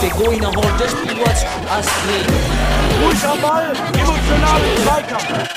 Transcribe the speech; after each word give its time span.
Der 0.00 0.10
Goiner 0.10 0.48
holt 0.48 0.80
das 0.80 0.90
Spiel 0.90 1.16
was 1.24 1.44
Astrid. 1.70 2.26
Ruhig 3.04 3.24
am 3.24 3.40
Ball, 3.40 3.72
emotionalen 3.94 4.76
Zweikampf. 4.82 5.48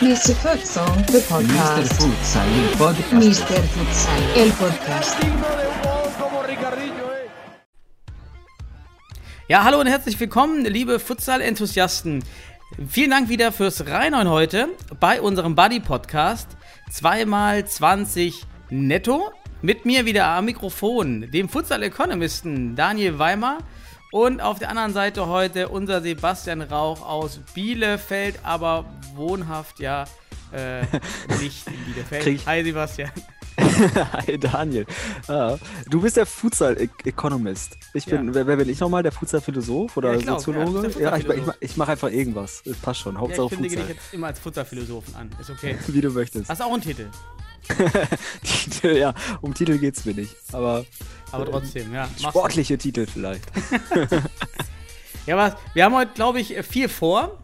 Mr. 0.00 0.34
Futsal, 0.36 1.04
the 1.08 1.14
Mr. 1.14 1.22
podcast. 1.22 1.92
Futsal, 1.94 2.46
el 2.46 2.76
podcast. 2.76 3.12
Mr. 3.12 3.62
Futsal, 3.64 4.22
el 4.36 4.50
podcast. 4.52 5.16
Ja, 9.48 9.64
hallo 9.64 9.80
und 9.80 9.86
herzlich 9.88 10.20
willkommen, 10.20 10.64
liebe 10.64 11.00
Futsal-Enthusiasten. 11.00 12.22
Vielen 12.76 13.10
Dank 13.10 13.28
wieder 13.28 13.50
fürs 13.50 13.86
Reinhauen 13.86 14.28
heute 14.28 14.68
bei 15.00 15.20
unserem 15.20 15.54
Buddy-Podcast. 15.54 16.48
Zweimal 16.90 17.66
20 17.66 18.44
netto. 18.70 19.32
Mit 19.62 19.84
mir 19.84 20.04
wieder 20.04 20.26
am 20.26 20.44
Mikrofon, 20.44 21.30
dem 21.30 21.48
Futsal-Economisten 21.48 22.76
Daniel 22.76 23.18
Weimer. 23.18 23.58
Und 24.12 24.40
auf 24.40 24.58
der 24.58 24.68
anderen 24.68 24.92
Seite 24.92 25.26
heute 25.26 25.68
unser 25.68 26.02
Sebastian 26.02 26.62
Rauch 26.62 27.02
aus 27.02 27.40
Bielefeld, 27.54 28.38
aber 28.44 28.84
wohnhaft 29.14 29.80
ja 29.80 30.04
äh, 30.52 30.82
nicht 31.40 31.66
in 31.66 31.84
Bielefeld. 31.86 32.46
Hi 32.46 32.62
Sebastian. 32.62 33.10
Hi 34.12 34.38
Daniel. 34.38 34.86
Ah, 35.26 35.56
du 35.88 36.00
bist 36.00 36.16
der 36.16 36.26
Futsal-Economist. 36.26 37.76
Ich 37.92 38.04
bin, 38.06 38.28
Ja. 38.28 38.34
wer, 38.34 38.46
wer 38.46 38.56
bin 38.56 38.68
ich 38.68 38.78
nochmal? 38.80 39.02
Der 39.02 39.12
Futsal-Philosoph 39.12 39.96
oder 39.96 40.12
Ja, 40.12 40.18
ich 40.18 40.22
glaub, 40.24 40.38
Soziologe? 40.40 40.90
ja, 41.00 41.16
Ja, 41.16 41.16
ich, 41.16 41.26
ich, 41.28 41.42
ich 41.60 41.76
mache 41.76 41.92
einfach 41.92 42.10
irgendwas. 42.10 42.62
Das 42.64 42.76
passt 42.76 43.00
schon. 43.00 43.14
Ja, 43.14 43.20
Hauptsache 43.20 43.46
ich 43.46 43.50
kündige 43.50 43.76
dich 43.76 43.84
Futsal. 43.84 43.96
jetzt 43.96 44.14
immer 44.14 44.26
als 44.28 44.38
Futsalphilosophen 44.38 45.14
an. 45.16 45.30
Ist 45.40 45.50
okay. 45.50 45.76
Wie 45.88 46.00
du 46.00 46.10
möchtest. 46.10 46.48
Hast 46.48 46.62
auch 46.62 46.72
einen 46.72 46.82
Titel. 46.82 47.06
Titel, 48.44 48.86
ja, 48.96 49.12
um 49.40 49.52
Titel 49.54 49.78
geht's 49.78 50.04
mir 50.04 50.14
nicht. 50.14 50.34
Aber 50.52 50.84
Aber 51.32 51.44
trotzdem, 51.44 51.92
ja. 51.92 52.02
machst 52.02 52.24
du. 52.24 52.28
sportliche 52.30 52.78
Titel 52.78 53.06
vielleicht. 53.06 53.44
Ja, 55.26 55.36
aber 55.36 55.58
wir 55.74 55.84
haben 55.84 55.94
heute, 55.94 56.12
glaube 56.14 56.40
ich, 56.40 56.54
viel 56.62 56.88
vor, 56.88 57.36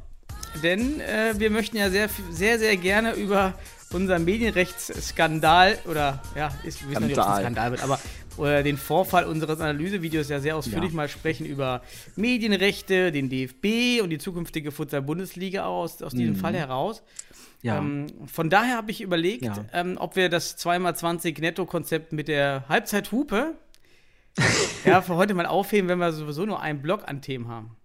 denn 0.63 1.01
äh, 1.01 1.35
wir 1.37 1.51
möchten 1.51 1.77
ja 1.77 1.91
sehr, 1.91 2.09
sehr, 2.31 2.59
sehr 2.59 2.77
gerne 2.77 3.13
über 3.15 3.55
unser 3.95 4.19
Medienrechtsskandal 4.19 5.79
oder 5.89 6.21
ja, 6.37 6.49
ist, 6.65 6.83
wir 6.83 6.91
wissen 6.91 7.01
noch 7.03 7.09
nicht, 7.09 7.19
ob 7.19 7.25
es 7.25 7.31
ein 7.31 7.41
Skandal. 7.41 7.41
Skandal 7.43 7.71
wird, 7.73 7.83
aber 7.83 8.01
oder 8.37 8.63
den 8.65 8.77
Vorfall 8.77 9.25
unseres 9.27 9.61
Analysevideos 9.61 10.29
ja 10.29 10.41
sehr 10.41 10.57
ausführlich 10.57 10.91
Ja. 10.91 10.97
mal 10.97 11.09
sprechen 11.09 11.47
über 11.47 11.83
Medienrechte, 12.17 13.13
den 13.13 13.31
DFB 13.31 14.03
und 14.03 14.11
die 14.11 14.19
zukünftige 14.19 14.73
Futsal-Bundesliga 14.73 15.65
aus, 15.67 16.03
aus 16.03 16.13
diesem 16.13 16.35
Fall 16.35 16.55
heraus. 16.55 17.03
Mhm. 17.03 17.67
Ja. 17.69 17.79
Ähm, 17.79 18.07
von 18.27 18.51
daher 18.51 18.77
habe 18.77 18.91
ich 18.91 19.01
überlegt, 19.01 19.45
Ja. 19.45 19.65
ähm, 19.73 19.97
ob 19.99 20.17
wir 20.17 20.29
das 20.29 20.59
2x20 20.59 21.41
Netto-Konzept 21.41 22.13
mit 22.13 22.27
der 22.29 22.65
Halbzeithupe 22.69 23.55
ja, 24.85 25.01
für 25.01 25.15
heute 25.15 25.33
mal 25.35 25.47
aufheben, 25.47 25.89
wenn 25.89 25.99
wir 25.99 26.11
sowieso 26.13 26.45
nur 26.45 26.61
einen 26.61 26.83
Block 26.83 27.07
an 27.07 27.23
Themen 27.23 27.47
haben. 27.49 27.77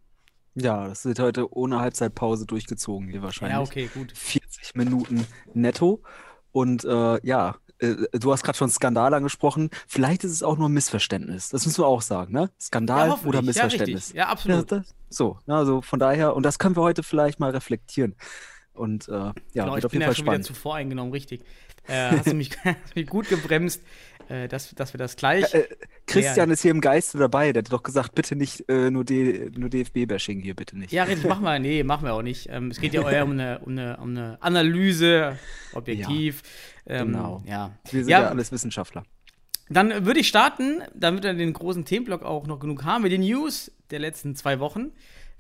Ja, 0.62 0.88
das 0.88 1.06
wird 1.06 1.20
heute 1.20 1.54
ohne 1.56 1.80
Halbzeitpause 1.80 2.46
durchgezogen 2.46 3.10
hier 3.10 3.22
wahrscheinlich. 3.22 3.56
Ja, 3.56 3.62
okay, 3.62 3.90
gut. 3.94 4.12
40 4.16 4.76
Minuten 4.76 5.26
netto. 5.54 6.02
Und 6.52 6.84
äh, 6.86 7.26
ja, 7.26 7.56
äh, 7.80 7.96
du 8.14 8.32
hast 8.32 8.44
gerade 8.44 8.58
schon 8.58 8.70
Skandal 8.70 9.14
angesprochen. 9.14 9.70
Vielleicht 9.88 10.24
ist 10.24 10.32
es 10.32 10.44
auch 10.44 10.58
nur 10.58 10.70
ein 10.70 10.74
Missverständnis. 10.74 11.50
Das 11.50 11.66
müssen 11.66 11.82
wir 11.82 11.88
auch 11.88 12.02
sagen, 12.02 12.34
ne? 12.34 12.50
Skandal 12.60 13.10
hoffentlich. 13.10 13.30
oder 13.30 13.40
Ja, 13.40 13.46
Missverständnis. 13.46 14.02
richtig. 14.08 14.16
Ja, 14.16 14.28
absolut. 14.28 14.72
das, 14.72 14.96
so, 15.10 15.40
ne, 15.46 15.56
also 15.56 15.82
von 15.82 16.00
daher, 16.00 16.36
und 16.36 16.44
das 16.44 16.60
können 16.60 16.76
wir 16.76 16.82
heute 16.84 17.04
vielleicht 17.04 17.40
mal 17.40 17.52
reflektieren. 17.52 18.16
Und 18.74 19.08
äh, 19.10 19.12
ja, 19.12 19.34
genau, 19.54 19.68
wird 19.72 19.80
ich 19.80 19.86
auf 19.86 19.92
bin 19.92 20.00
jeden 20.00 20.02
ja 20.02 20.08
Fall 20.08 20.16
schon 20.16 20.26
wieder 20.26 20.32
spannend. 20.34 20.46
zu 20.46 20.54
voreingenommen, 20.54 21.12
richtig. 21.12 21.42
Äh, 21.88 22.12
hast, 22.12 22.28
du 22.28 22.34
mich, 22.34 22.52
hast 22.64 22.96
mich 22.96 23.08
gut 23.08 23.28
gebremst, 23.30 23.82
äh, 24.30 24.48
dass, 24.48 24.74
dass 24.76 24.94
wir 24.94 24.98
das 24.98 25.16
gleich. 25.16 25.54
Äh, 25.54 25.68
Christian 26.08 26.50
Ja. 26.50 26.54
ist 26.54 26.62
hier 26.62 26.72
im 26.72 26.82
Geiste 26.82 27.18
dabei, 27.18 27.52
der 27.52 27.64
hat 27.64 27.72
doch 27.74 27.84
gesagt, 27.84 28.16
bitte 28.16 28.36
nicht 28.36 28.68
äh, 28.70 28.90
nur, 28.90 29.04
D 29.04 29.52
nur 29.58 29.70
DFB-Bashing 29.70 30.40
hier, 30.42 30.56
bitte 30.56 30.78
nicht. 30.78 30.92
ja, 30.94 31.04
richtig, 31.04 31.28
machen 31.28 31.44
wir. 31.44 31.60
Nee, 31.60 31.84
machen 31.84 32.06
wir 32.06 32.14
auch 32.14 32.22
nicht. 32.22 32.48
Ähm, 32.50 32.72
es 32.72 32.80
geht 32.80 32.94
ja 32.94 33.08
eher 33.10 33.24
um 33.26 33.32
eine, 33.32 33.60
um 33.60 33.72
eine, 33.72 33.98
um 33.98 34.10
eine 34.10 34.38
Analyse, 34.42 35.38
objektiv. 35.74 36.42
Ähm, 36.88 37.08
genau. 37.12 37.44
Ja. 37.46 37.72
Wir 37.92 38.04
sind 38.04 38.10
ja, 38.12 38.22
ja, 38.22 38.28
alles 38.30 38.52
Wissenschaftler. 38.52 39.04
Dann 39.70 40.06
würde 40.06 40.20
ich 40.20 40.28
starten, 40.28 40.82
damit 40.96 41.24
wir 41.24 41.34
den 41.34 41.54
großen 41.54 41.86
Themenblock 41.86 42.24
auch 42.24 42.48
noch 42.48 42.60
genug 42.60 42.84
haben, 42.86 43.04
mit 43.04 43.12
den 43.12 43.22
News 43.22 43.72
der 43.92 44.00
letzten 44.00 44.36
zwei 44.36 44.60
Wochen. 44.60 44.92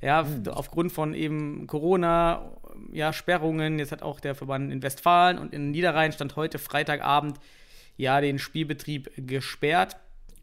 Ja, 0.02 0.24
Hm. 0.26 0.44
f- 0.46 0.54
aufgrund 0.54 0.92
von 0.92 1.14
eben 1.14 1.66
Corona, 1.68 2.52
ja, 2.94 3.12
Sperrungen. 3.12 3.80
Jetzt 3.80 3.92
hat 3.92 4.02
auch 4.04 4.20
der 4.20 4.36
Verband 4.36 4.72
in 4.72 4.82
Westfalen 4.84 5.38
und 5.40 5.52
in 5.54 5.72
Niederrhein 5.72 6.12
stand 6.12 6.36
heute 6.36 6.60
Freitagabend 6.60 7.40
ja 8.00 8.20
den 8.22 8.40
Spielbetrieb 8.40 9.12
gesperrt. 9.16 9.98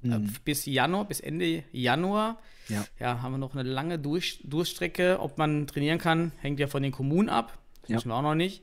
Äh, 0.05 0.19
Bis 0.45 0.67
Januar, 0.67 1.07
bis 1.07 1.21
Ende 1.21 1.65
Januar. 1.73 2.39
Hm. 2.69 2.77
Ja. 2.77 2.85
Ja, 3.01 3.23
haben 3.23 3.33
wir 3.33 3.39
noch 3.39 3.55
eine 3.55 3.69
lange 3.69 3.99
Durch 3.99 4.41
Durchstrecke. 4.45 5.19
Ob 5.21 5.39
man 5.39 5.67
trainieren 5.67 5.99
kann, 5.99 6.33
hängt 6.41 6.61
ja 6.61 6.67
von 6.67 6.83
den 6.83 6.93
Kommunen 6.93 7.29
ab. 7.29 7.59
Das 7.83 7.91
Ja. 7.91 7.97
wissen 7.97 8.09
wir 8.11 8.15
auch 8.17 8.23
noch 8.23 8.35
nicht. 8.35 8.63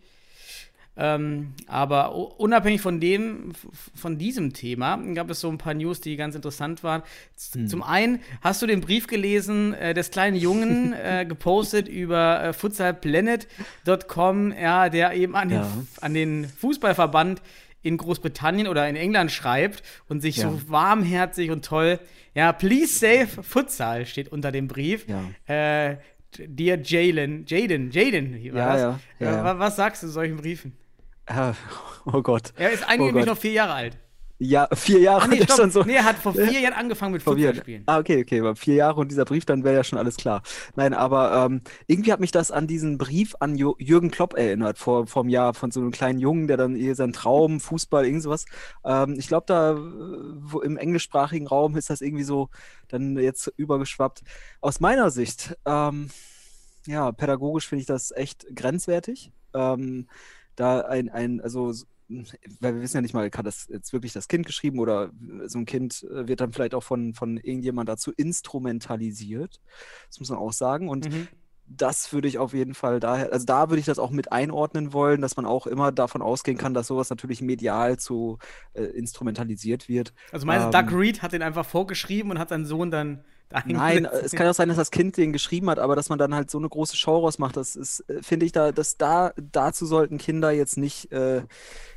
Ähm, 0.95 1.53
aber 1.65 2.13
unabhängig 2.39 2.79
von 2.81 2.99
dem, 2.99 3.53
von 3.95 4.19
diesem 4.19 4.53
Thema, 4.53 4.97
gab 5.15 5.27
es 5.31 5.39
so 5.39 5.49
ein 5.49 5.57
paar 5.57 5.73
News, 5.73 6.01
die 6.01 6.15
ganz 6.17 6.35
interessant 6.35 6.83
waren. 6.83 7.01
Z 7.35 7.67
Zum 7.67 7.81
einen 7.81 8.19
hast 8.41 8.61
du 8.61 8.67
den 8.67 8.79
Brief 8.81 9.07
gelesen 9.07 9.73
äh, 9.73 9.95
des 9.95 10.11
kleinen 10.11 10.35
Jungen 10.37 10.93
äh, 11.03 11.25
gepostet 11.27 11.87
über 11.87 12.43
äh, 12.43 12.53
futsalplanet.com, 12.53 14.53
ja, 14.53 14.89
der 14.89 15.13
eben 15.13 15.35
an 15.35 15.49
den, 15.49 15.59
Ja. 15.61 15.71
an 16.01 16.13
den 16.13 16.47
Fußballverband 16.47 17.41
in 17.83 17.97
Großbritannien 17.97 18.67
oder 18.67 18.87
in 18.89 18.95
England 18.95 19.31
schreibt 19.31 19.83
und 20.07 20.21
sich 20.21 20.37
Ja. 20.37 20.49
so 20.49 20.69
warmherzig 20.69 21.51
und 21.51 21.63
toll, 21.63 21.99
ja, 22.33 22.51
please 22.51 22.97
save 22.97 23.27
Futsal 23.43 24.05
steht 24.07 24.29
unter 24.29 24.51
dem 24.51 24.67
Brief. 24.67 25.05
Ja. 25.07 25.23
Äh, 25.53 25.97
Dear 26.35 26.79
Jalen, 26.81 27.45
Jaden, 27.45 27.91
Jaden, 27.91 28.41
Ja, 28.41 28.53
ja, 28.55 28.77
ja, 28.77 28.99
Äh, 29.19 29.25
ja. 29.25 29.43
wa- 29.43 29.59
Was 29.59 29.75
sagst 29.75 30.01
du 30.01 30.07
zu 30.07 30.13
solchen 30.13 30.37
Briefen? 30.37 30.75
Ah, 31.27 31.53
oh 32.05 32.23
Gott. 32.23 32.53
Er 32.57 32.71
ist 32.71 32.83
oh 32.83 32.89
eigentlich 32.89 33.13
Gott. 33.13 33.25
noch 33.27 33.37
vier 33.37 33.51
Jahre 33.51 33.73
alt. 33.73 33.97
Ja, 34.45 34.67
vier 34.73 34.99
Jahre 34.99 35.21
Ach 35.23 35.27
nee, 35.27 35.37
er 35.37 35.43
stopp. 35.45 35.57
schon 35.57 35.71
so. 35.71 35.83
nee, 35.83 35.93
er 35.93 36.03
hat 36.03 36.17
vor 36.17 36.33
vier 36.33 36.59
Jahren 36.59 36.73
angefangen 36.73 37.13
mit 37.13 37.23
Futsal 37.23 37.41
Verwirrt. 37.43 37.63
spielen. 37.63 37.83
Ah, 37.85 37.99
okay, 37.99 38.21
okay, 38.21 38.39
aber 38.41 38.55
vier 38.55 38.75
Jahre 38.75 38.99
und 38.99 39.09
dieser 39.09 39.25
Brief, 39.25 39.45
dann 39.45 39.63
wäre 39.63 39.75
ja 39.75 39.83
schon 39.83 39.97
alles 39.97 40.17
klar. 40.17 40.41
Nein, 40.75 40.93
aber 40.93 41.45
ähm, 41.45 41.61
irgendwie 41.87 42.11
hat 42.11 42.19
mich 42.19 42.31
das 42.31 42.51
an 42.51 42.67
diesen 42.67 42.97
Brief 42.97 43.35
an 43.39 43.55
Jo- 43.55 43.75
Jürgen 43.79 44.11
Klopp 44.11 44.33
erinnert, 44.37 44.77
vor, 44.77 45.07
vor 45.07 45.21
einem 45.23 45.29
Jahr, 45.29 45.53
von 45.53 45.71
so 45.71 45.79
einem 45.79 45.91
kleinen 45.91 46.19
Jungen, 46.19 46.47
der 46.47 46.57
dann 46.57 46.75
hier 46.75 46.93
seinen 46.95 47.13
Traum, 47.13 47.59
Fußball, 47.59 48.05
irgend 48.05 48.23
sowas. 48.23 48.45
Ähm, 48.83 49.15
ich 49.17 49.27
glaube, 49.27 49.45
da 49.47 49.71
im 50.63 50.77
englischsprachigen 50.77 51.47
Raum 51.47 51.75
ist 51.77 51.89
das 51.89 52.01
irgendwie 52.01 52.23
so 52.23 52.49
dann 52.89 53.17
jetzt 53.17 53.51
übergeschwappt. 53.55 54.23
Aus 54.61 54.79
meiner 54.79 55.09
Sicht, 55.09 55.55
ähm, 55.65 56.09
ja, 56.85 57.11
pädagogisch 57.11 57.67
finde 57.69 57.81
ich 57.81 57.87
das 57.87 58.11
echt 58.11 58.45
grenzwertig. 58.55 59.31
Ähm, 59.53 60.07
da 60.55 60.81
ein, 60.81 61.09
ein, 61.09 61.39
also 61.41 61.73
weil 62.59 62.75
wir 62.75 62.81
wissen 62.81 62.97
ja 62.97 63.01
nicht 63.01 63.13
mal, 63.13 63.29
hat 63.31 63.45
das 63.45 63.67
jetzt 63.69 63.93
wirklich 63.93 64.13
das 64.13 64.27
Kind 64.27 64.45
geschrieben 64.45 64.79
oder 64.79 65.11
so 65.45 65.59
ein 65.59 65.65
Kind 65.65 66.03
äh, 66.03 66.27
wird 66.27 66.41
dann 66.41 66.51
vielleicht 66.53 66.75
auch 66.75 66.83
von, 66.83 67.13
von 67.13 67.37
irgendjemand 67.37 67.89
dazu 67.89 68.11
instrumentalisiert. 68.15 69.61
Das 70.07 70.19
muss 70.19 70.29
man 70.29 70.39
auch 70.39 70.53
sagen. 70.53 70.89
Und 70.89 71.09
Mhm. 71.09 71.27
das 71.65 72.11
würde 72.13 72.27
ich 72.27 72.37
auf 72.39 72.53
jeden 72.53 72.73
Fall 72.73 72.99
daher, 72.99 73.31
also 73.31 73.45
da 73.45 73.69
würde 73.69 73.79
ich 73.79 73.85
das 73.85 73.97
auch 73.99 74.11
mit 74.11 74.31
einordnen 74.31 74.93
wollen, 74.93 75.21
dass 75.21 75.37
man 75.37 75.45
auch 75.45 75.65
immer 75.65 75.91
davon 75.91 76.21
ausgehen 76.21 76.57
kann, 76.57 76.73
dass 76.73 76.87
sowas 76.87 77.09
natürlich 77.09 77.41
medial 77.41 77.97
zu 77.97 78.37
äh, 78.73 78.83
instrumentalisiert 78.83 79.87
wird. 79.87 80.13
Also 80.31 80.45
meinst 80.45 80.73
du, 80.73 80.77
Ähm, 80.77 80.85
Doug 80.87 80.97
Reed 80.97 81.21
hat 81.21 81.31
den 81.31 81.41
einfach 81.41 81.65
vorgeschrieben 81.65 82.31
und 82.31 82.39
hat 82.39 82.49
seinen 82.49 82.65
Sohn 82.65 82.91
dann 82.91 83.23
dahin 83.49 83.75
Nein, 83.77 84.05
es 84.05 84.31
kann 84.31 84.47
auch 84.47 84.53
sein, 84.53 84.67
dass 84.67 84.77
das 84.77 84.91
Kind 84.91 85.15
den 85.15 85.31
geschrieben 85.31 85.69
hat, 85.69 85.79
aber 85.79 85.95
dass 85.95 86.09
man 86.09 86.17
dann 86.19 86.33
halt 86.33 86.49
so 86.49 86.57
eine 86.57 86.67
große 86.69 86.97
Show 86.97 87.19
rausmacht, 87.19 87.55
das 87.55 87.75
ist, 87.75 88.01
äh, 88.09 88.21
finde 88.23 88.45
ich, 88.45 88.51
da, 88.51 88.71
dass 88.71 88.97
da, 88.97 89.31
dazu 89.37 89.85
sollten 89.85 90.17
Kinder 90.17 90.51
jetzt 90.51 90.77
nicht 90.77 91.11
äh, 91.11 91.43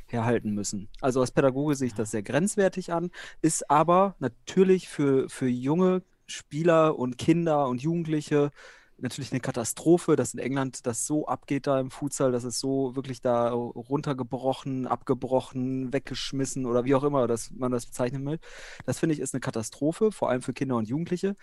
herhalten 0.07 0.53
müssen. 0.53 0.89
Also 1.01 1.21
als 1.21 1.31
Pädagoge 1.31 1.75
sehe 1.75 1.87
ich 1.87 1.93
das 1.93 2.11
sehr 2.11 2.23
grenzwertig 2.23 2.93
an, 2.93 3.11
ist 3.41 3.69
aber 3.69 4.15
natürlich 4.19 4.89
für, 4.89 5.29
für 5.29 5.47
junge 5.47 6.03
Spieler 6.25 6.97
und 6.97 7.17
Kinder 7.17 7.67
und 7.67 7.81
Jugendliche 7.81 8.51
natürlich 8.99 9.31
eine 9.31 9.39
Katastrophe, 9.39 10.15
dass 10.15 10.33
in 10.33 10.39
England 10.39 10.85
das 10.85 11.05
so 11.05 11.27
abgeht 11.27 11.67
da 11.67 11.79
im 11.79 11.91
Futsal, 11.91 12.31
dass 12.31 12.43
es 12.43 12.59
so 12.59 12.95
wirklich 12.95 13.21
da 13.21 13.49
runtergebrochen, 13.51 14.87
abgebrochen, 14.87 15.93
weggeschmissen 15.93 16.65
oder 16.65 16.83
wie 16.85 16.95
auch 16.95 17.03
immer 17.03 17.27
dass 17.27 17.51
man 17.51 17.71
das 17.71 17.85
bezeichnen 17.85 18.25
will. 18.25 18.39
Das 18.85 18.99
finde 18.99 19.13
ich 19.13 19.21
ist 19.21 19.33
eine 19.33 19.41
Katastrophe, 19.41 20.11
vor 20.11 20.29
allem 20.29 20.41
für 20.41 20.53
Kinder 20.53 20.77
und 20.77 20.87
Jugendliche. 20.87 21.35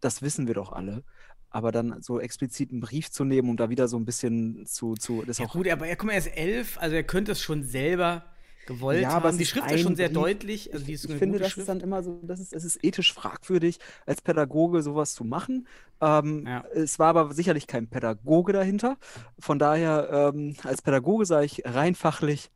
Das 0.00 0.22
wissen 0.22 0.46
wir 0.46 0.54
doch 0.54 0.72
alle. 0.72 1.04
Aber 1.56 1.72
dann 1.72 2.02
so 2.02 2.20
explizit 2.20 2.70
einen 2.70 2.80
Brief 2.80 3.10
zu 3.10 3.24
nehmen, 3.24 3.48
um 3.50 3.56
da 3.56 3.70
wieder 3.70 3.88
so 3.88 3.96
ein 3.98 4.04
bisschen 4.04 4.66
zu, 4.66 4.94
zu 4.94 5.22
das 5.24 5.38
Ja, 5.38 5.46
auch 5.46 5.52
gut, 5.52 5.68
aber 5.68 5.86
er, 5.86 5.96
guck 5.96 6.06
mal, 6.06 6.12
er 6.12 6.18
ist 6.18 6.26
elf, 6.36 6.78
also 6.78 6.94
er 6.96 7.04
könnte 7.04 7.32
es 7.32 7.40
schon 7.40 7.64
selber 7.64 8.24
gewollt 8.66 9.00
Ja, 9.02 9.10
aber 9.10 9.28
haben. 9.28 9.38
Die 9.38 9.46
Schrift 9.46 9.70
ist 9.70 9.80
schon 9.80 9.96
sehr 9.96 10.08
Brief. 10.08 10.14
deutlich. 10.14 10.72
Also 10.72 10.84
Ich, 10.86 11.00
finde, 11.18 11.38
das 11.38 11.52
Schrift. 11.52 11.58
ist 11.58 11.68
dann 11.68 11.80
immer 11.80 12.02
so, 12.02 12.20
das 12.24 12.40
ist, 12.40 12.52
es 12.52 12.64
ist 12.64 12.82
ethisch 12.84 13.12
fragwürdig, 13.12 13.78
als 14.06 14.20
Pädagoge 14.22 14.82
sowas 14.82 15.14
zu 15.14 15.24
machen. 15.24 15.66
Ähm, 16.00 16.46
Ja. 16.46 16.64
Es 16.74 16.98
war 16.98 17.08
aber 17.16 17.32
sicherlich 17.34 17.66
kein 17.66 17.88
Pädagoge 17.88 18.52
dahinter. 18.52 18.98
Von 19.38 19.58
daher, 19.58 20.32
ähm, 20.34 20.56
als 20.64 20.82
Pädagoge 20.82 21.26
sage 21.26 21.46
ich 21.46 21.62
rein 21.64 21.94
fachlich, 21.94 22.50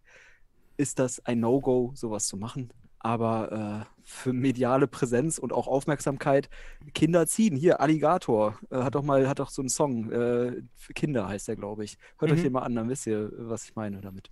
ist 0.76 0.98
das 0.98 1.24
ein 1.26 1.40
No-Go, 1.40 1.92
sowas 1.94 2.26
zu 2.28 2.36
machen. 2.36 2.72
Aber 3.02 3.86
äh, 3.86 4.00
für 4.04 4.32
mediale 4.32 4.86
Präsenz 4.86 5.38
und 5.38 5.52
auch 5.52 5.66
Aufmerksamkeit, 5.66 6.48
Kinder 6.94 7.26
ziehen. 7.26 7.56
Hier, 7.56 7.80
Alligator 7.80 8.58
äh, 8.70 8.76
hat 8.76 8.94
doch 8.94 9.02
mal, 9.02 9.26
hat 9.28 9.38
doch 9.38 9.50
so 9.50 9.62
einen 9.62 9.68
Song, 9.70 10.10
äh, 10.12 10.62
für 10.74 10.92
Kinder 10.94 11.26
heißt 11.26 11.48
der, 11.48 11.56
glaube 11.56 11.84
ich. 11.84 11.96
Hört 12.18 12.30
euch 12.32 12.38
Mhm. 12.40 12.42
den 12.44 12.52
mal 12.52 12.60
an, 12.62 12.74
dann 12.74 12.88
wisst 12.88 13.06
ihr, 13.06 13.32
was 13.36 13.64
ich 13.64 13.74
meine 13.74 14.00
damit. 14.00 14.30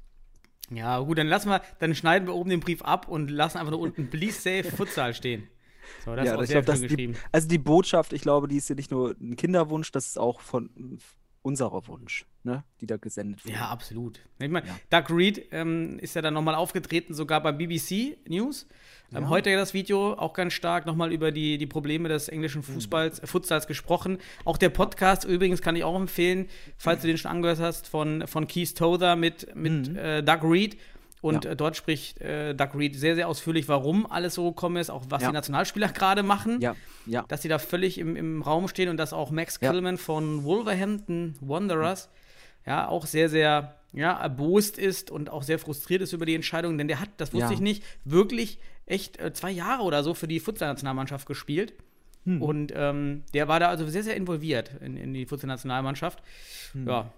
Ja, 0.71 0.99
gut, 1.01 1.17
dann 1.17 1.29
lassen 1.29 1.49
wir, 1.49 1.63
dann 1.79 1.95
schneiden 1.95 2.29
wir 2.29 2.35
oben 2.35 2.51
den 2.51 2.61
Brief 2.61 2.83
ab 2.83 3.09
und 3.09 3.31
lassen 3.31 3.57
einfach 3.57 3.71
nur 3.73 3.81
unten 3.81 4.11
Please 4.11 4.39
Safe 4.41 4.65
Futsal 4.65 5.15
stehen. 5.15 5.49
So, 6.05 6.15
das 6.15 6.27
ist 6.27 6.35
auch 6.35 6.43
ich 6.43 6.49
sehr 6.49 6.61
glaub, 6.63 6.77
schön 6.77 6.83
die, 6.83 6.89
geschrieben. 6.89 7.17
also 7.33 7.49
die 7.49 7.57
Botschaft, 7.59 8.13
ich 8.13 8.21
glaube, 8.21 8.49
die 8.49 8.59
ist 8.59 8.69
ja 8.69 8.75
nicht 8.75 8.91
nur 8.91 9.17
ein 9.19 9.37
Kinderwunsch, 9.37 9.91
das 9.93 10.07
ist 10.09 10.19
auch 10.19 10.41
von 10.43 10.69
unserer 11.43 11.87
Wunsch, 11.87 12.27
ne, 12.43 12.65
die 12.81 12.87
da 12.87 12.97
gesendet 12.97 13.45
wurde. 13.45 13.55
Ja, 13.55 13.69
absolut. 13.69 14.21
Ich 14.39 14.49
meine, 14.51 14.67
Ja. 14.67 14.79
Doug 15.01 15.15
Reed 15.17 15.47
ähm, 15.53 15.99
ist 16.01 16.15
ja 16.15 16.23
dann 16.23 16.35
nochmal 16.35 16.55
aufgetreten, 16.55 17.15
sogar 17.15 17.43
beim 17.43 17.57
BBC 17.59 18.19
News. 18.29 18.67
Ähm, 19.15 19.29
Heute 19.31 19.55
das 19.57 19.73
Video 19.73 20.13
auch 20.15 20.35
ganz 20.35 20.53
stark 20.53 20.85
nochmal 20.85 21.13
über 21.13 21.33
die, 21.33 21.57
die 21.57 21.67
Probleme 21.67 22.09
des 22.11 22.29
englischen 22.29 22.63
Fußballs, 22.63 23.21
äh, 23.21 23.27
Futsals 23.27 23.67
gesprochen. 23.67 24.19
Auch 24.45 24.59
der 24.59 24.69
Podcast 24.69 25.25
übrigens 25.25 25.63
kann 25.63 25.77
ich 25.77 25.85
auch 25.85 25.99
empfehlen, 25.99 26.47
falls 26.77 27.01
du 27.01 27.07
den 27.07 27.17
schon 27.17 27.31
angehört 27.31 27.59
hast, 27.61 27.89
von, 27.89 28.27
von 28.27 28.47
Keith 28.47 28.75
Tother 28.77 29.17
mit, 29.17 29.55
mit 29.55 29.97
äh, 29.97 30.23
Doug 30.23 30.41
Reed. 30.43 30.77
Und 31.21 31.45
Ja. 31.45 31.51
äh, 31.53 31.57
dort 31.57 31.77
spricht 31.77 32.21
äh, 32.21 32.55
Doug 32.55 32.71
Reed 32.75 32.95
sehr, 32.97 33.15
sehr 33.17 33.29
ausführlich, 33.29 33.69
warum 33.69 34.07
alles 34.11 34.35
so 34.35 34.51
gekommen 34.53 34.77
ist, 34.77 34.91
auch 34.91 35.05
was 35.09 35.23
Ja. 35.23 35.29
die 35.29 35.35
Nationalspieler 35.35 35.89
gerade 35.93 36.23
machen. 36.23 36.61
Ja, 36.61 36.77
ja. 37.07 37.25
Dass 37.29 37.43
sie 37.43 37.49
da 37.49 37.59
völlig 37.59 37.99
im, 37.99 38.15
im 38.17 38.43
Raum 38.43 38.69
stehen 38.69 38.89
und 38.89 38.97
dass 38.99 39.13
auch 39.13 39.31
Max. 39.31 39.59
Killman 39.61 39.99
von 39.99 40.45
Wolverhampton 40.45 41.35
Wanderers 41.41 42.09
ja 42.67 42.87
auch 42.89 43.07
sehr, 43.07 43.29
sehr 43.29 43.75
ja, 43.93 44.13
erbost 44.21 44.77
ist 44.79 45.11
und 45.11 45.31
auch 45.31 45.43
sehr 45.43 45.59
frustriert 45.59 46.03
ist 46.03 46.13
über 46.13 46.27
die 46.27 46.35
Entscheidung, 46.35 46.77
denn 46.77 46.89
der 46.89 47.01
hat, 47.01 47.09
das 47.17 47.33
wusste 47.33 47.55
ich 47.55 47.61
nicht, 47.61 47.83
wirklich 48.05 48.59
echt 48.85 49.19
äh, 49.19 49.33
zwei 49.33 49.51
Jahre 49.51 49.83
oder 49.83 50.03
so 50.05 50.13
für 50.15 50.29
die 50.29 50.41
Futsal-Nationalmannschaft 50.41 51.27
gespielt. 51.27 51.73
Hm. 52.25 52.43
Und 52.43 52.73
ähm, 52.77 53.25
der 53.33 53.49
war 53.49 53.61
da 53.61 53.69
also 53.69 53.87
sehr, 53.89 54.03
sehr 54.03 54.15
involviert 54.17 54.73
in, 54.83 54.97
in 54.99 55.15
die 55.15 55.25
Futsal-Nationalmannschaft. 55.25 56.23
Ja. 56.75 57.11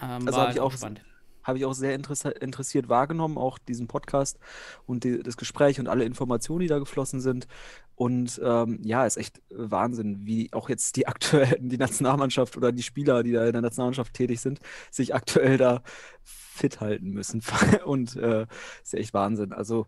Ähm, 0.00 0.18
Hm. 0.18 0.26
Also 0.26 0.38
war 0.38 0.50
ich 0.50 0.58
auch- 0.60 0.72
spannend. 0.72 1.02
Habe 1.42 1.58
ich 1.58 1.64
auch 1.64 1.74
sehr 1.74 1.94
interessiert 1.94 2.88
wahrgenommen, 2.88 3.38
auch 3.38 3.58
diesen 3.58 3.88
Podcast 3.88 4.38
und 4.86 5.04
die, 5.04 5.22
das 5.22 5.36
Gespräch 5.36 5.80
und 5.80 5.88
alle 5.88 6.04
Informationen, 6.04 6.60
die 6.60 6.66
da 6.68 6.78
geflossen 6.78 7.20
sind. 7.20 7.46
Und 7.94 8.40
ähm, 8.42 8.80
ja, 8.82 9.06
ist 9.06 9.16
echt 9.16 9.42
Wahnsinn, 9.50 10.26
wie 10.26 10.52
auch 10.52 10.68
jetzt 10.68 10.96
die 10.96 11.06
aktuellen, 11.08 11.68
die 11.68 11.78
Nationalmannschaft 11.78 12.56
oder 12.56 12.72
die 12.72 12.82
Spieler, 12.82 13.22
die 13.22 13.32
da 13.32 13.46
in 13.46 13.52
der 13.52 13.62
Nationalmannschaft 13.62 14.14
tätig 14.14 14.40
sind, 14.40 14.60
sich 14.90 15.14
aktuell 15.14 15.56
da 15.56 15.82
fit 16.22 16.80
halten 16.80 17.10
müssen. 17.10 17.42
Und 17.84 18.16
äh, 18.16 18.46
ist 18.82 18.94
echt 18.94 19.14
Wahnsinn. 19.14 19.52
Also 19.52 19.86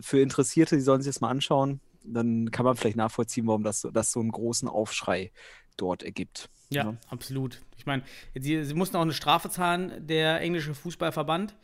für 0.00 0.20
Interessierte, 0.20 0.76
die 0.76 0.82
sollen 0.82 1.02
sich 1.02 1.12
das 1.12 1.20
mal 1.20 1.30
anschauen, 1.30 1.80
dann 2.04 2.50
kann 2.50 2.64
man 2.64 2.76
vielleicht 2.76 2.96
nachvollziehen, 2.96 3.46
warum 3.46 3.64
das, 3.64 3.86
das 3.92 4.12
so 4.12 4.20
einen 4.20 4.30
großen 4.30 4.68
Aufschrei 4.68 5.32
dort 5.76 6.02
ergibt. 6.02 6.50
Ja, 6.70 6.84
ne? 6.84 6.96
absolut. 7.08 7.60
Ich 7.76 7.86
meine, 7.86 8.02
sie, 8.34 8.64
sie 8.64 8.74
mussten 8.74 8.96
auch 8.96 9.02
eine 9.02 9.12
Strafe 9.12 9.48
zahlen, 9.50 10.06
der 10.06 10.40
englische 10.40 10.74
Fußballverband, 10.74 11.54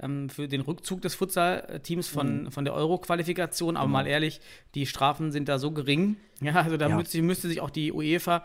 ähm, 0.00 0.28
für 0.28 0.48
den 0.48 0.60
Rückzug 0.60 1.02
des 1.02 1.14
Futsal-Teams 1.14 2.10
Mhm. 2.10 2.14
von, 2.14 2.50
von 2.50 2.64
der 2.64 2.74
Euro-Qualifikation. 2.74 3.76
Aber 3.76 3.88
mal 3.88 4.06
ehrlich, 4.06 4.40
die 4.74 4.86
Strafen 4.86 5.32
sind 5.32 5.48
da 5.48 5.58
so 5.58 5.70
gering. 5.72 6.16
Ja, 6.40 6.54
also 6.54 6.76
da 6.76 6.88
Ja. 6.88 6.96
müsste, 6.96 7.20
müsste 7.22 7.48
sich 7.48 7.60
auch 7.60 7.70
die 7.70 7.92
UEFA 7.92 8.44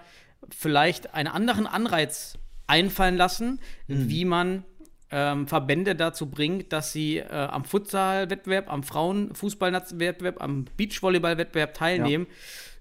vielleicht 0.56 1.14
einen 1.14 1.28
anderen 1.28 1.68
Anreiz 1.68 2.38
einfallen 2.68 3.18
lassen, 3.18 3.60
Mhm. 3.88 4.10
wie 4.10 4.26
man 4.26 4.64
ähm, 5.12 5.48
Verbände 5.48 5.96
dazu 5.96 6.28
bringt, 6.30 6.72
dass 6.72 6.92
sie 6.94 7.18
äh, 7.18 7.28
am 7.30 7.64
Futsal-Wettbewerb, 7.66 8.72
am 8.72 8.84
Frauenfußball-Wettbewerb, 8.84 10.42
am 10.42 10.66
Beachvolleyball-Wettbewerb 10.78 11.74
teilnehmen. 11.74 12.28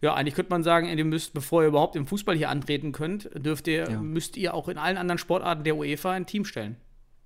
Ja. 0.00 0.14
eigentlich 0.14 0.34
könnte 0.34 0.50
man 0.50 0.62
sagen, 0.62 0.86
ihr 0.86 1.04
müsst, 1.04 1.34
bevor 1.34 1.62
ihr 1.62 1.68
überhaupt 1.68 1.96
im 1.96 2.06
Fußball 2.06 2.36
hier 2.36 2.50
antreten 2.50 2.92
könnt, 2.92 3.30
dürft 3.34 3.66
ihr, 3.66 3.90
Ja. 3.90 4.00
müsst 4.00 4.36
ihr 4.36 4.54
auch 4.54 4.68
in 4.68 4.78
allen 4.78 4.96
anderen 4.96 5.18
Sportarten 5.18 5.64
der 5.64 5.76
UEFA 5.76 6.12
ein 6.12 6.26
Team 6.26 6.44
stellen. 6.44 6.76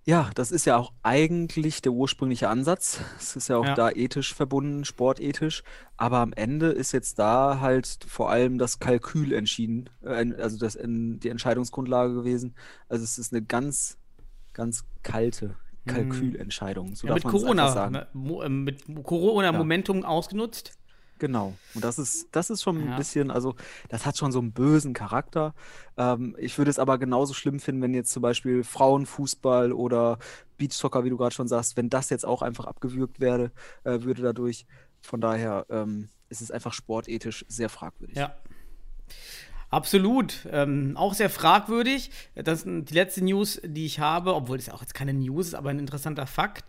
Ja, 0.04 0.31
das 0.34 0.50
ist 0.50 0.64
ja 0.64 0.78
auch 0.78 0.93
eigentlich 1.04 1.81
der 1.82 1.93
ursprüngliche 1.93 2.49
Ansatz. 2.49 3.00
Es 3.20 3.37
ist 3.37 3.49
ja 3.49 3.56
auch 3.58 3.64
Ja. 3.66 3.75
da 3.75 3.90
ethisch 3.90 4.34
verbunden, 4.34 4.84
sportethisch. 4.84 5.62
Aber 5.96 6.19
am 6.19 6.32
Ende 6.32 6.69
ist 6.70 6.90
jetzt 6.93 7.19
da 7.20 7.60
halt 7.60 7.99
vor 8.08 8.28
allem 8.31 8.58
das 8.58 8.81
Kalkül 8.81 9.32
entschieden, 9.32 9.90
äh, 10.02 10.32
also 10.40 10.58
das, 10.58 10.75
in, 10.75 11.20
die 11.20 11.28
Entscheidungsgrundlage 11.28 12.14
gewesen. 12.14 12.56
Also 12.88 13.04
es 13.04 13.16
ist 13.19 13.32
eine 13.32 13.43
ganz, 13.43 13.96
ganz 14.52 14.84
kalte 15.02 15.56
Kalkülentscheidung. 15.87 16.94
So. 16.94 17.06
Ja, 17.06 17.14
mit 17.14 17.25
man 17.25 17.34
es 17.34 17.40
einfach 17.43 17.46
Corona, 17.46 17.69
sagen. 17.72 17.93
ne, 17.93 18.06
äh, 18.44 18.49
mit 18.49 18.84
Corona-Momentum 19.04 20.04
ausgenutzt. 20.04 20.78
Genau. 21.19 21.54
Und 21.75 21.84
das 21.84 21.99
ist, 22.00 22.28
das 22.32 22.50
ist 22.50 22.62
schon 22.62 22.84
Ja. 22.84 22.93
ein 22.93 22.96
bisschen, 22.96 23.31
also 23.31 23.54
das 23.88 24.06
hat 24.06 24.16
schon 24.19 24.32
so 24.32 24.40
einen 24.40 24.52
bösen 24.52 24.93
Charakter. 24.93 25.54
Ähm, 25.96 26.34
ich 26.38 26.58
würde 26.58 26.70
es 26.70 26.81
aber 26.81 26.99
genauso 26.99 27.32
schlimm 27.32 27.60
finden, 27.60 27.81
wenn 27.82 27.94
jetzt 27.94 28.10
zum 28.10 28.22
Beispiel 28.22 28.64
Frauenfußball 28.64 29.72
oder 29.72 30.19
Beachsoccer, 30.58 31.04
wie 31.04 31.10
du 31.10 31.16
gerade 31.16 31.34
schon 31.34 31.46
sagst, 31.46 31.76
wenn 31.76 31.88
das 31.88 32.10
jetzt 32.10 32.26
auch 32.26 32.43
einfach 32.43 32.64
abgewürgt 32.66 33.20
werde, 33.20 33.52
äh, 33.84 34.02
würde 34.02 34.22
dadurch. 34.22 34.66
Von 35.00 35.20
daher 35.20 35.66
ähm, 35.69 36.08
ist 36.28 36.40
es 36.40 36.50
einfach 36.50 36.72
sportethisch 36.72 37.44
sehr 37.49 37.69
fragwürdig. 37.69 38.16
Ja. 38.16 38.34
Absolut. 39.73 40.47
Ähm, 40.51 40.97
auch 40.97 41.15
sehr 41.15 41.31
fragwürdig. 41.31 42.11
Das 42.35 42.63
ist 42.63 42.91
die 42.91 42.95
letzte 42.95 43.25
News, 43.25 43.61
die 43.65 43.87
ich 43.87 43.99
habe, 44.01 44.35
obwohl 44.35 44.59
es 44.59 44.69
auch 44.69 44.83
jetzt 44.83 44.95
keine 44.95 45.15
News 45.15 45.49
ist, 45.49 45.55
aber 45.55 45.71
ein 45.71 45.79
interessanter 45.79 46.27
Fakt. 46.27 46.65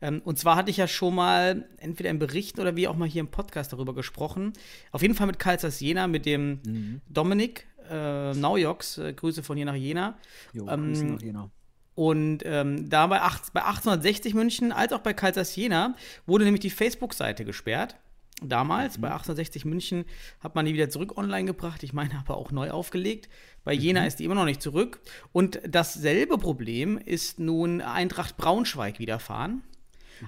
Ähm, 0.00 0.22
und 0.24 0.38
zwar 0.38 0.56
hatte 0.56 0.70
ich 0.70 0.78
ja 0.78 0.88
schon 0.88 1.14
mal 1.14 1.68
entweder 1.78 2.10
in 2.10 2.18
Berichten 2.18 2.60
oder 2.60 2.74
wie 2.74 2.88
auch 2.88 2.96
mal 2.96 3.08
hier 3.08 3.20
im 3.20 3.28
Podcast 3.28 3.72
darüber 3.72 3.94
gesprochen. 3.94 4.54
Auf 4.90 5.02
jeden 5.02 5.14
Fall 5.14 5.26
mit 5.26 5.38
Karlsruhe 5.38 5.70
Jena, 5.70 6.06
mit 6.06 6.24
dem 6.26 6.60
Mhm. 6.66 7.00
Dominik 7.08 7.66
äh, 7.90 8.32
Naujoks. 8.32 8.98
Äh, 8.98 9.12
Grüße 9.12 9.42
von 9.42 9.56
hier 9.56 9.66
nach 9.66 9.74
Jena. 9.74 10.16
Jo, 10.52 10.66
Ähm, 10.68 10.88
Grüße 10.88 11.04
nach 11.04 11.20
Jena. 11.22 11.50
Und 11.94 12.38
ähm, 12.44 12.90
da 12.90 13.06
bei, 13.06 13.20
acht, 13.22 13.52
bei 13.54 13.62
1860 13.64 14.34
München 14.34 14.72
als 14.72 14.92
auch 14.92 15.00
bei 15.00 15.12
Karlsruhe 15.14 15.44
Jena 15.44 15.94
wurde 16.26 16.44
nämlich 16.44 16.60
die 16.60 16.70
Facebook-Seite 16.70 17.44
gesperrt. 17.44 17.96
Damals, 18.42 19.00
bei 19.00 19.08
1860 19.08 19.64
München, 19.64 20.04
hat 20.40 20.54
man 20.54 20.66
die 20.66 20.74
wieder 20.74 20.90
zurück 20.90 21.16
online 21.16 21.46
gebracht. 21.46 21.82
Ich 21.82 21.92
meine, 21.92 22.18
aber 22.18 22.36
auch 22.36 22.50
neu 22.50 22.70
aufgelegt. 22.70 23.28
Bei 23.64 23.72
Jena 23.72 24.06
ist 24.06 24.18
die 24.18 24.24
immer 24.24 24.34
noch 24.34 24.44
nicht 24.44 24.62
zurück. 24.62 25.00
Und 25.32 25.60
dasselbe 25.66 26.38
Problem 26.38 26.98
ist 26.98 27.40
nun 27.40 27.80
Eintracht 27.80 28.36
Braunschweig 28.36 28.98
widerfahren. 28.98 29.62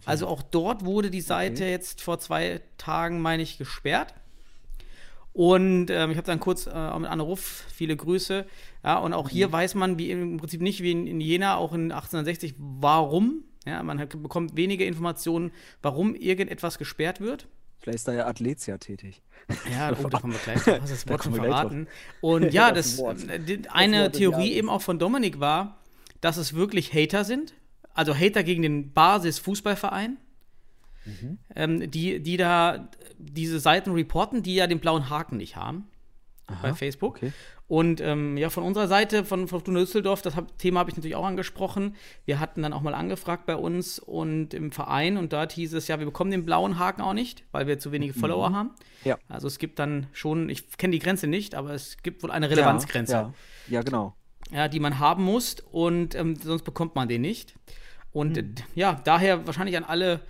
Also 0.05 0.27
auch 0.27 0.43
dort 0.43 0.85
wurde 0.85 1.11
die 1.11 1.21
Seite 1.21 1.65
jetzt 1.65 2.03
vor 2.03 2.19
zwei 2.19 2.61
Tagen, 2.77 3.21
meine 3.21 3.43
ich, 3.43 3.59
gesperrt. 3.59 4.15
Und 5.33 5.91
ähm, 5.91 6.11
ich 6.11 6.17
habe 6.17 6.27
dann 6.27 6.41
kurz 6.41 6.67
äh, 6.67 6.99
mit 6.99 7.09
Anne 7.09 7.23
Ruff, 7.23 7.65
viele 7.73 7.97
Grüße. 7.97 8.47
Ja, 8.85 8.99
und 8.99 9.13
auch 9.13 9.29
hier 9.29 9.53
weiß 9.53 9.77
man, 9.77 9.99
wie 9.99 10.11
im 10.11 10.39
Prinzip 10.39 10.61
nicht 10.61 10.83
wie 10.83 10.91
in, 10.91 11.07
in 11.07 11.21
Jena, 11.21 11.57
auch 11.57 11.73
in 11.73 11.93
1860, 11.93 12.55
warum. 12.59 13.45
Ja, 13.65 13.83
man 13.83 14.01
hat, 14.01 14.21
bekommt 14.21 14.57
wenige 14.57 14.85
Informationen, 14.85 15.53
warum 15.81 16.15
irgendetwas 16.15 16.79
gesperrt 16.79 17.21
wird. 17.21 17.47
Vielleicht 17.81 17.97
ist 17.97 18.09
da 18.09 18.13
ja 18.13 18.27
Athletia 18.27 18.79
tätig. 18.79 19.23
Ja, 19.73 19.93
oh, 19.93 20.09
da 20.09 20.19
kommen 20.19 20.33
wir 20.33 20.41
gleich. 20.41 20.81
Hast 20.81 20.93
das 20.93 21.05
Da 21.05 21.13
Wort 21.13 21.25
schon 21.25 21.35
verraten. 21.35 21.89
Und 22.21 22.53
ja, 22.53 22.73
Das 22.73 22.99
äh, 22.99 23.63
eine 23.71 24.11
Theorie 24.13 24.53
eben 24.53 24.69
auch 24.69 24.83
von 24.83 24.99
Dominik 24.99 25.41
war, 25.41 25.79
dass 26.21 26.37
es 26.37 26.55
wirklich 26.55 26.93
Hater 26.93 27.25
sind. 27.25 27.55
Also 27.95 28.15
Hater 28.15 28.43
gegen 28.43 28.63
den 28.63 28.93
Basis-Fußballverein. 28.93 30.19
Mhm. 31.05 31.39
Ähm, 31.55 31.91
die, 31.91 32.21
die 32.21 32.37
da 32.37 32.89
diese 33.19 33.61
Seiten 33.61 33.93
reporten, 33.93 34.43
die 34.43 34.55
ja 34.55 34.67
den 34.67 34.81
blauen 34.81 35.09
Haken 35.09 35.37
nicht 35.37 35.57
haben 35.57 35.89
bei 36.63 36.75
Facebook. 36.75 37.17
okay. 37.17 37.33
Und 37.67 38.01
ähm, 38.01 38.39
ja, 38.39 38.49
von 38.49 38.65
unserer 38.65 38.89
Seite, 38.89 39.27
von 39.27 39.47
Fortuna 39.47 39.81
Düsseldorf, 39.81 40.23
das 40.23 40.37
hab, 40.37 40.57
Thema 40.59 40.81
habe 40.81 40.91
ich 40.91 40.97
natürlich 40.97 41.17
auch 41.17 41.27
angesprochen. 41.27 41.97
Wir 42.25 42.41
hatten 42.41 42.63
dann 42.63 42.73
auch 42.73 42.81
mal 42.81 42.95
angefragt 42.95 43.45
bei 43.45 43.57
uns 43.57 43.99
und 43.99 44.55
im 44.55 44.73
Verein 44.73 45.19
und 45.19 45.35
dort 45.35 45.53
hieß 45.53 45.75
es 45.75 45.87
ja, 45.87 45.99
wir 45.99 46.07
bekommen 46.07 46.31
den 46.31 46.47
blauen 46.47 46.79
Haken 46.79 47.03
auch 47.03 47.13
nicht, 47.13 47.45
weil 47.53 47.67
wir 47.67 47.79
zu 47.79 47.93
wenige 47.93 48.15
Follower 48.15 48.53
haben. 48.55 48.71
Ja. 49.05 49.19
Also 49.29 49.47
es 49.47 49.59
gibt 49.59 49.79
dann 49.79 50.07
schon, 50.13 50.49
ich 50.49 50.79
kenne 50.79 50.93
die 50.93 50.99
Grenze 50.99 51.27
nicht, 51.27 51.55
aber 51.55 51.75
es 51.75 51.99
gibt 52.03 52.23
wohl 52.23 52.31
eine 52.31 52.49
Relevanzgrenze, 52.49 53.13
Ja, 53.13 53.21
ja. 53.21 53.33
ja 53.69 53.83
genau. 53.83 54.15
ja, 54.51 54.69
die 54.69 54.81
man 54.81 54.99
haben 54.99 55.23
muss 55.25 55.57
und 55.71 56.15
ähm, 56.15 56.37
sonst 56.37 56.63
bekommt 56.63 56.95
man 56.95 57.07
den 57.09 57.21
nicht. 57.21 57.55
Und 58.13 58.39
Hm. 58.39 58.55
äh, 58.57 58.63
ja, 58.81 58.99
daher 59.05 59.47
wahrscheinlich 59.47 59.77
an 59.77 59.85
alle 59.85 60.21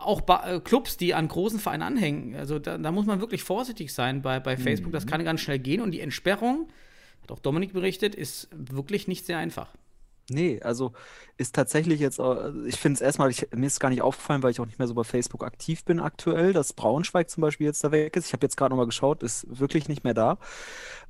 auch 0.00 0.20
ba 0.20 0.48
äh, 0.48 0.60
Clubs, 0.60 0.96
die 0.96 1.14
an 1.14 1.28
großen 1.28 1.58
Vereinen 1.58 1.82
anhängen. 1.82 2.34
Also 2.34 2.58
da, 2.58 2.78
da 2.78 2.92
muss 2.92 3.06
man 3.06 3.20
wirklich 3.20 3.42
vorsichtig 3.42 3.92
sein 3.92 4.22
bei, 4.22 4.40
bei 4.40 4.56
Facebook. 4.56 4.90
Mhm. 4.90 4.94
Das 4.94 5.06
kann 5.06 5.24
ganz 5.24 5.40
schnell 5.40 5.58
gehen 5.58 5.80
und 5.80 5.92
die 5.92 6.00
Entsperrung, 6.00 6.68
hat 7.22 7.32
auch 7.32 7.38
Dominik 7.38 7.72
berichtet, 7.72 8.14
ist 8.14 8.48
wirklich 8.52 9.08
nicht 9.08 9.26
sehr 9.26 9.38
einfach. 9.38 9.74
Nee, 10.30 10.60
also 10.62 10.92
ist 11.40 11.54
tatsächlich 11.54 12.00
jetzt, 12.00 12.18
äh, 12.18 12.52
ich 12.66 12.76
finde 12.76 12.96
es 12.96 13.00
erstmal, 13.00 13.30
ich, 13.30 13.48
mir 13.54 13.66
ist 13.66 13.72
es 13.74 13.80
gar 13.80 13.88
nicht 13.88 14.02
aufgefallen, 14.02 14.42
weil 14.42 14.50
ich 14.50 14.60
auch 14.60 14.66
nicht 14.66 14.78
mehr 14.78 14.86
so 14.86 14.94
bei 14.94 15.04
Facebook 15.04 15.42
aktiv 15.42 15.84
bin 15.84 15.98
aktuell, 15.98 16.52
dass 16.52 16.74
Braunschweig 16.74 17.30
zum 17.30 17.40
Beispiel 17.40 17.66
jetzt 17.66 17.82
da 17.82 17.90
weg 17.90 18.14
ist. 18.16 18.26
Ich 18.26 18.32
habe 18.34 18.44
jetzt 18.44 18.56
gerade 18.56 18.70
nochmal 18.70 18.86
geschaut, 18.86 19.22
ist 19.22 19.46
wirklich 19.48 19.88
nicht 19.88 20.04
mehr 20.04 20.14
da. 20.14 20.38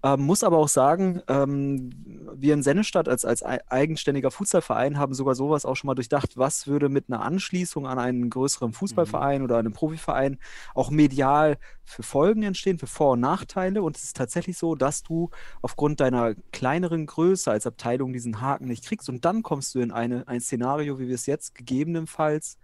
Ähm, 0.03 0.21
muss 0.23 0.45
aber 0.45 0.57
auch 0.57 0.69
sagen, 0.69 1.21
ähm, 1.29 1.91
wir 2.35 2.55
in 2.55 2.63
Sennestadt 2.63 3.09
als, 3.09 3.25
als 3.25 3.45
ei- 3.45 3.61
eigenständiger 3.69 4.31
Fußballverein 4.31 4.99
haben 4.99 5.13
sogar 5.13 5.35
sowas 5.35 5.67
auch 5.67 5.75
schon 5.75 5.89
mal 5.89 5.95
durchdacht, 5.95 6.37
was 6.37 6.67
würde 6.67 6.89
mit 6.89 7.07
einer 7.09 7.23
Anschließung 7.23 7.87
an 7.87 7.99
einen 7.99 8.31
größeren 8.31 8.73
Fußballverein 8.73 9.43
oder 9.43 9.59
einem 9.59 9.73
Profiverein 9.73 10.39
auch 10.75 10.91
medial 10.91 11.59
für 11.85 12.03
Folgen 12.05 12.45
entstehen, 12.45 12.79
für 12.79 12.87
Vor- 12.87 13.13
und 13.13 13.21
Nachteile. 13.21 13.83
Und 13.83 13.97
es 13.97 14.05
ist 14.05 14.17
tatsächlich 14.17 14.57
so, 14.57 14.75
dass 14.77 15.03
du 15.03 15.29
aufgrund 15.61 16.01
deiner 16.01 16.35
kleineren 16.53 17.05
Größe 17.05 17.51
als 17.51 17.67
Abteilung 17.67 18.13
diesen 18.13 18.41
Haken 18.41 18.67
nicht 18.67 18.85
kriegst 18.85 19.09
und 19.09 19.25
dann 19.25 19.43
kommst 19.43 19.75
du 19.75 19.81
in 19.81 19.91
eine, 19.91 20.20
ein 20.27 20.41
Szenario, 20.41 20.99
wie 20.99 21.09
wir 21.09 21.15
es 21.15 21.27
jetzt 21.27 21.55
gegebenenfalls 21.55 22.59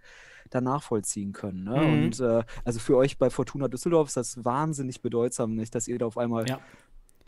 dann 0.49 0.63
nachvollziehen 0.63 1.33
können. 1.33 1.63
Ne? 1.65 1.79
Mhm. 1.81 2.03
Und 2.03 2.19
äh, 2.19 2.43
also 2.63 2.79
für 2.79 2.95
euch 2.97 3.17
bei 3.17 3.29
Fortuna 3.29 3.67
Düsseldorf 3.67 4.07
ist 4.07 4.17
das 4.17 4.43
wahnsinnig 4.45 5.01
bedeutsam, 5.01 5.55
nicht, 5.55 5.75
dass 5.75 5.87
ihr 5.87 5.97
da 5.99 6.05
auf 6.05 6.17
einmal, 6.17 6.47
Ja. 6.47 6.59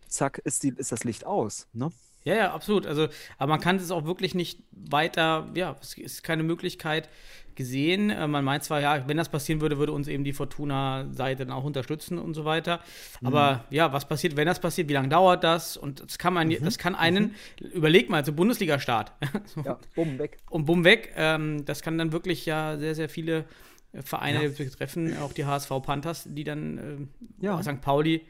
zack, 0.08 0.38
ist, 0.40 0.64
die, 0.64 0.70
ist 0.70 0.92
das 0.92 1.04
Licht 1.04 1.26
aus. 1.26 1.68
Ne? 1.74 1.92
Ja, 2.24 2.36
ja, 2.36 2.54
absolut. 2.54 2.86
Also, 2.86 3.08
aber 3.38 3.50
man 3.52 3.60
kann 3.62 3.78
es 3.78 3.92
auch 3.92 4.06
wirklich 4.06 4.36
nicht 4.36 4.60
weiter, 4.72 5.48
ja, 5.56 5.76
es 5.82 5.98
ist 5.98 6.24
keine 6.24 6.44
Möglichkeit 6.44 7.10
gesehen. 7.56 8.10
Äh, 8.10 8.28
Man 8.28 8.44
meint 8.46 8.64
zwar, 8.64 8.80
ja, 8.82 9.08
wenn 9.08 9.18
das 9.18 9.30
passieren 9.30 9.60
würde, 9.62 9.78
würde 9.78 9.92
uns 9.92 10.08
eben 10.08 10.24
die 10.24 10.32
Fortuna-Seite 10.34 11.46
dann 11.46 11.54
auch 11.56 11.64
unterstützen 11.66 12.18
und 12.18 12.34
so 12.34 12.46
weiter. 12.46 12.80
Aber 13.24 13.66
ja, 13.70 13.92
was 13.92 14.08
passiert, 14.08 14.38
wenn 14.38 14.48
das 14.48 14.60
passiert? 14.60 14.88
Wie 14.90 14.94
lange 14.94 15.10
dauert 15.10 15.44
das? 15.44 15.76
Und 15.76 16.02
das 16.02 16.18
kann 16.18 16.34
man, 16.34 16.50
das 16.50 16.78
kann 16.78 16.96
einen, 16.96 17.36
überleg 17.74 18.10
mal, 18.10 18.24
so 18.26 18.34
Bundesliga-Start. 18.34 19.12
So. 19.46 19.62
Ja, 19.62 19.80
bumm, 19.96 20.20
weg. 20.20 20.38
und 20.50 20.66
bumm 20.66 20.84
weg. 20.84 21.14
Ähm, 21.16 21.66
das 21.66 21.82
kann 21.82 21.98
dann 21.98 22.12
wirklich 22.12 22.46
ja 22.46 22.78
sehr, 22.78 22.94
sehr 22.96 23.10
viele 23.10 23.46
äh, 23.94 24.02
Vereine 24.04 24.50
betreffen, 24.50 25.18
auch 25.18 25.34
die 25.34 25.46
HSV 25.46 25.70
Panthers, 25.84 26.26
die 26.28 26.44
dann 26.44 26.78
ähm, 26.78 27.10
Ja. 27.40 27.62
St. 27.64 27.82
Pauli, 27.82 28.22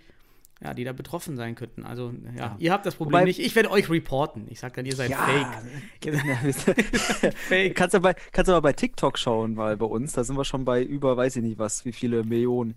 ja, 0.61 0.73
die 0.73 0.83
da 0.83 0.91
betroffen 0.93 1.37
sein 1.37 1.55
könnten. 1.55 1.85
Also 1.85 2.13
ja, 2.35 2.39
Ja. 2.41 2.55
ihr 2.59 2.71
habt 2.73 2.85
das 2.85 2.95
Problem 2.95 3.13
Wobei- 3.19 3.25
nicht. 3.25 3.39
Ich 3.39 3.55
werde 3.55 3.71
euch 3.71 3.89
reporten. 3.89 4.45
Ich 4.49 4.59
sag 4.59 4.73
dann, 4.73 4.85
ihr 4.85 4.95
seid 4.95 5.11
fake. 5.13 5.47
Fake. 7.47 7.75
kannst 7.75 7.93
du 7.93 7.99
bei, 7.99 8.13
kannst 8.31 8.49
aber 8.49 8.61
bei 8.61 8.73
TikTok 8.73 9.17
schauen, 9.17 9.57
weil 9.57 9.77
bei 9.77 9.85
uns, 9.85 10.13
da 10.13 10.23
sind 10.23 10.35
wir 10.37 10.45
schon 10.45 10.65
bei 10.65 10.83
über, 10.83 11.15
weiß 11.17 11.35
ich 11.37 11.43
nicht 11.43 11.59
was, 11.59 11.85
wie 11.85 11.91
viele 11.93 12.23
Millionen 12.23 12.75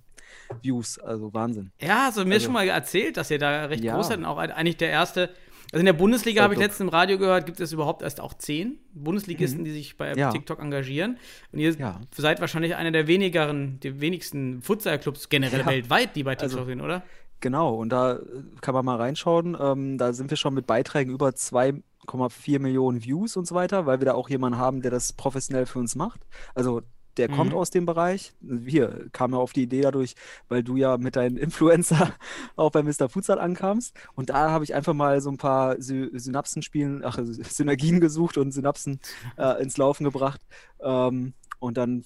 Views. 0.62 0.98
Also 0.98 1.32
Wahnsinn. 1.34 1.72
Ja, 1.80 2.10
du 2.10 2.24
mir 2.24 2.34
Also- 2.34 2.44
schon 2.46 2.52
mal 2.54 2.66
erzählt, 2.68 3.16
dass 3.16 3.30
ihr 3.30 3.38
da 3.38 3.66
recht 3.66 3.84
Ja. 3.84 3.94
groß 3.96 4.08
seid 4.08 4.18
und 4.18 4.24
auch 4.24 4.38
eigentlich 4.38 4.76
der 4.76 4.90
erste. 4.90 5.30
Also 5.72 5.80
in 5.80 5.86
der 5.86 5.94
Bundesliga 5.94 6.42
habe 6.42 6.52
ich 6.52 6.60
letztens 6.60 6.80
im 6.80 6.88
Radio 6.90 7.16
gehört, 7.16 7.46
gibt 7.46 7.58
es 7.58 7.72
überhaupt 7.72 8.02
erst 8.02 8.20
auch 8.20 8.34
zehn 8.34 8.78
Bundesligisten, 8.92 9.64
die 9.64 9.70
sich 9.70 9.96
bei 9.96 10.12
Mhm. 10.12 10.18
Ja. 10.18 10.30
TikTok 10.30 10.60
engagieren. 10.60 11.16
Und 11.50 11.60
ihr 11.60 11.70
Ja. 11.72 12.00
seid 12.14 12.40
wahrscheinlich 12.42 12.76
einer 12.76 12.90
der 12.90 13.06
wenigeren, 13.06 13.80
der 13.80 13.98
wenigsten 14.00 14.60
Futsal-Clubs 14.60 15.30
generell 15.30 15.60
Ja. 15.60 15.66
weltweit, 15.66 16.14
die 16.14 16.24
bei 16.24 16.34
TikTok 16.34 16.58
Also- 16.58 16.68
sind, 16.70 16.82
oder? 16.82 17.02
Genau, 17.42 17.74
und 17.74 17.90
da 17.90 18.14
äh, 18.14 18.20
kann 18.62 18.72
man 18.72 18.84
mal 18.86 18.96
reinschauen. 18.96 19.54
Ähm, 19.60 19.98
da 19.98 20.14
sind 20.14 20.30
wir 20.30 20.36
schon 20.38 20.54
mit 20.54 20.66
Beiträgen 20.66 21.12
über 21.12 21.28
2,4 21.28 22.58
Millionen 22.60 23.04
Views 23.04 23.36
und 23.36 23.46
so 23.46 23.54
weiter, 23.54 23.84
weil 23.84 24.00
wir 24.00 24.06
da 24.06 24.14
auch 24.14 24.30
jemanden 24.30 24.58
haben, 24.58 24.80
der 24.80 24.90
das 24.90 25.12
professionell 25.12 25.66
für 25.66 25.78
uns 25.80 25.94
macht. 25.94 26.20
Also 26.54 26.82
der 27.18 27.28
kommt 27.28 27.50
Mhm. 27.50 27.58
aus 27.58 27.68
dem 27.70 27.84
Bereich. 27.84 28.32
Wir 28.40 29.10
kamen 29.12 29.34
ja 29.34 29.40
auf 29.40 29.52
die 29.52 29.64
Idee 29.64 29.82
dadurch, 29.82 30.14
weil 30.48 30.62
du 30.62 30.76
ja 30.76 30.96
mit 30.96 31.14
deinen 31.16 31.36
Influencer 31.36 32.12
auch 32.56 32.70
bei 32.70 32.82
Mr. 32.82 33.10
Futsal 33.10 33.38
ankamst. 33.38 33.94
Und 34.14 34.30
da 34.30 34.50
habe 34.50 34.64
ich 34.64 34.72
einfach 34.74 34.94
mal 34.94 35.20
so 35.20 35.28
ein 35.30 35.36
paar 35.36 35.76
Sy 35.82 36.10
Synapsenspielen, 36.14 37.04
ach, 37.04 37.18
Synergien 37.22 38.00
gesucht 38.00 38.38
und 38.38 38.52
Synapsen 38.52 38.98
äh, 39.36 39.60
ins 39.62 39.76
Laufen 39.76 40.04
gebracht. 40.04 40.40
Ähm, 40.80 41.34
und 41.58 41.76
dann, 41.76 42.04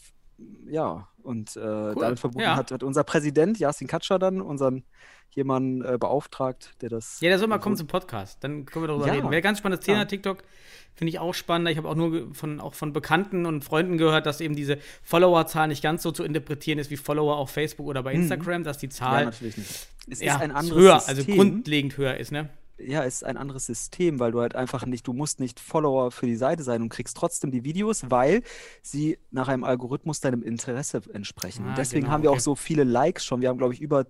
ja, 0.66 1.08
und 1.26 1.56
äh, 1.56 1.60
damit 1.60 2.18
verbunden 2.20 2.44
ja. 2.48 2.56
hat, 2.56 2.70
hat 2.70 2.82
unser 2.82 3.04
Präsident 3.04 3.58
Yasin 3.58 3.88
Katscher 3.88 4.18
dann 4.18 4.40
unseren 4.40 4.84
jemanden 5.30 5.84
äh, 5.84 5.98
beauftragt, 5.98 6.74
der 6.80 6.88
das. 6.88 7.20
Ja, 7.20 7.28
der 7.28 7.38
soll 7.38 7.48
mal 7.48 7.58
kommen 7.58 7.76
zum 7.76 7.88
Podcast. 7.88 8.42
Dann 8.42 8.64
können 8.64 8.84
wir 8.84 8.88
darüber 8.88 9.06
Ja. 9.06 9.12
reden. 9.12 9.30
Wäre 9.30 9.42
ganz 9.42 9.58
spannendes 9.58 9.84
Thema, 9.84 9.98
Ja. 9.98 10.04
TikTok. 10.06 10.38
Finde 10.94 11.10
ich 11.10 11.18
auch 11.18 11.34
spannend. 11.34 11.68
Ich 11.68 11.76
habe 11.76 11.88
auch 11.90 11.94
nur 11.94 12.34
von, 12.34 12.58
auch 12.58 12.72
von 12.72 12.94
Bekannten 12.94 13.44
und 13.44 13.62
Freunden 13.62 13.98
gehört, 13.98 14.24
dass 14.24 14.40
eben 14.40 14.56
diese 14.56 14.78
Follower-Zahl 15.02 15.68
nicht 15.68 15.82
ganz 15.82 16.02
so 16.02 16.10
zu 16.10 16.24
interpretieren 16.24 16.78
ist 16.78 16.90
wie 16.90 16.96
Follower 16.96 17.36
auf 17.36 17.50
Facebook 17.50 17.86
oder 17.86 18.02
bei 18.02 18.14
Instagram, 18.14 18.64
dass 18.64 18.78
die 18.78 18.86
Mhm. 18.86 18.90
Ja, 18.92 18.96
Zahl 18.96 19.24
natürlich 19.26 19.56
nicht. 19.58 19.88
Es 20.08 20.20
ja, 20.20 20.36
ist 20.36 20.40
ein 20.40 20.52
anderes 20.52 20.78
höher, 20.80 21.00
System. 21.00 21.16
also 21.18 21.32
grundlegend 21.34 21.96
höher 21.98 22.16
ist, 22.16 22.32
ne? 22.32 22.48
Ja, 22.78 23.04
es 23.04 23.16
ist 23.16 23.24
ein 23.24 23.36
anderes 23.36 23.66
System, 23.66 24.20
weil 24.20 24.32
du 24.32 24.40
halt 24.40 24.54
einfach 24.54 24.84
nicht, 24.86 25.06
du 25.06 25.12
musst 25.12 25.40
nicht 25.40 25.60
Follower 25.60 26.10
für 26.10 26.26
die 26.26 26.36
Seite 26.36 26.62
sein 26.62 26.82
und 26.82 26.88
kriegst 26.88 27.16
trotzdem 27.16 27.50
die 27.50 27.64
Videos, 27.64 28.10
weil 28.10 28.42
sie 28.82 29.18
nach 29.30 29.48
einem 29.48 29.64
Algorithmus 29.64 30.20
deinem 30.20 30.42
Interesse 30.42 31.00
entsprechen. 31.12 31.64
Ah, 31.64 31.70
und 31.70 31.78
deswegen 31.78 32.02
genau, 32.02 32.12
haben 32.12 32.22
wir 32.22 32.30
okay. 32.30 32.38
auch 32.38 32.42
so 32.42 32.54
viele 32.54 32.84
Likes 32.84 33.24
schon. 33.24 33.40
Wir 33.40 33.48
haben, 33.48 33.58
glaube 33.58 33.74
ich, 33.74 33.80
über 33.80 34.06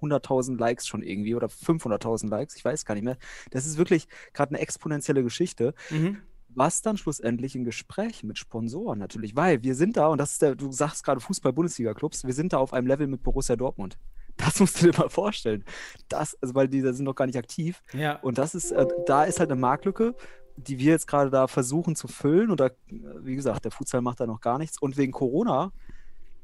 100.000 0.00 0.58
Likes 0.58 0.86
schon 0.86 1.02
irgendwie 1.02 1.34
oder 1.34 1.48
500.000 1.48 2.28
Likes, 2.28 2.56
ich 2.56 2.64
weiß 2.64 2.84
gar 2.84 2.94
nicht 2.94 3.04
mehr. 3.04 3.18
Das 3.50 3.66
ist 3.66 3.78
wirklich 3.78 4.08
gerade 4.32 4.50
eine 4.50 4.60
exponentielle 4.60 5.22
Geschichte. 5.22 5.74
Mhm. 5.90 6.18
Was 6.48 6.80
dann 6.80 6.96
schlussendlich 6.96 7.54
in 7.54 7.64
Gesprächen 7.64 8.28
mit 8.28 8.38
Sponsoren 8.38 8.98
natürlich, 8.98 9.36
weil 9.36 9.62
wir 9.62 9.74
sind 9.74 9.98
da, 9.98 10.06
und 10.08 10.18
das 10.18 10.32
ist 10.32 10.42
der, 10.42 10.54
du 10.54 10.72
sagst 10.72 11.04
gerade 11.04 11.20
Fußball-Bundesliga-Clubs, 11.20 12.24
wir 12.24 12.32
sind 12.32 12.54
da 12.54 12.58
auf 12.58 12.72
einem 12.72 12.86
Level 12.86 13.06
mit 13.06 13.22
Borussia 13.22 13.56
Dortmund. 13.56 13.98
Das 14.36 14.60
musst 14.60 14.82
du 14.82 14.90
dir 14.90 14.98
mal 14.98 15.08
vorstellen. 15.08 15.64
Das, 16.08 16.36
also 16.42 16.54
weil 16.54 16.68
die 16.68 16.82
da 16.82 16.92
sind 16.92 17.04
noch 17.04 17.14
gar 17.14 17.26
nicht 17.26 17.38
aktiv. 17.38 17.82
Ja. 17.94 18.16
Und 18.16 18.38
das 18.38 18.54
ist, 18.54 18.70
äh, 18.70 18.86
da 19.06 19.24
ist 19.24 19.40
halt 19.40 19.50
eine 19.50 19.58
Marktlücke, 19.60 20.14
die 20.56 20.78
wir 20.78 20.90
jetzt 20.92 21.06
gerade 21.06 21.30
da 21.30 21.46
versuchen 21.48 21.96
zu 21.96 22.06
füllen. 22.08 22.50
Und 22.50 22.60
da, 22.60 22.70
wie 22.88 23.34
gesagt, 23.36 23.64
der 23.64 23.72
Futsal 23.72 24.02
macht 24.02 24.20
da 24.20 24.26
noch 24.26 24.40
gar 24.40 24.58
nichts. 24.58 24.78
Und 24.80 24.96
wegen 24.98 25.12
Corona 25.12 25.72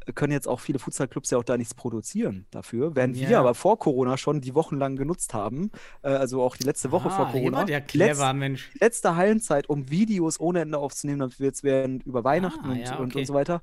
äh, 0.07 0.13
können 0.13 0.33
jetzt 0.33 0.49
auch 0.49 0.59
viele 0.61 0.79
Futsalclubs 0.79 1.31
ja 1.31 1.39
auch 1.39 1.45
da 1.45 1.57
nichts 1.59 1.75
produzieren 1.75 2.47
dafür, 2.51 2.97
während 2.97 3.17
wir 3.17 3.29
Ja. 3.29 3.41
aber 3.41 3.55
vor 3.55 3.79
Corona 3.79 4.17
schon 4.17 4.41
die 4.41 4.55
wochenlang 4.55 4.97
genutzt 4.97 5.33
haben, 5.35 5.71
äh, 6.03 6.09
also 6.09 6.43
auch 6.43 6.57
die 6.57 6.65
letzte 6.65 6.91
Woche 6.93 7.09
vor 7.11 7.27
Ah, 7.27 7.33
ihr 7.35 7.41
Corona. 7.51 7.63
letzt- 7.65 7.89
clever, 7.89 8.33
Mensch. 8.33 8.71
letzte 8.81 9.17
Hallenzeit, 9.17 9.69
um 9.69 9.91
Videos 9.91 10.41
ohne 10.41 10.61
Ende 10.63 10.79
aufzunehmen, 10.79 11.21
damit 11.21 11.39
wir 11.39 11.47
jetzt 11.47 11.63
während 11.63 12.05
über 12.05 12.25
Weihnachten 12.25 12.65
Ah, 12.65 12.71
und, 12.73 12.79
ja, 12.81 12.97
und, 12.97 13.11
okay. 13.13 13.19
und 13.21 13.27
so 13.27 13.35
weiter 13.35 13.63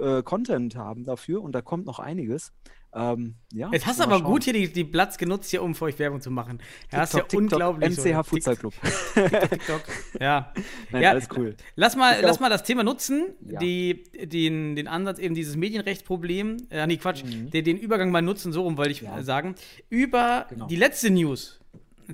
äh, 0.00 0.22
Content 0.22 0.76
haben 0.76 1.04
dafür 1.04 1.42
und 1.42 1.52
da 1.52 1.62
kommt 1.62 1.84
noch 1.86 1.98
einiges. 1.98 2.52
Ähm, 2.94 3.36
ja, 3.52 3.70
Jetzt 3.72 3.86
hast 3.86 4.00
du 4.00 4.04
aber 4.04 4.16
schauen. 4.18 4.24
gut 4.24 4.44
hier 4.44 4.52
die, 4.52 4.70
die 4.70 4.84
Platz 4.84 5.16
genutzt, 5.16 5.50
hier, 5.50 5.62
um 5.62 5.74
für 5.74 5.86
euch 5.86 5.98
Werbung 5.98 6.20
zu 6.20 6.30
machen. 6.30 6.58
Ja, 6.92 6.98
hast 6.98 7.14
ja 7.14 7.20
TikTok, 7.20 7.40
TikTok, 7.40 7.58
unglaublich. 7.70 7.98
MCH 7.98 8.22
Futsal 8.26 8.56
Club. 8.56 8.74
TikTok. 9.14 9.82
Ja. 10.20 10.52
Nein, 10.90 11.02
ja, 11.02 11.10
alles 11.10 11.28
cool. 11.36 11.56
Lass 11.74 11.96
mal, 11.96 12.12
Ist 12.16 12.22
lass 12.22 12.40
mal 12.40 12.50
das 12.50 12.64
Thema 12.64 12.82
nutzen, 12.84 13.34
Ja. 13.48 13.58
die, 13.60 14.04
den, 14.26 14.76
den 14.76 14.88
Ansatz 14.88 15.18
eben 15.18 15.34
dieses 15.34 15.56
Medienrechtsproblem, 15.56 16.66
äh, 16.70 16.86
nee, 16.86 16.98
Quatsch, 16.98 17.22
den, 17.24 17.50
den 17.64 17.78
Übergang 17.78 18.10
mal 18.10 18.20
nutzen, 18.22 18.52
so 18.52 18.62
rum 18.62 18.76
wollte 18.76 18.90
ich 18.90 19.00
Mhm. 19.02 19.08
Ja. 19.08 19.22
sagen, 19.22 19.54
über 19.88 20.46
Genau. 20.50 20.66
die 20.66 20.76
letzte 20.76 21.10
News 21.10 21.60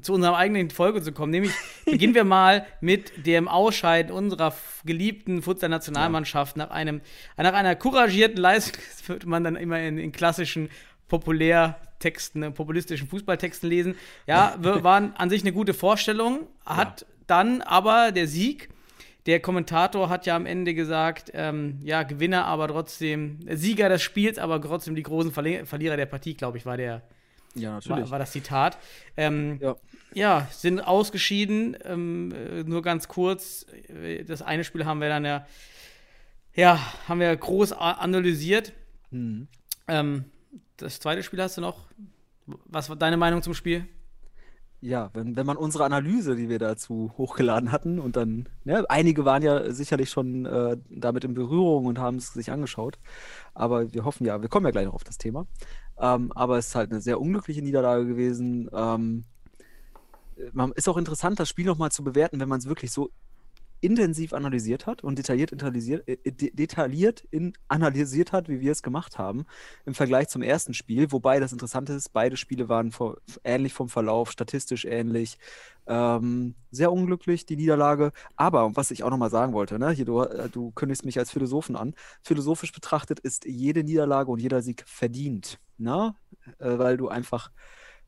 zu 0.00 0.14
unserer 0.14 0.36
eigenen 0.36 0.70
Folge 0.70 1.02
zu 1.02 1.12
kommen. 1.12 1.30
Nämlich 1.30 1.52
beginnen 1.84 2.14
wir 2.14 2.24
mal 2.24 2.66
mit 2.80 3.26
dem 3.26 3.48
Ausscheiden 3.48 4.12
unserer 4.12 4.54
geliebten 4.84 5.42
Futsal-Nationalmannschaft 5.42 6.56
nach 6.56 6.70
einem, 6.70 7.00
nach 7.36 7.52
einer 7.52 7.76
couragierten 7.76 8.38
Leistung, 8.38 8.82
das 8.98 9.08
würde 9.08 9.28
man 9.28 9.44
dann 9.44 9.56
immer 9.56 9.80
in, 9.80 9.98
in 9.98 10.12
klassischen 10.12 10.68
Populärtexten, 11.08 12.42
äh, 12.42 12.50
populistischen 12.50 13.08
Fußballtexten 13.08 13.68
lesen. 13.68 13.94
Ja, 14.26 14.56
wir 14.60 14.84
waren 14.84 15.14
an 15.16 15.30
sich 15.30 15.42
eine 15.42 15.52
gute 15.52 15.74
Vorstellung, 15.74 16.46
hat 16.64 17.06
dann 17.26 17.62
aber 17.62 18.12
der 18.12 18.28
Sieg. 18.28 18.68
Der 19.26 19.40
Kommentator 19.40 20.08
hat 20.08 20.24
ja 20.24 20.36
am 20.36 20.46
Ende 20.46 20.72
gesagt, 20.72 21.30
ähm, 21.34 21.80
ja, 21.82 22.02
Gewinner, 22.02 22.46
aber 22.46 22.68
trotzdem, 22.68 23.40
äh, 23.46 23.56
Sieger 23.56 23.88
des 23.88 24.02
Spiels, 24.02 24.38
aber 24.38 24.60
trotzdem 24.60 24.94
die 24.94 25.02
großen 25.02 25.32
Verli 25.32 25.66
Verlierer 25.66 25.96
der 25.96 26.06
Partie, 26.06 26.34
glaube 26.34 26.56
ich, 26.56 26.64
war 26.64 26.76
der, 26.76 27.02
Ja, 27.58 27.70
war, 27.70 27.74
natürlich. 27.76 28.10
war 28.10 28.18
das 28.18 28.32
Zitat. 28.32 28.78
Ähm, 29.16 29.58
Ja. 29.60 29.76
ja, 30.14 30.48
sind 30.50 30.80
ausgeschieden. 30.80 31.76
Ähm, 31.84 32.32
äh, 32.32 32.62
nur 32.64 32.82
ganz 32.82 33.08
kurz, 33.08 33.66
das 34.26 34.42
eine 34.42 34.64
Spiel 34.64 34.84
haben 34.84 35.00
wir 35.00 35.08
dann 35.08 35.24
ja, 35.24 35.46
ja, 36.54 36.80
haben 37.06 37.20
wir 37.20 37.36
groß 37.36 37.72
analysiert. 37.72 38.72
Mhm. 39.10 39.48
Ähm, 39.86 40.24
das 40.76 41.00
zweite 41.00 41.22
Spiel 41.22 41.40
hast 41.42 41.56
du 41.56 41.60
noch. 41.60 41.86
Was 42.46 42.88
war 42.88 42.96
deine 42.96 43.16
Meinung 43.16 43.42
zum 43.42 43.54
Spiel? 43.54 43.86
Ja, 44.80 45.10
wenn, 45.12 45.34
wenn 45.34 45.46
man 45.46 45.56
unsere 45.56 45.84
Analyse, 45.84 46.36
die 46.36 46.48
wir 46.48 46.60
dazu 46.60 47.12
hochgeladen 47.18 47.72
hatten, 47.72 47.98
und 47.98 48.14
dann, 48.14 48.48
ne, 48.64 48.84
einige 48.88 49.24
waren 49.24 49.42
ja 49.42 49.72
sicherlich 49.72 50.08
schon 50.08 50.46
äh, 50.46 50.76
damit 50.88 51.24
in 51.24 51.34
Berührung 51.34 51.86
und 51.86 51.98
haben 51.98 52.16
es 52.16 52.32
sich 52.32 52.52
angeschaut. 52.52 52.98
Aber 53.54 53.92
wir 53.92 54.04
hoffen 54.04 54.24
ja, 54.24 54.40
wir 54.40 54.48
kommen 54.48 54.66
ja 54.66 54.70
gleich 54.70 54.86
noch 54.86 54.94
auf 54.94 55.04
das 55.04 55.18
Thema. 55.18 55.46
Ähm, 55.98 56.30
aber 56.32 56.58
es 56.58 56.68
ist 56.68 56.74
halt 56.76 56.92
eine 56.92 57.00
sehr 57.00 57.20
unglückliche 57.20 57.60
Niederlage 57.60 58.06
gewesen. 58.06 58.70
Ähm, 58.72 59.24
man 60.52 60.70
ist 60.72 60.88
auch 60.88 60.96
interessant, 60.96 61.40
das 61.40 61.48
Spiel 61.48 61.66
nochmal 61.66 61.90
zu 61.90 62.04
bewerten, 62.04 62.38
wenn 62.38 62.48
man 62.48 62.60
es 62.60 62.68
wirklich 62.68 62.92
so 62.92 63.10
intensiv 63.80 64.32
analysiert 64.32 64.86
hat 64.86 65.04
und 65.04 65.18
detailliert, 65.18 65.52
analysiert, 65.52 66.06
äh, 66.08 66.16
de 66.30 66.50
detailliert 66.54 67.24
in, 67.30 67.52
analysiert 67.68 68.32
hat, 68.32 68.48
wie 68.48 68.60
wir 68.60 68.72
es 68.72 68.82
gemacht 68.82 69.18
haben, 69.18 69.44
im 69.86 69.94
Vergleich 69.94 70.28
zum 70.28 70.42
ersten 70.42 70.74
Spiel. 70.74 71.12
Wobei 71.12 71.40
das 71.40 71.52
Interessante 71.52 71.92
ist, 71.92 72.12
beide 72.12 72.36
Spiele 72.36 72.68
waren 72.68 72.90
vor, 72.90 73.18
ähnlich 73.44 73.72
vom 73.72 73.88
Verlauf, 73.88 74.30
statistisch 74.30 74.84
ähnlich. 74.84 75.38
Ähm, 75.86 76.54
sehr 76.70 76.92
unglücklich, 76.92 77.46
die 77.46 77.56
Niederlage. 77.56 78.12
Aber, 78.36 78.76
was 78.76 78.90
ich 78.90 79.04
auch 79.04 79.10
nochmal 79.10 79.30
sagen 79.30 79.52
wollte, 79.52 79.78
ne, 79.78 79.90
hier, 79.90 80.04
du, 80.04 80.20
äh, 80.22 80.48
du 80.48 80.70
kündigst 80.72 81.04
mich 81.04 81.18
als 81.18 81.30
Philosophen 81.30 81.76
an. 81.76 81.94
Philosophisch 82.22 82.72
betrachtet 82.72 83.20
ist 83.20 83.44
jede 83.44 83.84
Niederlage 83.84 84.30
und 84.30 84.40
jeder 84.40 84.62
Sieg 84.62 84.84
verdient. 84.86 85.58
Ne? 85.78 86.14
Äh, 86.58 86.78
weil 86.78 86.96
du 86.96 87.08
einfach 87.08 87.50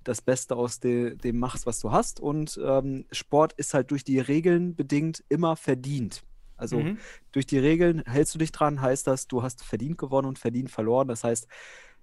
das 0.05 0.23
Beste 0.23 0.57
aus 0.57 0.81
de, 0.81 1.17
dem 1.17 1.39
machst, 1.39 1.67
was 1.67 1.81
du 1.81 1.93
hast. 1.93 2.21
Und 2.21 2.59
ähm, 2.63 3.07
Sport 3.13 3.53
ist 3.55 3.75
halt 3.75 3.91
durch 3.91 4.05
die 4.05 4.19
Regeln 4.21 4.75
bedingt 4.77 5.25
immer 5.29 5.57
verdient. 5.57 6.23
Also 6.57 6.87
Mhm. 6.87 6.99
durch 7.33 7.47
die 7.47 7.59
Regeln 7.59 8.03
hältst 8.07 8.35
du 8.35 8.39
dich 8.39 8.53
dran, 8.53 8.81
heißt 8.81 9.07
das, 9.07 9.27
du 9.29 9.43
hast 9.43 9.65
verdient 9.65 9.99
gewonnen 9.99 10.29
und 10.29 10.39
verdient 10.39 10.71
verloren. 10.71 11.09
Das 11.09 11.25
heißt, 11.25 11.47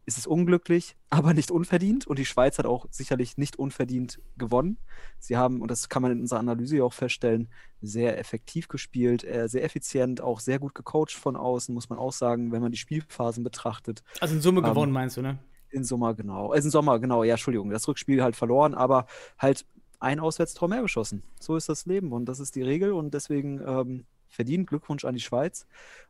es 0.06 0.18
ist 0.18 0.27
unglücklich, 0.27 0.96
aber 1.10 1.34
nicht 1.34 1.51
unverdient. 1.51 2.08
Und 2.08 2.20
die 2.20 2.25
Schweiz 2.25 2.58
hat 2.60 2.66
auch 2.66 2.86
sicherlich 2.89 3.38
nicht 3.38 3.58
unverdient 3.60 4.22
gewonnen. 4.38 4.77
Sie 5.20 5.38
haben, 5.38 5.62
und 5.62 5.70
das 5.72 5.89
kann 5.89 6.01
man 6.01 6.12
in 6.12 6.22
unserer 6.22 6.39
Analyse 6.39 6.84
auch 6.84 6.94
feststellen, 6.94 7.50
sehr 7.82 8.18
effektiv 8.18 8.68
gespielt, 8.68 9.24
äh, 9.24 9.48
sehr 9.50 9.63
effizient, 9.63 10.22
auch 10.22 10.39
sehr 10.39 10.60
gut 10.60 10.74
gecoacht 10.75 11.12
von 11.12 11.36
außen, 11.36 11.74
muss 11.74 11.89
man 11.89 12.00
auch 12.00 12.13
sagen, 12.13 12.51
wenn 12.51 12.62
man 12.62 12.72
die 12.72 12.77
Spielphasen 12.77 13.44
betrachtet. 13.44 14.04
Also 14.20 14.36
in 14.36 14.42
Summe 14.42 14.62
Ähm, 14.62 14.63
gewonnen, 14.63 14.92
meinst 14.92 15.18
du, 15.18 15.22
ne? 15.22 15.39
In 15.78 15.84
Sommer, 15.84 16.14
genau. 16.14 16.54
Äh, 16.54 16.58
in 16.60 16.70
Sommer, 16.70 17.00
genau, 17.00 17.24
ja, 17.24 17.34
Entschuldigung. 17.36 17.70
Das 17.70 17.88
Rückspiel 17.88 18.24
halt 18.24 18.36
verloren, 18.36 18.74
aber 18.74 19.06
halt 19.38 19.66
ein 20.00 20.20
Auswärtstor 20.20 20.68
mehr 20.68 20.82
geschossen. 20.82 21.24
So 21.40 21.56
ist 21.56 21.70
das 21.70 21.86
Leben 21.86 22.12
und 22.12 22.26
das 22.26 22.40
ist 22.40 22.56
die 22.56 22.62
Regel 22.62 22.92
und 22.94 23.14
deswegen 23.14 23.62
ähm, 23.66 24.06
verdient 24.28 24.68
Glückwunsch 24.68 25.06
an 25.06 25.14
die 25.16 25.22
Schweiz. 25.22 25.66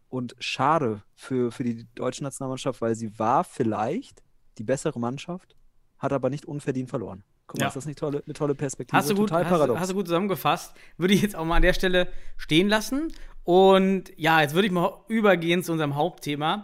Und 0.09 0.35
schade 0.39 1.03
für, 1.15 1.51
für 1.51 1.63
die 1.65 1.85
deutsche 1.95 2.23
Nationalmannschaft, 2.23 2.81
weil 2.81 2.95
sie 2.95 3.17
war 3.19 3.43
vielleicht 3.43 4.23
die 4.57 4.63
bessere 4.63 4.99
Mannschaft, 4.99 5.55
hat 5.97 6.13
aber 6.13 6.29
nicht 6.29 6.45
unverdient 6.45 6.89
verloren. 6.89 7.23
Guck 7.47 7.59
mal, 7.59 7.63
Ja. 7.65 7.67
ist 7.69 7.75
das 7.75 7.85
nicht 7.85 7.99
tolle, 7.99 8.23
eine 8.25 8.33
tolle 8.33 8.55
Perspektive? 8.55 8.97
Hast 8.97 9.09
du, 9.09 9.15
gut, 9.15 9.29
Total 9.29 9.43
hast, 9.45 9.49
paradox. 9.51 9.79
hast 9.79 9.91
du 9.91 9.95
gut 9.95 10.07
zusammengefasst. 10.07 10.73
Würde 10.97 11.13
ich 11.13 11.21
jetzt 11.21 11.35
auch 11.35 11.45
mal 11.45 11.57
an 11.57 11.61
der 11.61 11.73
Stelle 11.73 12.07
stehen 12.37 12.67
lassen. 12.69 13.11
Und 13.47 14.11
ja, 14.17 14.41
jetzt 14.41 14.55
würde 14.55 14.65
ich 14.67 14.73
mal 14.73 14.91
übergehen 15.07 15.63
zu 15.63 15.71
unserem 15.71 15.95
Hauptthema. 15.95 16.63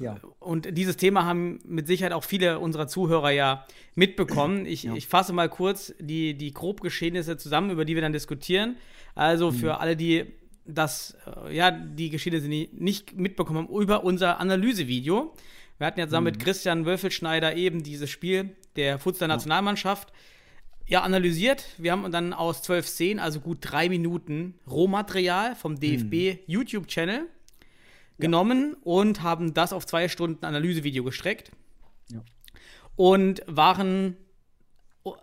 Ja. 0.00 0.16
Und 0.40 0.78
dieses 0.78 0.96
Thema 0.96 1.26
haben 1.26 1.58
mit 1.66 1.86
Sicherheit 1.86 2.14
auch 2.14 2.24
viele 2.24 2.58
unserer 2.58 2.86
Zuhörer 2.86 3.30
ja 3.32 3.66
mitbekommen. 3.94 4.64
Ich, 4.64 4.84
Ja. 4.84 4.94
ich 4.94 5.08
fasse 5.08 5.34
mal 5.34 5.50
kurz 5.50 5.92
die, 6.00 6.32
die 6.32 6.54
Grobgeschehnisse 6.54 7.36
zusammen, 7.36 7.68
über 7.68 7.84
die 7.84 7.94
wir 7.96 8.00
dann 8.00 8.14
diskutieren. 8.14 8.76
Also 9.14 9.50
Mhm. 9.50 9.56
für 9.56 9.80
alle, 9.80 9.94
die 9.94 10.24
das, 10.64 11.18
äh, 11.46 11.54
ja, 11.54 11.70
die 11.70 12.08
Geschehnisse 12.08 12.48
nicht 12.48 13.14
mitbekommen 13.14 13.68
haben, 13.68 13.74
über 13.76 14.02
unser 14.02 14.40
Analysevideo. 14.40 15.34
Wir 15.76 15.86
hatten 15.86 16.00
ja 16.00 16.06
zusammen 16.06 16.28
Mhm. 16.28 16.32
mit 16.32 16.40
Christian 16.42 16.86
Wölfelschneider 16.86 17.56
eben 17.56 17.82
dieses 17.82 18.08
Spiel 18.08 18.56
der 18.76 18.98
Futsal-Nationalmannschaft 18.98 20.08
ja, 20.08 20.16
analysiert. 20.90 21.64
Wir 21.78 21.92
haben 21.92 22.10
dann 22.12 22.32
aus 22.32 22.62
zwölf 22.62 22.86
Szenen, 22.86 23.20
also 23.20 23.40
gut 23.40 23.58
drei 23.60 23.88
Minuten 23.88 24.54
Rohmaterial 24.68 25.54
vom 25.54 25.80
DFB 25.80 26.40
YouTube-Channel 26.46 27.26
genommen 28.18 28.76
und 28.82 29.22
haben 29.22 29.54
das 29.54 29.72
auf 29.72 29.86
zwei 29.86 30.08
Stunden 30.08 30.44
Analysevideo 30.44 31.04
gestreckt. 31.04 31.50
Ja. 32.10 32.20
Und 32.96 33.42
waren 33.46 34.16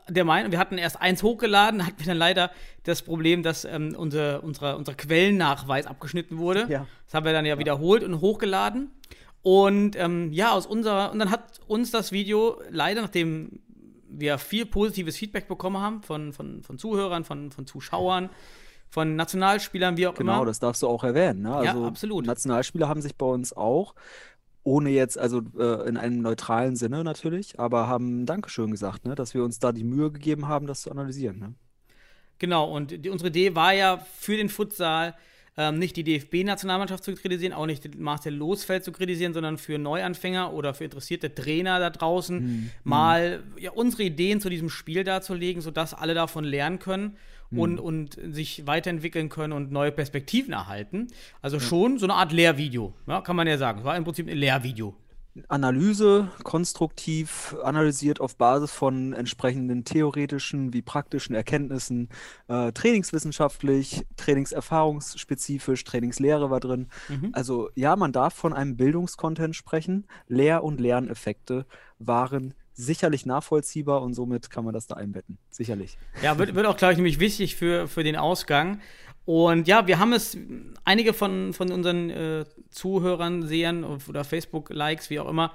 der 0.10 0.26
Meinung, 0.26 0.52
wir 0.52 0.60
hatten 0.60 0.78
erst 0.78 1.02
eins 1.02 1.24
hochgeladen, 1.24 1.86
hatten 1.86 2.00
wir 2.00 2.06
dann 2.06 2.18
leider 2.18 2.52
das 2.84 3.02
Problem, 3.02 3.44
dass 3.44 3.66
ähm, 3.66 3.96
unser, 3.98 4.44
unser, 4.44 4.78
unser 4.78 4.94
Quellennachweis 4.94 5.86
abgeschnitten 5.86 6.38
wurde. 6.38 6.68
Ja. 6.70 6.86
Das 7.06 7.14
haben 7.14 7.26
wir 7.26 7.34
dann 7.34 7.46
ja 7.46 7.58
wiederholt 7.58 8.04
und 8.04 8.22
hochgeladen. 8.22 8.92
Und 9.42 9.96
ähm, 9.96 10.34
ja, 10.34 10.52
aus 10.52 10.66
unserer, 10.66 11.12
und 11.12 11.20
dann 11.20 11.32
hat 11.32 11.62
uns 11.68 11.92
das 11.92 12.12
Video 12.12 12.62
leider, 12.70 13.02
nachdem 13.02 13.62
wir 14.10 14.38
viel 14.38 14.66
positives 14.66 15.18
Feedback 15.18 15.48
bekommen 15.48 15.78
haben 15.78 16.02
von, 16.04 16.34
von, 16.34 16.64
von 16.64 16.78
Zuhörern, 16.78 17.24
von, 17.24 17.52
von 17.52 17.66
Zuschauern, 17.68 18.30
von 18.90 19.16
Nationalspielern, 19.16 19.98
wie 19.98 20.08
auch 20.08 20.16
Genau, 20.16 20.38
immer. 20.38 20.46
das 20.46 20.60
darfst 20.60 20.82
du 20.82 20.88
auch 20.88 21.04
erwähnen. 21.04 21.42
Ne? 21.44 21.50
Ja, 21.50 21.72
Also 21.74 21.86
absolut. 21.86 22.26
Nationalspieler 22.26 22.88
haben 22.90 23.02
sich 23.02 23.16
bei 23.16 23.26
uns 23.26 23.54
auch, 23.54 23.94
ohne 24.64 24.90
jetzt, 24.90 25.18
also 25.18 25.42
äh, 25.58 25.88
in 25.88 25.96
einem 25.98 26.22
neutralen 26.22 26.76
Sinne 26.76 27.04
natürlich, 27.04 27.60
aber 27.60 27.88
haben 27.88 28.26
Dankeschön 28.26 28.72
gesagt, 28.72 29.06
ne? 29.06 29.16
dass 29.16 29.34
wir 29.34 29.44
uns 29.44 29.60
da 29.60 29.72
die 29.72 29.84
Mühe 29.84 30.12
gegeben 30.12 30.48
haben, 30.48 30.68
das 30.68 30.82
zu 30.82 30.92
analysieren. 30.92 31.40
Ne? 31.40 31.54
Genau, 32.40 32.70
und 32.72 33.06
die, 33.06 33.10
unsere 33.10 33.30
Idee 33.30 33.56
war 33.56 33.74
ja 33.74 33.98
für 33.98 34.38
den 34.38 34.50
Futsal 34.50 35.16
ähm, 35.60 35.78
nicht 35.78 35.98
die 35.98 36.06
DFB-Nationalmannschaft 36.06 37.04
zu 37.04 37.14
kritisieren, 37.14 37.52
auch 37.52 37.66
nicht 37.66 38.00
Marcel 38.00 38.34
Losfeld 38.34 38.86
zu 38.86 38.94
kritisieren, 38.94 39.34
sondern 39.34 39.58
für 39.58 39.78
Neuanfänger 39.78 40.54
oder 40.54 40.74
für 40.74 40.86
interessierte 40.86 41.36
Trainer 41.36 41.80
da 41.80 41.90
draußen 41.90 42.72
mal 42.86 43.44
ja, 43.58 43.72
unsere 43.72 44.04
Ideen 44.04 44.40
zu 44.40 44.50
diesem 44.50 44.70
Spiel 44.70 45.04
darzulegen, 45.04 45.62
sodass 45.62 45.94
alle 45.94 46.14
davon 46.14 46.46
lernen 46.46 46.80
können 46.80 47.18
und, 47.52 47.78
und 47.80 48.18
sich 48.32 48.68
weiterentwickeln 48.68 49.28
können 49.28 49.52
und 49.52 49.70
neue 49.70 49.92
Perspektiven 49.92 50.54
erhalten. 50.54 51.08
Also 51.42 51.60
schon 51.60 52.00
so 52.00 52.06
eine 52.06 52.14
Art 52.14 52.32
Lehrvideo, 52.32 52.94
ja, 53.08 53.20
kann 53.20 53.36
man 53.36 53.46
ja 53.46 53.58
sagen. 53.58 53.80
Es 53.80 53.86
war 53.86 53.98
im 53.98 54.06
Prinzip 54.06 54.30
ein 54.30 54.38
Lehrvideo. 54.38 54.96
Analyse, 55.48 56.30
konstruktiv 56.44 57.56
analysiert 57.64 58.20
auf 58.20 58.36
Basis 58.36 58.72
von 58.72 59.14
entsprechenden 59.14 59.86
theoretischen 59.86 60.74
wie 60.74 60.82
praktischen 60.82 61.36
Erkenntnissen, 61.36 62.10
äh, 62.48 62.72
trainingswissenschaftlich, 62.72 64.06
trainingserfahrungsspezifisch, 64.18 65.84
Trainingslehre 65.84 66.50
war 66.50 66.60
drin. 66.60 66.88
Also 67.34 67.70
ja, 67.76 67.96
man 67.96 68.12
darf 68.12 68.34
von 68.34 68.54
einem 68.54 68.76
Bildungskontent 68.76 69.56
sprechen. 69.56 70.08
Lehr- 70.28 70.64
und 70.64 70.80
Lerneffekte 70.80 71.66
waren 72.00 72.54
sicherlich 72.74 73.26
nachvollziehbar 73.26 74.02
und 74.02 74.14
somit 74.14 74.50
kann 74.50 74.64
man 74.64 74.74
das 74.74 74.88
da 74.88 74.96
einbetten. 74.96 75.38
Sicherlich. 75.50 75.98
Ja, 76.24 76.38
wird, 76.38 76.56
wird 76.56 76.66
auch, 76.66 76.78
glaube 76.78 76.94
ich, 76.94 76.98
nämlich 76.98 77.20
wichtig 77.20 77.56
für, 77.58 77.88
für 77.88 78.04
den 78.04 78.16
Ausgang. 78.16 78.80
Und 79.30 79.68
ja, 79.68 79.86
wir 79.86 80.00
haben 80.00 80.12
es, 80.12 80.36
einige 80.86 81.14
von, 81.14 81.54
von 81.54 81.72
unseren 81.72 82.10
äh, 82.10 82.46
Zuhörern, 82.72 83.46
Sehern 83.46 83.84
oder 83.84 84.24
Facebook-Likes, 84.24 85.12
wie 85.12 85.20
auch 85.20 85.30
immer, 85.30 85.54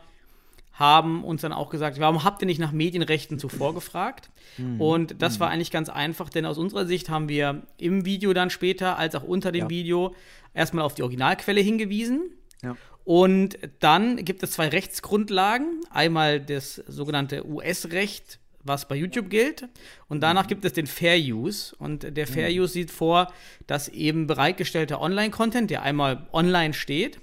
haben 0.74 1.24
uns 1.24 1.40
dann 1.40 1.52
auch 1.52 1.70
gesagt, 1.70 1.98
warum 1.98 2.22
habt 2.22 2.40
ihr 2.40 2.46
nicht 2.46 2.60
nach 2.60 2.70
Medienrechten 2.70 3.40
zuvor 3.40 3.74
gefragt? 3.74 4.30
Und 4.78 5.20
das 5.20 5.40
war 5.40 5.50
eigentlich 5.50 5.72
ganz 5.72 5.88
einfach, 5.88 6.28
denn 6.28 6.46
aus 6.46 6.56
unserer 6.56 6.86
Sicht 6.86 7.08
haben 7.08 7.28
wir 7.28 7.62
im 7.76 8.04
Video 8.04 8.32
dann 8.32 8.48
später, 8.48 8.96
als 8.96 9.16
auch 9.16 9.24
unter 9.24 9.50
dem 9.50 9.62
Ja. 9.62 9.70
Video, 9.70 10.14
erstmal 10.52 10.84
auf 10.84 10.94
die 10.94 11.02
Originalquelle 11.02 11.60
hingewiesen. 11.60 12.30
Ja. 12.62 12.76
Und 13.02 13.58
dann 13.80 14.24
gibt 14.24 14.44
es 14.44 14.52
zwei 14.52 14.68
Rechtsgrundlagen. 14.68 15.80
Einmal 15.90 16.38
das 16.40 16.76
sogenannte 16.86 17.44
US-Recht, 17.44 18.38
was 18.64 18.88
bei 18.88 18.96
YouTube 18.96 19.30
gilt. 19.30 19.68
Und 20.08 20.20
danach 20.20 20.46
gibt 20.46 20.64
es 20.64 20.72
den 20.72 20.86
Fair 20.86 21.16
Use. 21.18 21.74
Und 21.78 22.16
der 22.16 22.26
Fair 22.26 22.48
Use 22.50 22.72
sieht 22.72 22.90
vor, 22.90 23.32
dass 23.66 23.88
eben 23.88 24.26
bereitgestellter 24.26 25.00
Online-Content, 25.00 25.70
der 25.70 25.82
einmal 25.82 26.26
online 26.32 26.74
steht, 26.74 27.18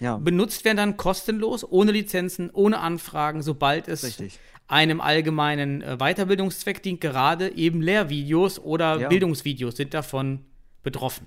Ja, 0.00 0.16
benutzt 0.16 0.64
werden 0.64 0.78
dann 0.78 0.96
kostenlos, 0.96 1.62
ohne 1.70 1.92
Lizenzen, 1.92 2.50
ohne 2.50 2.78
Anfragen, 2.78 3.42
sobald 3.42 3.86
es 3.88 4.02
Richtig. 4.04 4.38
einem 4.66 5.00
allgemeinen 5.02 5.82
äh, 5.82 5.96
Weiterbildungszweck 5.98 6.82
dient. 6.82 7.00
Gerade 7.02 7.54
eben 7.54 7.82
Lehrvideos 7.82 8.58
oder 8.58 8.98
Ja. 8.98 9.08
Bildungsvideos 9.08 9.76
sind 9.76 9.92
davon 9.94 10.40
betroffen. 10.82 11.26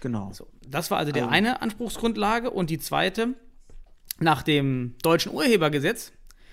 genau. 0.00 0.32
So, 0.32 0.48
das 0.66 0.90
war 0.90 0.98
also 0.98 1.12
der 1.12 1.24
Also- 1.24 1.34
eine 1.34 1.62
Anspruchsgrundlage 1.62 2.50
und 2.50 2.70
die 2.70 2.78
zweite, 2.78 3.34
nach 4.20 4.42
dem 4.42 4.96
deutschen 5.02 5.32
Urhebergesetz 5.32 6.10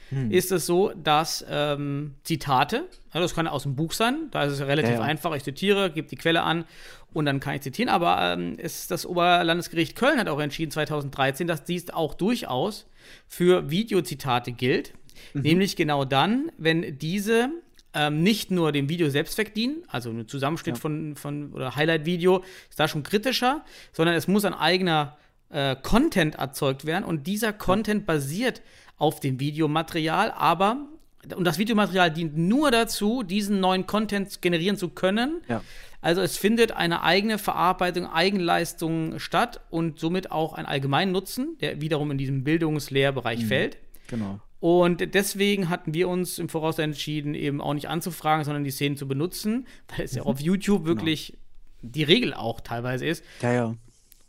Hm. 0.10 0.30
ist 0.32 0.52
es 0.52 0.66
so, 0.66 0.92
dass 0.96 1.44
ähm, 1.50 2.14
Zitate, 2.24 2.86
also 3.12 3.24
das 3.24 3.34
kann 3.34 3.48
aus 3.48 3.64
dem 3.64 3.76
Buch 3.76 3.92
sein, 3.94 4.28
da 4.32 4.44
ist 4.44 4.54
es 4.54 4.62
relativ 4.62 4.92
Ja, 4.92 4.98
ja. 5.00 5.02
einfach, 5.04 5.36
ich 5.36 5.44
zitiere, 5.44 5.90
gebe 5.92 6.08
die 6.08 6.16
Quelle 6.16 6.44
an 6.44 6.66
und 7.14 7.26
dann 7.26 7.40
kann 7.40 7.56
ich 7.56 7.62
zitieren, 7.62 7.90
aber 7.90 8.34
ähm, 8.34 8.56
es, 8.60 8.88
das 8.88 9.06
Oberlandesgericht 9.06 9.96
Köln 9.96 10.20
hat 10.20 10.28
auch 10.28 10.40
entschieden 10.40 10.72
2013, 10.72 11.48
dass 11.48 11.64
dies 11.64 11.90
auch 11.90 12.14
durchaus 12.14 12.86
für 13.28 13.70
Videozitate 13.72 14.52
gilt, 14.52 14.94
Mhm. 15.34 15.42
nämlich 15.42 15.76
genau 15.78 16.04
dann, 16.06 16.52
wenn 16.58 17.00
diese 17.00 17.50
ähm, 17.94 18.22
nicht 18.22 18.52
nur 18.52 18.74
dem 18.74 18.90
Video 18.90 19.10
Selbstzweck 19.10 19.54
dienen, 19.54 19.84
also 19.88 20.10
ein 20.10 20.28
Zusammenschnitt 20.28 20.76
Ja. 20.76 20.82
von, 20.82 21.16
von 21.16 21.54
oder 21.54 21.76
Highlight-Video 21.78 22.44
ist 22.70 22.78
da 22.80 22.88
schon 22.90 23.04
kritischer, 23.04 23.64
sondern 23.94 24.16
es 24.16 24.28
muss 24.28 24.44
ein 24.44 24.54
eigener 24.54 25.18
äh, 25.50 25.78
Content 25.82 26.36
erzeugt 26.36 26.86
werden 26.86 27.06
und 27.06 27.26
dieser 27.28 27.54
Content 27.54 28.06
basiert 28.06 28.62
auf 28.98 29.20
dem 29.20 29.40
Videomaterial, 29.40 30.32
aber 30.32 30.88
und 31.36 31.44
das 31.44 31.58
Videomaterial 31.58 32.12
dient 32.12 32.38
nur 32.38 32.70
dazu, 32.70 33.24
diesen 33.24 33.60
neuen 33.60 33.88
Content 33.88 34.44
generieren 34.44 34.78
zu 34.78 34.90
können. 34.90 35.42
Ja. 35.50 35.64
Also 36.00 36.22
es 36.22 36.38
findet 36.38 36.72
eine 36.74 37.02
eigene 37.02 37.40
Verarbeitung, 37.40 38.06
Eigenleistung 38.06 39.18
statt 39.18 39.60
und 39.72 40.00
somit 40.00 40.32
auch 40.32 40.54
ein 40.54 40.68
allgemeinen 40.68 41.12
Nutzen, 41.12 41.58
der 41.62 41.82
wiederum 41.82 42.12
in 42.12 42.20
diesem 42.20 42.44
Bildungslehrbereich 42.44 43.44
fällt. 43.46 43.78
Genau. 44.08 44.40
Und 44.60 45.16
deswegen 45.16 45.70
hatten 45.70 45.96
wir 45.96 46.10
uns 46.10 46.38
im 46.38 46.48
Voraus 46.48 46.78
entschieden, 46.78 47.34
eben 47.34 47.60
auch 47.60 47.74
nicht 47.74 47.90
anzufragen, 47.90 48.46
sondern 48.46 48.64
die 48.64 48.72
Szenen 48.72 48.96
zu 48.98 49.08
benutzen, 49.08 49.66
weil 49.96 50.06
es 50.06 50.14
ja 50.14 50.22
Mhm. 50.22 50.28
auf 50.28 50.40
YouTube 50.40 50.86
wirklich 50.86 51.38
die 51.82 52.04
Regel 52.04 52.36
auch 52.36 52.62
teilweise 52.62 53.06
ist. 53.08 53.24
Ja, 53.42 53.52
ja. 53.52 53.76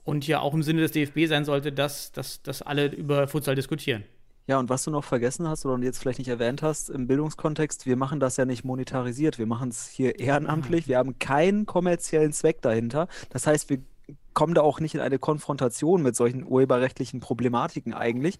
Und 0.04 0.26
ja 0.26 0.40
auch 0.40 0.54
im 0.54 0.62
Sinne 0.62 0.80
des 0.80 0.92
DFB 0.92 1.26
sein 1.26 1.44
sollte, 1.44 1.72
dass, 1.72 2.12
dass, 2.12 2.42
dass 2.42 2.62
alle 2.62 2.86
über 2.86 3.28
Futsal 3.28 3.54
diskutieren. 3.54 4.04
Ja, 4.46 4.58
und 4.60 4.68
was 4.68 4.84
du 4.84 4.92
noch 4.92 5.04
vergessen 5.04 5.48
hast 5.48 5.66
oder 5.66 5.82
jetzt 5.82 5.98
vielleicht 5.98 6.20
nicht 6.20 6.28
erwähnt 6.28 6.62
hast 6.62 6.88
im 6.88 7.08
Bildungskontext, 7.08 7.84
wir 7.84 7.96
machen 7.96 8.20
das 8.20 8.36
ja 8.36 8.44
nicht 8.44 8.64
monetarisiert, 8.64 9.38
wir 9.38 9.46
machen 9.46 9.70
es 9.70 9.88
hier 9.88 10.20
ehrenamtlich, 10.20 10.86
wir 10.86 10.98
haben 10.98 11.18
keinen 11.18 11.66
kommerziellen 11.66 12.32
Zweck 12.32 12.62
dahinter. 12.62 13.08
Das 13.30 13.46
heißt, 13.46 13.68
wir 13.70 13.78
kommen 14.34 14.54
da 14.54 14.60
auch 14.60 14.80
nicht 14.80 14.94
in 14.94 15.00
eine 15.00 15.18
Konfrontation 15.18 16.02
mit 16.02 16.14
solchen 16.14 16.46
urheberrechtlichen 16.46 17.20
Problematiken 17.20 17.94
eigentlich. 17.94 18.38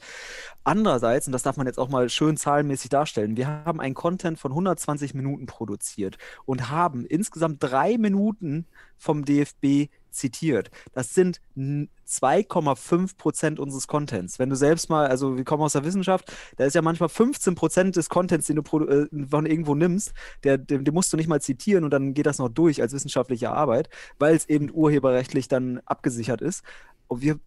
Andererseits, 0.62 1.27
und 1.27 1.33
das 1.33 1.42
darf 1.42 1.57
man 1.57 1.66
jetzt 1.66 1.79
auch 1.79 1.88
mal 1.88 2.09
schön 2.09 2.37
zahlenmäßig 2.37 2.90
darstellen, 2.90 3.37
wir 3.37 3.49
haben 3.49 3.81
einen 3.81 3.95
Content 3.95 4.38
von 4.38 4.53
120 4.53 5.14
Minuten 5.14 5.47
produziert 5.47 6.19
und 6.45 6.71
haben 6.71 7.05
insgesamt 7.07 7.62
drei 7.62 7.99
Minuten 7.99 8.66
vom 8.97 9.25
DFB 9.25 9.88
zitiert. 10.16 10.70
Das 10.92 11.14
sind 11.14 11.40
2,5 11.57 13.16
Prozent 13.16 13.61
unseres 13.61 13.87
Contents. 13.87 14.38
Wenn 14.38 14.50
du 14.50 14.57
selbst 14.57 14.88
mal, 14.90 15.07
also 15.07 15.37
wir 15.37 15.44
kommen 15.44 15.62
aus 15.62 15.72
der 15.74 15.85
Wissenschaft, 15.85 16.33
da 16.57 16.64
ist 16.64 16.74
ja 16.74 16.83
manchmal 16.83 17.09
15 17.09 17.55
Prozent 17.55 17.96
des 17.96 18.09
Contents, 18.09 18.46
den 18.46 18.57
du 18.57 18.79
äh, 18.81 19.07
von 19.29 19.46
irgendwo 19.46 19.74
nimmst, 19.74 20.12
der, 20.44 20.59
den, 20.59 20.85
den, 20.85 20.94
musst 20.94 21.12
du 21.12 21.16
nicht 21.16 21.29
mal 21.29 21.40
zitieren 21.40 21.85
und 21.85 21.90
dann 21.90 22.14
geht 22.14 22.26
das 22.26 22.38
noch 22.38 22.48
durch 22.48 22.83
als 22.83 22.92
wissenschaftliche 22.92 23.50
Arbeit, 23.50 23.88
weil 24.18 24.35
es 24.35 24.48
eben 24.48 24.70
urheberrechtlich 24.72 25.48
dann 25.48 25.81
abgesichert 25.85 26.40
ist. 26.40 26.62
Und 27.09 27.22
wir 27.22 27.38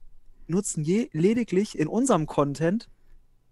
nutzen 0.47 0.83
je, 0.83 1.09
lediglich 1.13 1.77
in 1.77 1.87
unserem 1.87 2.25
Content 2.25 2.89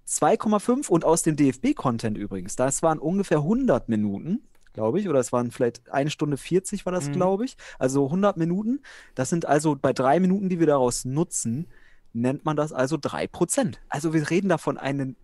2,5 0.08 0.88
und 0.90 1.04
aus 1.04 1.24
dem 1.24 1.36
DFB-Content 1.36 2.18
übrigens. 2.18 2.56
Das 2.56 2.82
waren 2.82 2.98
ungefähr 2.98 3.40
100 3.40 3.90
Minuten 3.90 4.42
glaube 4.78 5.00
ich, 5.00 5.10
oder 5.10 5.20
es 5.20 5.34
waren 5.34 5.50
vielleicht 5.50 5.90
eine 5.92 6.12
Stunde 6.12 6.38
40 6.38 6.86
war 6.86 6.94
das, 6.94 7.08
mhm. 7.08 7.14
glaube 7.14 7.46
ich. 7.46 7.58
Also 7.80 8.06
100 8.06 8.38
Minuten. 8.38 8.82
Das 9.16 9.32
sind 9.32 9.48
also 9.48 9.76
bei 9.76 9.92
drei 9.92 10.20
Minuten, 10.20 10.50
die 10.50 10.60
wir 10.60 10.68
daraus 10.68 11.04
nutzen, 11.04 11.66
nennt 12.14 12.46
man 12.46 12.56
das 12.56 12.74
also 12.74 12.96
3%. 12.96 13.78
Also 13.90 14.14
wir 14.14 14.30
reden 14.30 14.50
da 14.50 14.60
von 14.60 14.78
einem 14.78 15.16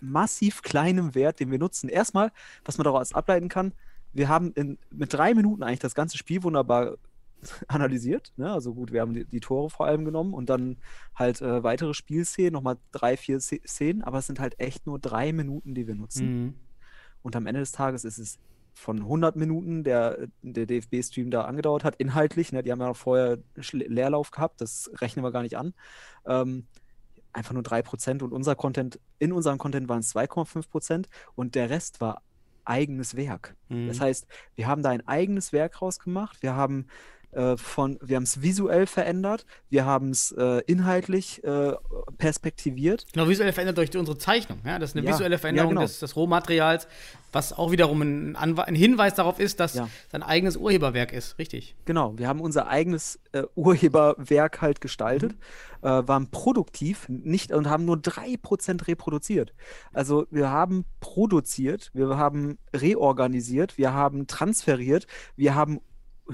massiv 0.00 0.62
kleinen 0.62 1.14
Wert, 1.14 1.40
den 1.40 1.50
wir 1.50 1.58
nutzen. 1.58 1.90
Erstmal, 1.90 2.32
was 2.64 2.78
man 2.78 2.86
daraus 2.86 3.12
ableiten 3.12 3.50
kann, 3.50 3.74
wir 4.14 4.30
haben 4.30 4.52
in, 4.54 4.78
mit 4.90 5.12
drei 5.12 5.34
Minuten 5.34 5.62
eigentlich 5.62 5.80
das 5.80 5.94
ganze 5.94 6.16
Spiel 6.16 6.42
wunderbar 6.42 6.96
analysiert. 7.68 8.32
Ne? 8.38 8.50
Also 8.50 8.72
gut, 8.72 8.92
wir 8.92 9.02
haben 9.02 9.12
die, 9.12 9.26
die, 9.26 9.40
Tore 9.40 9.68
vor 9.68 9.84
allem 9.84 10.06
genommen 10.06 10.32
und 10.32 10.48
dann 10.48 10.78
halt 11.14 11.42
äh, 11.42 11.62
weitere 11.62 11.92
Spielszenen, 11.92 12.54
nochmal 12.54 12.78
drei, 12.92 13.18
vier 13.18 13.40
Szenen, 13.40 14.02
aber 14.02 14.20
es 14.20 14.26
sind 14.26 14.40
halt 14.40 14.58
echt 14.58 14.86
nur 14.86 14.98
drei 14.98 15.34
Minuten, 15.34 15.74
die 15.74 15.86
wir 15.86 15.94
nutzen. 15.94 16.44
Mhm. 16.44 16.54
Und 17.20 17.36
am 17.36 17.46
Ende 17.46 17.60
des 17.60 17.72
Tages 17.72 18.06
ist 18.06 18.18
es 18.18 18.38
von 18.76 18.98
100 18.98 19.36
Minuten, 19.36 19.84
der 19.84 20.28
der 20.42 20.66
DFB-Stream 20.66 21.30
da 21.30 21.42
angedauert 21.42 21.82
hat, 21.82 21.96
inhaltlich. 21.96 22.52
Ne, 22.52 22.62
die 22.62 22.70
haben 22.70 22.80
ja 22.80 22.88
noch 22.88 22.96
vorher 22.96 23.38
Leerlauf 23.72 24.30
gehabt, 24.30 24.60
das 24.60 24.90
rechnen 25.00 25.24
wir 25.24 25.32
gar 25.32 25.42
nicht 25.42 25.56
an. 25.56 25.72
Ähm, 26.26 26.66
einfach 27.32 27.54
nur 27.54 27.62
3% 27.62 28.22
und 28.22 28.32
unser 28.32 28.54
Content, 28.54 29.00
in 29.18 29.32
unserem 29.32 29.58
Content 29.58 29.88
waren 29.88 30.00
es 30.00 30.14
2,5% 30.14 31.06
und 31.34 31.54
der 31.54 31.70
Rest 31.70 32.00
war 32.00 32.22
eigenes 32.66 33.16
Werk. 33.16 33.56
Mhm. 33.68 33.88
Das 33.88 34.00
heißt, 34.00 34.26
wir 34.56 34.66
haben 34.66 34.82
da 34.82 34.90
ein 34.90 35.06
eigenes 35.06 35.52
Werk 35.52 35.80
rausgemacht, 35.80 36.42
wir 36.42 36.54
haben 36.54 36.86
äh, 37.36 37.56
von, 37.56 37.98
wir 38.00 38.16
haben 38.16 38.22
es 38.22 38.40
visuell 38.40 38.86
verändert, 38.86 39.44
wir 39.68 39.84
haben 39.84 40.10
es 40.10 40.32
äh, 40.32 40.62
inhaltlich 40.66 41.44
äh, 41.44 41.74
perspektiviert. 42.16 43.06
Genau, 43.12 43.28
visuell 43.28 43.52
verändert 43.52 43.76
durch 43.76 43.96
unsere 43.96 44.16
Zeichnung. 44.16 44.58
Ja? 44.64 44.78
Das 44.78 44.90
ist 44.90 44.96
eine 44.96 45.06
ja, 45.06 45.12
visuelle 45.12 45.38
Veränderung 45.38 45.72
ja, 45.72 45.74
genau. 45.74 45.86
des, 45.86 45.98
des, 45.98 46.16
Rohmaterials, 46.16 46.88
was 47.32 47.52
auch 47.52 47.70
wiederum 47.70 48.00
ein, 48.00 48.36
ein, 48.36 48.74
Hinweis 48.74 49.14
darauf 49.14 49.38
ist, 49.38 49.60
dass 49.60 49.74
ja. 49.74 49.88
sein 50.10 50.22
eigenes 50.22 50.56
Urheberwerk 50.56 51.12
ist. 51.12 51.38
Richtig. 51.38 51.76
Genau, 51.84 52.16
wir 52.16 52.26
haben 52.26 52.40
unser 52.40 52.68
eigenes 52.68 53.20
äh, 53.32 53.42
Urheberwerk 53.54 54.62
halt 54.62 54.80
gestaltet, 54.80 55.32
mhm. 55.82 55.88
äh, 55.88 56.08
waren 56.08 56.30
produktiv 56.30 57.06
nicht, 57.08 57.52
und 57.52 57.68
haben 57.68 57.84
nur 57.84 57.96
3% 57.96 58.88
reproduziert. 58.88 59.52
Also 59.92 60.26
wir 60.30 60.50
haben 60.50 60.86
produziert, 61.00 61.90
wir 61.92 62.16
haben 62.16 62.56
reorganisiert, 62.72 63.76
wir 63.76 63.92
haben 63.92 64.26
transferiert, 64.26 65.06
wir 65.36 65.54
haben 65.54 65.80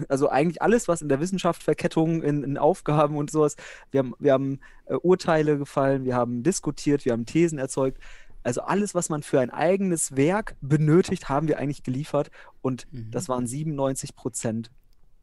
also 0.09 0.29
eigentlich 0.29 0.63
alles, 0.63 0.89
was 0.89 1.03
in 1.03 1.09
der 1.09 1.21
Wissenschaft 1.21 1.63
Verkettung 1.63 2.23
in, 2.23 2.43
in 2.43 2.59
Aufgaben 2.59 3.17
und 3.17 3.31
sowas, 3.31 3.57
wir 3.91 3.99
haben, 3.99 4.15
wir 4.19 4.33
haben 4.33 4.61
äh, 4.87 4.95
Urteile 4.95 5.59
gefallen, 5.59 6.05
wir 6.05 6.17
haben 6.17 6.43
diskutiert, 6.43 7.05
wir 7.05 7.13
haben 7.13 7.27
Thesen 7.27 7.59
erzeugt. 7.59 7.99
Also 8.43 8.63
alles, 8.63 8.95
was 8.95 9.09
man 9.09 9.23
für 9.23 9.41
ein 9.41 9.51
eigenes 9.51 10.17
Werk 10.17 10.57
benötigt, 10.61 11.29
haben 11.29 11.47
wir 11.47 11.59
eigentlich 11.59 11.83
geliefert 11.83 12.31
und 12.61 12.87
mhm. 12.93 13.11
das 13.11 13.29
waren 13.29 13.47
97 13.47 14.17
Prozent. 14.17 14.71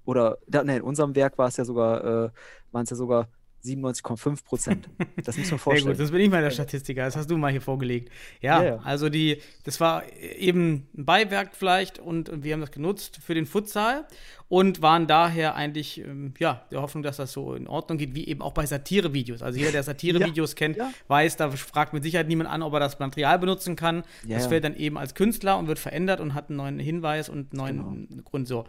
Oder, 0.06 0.38
ne, 0.48 0.78
in 0.78 0.82
unserem 0.82 1.16
Werk 1.16 1.38
war 1.38 1.48
es 1.48 1.58
ja 1.58 1.66
sogar, 1.66 2.04
äh, 2.04 2.30
waren 2.72 2.84
es 2.84 2.90
ja 2.90 2.96
sogar 2.96 3.28
97,5 3.63 4.43
Prozent. 4.43 4.89
Das 5.24 5.38
muss 5.38 5.52
man 5.52 5.60
vorstellen. 5.60 5.86
Sehr 5.86 5.93
gut, 5.93 6.04
das 6.04 6.12
bin 6.12 6.22
ich 6.22 6.30
mal 6.30 6.41
der 6.41 6.52
Statistiker, 6.52 7.06
das 7.06 7.15
hast 7.15 7.30
du 7.30 7.38
mal 7.38 7.52
hier 7.52 7.62
vorgelegt. 7.62 8.12
Ja, 8.41 8.62
ja, 8.62 8.69
ja, 8.69 8.80
also 8.84 9.10
die, 9.10 9.41
das 9.63 9.80
war 9.80 10.04
eben 10.22 10.88
ein 10.98 11.06
Beiwerk 11.06 11.56
vielleicht 11.56 12.00
und, 12.00 12.30
wir 12.43 12.54
haben 12.54 12.62
das 12.62 12.72
genutzt 12.72 13.19
für 13.22 13.34
den 13.34 13.45
Futsal 13.45 14.06
und 14.48 14.82
waren 14.82 15.08
daher 15.08 15.56
eigentlich, 15.56 16.00
ähm, 16.00 16.34
ja, 16.39 16.65
der 16.72 16.82
Hoffnung, 16.82 17.04
dass 17.04 17.17
das 17.17 17.32
so 17.32 17.54
in 17.54 17.67
Ordnung 17.67 17.98
geht, 17.98 18.15
wie 18.15 18.28
eben 18.28 18.41
auch 18.41 18.54
bei 18.54 18.65
Satirevideos. 18.65 19.41
Also 19.41 19.60
jeder, 19.60 19.72
der 19.72 19.84
Satirevideos 19.89 20.52
ja, 20.52 20.58
kennt, 20.58 20.78
weiß, 21.08 21.38
da 21.38 21.52
fragt 21.52 21.93
mit 21.93 22.04
Sicherheit 22.04 22.28
niemand 22.28 22.50
an, 22.50 22.62
ob 22.62 22.74
er 22.74 22.80
das 22.80 23.00
Material 23.00 23.39
benutzen 23.39 23.76
kann. 23.76 24.04
das 24.28 24.48
fällt 24.48 24.63
dann 24.63 24.76
eben 24.76 24.98
als 24.98 25.15
Künstler 25.15 25.58
und 25.58 25.67
wird 25.67 25.80
verändert 25.80 26.19
und 26.22 26.34
hat 26.34 26.50
einen 26.50 26.58
neuen 26.58 26.80
Hinweis 26.80 27.30
und 27.30 27.54
einen 27.54 27.78
neuen 27.78 28.08
genau. 28.08 28.24
Grund 28.24 28.48
so. 28.48 28.65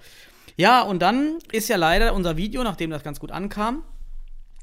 Ja, 0.57 0.83
und 0.83 1.00
dann 1.00 1.38
ist 1.53 1.68
ja 1.68 1.76
leider 1.76 2.14
unser 2.14 2.37
Video, 2.37 2.62
nachdem 2.62 2.90
das 2.90 3.03
ganz 3.03 3.20
gut 3.20 3.31
ankam, 3.31 3.83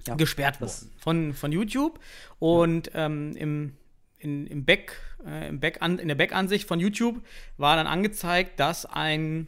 ja, 0.08 0.16
gesperrt 0.16 0.62
worden 0.62 0.92
von, 0.98 1.34
von 1.34 1.52
YouTube. 1.52 2.00
Und 2.40 2.88
ja. 2.88 3.06
ähm, 3.06 3.36
im, 3.36 3.74
in, 4.20 4.48
im 4.48 4.66
Back, 4.66 5.00
äh, 5.26 5.50
im 5.50 5.60
Back 5.60 5.82
an, 5.82 6.00
in 6.00 6.08
der 6.08 6.16
Back-Ansicht 6.16 6.68
von 6.68 6.80
YouTube 6.80 7.22
war 7.58 7.76
dann 7.76 7.88
angezeigt, 7.88 8.60
dass 8.60 8.86
ein, 8.86 9.48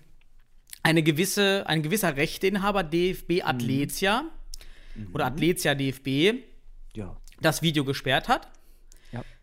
eine 0.84 1.04
gewisse, 1.04 1.66
ein 1.68 1.84
gewisser 1.84 2.16
Rechteinhaber 2.16 2.84
DFB 2.84 3.44
Athletia 3.44 4.26
mhm. 4.96 5.10
oder 5.14 5.26
Athletia 5.26 5.76
DFB 5.76 6.44
ja. 6.96 7.16
das 7.42 7.62
Video 7.62 7.84
gesperrt 7.84 8.28
hat. 8.28 8.50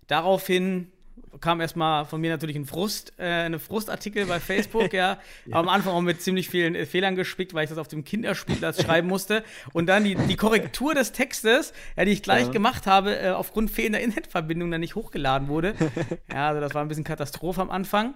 Daraufhin 0.07 0.93
kam 1.41 1.61
erstmal 1.61 2.05
von 2.05 2.21
mir 2.21 2.31
natürlich 2.31 2.57
ein 2.57 2.67
Frust, 2.67 3.13
äh, 3.19 3.25
eine 3.25 3.59
Frustartikel 3.59 4.27
bei 4.27 4.41
Facebook, 4.41 4.93
ja. 4.93 5.19
ja. 5.47 5.57
Am 5.57 5.69
Anfang 5.69 5.95
auch 5.95 6.01
mit 6.01 6.23
ziemlich 6.23 6.49
vielen 6.49 6.75
äh, 6.75 6.87
Fehlern 6.87 7.17
gespickt, 7.17 7.55
weil 7.55 7.65
ich 7.65 7.71
das 7.71 7.79
auf 7.79 7.89
dem 7.89 8.05
Kinderspielplatz 8.05 8.83
schreiben 8.83 9.09
musste. 9.09 9.45
Und 9.73 9.87
dann 9.87 10.05
die, 10.05 10.15
die 10.15 10.37
Korrektur 10.37 10.95
des 10.95 11.13
Textes, 11.13 11.73
ja, 11.97 12.05
die 12.05 12.13
ich 12.13 12.23
gleich 12.23 12.47
ja. 12.47 12.53
gemacht 12.53 12.87
habe, 12.87 13.19
äh, 13.19 13.31
aufgrund 13.31 13.71
fehlender 13.71 14.01
Internetverbindung 14.01 14.71
dann 14.71 14.81
nicht 14.81 14.95
hochgeladen 14.95 15.49
wurde. 15.49 15.75
ja, 16.33 16.49
also 16.49 16.61
das 16.61 16.75
war 16.75 16.83
ein 16.83 16.89
bisschen 16.89 17.05
Katastrophe 17.05 17.61
am 17.61 17.71
Anfang. 17.71 18.15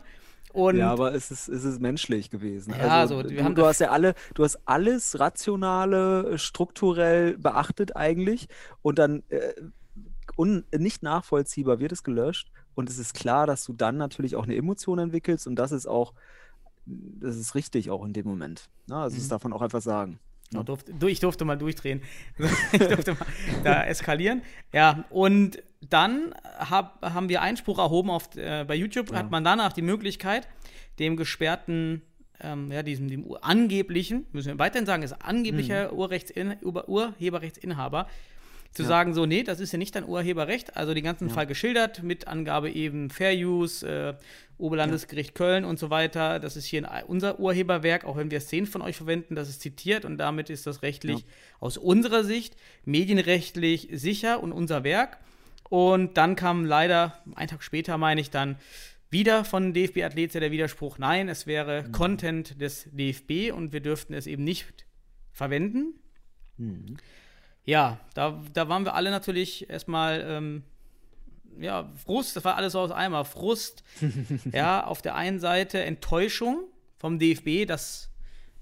Und 0.53 0.79
ja, 0.79 0.91
aber 0.91 1.15
es 1.15 1.31
ist, 1.31 1.49
es 1.49 1.63
ist 1.63 1.81
menschlich 1.81 2.31
gewesen. 2.31 2.75
Ja, 2.77 3.01
also, 3.01 3.19
also 3.19 3.29
du, 3.29 3.55
du 3.55 3.67
hast 3.67 3.81
ja 3.81 3.91
alle, 3.91 4.15
du 4.35 4.43
hast 4.43 4.59
alles 4.65 5.21
rationale, 5.21 6.39
strukturell 6.39 7.39
beachtet 7.39 7.95
eigentlich 7.95 8.49
und 8.83 8.99
dann 8.99 9.23
äh, 9.29 9.53
un, 10.37 10.65
nicht 10.77 11.03
nachvollziehbar 11.03 11.79
wird 11.79 11.93
es 11.93 12.03
gelöscht 12.03 12.51
und 12.75 12.89
es 12.89 12.99
ist 12.99 13.15
klar, 13.15 13.47
dass 13.47 13.65
du 13.65 13.73
dann 13.73 13.97
natürlich 13.97 14.37
auch 14.37 14.45
eine 14.45 14.57
Emotion 14.57 14.99
entwickelst 14.99 15.47
und 15.47 15.57
das 15.57 15.73
ist 15.73 15.87
auch, 15.87 16.15
das 16.87 17.37
ist 17.37 17.55
richtig 17.55 17.91
auch 17.91 18.05
in 18.05 18.13
dem 18.13 18.27
Moment. 18.27 18.69
Ne? 18.87 18.97
Also 18.97 19.15
mhm. 19.15 19.21
das 19.21 19.29
darf 19.29 19.45
man 19.45 19.53
auch 19.53 19.63
einfach 19.63 19.83
sagen. 19.83 20.19
Ja. 20.53 20.65
Durfte, 20.65 20.93
ich 21.07 21.21
durfte 21.21 21.45
mal 21.45 21.57
durchdrehen. 21.57 22.03
ich 22.73 22.79
durfte 22.79 23.15
mal 23.15 23.27
da 23.63 23.85
eskalieren. 23.85 24.43
Ja, 24.73 25.05
und 25.11 25.63
dann 25.89 26.35
hab, 26.59 27.03
haben 27.03 27.29
wir 27.29 27.41
Einspruch 27.41 27.79
erhoben 27.79 28.11
auf, 28.11 28.37
äh, 28.37 28.65
bei 28.67 28.75
YouTube, 28.75 29.11
ja. 29.11 29.19
hat 29.19 29.31
man 29.31 29.45
danach 29.45 29.73
die 29.73 29.83
Möglichkeit, 29.83 30.49
dem 30.99 31.17
gesperrten, 31.17 32.03
ähm, 32.41 32.71
ja, 32.73 32.83
diesem 32.83 33.09
dem 33.09 33.27
angeblichen, 33.41 34.27
müssen 34.33 34.49
wir 34.49 34.59
weiterhin 34.59 34.87
sagen, 34.87 35.03
ist 35.03 35.23
angeblicher 35.23 35.93
mhm. 35.93 35.99
Urheberrechtsinhaber, 35.99 38.09
zu 38.73 38.83
ja. 38.83 38.89
sagen, 38.89 39.15
so, 39.15 39.27
nee, 39.27 39.43
das 39.43 39.59
ist 39.59 39.73
ja 39.73 39.79
nicht 39.79 39.95
dein 39.97 40.07
Urheberrecht, 40.07 40.77
also 40.77 40.95
den 40.95 41.03
ganzen 41.03 41.29
ja. 41.29 41.35
Fall 41.35 41.47
geschildert, 41.47 42.03
mit 42.03 42.29
Angabe 42.29 42.71
eben 42.71 43.11
Fair 43.11 43.35
Use, 43.35 43.87
äh, 43.87 44.15
Oberlandesgericht 44.59 45.31
ja. 45.31 45.35
Köln 45.35 45.65
und 45.65 45.79
so 45.79 45.91
weiter. 45.91 46.39
Das 46.39 46.57
ist 46.57 46.67
hier 46.67 46.89
unser 47.09 47.41
Urheberwerk, 47.41 48.05
auch 48.05 48.17
wenn 48.17 48.31
wir 48.31 48.41
Szenen 48.41 48.67
von 48.67 48.83
euch 48.83 48.97
verwenden, 48.97 49.35
das 49.35 49.49
ist 49.49 49.61
zitiert 49.61 50.05
und 50.05 50.19
damit 50.19 50.51
ist 50.51 50.67
das 50.67 50.83
rechtlich 50.83 51.25
aus 51.59 51.79
unserer 51.79 52.23
Sicht 52.23 52.57
medienrechtlich 52.85 53.89
sicher 53.93 54.41
und 54.43 54.53
unser 54.53 54.85
Werk. 54.85 55.19
Und 55.69 56.17
dann 56.17 56.37
kam 56.37 56.65
leider, 56.65 57.19
einen 57.35 57.49
Tag 57.49 57.63
später 57.63 57.99
meine 57.99 58.21
ich 58.21 58.31
dann, 58.31 58.57
wieder 59.09 59.45
von 59.45 59.73
DFB 59.75 60.05
Athletia 60.05 60.41
der 60.41 60.53
Widerspruch, 60.53 60.99
nein, 60.99 61.29
es 61.29 61.49
wäre 61.49 61.83
mhm. 61.83 61.93
Content 61.93 62.61
des 62.61 62.87
DFB 62.93 63.53
und 63.53 63.73
wir 63.73 63.81
dürften 63.81 64.15
es 64.15 64.29
eben 64.29 64.45
nicht 64.45 64.87
verwenden. 65.33 65.95
Mhm 66.57 66.97
ja, 67.71 67.99
da, 68.15 68.43
da 68.53 68.69
waren 68.69 68.85
wir 68.85 68.95
alle 68.95 69.11
natürlich 69.11 69.71
erstmal, 69.71 70.25
ähm, 70.27 70.63
ja, 71.59 71.89
Frust, 72.05 72.37
das 72.37 72.45
war 72.45 72.57
alles 72.57 72.73
so 72.73 72.81
aus 72.81 72.91
Eimer. 72.91 73.25
Frust, 73.25 73.85
ja, 74.53 74.85
auf 74.85 75.03
der 75.03 75.15
einen 75.15 75.39
Seite 75.41 75.83
Enttäuschung 75.83 76.65
vom 76.99 77.19
DFB, 77.19 77.67
dass 77.67 78.09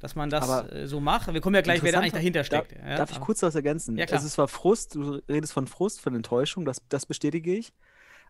dass 0.00 0.14
man 0.14 0.30
das 0.30 0.48
Aber 0.48 0.72
äh, 0.72 0.86
so 0.86 1.00
macht. 1.00 1.32
Wir 1.34 1.40
kommen 1.40 1.56
ja 1.56 1.60
gleich, 1.60 1.82
wer 1.82 1.90
da 1.90 1.98
eigentlich 1.98 2.12
dahinter 2.12 2.44
steckt. 2.44 2.70
Da, 2.70 2.88
ja, 2.90 2.96
darf 2.98 3.10
ich 3.10 3.18
kurz 3.18 3.42
was 3.42 3.56
ergänzen? 3.56 3.98
Ja, 3.98 4.06
klar. 4.06 4.18
also 4.18 4.28
es 4.28 4.38
war 4.38 4.46
Frust, 4.46 4.94
du 4.94 5.20
redest 5.28 5.52
von 5.52 5.66
Frust, 5.66 6.00
von 6.00 6.14
Enttäuschung, 6.14 6.64
das, 6.64 6.82
das 6.88 7.04
bestätige 7.04 7.52
ich. 7.52 7.72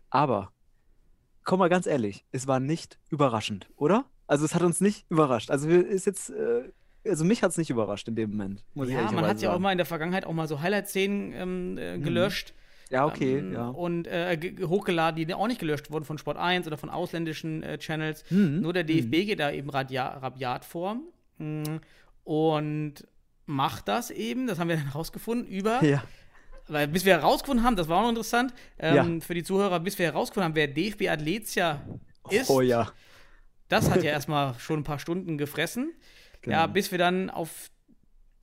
Aber, 0.09 0.51
komm 1.43 1.59
mal 1.59 1.69
ganz 1.69 1.85
ehrlich, 1.85 2.25
es 2.31 2.47
war 2.47 2.59
nicht 2.59 2.97
überraschend, 3.11 3.69
oder? 3.75 4.05
Also 4.25 4.45
es 4.45 4.55
hat 4.55 4.63
uns 4.63 4.81
nicht 4.81 5.05
überrascht. 5.09 5.51
Also 5.51 5.69
wir- 5.69 5.85
ist 5.87 6.07
jetzt, 6.07 6.31
äh, 6.31 6.71
also 7.09 7.25
mich 7.25 7.43
hat 7.43 7.51
es 7.51 7.57
nicht 7.57 7.69
überrascht 7.69 8.07
in 8.07 8.15
dem 8.15 8.31
Moment, 8.31 8.63
Ja, 8.75 9.11
man 9.11 9.25
hat 9.25 9.41
ja 9.41 9.53
auch 9.53 9.59
mal 9.59 9.71
in 9.71 9.77
der 9.77 9.85
Vergangenheit 9.85 10.25
auch 10.25 10.33
mal 10.33 10.47
so 10.47 10.61
Highlight-Szenen 10.61 11.33
ähm, 11.33 11.77
äh, 11.77 11.97
gelöscht. 11.99 12.53
Ja, 12.89 13.05
okay, 13.05 13.37
ähm, 13.37 13.53
ja. 13.53 13.67
Und 13.69 14.07
äh, 14.07 14.35
ge- 14.35 14.51
ge- 14.51 14.65
hochgeladen, 14.65 15.23
die 15.27 15.33
auch 15.33 15.45
nicht 15.47 15.59
gelöscht 15.59 15.91
wurden 15.91 16.05
von 16.05 16.17
Sport 16.17 16.37
1 16.37 16.65
oder 16.65 16.75
von 16.77 16.89
ausländischen 16.89 17.61
äh, 17.61 17.77
Channels. 17.77 18.23
Mhm, 18.31 18.61
Nur 18.61 18.73
der 18.73 18.83
DFB 18.83 19.11
geht 19.27 19.39
da 19.39 19.51
eben 19.51 19.69
rabiat 19.69 20.65
vor 20.65 20.95
mm, 21.37 21.63
und 22.23 22.93
macht 23.45 23.87
das 23.87 24.11
eben, 24.11 24.47
das 24.47 24.59
haben 24.59 24.69
wir 24.69 24.75
dann 24.77 24.87
herausgefunden, 24.91 25.47
über, 25.47 25.83
Ja, 25.83 26.03
weil 26.67 26.87
bis 26.87 27.05
wir 27.05 27.13
herausgefunden 27.13 27.65
haben, 27.65 27.75
das 27.75 27.87
war 27.87 27.97
auch 27.99 28.03
noch 28.03 28.09
interessant, 28.09 28.53
ähm, 28.79 28.95
Ja. 28.95 29.25
für 29.25 29.33
die 29.33 29.43
Zuhörer, 29.43 29.79
bis 29.79 29.97
wir 29.99 30.05
herausgefunden 30.07 30.45
haben, 30.45 30.55
wer 30.55 30.67
DFB 30.67 31.09
Athletia 31.09 31.81
ist, 32.31 32.49
oh 32.49 32.61
ja. 32.61 32.91
das 33.67 33.89
hat 33.89 34.03
ja 34.03 34.11
erstmal 34.11 34.55
schon 34.59 34.79
ein 34.79 34.83
paar 34.83 34.99
Stunden 34.99 35.37
gefressen. 35.37 35.93
Ja, 36.45 36.63
Genau. 36.63 36.73
bis 36.73 36.91
wir 36.91 36.97
dann 36.97 37.29
auf 37.29 37.69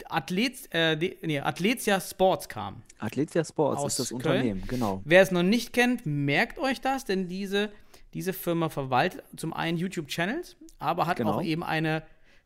Athlet, 0.08 0.68
äh, 0.72 0.96
nee, 1.22 1.40
Athletia 1.40 2.00
Sports 2.00 2.48
kamen. 2.48 2.82
Athletia 2.98 3.44
Sports 3.44 3.84
ist 3.84 3.98
das 3.98 4.08
Köln. 4.10 4.16
Unternehmen, 4.22 4.62
genau. 4.68 5.02
Wer 5.04 5.22
es 5.22 5.30
noch 5.30 5.42
nicht 5.42 5.72
kennt, 5.72 6.04
merkt 6.06 6.58
euch 6.58 6.80
das, 6.80 7.04
denn 7.04 7.28
diese, 7.28 7.70
diese 8.14 8.32
Firma 8.32 8.68
verwaltet 8.68 9.24
zum 9.36 9.52
einen 9.52 9.78
YouTube-Channels, 9.78 10.56
aber 10.78 11.06
hat 11.06 11.16
Genau. 11.16 11.36
auch 11.38 11.42
eben 11.42 11.64
eine 11.64 12.02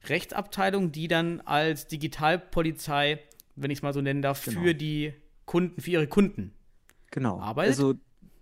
Rechtsabteilung, 0.09 0.93
die 0.93 1.09
dann 1.09 1.41
als 1.43 1.87
Digitalpolizei, 1.89 3.19
wenn 3.57 3.71
ich 3.71 3.79
es 3.79 3.83
mal 3.83 3.93
so 3.93 4.01
nennen 4.01 4.23
darf, 4.23 4.45
Genau. 4.45 4.61
für 4.63 4.75
die 4.75 5.13
Kunden, 5.45 5.81
für 5.81 5.91
ihre 5.91 6.07
Kunden. 6.07 6.53
Genau. 7.11 7.41
arbeitet? 7.41 7.73
Also 7.73 7.95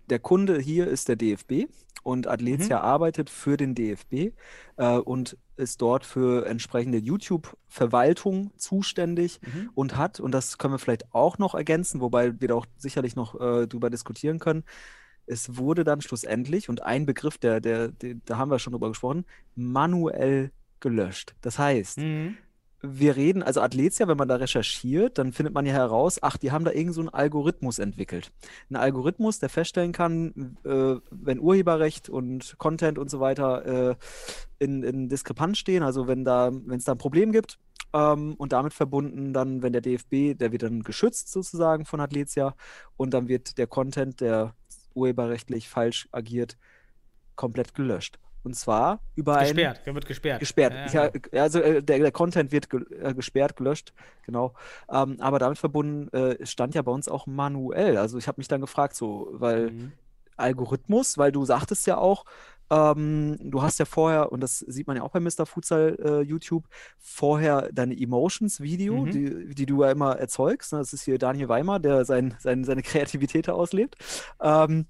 der 0.09 0.19
Kunde 0.19 0.59
hier 0.59 0.87
ist 0.87 1.09
der 1.09 1.15
DFB 1.15 1.65
und 2.03 2.25
Mhm. 2.25 2.31
Athletia 2.31 2.79
arbeitet 2.81 3.29
für 3.29 3.57
den 3.57 3.73
DFB 3.75 4.31
äh, 4.77 4.97
und 4.97 5.35
ist 5.59 5.81
dort 5.81 6.05
für 6.05 6.45
entsprechende 6.47 6.97
YouTube-Verwaltung 6.97 8.51
zuständig 8.57 9.39
Mhm. 9.41 9.69
und 9.75 9.97
hat, 9.97 10.19
und 10.19 10.31
das 10.31 10.57
können 10.57 10.73
wir 10.73 10.79
vielleicht 10.79 11.13
auch 11.13 11.37
noch 11.37 11.53
ergänzen, 11.55 12.01
wobei 12.01 12.39
wir 12.39 12.47
da 12.47 12.55
auch 12.55 12.65
sicherlich 12.77 13.15
noch 13.15 13.39
äh, 13.39 13.67
drüber 13.67 13.89
diskutieren 13.89 14.39
können, 14.39 14.63
es 15.27 15.57
wurde 15.57 15.83
dann 15.83 16.01
schlussendlich, 16.01 16.69
und 16.69 16.81
ein 16.81 17.05
Begriff, 17.05 17.37
der, 17.37 17.61
der, 17.61 17.89
der, 17.89 18.15
da 18.25 18.37
haben 18.37 18.49
wir 18.49 18.57
schon 18.57 18.73
drüber 18.73 18.89
gesprochen, 18.89 19.25
manuell 19.55 20.51
gelöscht. 20.79 21.35
Das 21.41 21.59
heißt, 21.59 21.99
Mhm. 21.99 22.37
Wir 22.81 23.15
reden, 23.15 23.43
also 23.43 23.61
Athletia, 23.61 24.07
wenn 24.07 24.17
man 24.17 24.27
da 24.27 24.35
recherchiert, 24.35 25.17
dann 25.17 25.33
findet 25.33 25.53
man 25.53 25.65
ja 25.65 25.73
heraus, 25.73 26.19
ach, 26.21 26.37
die 26.37 26.51
haben 26.51 26.63
da 26.63 26.71
irgend 26.71 26.93
so 26.93 27.01
einen 27.01 27.09
Algorithmus 27.09 27.79
entwickelt. 27.79 28.31
Ein 28.69 28.77
Algorithmus, 28.77 29.39
der 29.39 29.49
feststellen 29.49 29.91
kann, 29.91 30.57
äh, 30.63 30.95
wenn 31.11 31.39
Urheberrecht 31.39 32.09
und 32.09 32.55
Content 32.57 32.97
und 32.97 33.09
so 33.09 33.19
weiter 33.19 33.91
äh, 33.91 33.95
in, 34.59 34.83
in 34.83 35.09
Diskrepanz 35.09 35.57
stehen, 35.57 35.83
also 35.83 36.07
wenn 36.07 36.23
da, 36.23 36.51
wenn 36.51 36.77
es 36.77 36.85
da 36.85 36.93
ein 36.93 36.97
Problem 36.97 37.31
gibt, 37.31 37.59
ähm, 37.93 38.35
und 38.37 38.53
damit 38.53 38.73
verbunden 38.73 39.33
dann, 39.33 39.61
wenn 39.61 39.73
der 39.73 39.81
DFB, 39.81 40.37
der 40.37 40.51
wird 40.51 40.63
dann 40.63 40.83
geschützt 40.83 41.31
sozusagen 41.31 41.85
von 41.85 41.99
Athletia 41.99 42.55
und 42.97 43.13
dann 43.13 43.27
wird 43.27 43.57
der 43.57 43.67
Content, 43.67 44.21
der 44.21 44.55
urheberrechtlich 44.93 45.69
falsch 45.69 46.07
agiert, 46.11 46.57
komplett 47.35 47.73
gelöscht. 47.73 48.19
Und 48.43 48.55
zwar 48.55 49.01
über 49.15 49.37
ein 49.37 49.45
Gesperrt, 49.47 49.85
der 49.85 49.95
wird 49.95 50.05
gesperrt. 50.05 50.39
Gesperrt. 50.39 50.93
Ja, 50.93 51.05
Ja, 51.05 51.11
ja, 51.33 51.43
also 51.43 51.59
äh, 51.59 51.83
der, 51.83 51.99
der 51.99 52.11
Content 52.11 52.51
wird 52.51 52.69
ge 52.69 52.81
äh, 53.01 53.13
gesperrt, 53.13 53.55
gelöscht, 53.57 53.93
genau. 54.25 54.53
Ähm, 54.89 55.17
aber 55.19 55.39
damit 55.39 55.57
verbunden 55.57 56.07
äh, 56.13 56.45
stand 56.45 56.73
ja 56.75 56.81
bei 56.81 56.91
uns 56.91 57.07
auch 57.09 57.27
manuell. 57.27 57.97
Also 57.97 58.17
ich 58.17 58.27
habe 58.27 58.39
mich 58.39 58.47
dann 58.47 58.61
gefragt, 58.61 58.95
so, 58.95 59.29
weil 59.33 59.71
Mhm. 59.71 59.91
Algorithmus, 60.37 61.17
weil 61.17 61.31
du 61.33 61.43
sagtest 61.43 61.85
ja 61.85 61.97
auch, 61.97 62.23
ähm, 62.71 63.35
du 63.41 63.61
hast 63.61 63.77
ja 63.79 63.85
vorher, 63.85 64.31
und 64.31 64.41
das 64.41 64.59
sieht 64.59 64.87
man 64.87 64.95
ja 64.95 65.03
auch 65.03 65.11
bei 65.11 65.19
Mr. 65.19 65.45
Futsal 65.45 65.97
äh, 66.01 66.21
YouTube, 66.21 66.65
vorher 66.97 67.69
deine 67.73 67.99
Emotions-Video, 67.99 69.05
Mhm. 69.05 69.11
die, 69.11 69.55
die 69.55 69.65
du 69.65 69.83
ja 69.83 69.91
immer 69.91 70.17
erzeugst. 70.17 70.71
Ne? 70.71 70.79
Das 70.79 70.93
ist 70.93 71.03
hier 71.03 71.17
Daniel 71.17 71.49
Weimer, 71.49 71.79
der 71.79 72.05
sein, 72.05 72.35
sein, 72.39 72.63
seine 72.63 72.83
Kreativität 72.83 73.47
da 73.49 73.53
auslebt. 73.53 73.97
Ähm, 74.41 74.85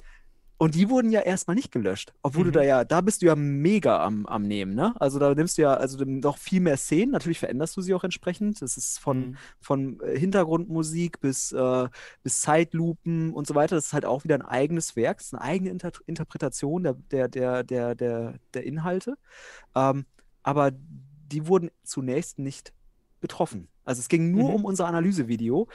und 0.59 0.75
die 0.75 0.89
wurden 0.89 1.09
ja 1.09 1.21
erstmal 1.21 1.55
nicht 1.55 1.71
gelöscht. 1.71 2.13
Obwohl 2.21 2.43
du 2.43 2.49
Mhm. 2.49 2.53
da 2.53 2.63
ja, 2.63 2.83
da 2.83 3.01
bist 3.01 3.21
du 3.21 3.25
ja 3.27 3.35
mega 3.35 4.03
am, 4.03 4.25
am 4.27 4.43
Nehmen, 4.43 4.75
ne? 4.75 4.93
Also 4.99 5.17
da 5.17 5.33
nimmst 5.33 5.57
du 5.57 5.63
ja 5.63 5.73
also 5.73 6.03
noch 6.05 6.37
viel 6.37 6.59
mehr 6.59 6.77
Szenen. 6.77 7.11
Natürlich 7.11 7.39
veränderst 7.39 7.75
du 7.77 7.81
sie 7.81 7.93
auch 7.95 8.03
entsprechend. 8.03 8.61
Das 8.61 8.77
ist 8.77 8.99
von, 8.99 9.19
Mhm. 9.31 9.37
von 9.59 9.99
äh, 10.01 10.19
Hintergrundmusik 10.19 11.21
bis, 11.21 11.51
äh, 11.53 11.87
bis 12.23 12.41
Zeitlupen 12.41 13.33
und 13.33 13.47
so 13.47 13.55
weiter. 13.55 13.75
Das 13.77 13.85
ist 13.87 13.93
halt 13.93 14.05
auch 14.05 14.23
wieder 14.25 14.35
ein 14.35 14.41
eigenes 14.43 14.95
Werk. 14.95 15.17
Das 15.17 15.27
ist 15.27 15.33
eine 15.33 15.41
eigene 15.43 15.69
Inter 15.71 15.91
Interpretation 16.05 16.83
der, 16.83 16.93
der, 16.93 17.27
der, 17.29 17.63
der, 17.63 17.95
der, 17.95 18.35
der 18.53 18.63
Inhalte. 18.65 19.15
Ähm, 19.75 20.05
aber 20.43 20.71
die 20.71 21.47
wurden 21.47 21.71
zunächst 21.83 22.37
nicht 22.37 22.73
betroffen. 23.21 23.69
Also 23.85 24.01
es 24.01 24.07
ging 24.09 24.31
nur 24.31 24.49
Mhm. 24.49 24.55
um 24.55 24.65
unser 24.65 24.87
Analysevideo. 24.87 25.67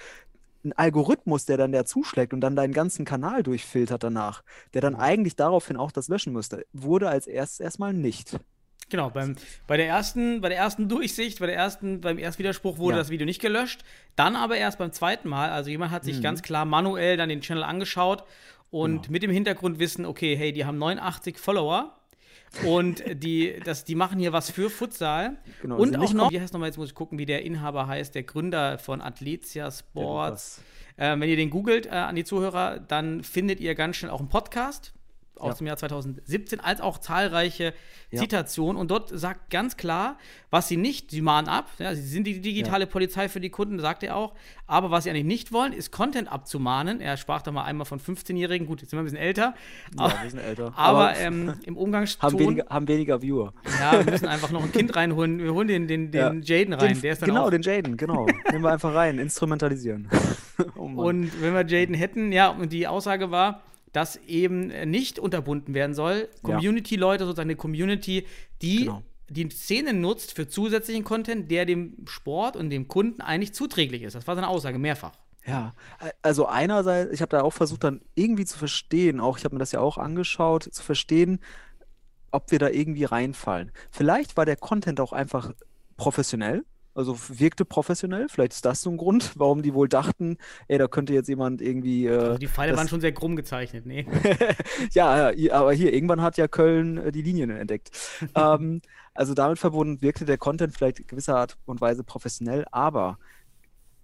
Ein 0.64 0.72
Algorithmus, 0.72 1.44
der 1.44 1.58
dann 1.58 1.72
der 1.72 1.84
zuschlägt 1.84 2.32
und 2.32 2.40
dann 2.40 2.56
deinen 2.56 2.72
ganzen 2.72 3.04
Kanal 3.04 3.42
durchfiltert 3.42 4.02
danach, 4.02 4.42
der 4.72 4.80
dann 4.80 4.94
Mhm. 4.94 5.00
eigentlich 5.00 5.36
daraufhin 5.36 5.76
auch 5.76 5.92
das 5.92 6.08
löschen 6.08 6.32
müsste, 6.32 6.64
wurde 6.72 7.08
als 7.10 7.26
erstes 7.26 7.60
erstmal 7.60 7.92
nicht. 7.92 8.38
Genau, 8.90 9.10
beim, 9.10 9.36
bei, 9.66 9.76
der 9.76 9.86
ersten, 9.88 10.40
bei 10.40 10.48
der 10.48 10.58
ersten 10.58 10.88
Durchsicht, 10.88 11.38
bei 11.40 11.46
der 11.46 11.56
ersten, 11.56 12.00
beim 12.00 12.18
Erstwiderspruch 12.18 12.78
wurde 12.78 12.96
Ja. 12.96 13.00
das 13.02 13.10
Video 13.10 13.24
nicht 13.26 13.40
gelöscht. 13.40 13.82
Dann 14.16 14.36
aber 14.36 14.56
erst 14.56 14.78
beim 14.78 14.92
zweiten 14.92 15.28
Mal. 15.28 15.50
Also 15.50 15.70
jemand 15.70 15.90
hat 15.90 16.04
sich 16.04 16.18
Mhm. 16.18 16.22
ganz 16.22 16.42
klar 16.42 16.64
manuell 16.64 17.16
dann 17.16 17.28
den 17.28 17.40
Channel 17.40 17.62
angeschaut 17.64 18.24
und 18.70 19.02
Genau. 19.02 19.12
mit 19.12 19.22
dem 19.22 19.30
Hintergrundwissen, 19.30 20.04
okay, 20.06 20.36
hey, 20.36 20.52
die 20.52 20.64
haben 20.64 20.78
89 20.78 21.38
Follower 21.38 21.96
und 22.64 23.02
die, 23.22 23.60
das, 23.64 23.84
die 23.84 23.94
machen 23.94 24.18
hier 24.18 24.32
was 24.32 24.50
für 24.50 24.70
Futsal. 24.70 25.36
Genau, 25.62 25.76
und 25.76 25.96
auch 25.98 26.12
noch, 26.12 26.30
wie 26.30 26.40
heißt 26.40 26.52
nochmal, 26.52 26.68
jetzt 26.68 26.76
muss 26.76 26.88
ich 26.88 26.94
gucken, 26.94 27.18
wie 27.18 27.26
der 27.26 27.42
Inhaber 27.44 27.86
heißt, 27.86 28.14
der 28.14 28.22
Gründer 28.22 28.78
von 28.78 29.00
Athletia 29.00 29.70
Sports. 29.70 30.62
Ähm, 30.96 31.20
wenn 31.20 31.28
ihr 31.28 31.36
den 31.36 31.50
googelt 31.50 31.86
äh, 31.86 31.90
an 31.90 32.14
die 32.14 32.24
Zuhörer, 32.24 32.78
dann 32.78 33.24
findet 33.24 33.60
ihr 33.60 33.74
ganz 33.74 33.96
schnell 33.96 34.12
auch 34.12 34.20
einen 34.20 34.28
Podcast 34.28 34.94
aus 35.36 35.54
Ja. 35.54 35.58
dem 35.58 35.66
Jahr 35.66 35.76
2017, 35.76 36.60
als 36.60 36.80
auch 36.80 36.98
zahlreiche 36.98 37.72
Ja. 38.10 38.20
Zitationen. 38.20 38.76
Und 38.80 38.90
dort 38.92 39.10
sagt 39.12 39.50
ganz 39.50 39.76
klar, 39.76 40.16
was 40.50 40.68
sie 40.68 40.76
nicht, 40.76 41.10
sie 41.10 41.20
mahnen 41.20 41.48
ab, 41.48 41.68
ja, 41.78 41.94
sie 41.94 42.02
sind 42.02 42.26
die 42.26 42.40
digitale 42.40 42.86
Polizei 42.86 43.28
für 43.28 43.40
die 43.40 43.50
Kunden, 43.50 43.80
sagt 43.80 44.04
er 44.04 44.14
auch. 44.16 44.34
Aber 44.68 44.90
was 44.92 45.04
sie 45.04 45.10
eigentlich 45.10 45.24
nicht 45.24 45.52
wollen, 45.52 45.72
ist 45.72 45.90
Content 45.90 46.30
abzumahnen. 46.30 47.00
Er 47.00 47.16
sprach 47.16 47.42
da 47.42 47.50
mal 47.50 47.64
einmal 47.64 47.86
von 47.86 47.98
15-Jährigen, 47.98 48.66
gut, 48.68 48.80
jetzt 48.80 48.90
sind 48.90 48.98
wir 48.98 49.02
ein 49.02 49.06
bisschen 49.06 49.18
älter. 49.18 49.54
Ja, 49.98 50.22
wir 50.22 50.30
sind 50.30 50.38
älter. 50.38 50.66
Aber, 50.76 51.08
Aber 51.10 51.16
ähm, 51.18 51.54
im 51.64 51.76
Umgangston, 51.76 52.22
haben 52.30 52.38
weniger, 52.38 52.66
haben 52.68 52.86
weniger 52.86 53.20
Viewer. 53.20 53.52
ja, 53.80 54.04
wir 54.04 54.12
müssen 54.12 54.26
einfach 54.28 54.50
noch 54.52 54.62
ein 54.62 54.70
Kind 54.70 54.94
reinholen. 54.94 55.38
Wir 55.42 55.52
holen 55.52 55.66
den, 55.68 55.88
den, 55.88 56.12
den 56.12 56.42
Jaden 56.42 56.74
rein, 56.74 56.92
Den, 56.94 57.00
der 57.00 57.12
ist 57.14 57.22
dann 57.22 57.28
genau, 57.30 57.46
auch 57.46 57.50
den 57.50 57.62
Jaden, 57.62 57.96
genau. 57.96 58.26
Nehmen 58.52 58.62
wir 58.62 58.70
einfach 58.72 58.94
rein, 58.94 59.18
instrumentalisieren. 59.18 60.08
oh. 60.76 60.82
Und 60.84 61.32
wenn 61.42 61.52
wir 61.52 61.66
Jaden 61.66 61.94
hätten, 61.96 62.30
ja, 62.30 62.48
und 62.50 62.72
die 62.72 62.86
Aussage 62.86 63.32
war, 63.32 63.62
dass 63.94 64.16
eben 64.16 64.66
nicht 64.90 65.18
unterbunden 65.18 65.72
werden 65.72 65.94
soll. 65.94 66.28
Community-Leute, 66.42 67.24
sozusagen 67.24 67.48
eine 67.48 67.56
Community, 67.56 68.26
die 68.60 68.84
Genau. 68.84 69.02
die 69.30 69.48
Szene 69.48 69.94
nutzt 69.94 70.34
für 70.34 70.46
zusätzlichen 70.48 71.04
Content, 71.04 71.50
der 71.50 71.64
dem 71.64 71.96
Sport 72.06 72.56
und 72.56 72.68
dem 72.70 72.88
Kunden 72.88 73.22
eigentlich 73.22 73.54
zuträglich 73.54 74.02
ist. 74.02 74.14
Das 74.14 74.26
war 74.26 74.34
seine 74.34 74.48
Aussage 74.48 74.78
mehrfach. 74.78 75.12
Ja, 75.46 75.74
also 76.22 76.46
einerseits, 76.46 77.12
ich 77.12 77.20
habe 77.22 77.30
da 77.30 77.42
auch 77.42 77.52
versucht 77.52 77.84
dann 77.84 78.00
irgendwie 78.14 78.44
zu 78.46 78.58
verstehen, 78.58 79.20
auch 79.20 79.38
ich 79.38 79.44
habe 79.44 79.54
mir 79.54 79.60
das 79.60 79.72
ja 79.72 79.80
auch 79.80 79.96
angeschaut, 79.98 80.64
zu 80.64 80.82
verstehen, 80.82 81.38
ob 82.30 82.50
wir 82.50 82.58
da 82.58 82.68
irgendwie 82.68 83.04
reinfallen. 83.04 83.70
Vielleicht 83.90 84.36
war 84.36 84.44
der 84.44 84.56
Content 84.56 85.00
auch 85.00 85.12
einfach 85.12 85.52
professionell, 85.96 86.64
also 86.94 87.16
wirkte 87.28 87.64
professionell. 87.64 88.28
Vielleicht 88.28 88.52
ist 88.52 88.64
das 88.64 88.80
so 88.80 88.90
ein 88.90 88.96
Grund, 88.96 89.32
warum 89.36 89.62
die 89.62 89.74
wohl 89.74 89.88
dachten, 89.88 90.38
ey, 90.68 90.78
da 90.78 90.86
könnte 90.86 91.12
jetzt 91.12 91.28
jemand 91.28 91.60
irgendwie. 91.60 92.06
Äh, 92.06 92.18
Also 92.18 92.38
die 92.38 92.48
Pfeile 92.48 92.76
waren 92.76 92.88
schon 92.88 93.00
sehr 93.00 93.12
krumm 93.12 93.36
gezeichnet, 93.36 93.86
nee. 93.86 94.06
ja, 94.92 95.32
aber 95.52 95.72
hier, 95.72 95.92
irgendwann 95.92 96.22
hat 96.22 96.36
ja 96.36 96.48
Köln 96.48 96.98
äh, 96.98 97.12
die 97.12 97.22
Linien 97.22 97.50
entdeckt. 97.50 97.90
ähm, 98.34 98.80
also 99.14 99.34
damit 99.34 99.58
verbunden 99.58 100.02
wirkte 100.02 100.24
der 100.24 100.38
Content 100.38 100.74
vielleicht 100.74 101.00
in 101.00 101.06
gewisser 101.06 101.36
Art 101.36 101.56
und 101.66 101.80
Weise 101.80 102.02
professionell, 102.04 102.64
aber 102.72 103.18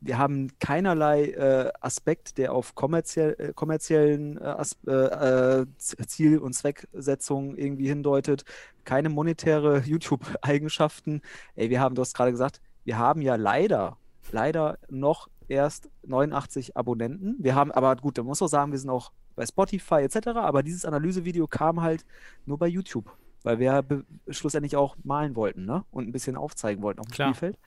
wir 0.00 0.18
haben 0.18 0.48
keinerlei 0.58 1.24
äh, 1.30 1.70
Aspekt, 1.80 2.38
der 2.38 2.54
auf 2.54 2.74
kommerziell, 2.74 3.36
äh, 3.38 3.52
kommerziellen 3.52 4.38
äh, 4.38 4.64
äh, 4.86 5.60
äh, 5.60 5.66
Ziel- 5.78 6.38
und 6.38 6.54
Zwecksetzung 6.54 7.56
irgendwie 7.56 7.88
hindeutet, 7.88 8.44
keine 8.84 9.10
monetäre 9.10 9.82
YouTube-Eigenschaften. 9.84 11.20
Ey, 11.54 11.68
wir 11.68 11.80
haben, 11.80 11.94
du 11.94 12.00
hast 12.00 12.14
gerade 12.14 12.30
gesagt, 12.30 12.60
wir 12.84 12.98
haben 12.98 13.22
ja 13.22 13.36
leider, 13.36 13.96
leider 14.30 14.78
noch 14.88 15.28
erst 15.48 15.90
89 16.04 16.76
Abonnenten. 16.76 17.36
Wir 17.38 17.54
haben, 17.54 17.72
aber 17.72 17.96
gut, 17.96 18.18
da 18.18 18.22
muss 18.22 18.42
auch 18.42 18.48
sagen, 18.48 18.72
wir 18.72 18.78
sind 18.78 18.90
auch 18.90 19.12
bei 19.36 19.46
Spotify 19.46 20.02
etc., 20.02 20.28
aber 20.28 20.62
dieses 20.62 20.84
Analysevideo 20.84 21.46
kam 21.46 21.80
halt 21.80 22.04
nur 22.46 22.58
bei 22.58 22.66
YouTube. 22.68 23.10
weil 23.42 23.58
wir 23.58 23.84
schlussendlich 24.28 24.76
auch 24.76 24.96
malen 25.02 25.34
wollten, 25.34 25.64
ne? 25.64 25.84
Und 25.90 26.08
ein 26.08 26.12
bisschen 26.12 26.36
aufzeigen 26.36 26.82
wollten 26.82 27.00
auf 27.00 27.06
dem 27.06 27.12
Klar. 27.12 27.34
Spielfeld. 27.34 27.58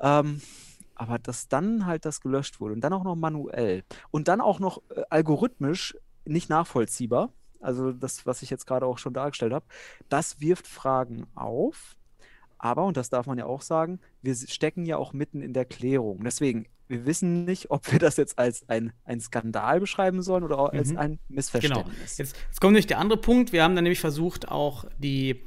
Ähm, 0.00 0.40
aber 0.96 1.18
dass 1.18 1.48
dann 1.48 1.86
halt 1.86 2.04
das 2.04 2.20
gelöscht 2.20 2.60
wurde 2.60 2.74
und 2.74 2.80
dann 2.80 2.92
auch 2.92 3.04
noch 3.04 3.16
manuell 3.16 3.84
und 4.10 4.28
dann 4.28 4.40
auch 4.40 4.60
noch 4.60 4.82
äh, 4.90 5.02
algorithmisch 5.10 5.96
nicht 6.24 6.50
nachvollziehbar, 6.50 7.32
also 7.60 7.92
das, 7.92 8.26
was 8.26 8.42
ich 8.42 8.50
jetzt 8.50 8.66
gerade 8.66 8.86
auch 8.86 8.98
schon 8.98 9.14
dargestellt 9.14 9.52
habe, 9.52 9.66
das 10.08 10.40
wirft 10.40 10.66
Fragen 10.66 11.26
auf. 11.34 11.96
Aber, 12.64 12.86
und 12.86 12.96
das 12.96 13.10
darf 13.10 13.26
man 13.26 13.36
ja 13.36 13.44
auch 13.44 13.60
sagen, 13.60 14.00
wir 14.22 14.34
stecken 14.34 14.86
ja 14.86 14.96
auch 14.96 15.12
mitten 15.12 15.42
in 15.42 15.52
der 15.52 15.66
Klärung. 15.66 16.24
Deswegen, 16.24 16.64
wir 16.88 17.04
wissen 17.04 17.44
nicht, 17.44 17.70
ob 17.70 17.92
wir 17.92 17.98
das 17.98 18.16
jetzt 18.16 18.38
als 18.38 18.66
ein, 18.70 18.94
ein 19.04 19.20
Skandal 19.20 19.80
beschreiben 19.80 20.22
sollen 20.22 20.44
oder 20.44 20.58
auch 20.58 20.72
als 20.72 20.90
Mhm. 20.90 20.96
ein 20.98 21.10
Genau. 21.10 21.20
Missverständnis. 21.28 22.16
Jetzt, 22.16 22.36
jetzt 22.48 22.60
kommt 22.62 22.72
nämlich 22.72 22.86
der 22.86 22.98
andere 23.00 23.20
Punkt. 23.20 23.52
Wir 23.52 23.62
haben 23.62 23.74
dann 23.74 23.84
nämlich 23.84 24.00
versucht, 24.00 24.48
auch 24.48 24.86
die 24.96 25.42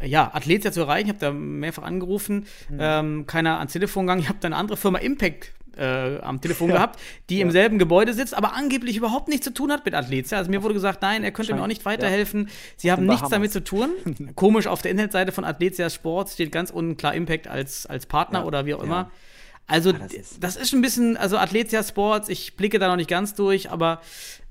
äh, 0.00 0.08
ja, 0.08 0.34
Athletia 0.34 0.72
zu 0.72 0.80
erreichen. 0.80 1.06
Ich 1.06 1.10
habe 1.14 1.20
da 1.20 1.30
mehrfach 1.32 1.84
angerufen, 1.84 2.46
Mhm. 2.70 2.76
ähm, 2.80 3.26
keiner 3.26 3.58
ans 3.58 3.72
Telefon 3.72 4.06
gegangen. 4.06 4.20
Ich 4.22 4.28
habe 4.28 4.40
dann 4.40 4.52
eine 4.52 4.58
andere 4.60 4.76
Firma 4.76 4.98
Impact 4.98 5.52
äh, 5.78 6.18
am 6.20 6.40
Telefon 6.40 6.68
Ja. 6.70 6.74
gehabt, 6.76 7.00
die 7.30 7.40
im 7.40 7.50
selben 7.50 7.78
Gebäude 7.78 8.12
sitzt, 8.14 8.34
aber 8.34 8.54
angeblich 8.54 8.96
überhaupt 8.96 9.28
nichts 9.28 9.44
zu 9.44 9.52
tun 9.54 9.70
hat 9.72 9.84
mit 9.84 9.94
Athletia. 9.94 10.38
Also 10.38 10.50
mir 10.50 10.62
wurde 10.62 10.74
gesagt, 10.74 11.02
nein, 11.02 11.24
er 11.24 11.30
könnte 11.32 11.54
mir 11.54 11.62
auch 11.62 11.66
nicht 11.68 11.84
weiterhelfen. 11.84 12.48
Sie 12.76 12.90
haben 12.92 13.06
nichts 13.06 13.28
damit 13.28 13.52
zu 13.52 13.62
tun. 13.64 13.90
Komisch, 14.34 14.66
auf 14.66 14.82
der 14.82 14.90
Internetseite 14.90 15.32
von 15.32 15.44
Athletia 15.44 15.88
Sports 15.90 16.34
steht 16.34 16.52
ganz 16.52 16.70
unten 16.70 16.96
klar 16.96 17.14
Impact 17.14 17.48
als, 17.48 17.86
als 17.86 18.06
Partner 18.06 18.40
Ja, 18.40 18.44
oder 18.44 18.66
wie 18.66 18.74
auch 18.74 18.80
ja. 18.80 18.84
immer. 18.84 19.10
Also 19.66 19.92
das 19.92 20.00
das 20.00 20.12
ist- 20.12 20.32
ist, 20.32 20.44
das 20.44 20.56
ist 20.56 20.72
ein 20.72 20.80
bisschen, 20.80 21.16
also 21.18 21.36
Athletia 21.36 21.82
Sports, 21.82 22.30
ich 22.30 22.56
blicke 22.56 22.78
da 22.78 22.88
noch 22.88 22.96
nicht 22.96 23.10
ganz 23.10 23.34
durch, 23.34 23.70
aber 23.70 24.00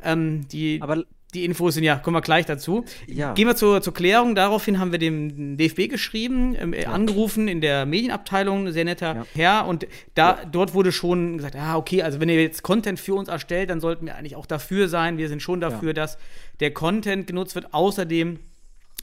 ähm, 0.04 0.48
die, 0.50 0.80
Aber 0.82 1.04
die 1.34 1.44
Infos 1.44 1.74
sind 1.74 1.84
ja, 1.84 1.98
kommen 1.98 2.16
wir 2.16 2.22
gleich 2.22 2.46
dazu. 2.46 2.86
Ja. 3.06 3.34
Gehen 3.34 3.48
wir 3.48 3.56
zur, 3.56 3.82
zur 3.82 3.94
Klärung. 3.94 4.34
Daraufhin 4.34 4.80
haben 4.80 4.92
wir 4.94 5.00
dem 5.00 5.58
DFB 5.58 5.90
geschrieben, 5.90 6.56
äh, 6.74 6.86
angerufen 6.86 7.48
in 7.50 7.60
der 7.60 7.86
Medienabteilung, 7.86 8.72
sehr 8.72 8.86
netter 8.86 9.16
Ja. 9.16 9.26
Herr. 9.36 9.68
Und 9.68 9.88
da, 10.16 10.46
dort 10.50 10.74
wurde 10.74 10.92
schon 10.94 11.38
gesagt, 11.38 11.56
ah, 11.58 11.76
okay, 11.76 12.02
also 12.02 12.20
wenn 12.22 12.30
ihr 12.30 12.42
jetzt 12.42 12.63
Content 12.63 12.98
für 13.00 13.13
uns 13.16 13.28
erstellt, 13.28 13.70
dann 13.70 13.82
sollten 13.82 14.06
wir 14.06 14.16
eigentlich 14.16 14.38
auch 14.38 14.46
dafür 14.46 14.88
sein. 14.88 15.18
Wir 15.18 15.28
sind 15.28 15.42
schon 15.42 15.60
dafür, 15.60 15.94
dass 15.94 16.18
der 16.62 16.72
Content 16.72 17.28
genutzt 17.28 17.56
wird. 17.56 17.74
Außerdem 17.74 18.40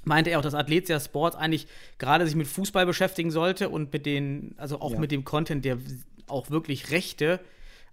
meinte 0.05 0.31
er 0.31 0.39
auch, 0.39 0.43
dass 0.43 0.55
Athletia 0.55 1.01
Sports 1.01 1.37
eigentlich 1.37 1.67
gerade 1.99 2.27
sich 2.27 2.37
mit 2.37 2.47
Fußball 2.47 2.87
beschäftigen 2.87 3.31
sollte 3.31 3.69
und 3.69 3.93
mit 3.93 4.07
den, 4.07 4.55
also 4.57 4.81
auch 4.81 4.93
Ja. 4.93 4.99
mit 4.99 5.11
dem 5.13 5.25
Content, 5.25 5.65
der 5.65 5.77
auch 6.27 6.51
wirklich 6.51 6.91
Rechte, 6.91 7.41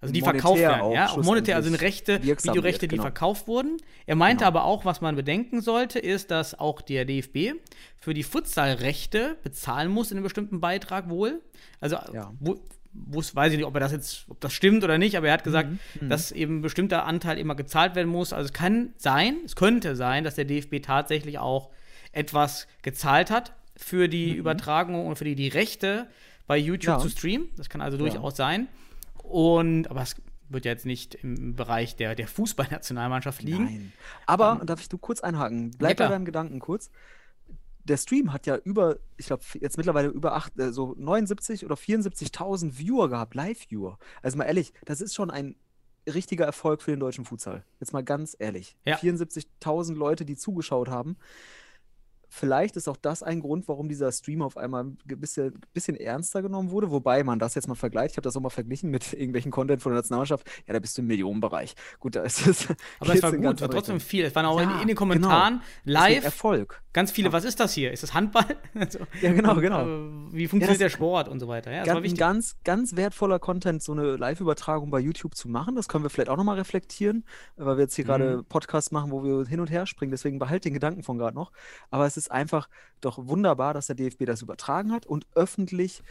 also 0.02 0.14
die 0.14 0.22
Monetär 0.22 0.42
verkauft 0.42 0.60
werden, 0.60 0.82
auch 0.82 0.94
ja, 0.94 1.10
auch 1.10 1.18
monetär, 1.24 1.56
also 1.56 1.70
schlussendlich 1.70 1.88
Rechte, 1.88 2.24
Videorechte, 2.24 2.64
wird, 2.64 2.82
die 2.82 2.88
genau. 2.88 3.04
verkauft 3.04 3.48
wurden. 3.48 3.78
Er 4.08 4.16
meinte 4.16 4.40
Genau. 4.46 4.48
aber 4.48 4.64
auch, 4.66 4.84
was 4.84 5.00
man 5.02 5.16
bedenken 5.16 5.62
sollte, 5.62 6.00
ist, 6.00 6.32
dass 6.32 6.58
auch 6.60 6.82
der 6.82 7.06
DFB 7.06 7.54
für 8.00 8.14
die 8.14 8.24
Futsalrechte 8.24 9.38
bezahlen 9.44 9.92
muss 9.92 10.12
in 10.12 10.18
einem 10.18 10.24
bestimmten 10.24 10.60
Beitrag 10.60 11.10
wohl. 11.10 11.42
Also 11.80 11.98
Ja. 12.14 12.32
wo, 12.40 12.60
wus- 13.12 13.36
weiß 13.36 13.52
ich 13.54 13.58
nicht, 13.60 13.68
ob 13.68 13.76
er 13.76 13.80
das 13.80 13.92
jetzt, 13.92 14.26
ob 14.28 14.40
das 14.42 14.54
stimmt 14.54 14.84
oder 14.84 14.98
nicht, 14.98 15.16
aber 15.18 15.28
er 15.28 15.34
hat 15.34 15.44
gesagt, 15.44 15.70
Mhm. 16.00 16.10
dass 16.10 16.32
eben 16.32 16.58
ein 16.58 16.62
bestimmter 16.62 17.06
Anteil 17.06 17.38
immer 17.38 17.56
gezahlt 17.56 17.94
werden 17.96 18.10
muss. 18.10 18.34
Also 18.34 18.46
es 18.48 18.54
kann 18.54 18.94
sein, 18.98 19.38
es 19.46 19.56
könnte 19.56 19.96
sein, 19.96 20.24
dass 20.24 20.36
der 20.36 20.46
DFB 20.46 20.80
tatsächlich 20.82 21.38
auch 21.38 21.70
etwas 22.12 22.68
gezahlt 22.82 23.30
hat 23.32 23.54
für 23.78 24.10
die 24.10 24.34
Übertragung 24.34 25.06
und 25.06 25.16
für 25.18 25.24
die, 25.26 25.36
die 25.36 25.48
Rechte 25.48 26.08
bei 26.48 26.58
YouTube 26.58 26.96
Mhm. 26.96 27.00
Ja. 27.02 27.04
zu 27.04 27.10
streamen. 27.10 27.50
Das 27.56 27.70
kann 27.70 27.82
also 27.82 27.98
durchaus 27.98 28.36
sein. 28.36 28.68
Und 29.32 29.90
aber 29.90 30.02
es 30.02 30.16
wird 30.50 30.66
ja 30.66 30.72
jetzt 30.72 30.86
nicht 30.86 31.16
im 31.16 31.56
Bereich 31.56 31.96
der, 31.96 32.16
der 32.16 32.28
Fußballnationalmannschaft 32.28 33.42
liegen. 33.42 33.66
Nein. 33.66 33.94
Aber, 34.26 34.62
darf 34.66 34.82
ich 34.82 34.90
du 34.90 34.98
kurz 34.98 35.22
einhaken? 35.22 35.72
Bleib 35.78 36.00
Ja, 36.00 36.08
bei 36.08 36.14
deinem 36.14 36.26
Gedanken 36.26 36.60
kurz. 36.60 36.92
Der 37.84 37.98
Stream 37.98 38.32
hat 38.32 38.46
ja 38.46 38.58
über, 38.58 38.98
ich 39.18 39.28
glaube, 39.28 39.44
jetzt 39.60 39.78
mittlerweile 39.78 40.10
über 40.10 40.36
acht, 40.36 40.58
äh, 40.60 40.72
so 40.72 40.94
79 40.98 41.66
oder 41.66 41.76
74.000 41.76 42.78
Viewer 42.78 43.10
gehabt, 43.10 43.34
Live-Viewer. 43.34 43.98
Also 44.22 44.38
mal 44.38 44.44
ehrlich, 44.44 44.74
das 44.86 45.02
ist 45.02 45.16
schon 45.16 45.32
ein 45.32 45.56
richtiger 46.08 46.46
Erfolg 46.46 46.82
für 46.82 46.92
den 46.92 47.00
deutschen 47.00 47.26
Futsal. 47.26 47.64
Jetzt 47.80 47.94
mal 47.94 48.04
ganz 48.04 48.36
ehrlich. 48.38 48.76
Ja. 48.86 48.98
74.000 48.98 49.96
Leute, 49.96 50.26
die 50.26 50.36
zugeschaut 50.36 50.90
haben. 50.90 51.18
Vielleicht 52.34 52.78
ist 52.78 52.88
auch 52.88 52.96
das 52.96 53.24
ein 53.24 53.42
Grund, 53.42 53.68
warum 53.68 53.90
dieser 53.90 54.10
Stream 54.12 54.42
auf 54.42 54.56
einmal 54.56 54.86
ein 54.86 54.98
bisschen, 55.06 55.60
bisschen 55.74 55.98
ernster 55.98 56.42
genommen 56.42 56.72
wurde. 56.72 56.90
Wobei 56.90 57.26
man 57.26 57.40
das 57.40 57.56
jetzt 57.56 57.68
mal 57.68 57.76
vergleicht. 57.76 58.12
Ich 58.14 58.18
habe 58.18 58.24
das 58.24 58.38
auch 58.38 58.42
mal 58.42 58.50
verglichen 58.50 58.90
mit 58.90 59.12
irgendwelchen 59.14 59.52
Content 59.52 59.82
von 59.82 59.92
der 59.92 59.98
Nationalmannschaft. 59.98 60.50
Ja, 60.66 60.74
da 60.74 60.80
bist 60.80 60.98
du 60.98 61.02
im 61.02 61.08
Millionenbereich. 61.08 61.76
Gut, 62.00 62.16
da 62.16 62.24
ist 62.24 62.48
es. 62.48 62.68
Aber 63.02 63.14
es 63.14 63.22
war 63.22 63.34
gut, 63.34 63.60
war 63.60 63.70
trotzdem 63.70 64.00
viel. 64.00 64.24
Es 64.24 64.34
waren 64.34 64.46
auch 64.46 64.58
Ja, 64.60 64.64
in, 64.64 64.70
in 64.72 64.78
den 64.80 64.88
genau. 64.88 65.00
Kommentaren 65.00 65.62
Deswegen 65.86 65.92
live 65.94 66.24
Erfolg. 66.24 66.82
ganz 66.94 67.12
viele, 67.12 67.34
was 67.34 67.44
ist 67.44 67.60
das 67.60 67.74
hier? 67.74 67.92
Ist 67.92 68.04
das 68.04 68.14
Handball? 68.14 68.46
Also, 68.74 69.00
Ja, 69.22 69.34
genau, 69.34 69.56
genau. 69.56 69.82
äh, 69.86 70.34
Wie 70.34 70.48
funktioniert 70.48 70.80
Ja, 70.80 70.86
der 70.86 70.90
Sport 70.90 71.28
und 71.28 71.40
so 71.42 71.48
weiter? 71.50 71.72
Ja, 71.72 71.84
das 71.84 71.94
Ganz, 72.02 72.16
ganz, 72.18 72.56
ganz 72.64 72.96
wertvoller 72.96 73.40
Content, 73.40 73.84
so 73.84 73.92
eine 73.92 74.16
Live-Übertragung 74.16 74.90
bei 74.90 75.00
YouTube 75.00 75.36
zu 75.36 75.50
machen. 75.50 75.76
Das 75.76 75.88
können 75.90 76.04
wir 76.06 76.10
vielleicht 76.10 76.30
auch 76.30 76.38
nochmal 76.38 76.56
reflektieren, 76.58 77.26
weil 77.58 77.76
wir 77.78 77.82
jetzt 77.84 77.96
hier 77.96 78.06
Mhm. 78.06 78.08
gerade 78.08 78.44
Podcasts 78.44 78.92
machen, 78.92 79.12
wo 79.12 79.24
wir 79.24 79.46
hin 79.48 79.60
und 79.60 79.70
her 79.70 79.86
springen. 79.86 80.12
Deswegen 80.12 80.40
behalt 80.40 80.64
den 80.66 80.74
Gedanken 80.74 81.04
von 81.04 81.18
gerade 81.18 81.36
noch. 81.36 81.52
Aber 81.90 82.06
es 82.06 82.16
ist 82.18 82.21
einfach 82.30 82.70
doch 83.00 83.18
wunderbar, 83.28 83.74
dass 83.74 83.88
der 83.88 83.96
DFB 83.96 84.26
das 84.26 84.42
übertragen 84.42 84.92
hat 84.92 85.06
und 85.06 85.26
öffentlich 85.36 86.04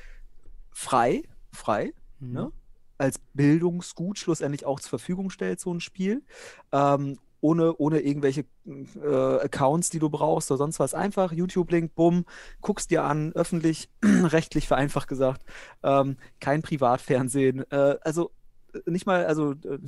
frei, 0.73 1.23
frei, 1.53 1.92
Mhm. 2.18 2.33
ne, 2.33 2.53
als 2.99 3.18
Bildungsgut 3.35 4.18
schlussendlich 4.18 4.66
auch 4.66 4.81
zur 4.81 4.90
Verfügung 4.90 5.31
stellt, 5.31 5.61
so 5.61 5.73
ein 5.73 5.81
Spiel. 5.81 6.23
Ähm, 6.73 7.18
ohne, 7.42 7.75
ohne 7.79 8.01
irgendwelche 8.01 8.44
äh, 8.66 9.07
Accounts, 9.40 9.88
die 9.88 9.99
du 9.99 10.11
brauchst 10.11 10.51
oder 10.51 10.59
sonst 10.59 10.79
was. 10.79 10.92
Einfach 10.92 11.33
YouTube-Link, 11.33 11.94
bumm, 11.94 12.27
guckst 12.61 12.90
dir 12.90 13.05
an, 13.05 13.33
öffentlich, 13.33 13.88
rechtlich 14.05 14.68
vereinfacht 14.68 15.09
gesagt. 15.09 15.42
Ähm, 15.83 16.18
kein 16.38 16.61
Privatfernsehen. 16.62 17.64
Äh, 17.70 17.96
also 18.03 18.31
äh, 18.75 18.90
nicht 18.90 19.07
mal, 19.07 19.25
also 19.25 19.53
äh, 19.53 19.79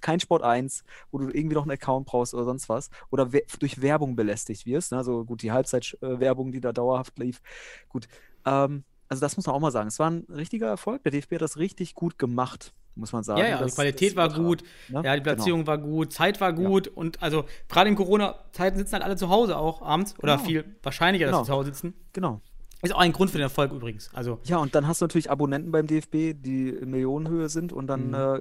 kein 0.00 0.20
Sport 0.20 0.42
1, 0.42 0.84
wo 1.10 1.18
du 1.18 1.28
irgendwie 1.28 1.54
noch 1.54 1.62
einen 1.62 1.72
Account 1.72 2.06
brauchst 2.06 2.34
oder 2.34 2.44
sonst 2.44 2.68
was. 2.68 2.90
Oder 3.10 3.32
we 3.32 3.42
durch 3.58 3.80
Werbung 3.82 4.16
belästigt 4.16 4.66
wirst. 4.66 4.92
Ne? 4.92 4.98
Also 4.98 5.24
gut, 5.24 5.42
die 5.42 5.52
Halbzeitwerbung, 5.52 6.52
die 6.52 6.60
da 6.60 6.72
dauerhaft 6.72 7.18
lief. 7.18 7.40
Gut. 7.88 8.08
Ähm, 8.46 8.84
also 9.08 9.20
das 9.20 9.36
muss 9.36 9.46
man 9.46 9.54
auch 9.56 9.60
mal 9.60 9.70
sagen. 9.70 9.88
Es 9.88 9.98
war 9.98 10.10
ein 10.10 10.26
richtiger 10.28 10.66
Erfolg. 10.68 11.02
Der 11.02 11.12
DFB 11.12 11.34
hat 11.36 11.42
das 11.42 11.56
richtig 11.56 11.94
gut 11.94 12.18
gemacht, 12.18 12.74
muss 12.94 13.12
man 13.12 13.24
sagen. 13.24 13.40
Ja, 13.40 13.48
ja, 13.48 13.56
die 13.58 13.64
Das- 13.64 13.74
Qualität 13.74 14.10
das 14.10 14.16
war 14.16 14.28
gut, 14.34 14.62
ne? 14.88 15.02
ja, 15.02 15.14
die 15.16 15.22
Genau. 15.22 15.22
Platzierung 15.34 15.66
war 15.66 15.78
gut, 15.78 16.12
Zeit 16.12 16.40
war 16.42 16.52
gut 16.52 16.88
und 16.88 17.22
also 17.22 17.44
gerade 17.68 17.88
in 17.88 17.96
Corona-Zeiten 17.96 18.76
sitzen 18.76 18.92
halt 18.94 19.02
alle 19.04 19.16
zu 19.16 19.28
Hause 19.30 19.56
auch 19.56 19.80
abends 19.82 20.14
oder 20.22 20.34
Genau. 20.36 20.46
viel 20.46 20.64
wahrscheinlicher, 20.82 21.24
dass 21.26 21.32
Genau. 21.32 21.44
sie 21.44 21.48
zu 21.48 21.52
Hause 21.54 21.66
sitzen. 21.72 21.94
Genau. 22.12 22.40
Ist 22.82 22.94
auch 22.94 22.98
ein 23.00 23.12
Grund 23.12 23.30
für 23.30 23.38
den 23.38 23.42
Erfolg 23.44 23.72
übrigens. 23.72 24.08
Also, 24.14 24.38
Ja, 24.44 24.58
und 24.58 24.74
dann 24.74 24.86
hast 24.86 25.00
du 25.00 25.04
natürlich 25.06 25.30
Abonnenten 25.30 25.72
beim 25.72 25.86
DFB, 25.88 26.34
die 26.34 26.68
in 26.68 26.90
Millionenhöhe 26.90 27.48
sind 27.48 27.72
und 27.72 27.86
dann 27.88 28.08
Mhm. 28.08 28.14
äh, 28.14 28.40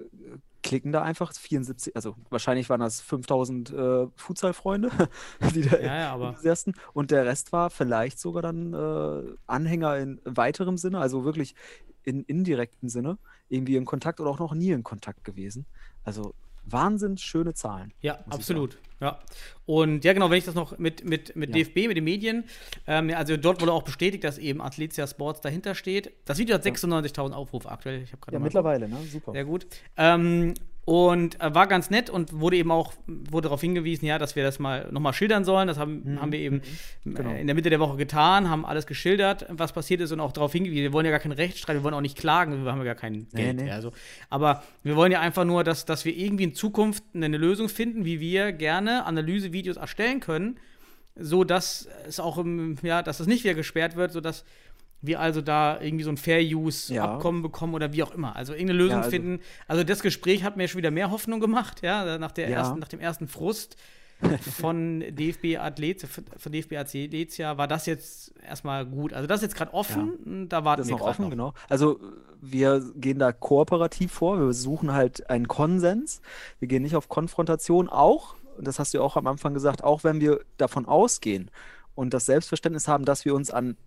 klicken 0.67 0.91
da 0.91 1.01
einfach 1.01 1.33
74, 1.33 1.95
also 1.95 2.15
wahrscheinlich 2.29 2.69
waren 2.69 2.81
das 2.81 2.99
5000 2.99 3.71
äh, 3.71 4.07
Futsal-Freunde, 4.15 4.91
die 5.55 5.61
da 5.61 5.79
Ja, 5.79 5.97
ja, 5.97 6.27
enthusiasten. 6.27 6.73
Und 6.93 7.11
der 7.11 7.25
Rest 7.25 7.53
war 7.53 7.69
vielleicht 7.69 8.19
sogar 8.19 8.41
dann 8.41 8.73
äh, 8.73 9.35
Anhänger 9.47 9.97
in 9.97 10.19
weiterem 10.25 10.77
Sinne, 10.77 10.99
also 10.99 11.23
wirklich 11.23 11.55
in 12.03 12.23
indirektem 12.23 12.89
Sinne, 12.89 13.17
irgendwie 13.47 13.77
in 13.77 13.85
Kontakt 13.85 14.19
oder 14.19 14.29
auch 14.29 14.39
noch 14.39 14.53
nie 14.53 14.71
in 14.71 14.83
Kontakt 14.83 15.23
gewesen. 15.23 15.65
Also 16.03 16.33
Wahnsinn 16.71 17.17
schöne 17.17 17.53
Zahlen. 17.53 17.93
Ja, 18.01 18.19
absolut. 18.29 18.77
Ja. 18.99 19.19
Und 19.65 20.03
ja, 20.05 20.13
genau, 20.13 20.29
wenn 20.29 20.37
ich 20.39 20.45
das 20.45 20.55
noch 20.55 20.77
mit, 20.79 21.05
mit, 21.05 21.35
mit 21.35 21.49
Ja. 21.49 21.55
DFB, 21.63 21.87
mit 21.87 21.97
den 21.97 22.03
Medien, 22.03 22.45
ähm, 22.87 23.11
also 23.15 23.37
dort 23.37 23.61
wurde 23.61 23.71
auch 23.73 23.83
bestätigt, 23.83 24.23
dass 24.23 24.37
eben 24.37 24.61
Athletia 24.61 25.05
Sports 25.05 25.41
dahinter 25.41 25.75
steht. 25.75 26.11
Das 26.25 26.37
Video 26.39 26.55
hat 26.55 26.63
96.000 26.65 27.31
Aufrufe 27.33 27.69
aktuell. 27.69 28.01
Ich 28.01 28.11
habe 28.11 28.21
gerade 28.21 28.35
Ja, 28.37 28.39
mittlerweile, 28.39 28.89
ne? 28.89 28.97
Super. 29.11 29.33
Sehr 29.33 29.45
gut. 29.45 29.67
Ähm, 29.97 30.53
und 30.87 31.41
äh, 31.41 31.53
war 31.53 31.67
ganz 31.67 31.89
nett 31.89 32.09
und 32.09 32.39
wurde 32.39 32.55
eben 32.55 32.71
auch 32.71 32.93
wurde 33.07 33.47
darauf 33.47 33.59
hingewiesen, 33.59 34.05
ja, 34.05 34.17
dass 34.17 34.37
wir 34.37 34.43
das 34.43 34.57
mal 34.57 34.87
nochmal 34.89 35.11
schildern 35.11 35.43
sollen. 35.43 35.67
Das 35.67 35.77
haben, 35.77 36.17
haben 36.21 36.31
wir 36.31 36.39
eben 36.39 36.61
Genau. 37.03 37.29
äh, 37.31 37.41
in 37.41 37.47
der 37.47 37.55
Mitte 37.57 37.69
der 37.69 37.81
Woche 37.81 37.97
getan, 37.97 38.49
haben 38.49 38.65
alles 38.65 38.87
geschildert, 38.87 39.45
was 39.49 39.73
passiert 39.73 39.99
ist 39.99 40.13
und 40.13 40.21
auch 40.21 40.31
darauf 40.31 40.53
hingewiesen. 40.53 40.83
Wir 40.83 40.93
wollen 40.93 41.05
ja 41.05 41.11
gar 41.11 41.19
keinen 41.19 41.33
Rechtsstreit, 41.33 41.75
wir 41.75 41.83
wollen 41.83 41.93
auch 41.93 41.99
nicht 41.99 42.17
klagen, 42.17 42.63
wir 42.63 42.71
haben 42.71 42.77
ja 42.79 42.85
gar 42.85 42.95
kein 42.95 43.27
Nee, 43.33 43.43
Geld. 43.43 43.57
nee. 43.57 43.67
Ja, 43.67 43.73
also. 43.73 43.91
Aber 44.29 44.63
wir 44.83 44.95
wollen 44.95 45.11
ja 45.11 45.19
einfach 45.19 45.43
nur, 45.43 45.65
dass, 45.65 45.83
dass 45.83 46.05
wir 46.05 46.15
irgendwie 46.15 46.45
in 46.45 46.53
Zukunft 46.55 47.03
eine 47.13 47.35
Lösung 47.37 47.67
finden, 47.67 48.05
wie 48.05 48.21
wir 48.21 48.53
gerne 48.53 49.05
Analysevideos 49.05 49.75
erstellen 49.75 50.21
können, 50.21 50.57
so 51.19 51.43
dass 51.43 51.89
es 52.07 52.21
auch 52.21 52.37
im, 52.37 52.77
ja, 52.81 53.01
dass 53.03 53.19
es 53.19 53.27
nicht 53.27 53.43
wieder 53.43 53.55
gesperrt 53.55 53.97
wird, 53.97 54.13
so 54.13 54.21
dass 54.21 54.45
wir 55.01 55.19
also 55.19 55.41
da 55.41 55.79
irgendwie 55.79 56.03
so 56.03 56.09
ein 56.09 56.17
Fair 56.17 56.41
Use 56.41 56.93
Ja. 56.93 57.05
Abkommen 57.13 57.41
bekommen 57.43 57.73
oder 57.75 57.93
wie 57.93 58.01
auch 58.03 58.11
immer. 58.13 58.35
Also 58.35 58.53
irgendeine 58.53 58.79
Lösung 58.79 58.91
Ja, 58.91 58.97
also- 58.99 59.09
finden. 59.11 59.39
Also 59.67 59.83
das 59.83 60.01
Gespräch 60.01 60.43
hat 60.43 60.57
mir 60.57 60.67
schon 60.67 60.79
wieder 60.79 60.91
mehr 60.91 61.11
Hoffnung 61.11 61.39
gemacht, 61.39 61.81
ja, 61.83 62.17
nach, 62.17 62.31
der 62.31 62.49
Ja. 62.49 62.57
ersten, 62.57 62.79
nach 62.79 62.87
dem 62.87 62.99
ersten 62.99 63.27
Frust 63.27 63.75
von 64.59 65.01
DFB 65.11 65.57
Athlet, 65.59 66.01
von 66.37 66.51
DFB 66.51 66.77
Athletia 66.77 67.57
war 67.57 67.67
das 67.67 67.85
jetzt 67.85 68.33
erstmal 68.43 68.85
gut. 68.85 69.13
Also 69.13 69.27
das 69.27 69.37
ist 69.37 69.43
jetzt 69.43 69.55
gerade 69.55 69.73
offen, 69.73 70.47
da 70.49 70.65
warten 70.65 70.79
Das 70.81 70.87
ist 70.87 70.93
wir 70.93 70.97
noch 70.97 71.05
offen, 71.07 71.23
noch. 71.25 71.29
genau. 71.29 71.53
Also 71.69 71.99
wir 72.41 72.83
gehen 72.95 73.19
da 73.19 73.31
kooperativ 73.31 74.11
vor, 74.11 74.39
wir 74.39 74.53
suchen 74.53 74.93
halt 74.93 75.29
einen 75.29 75.47
Konsens. 75.47 76.21
Wir 76.59 76.67
gehen 76.67 76.81
nicht 76.81 76.95
auf 76.95 77.09
Konfrontation, 77.09 77.89
auch, 77.89 78.35
und 78.57 78.65
das 78.65 78.79
hast 78.79 78.93
du 78.93 78.97
ja 78.97 79.03
auch 79.03 79.17
am 79.17 79.27
Anfang 79.27 79.53
gesagt, 79.53 79.83
auch 79.83 80.03
wenn 80.03 80.19
wir 80.19 80.39
davon 80.57 80.87
ausgehen 80.87 81.51
und 81.93 82.13
das 82.13 82.25
Selbstverständnis 82.25 82.87
haben, 82.87 83.05
dass 83.05 83.23
wir 83.25 83.35
uns 83.35 83.51
an 83.51 83.77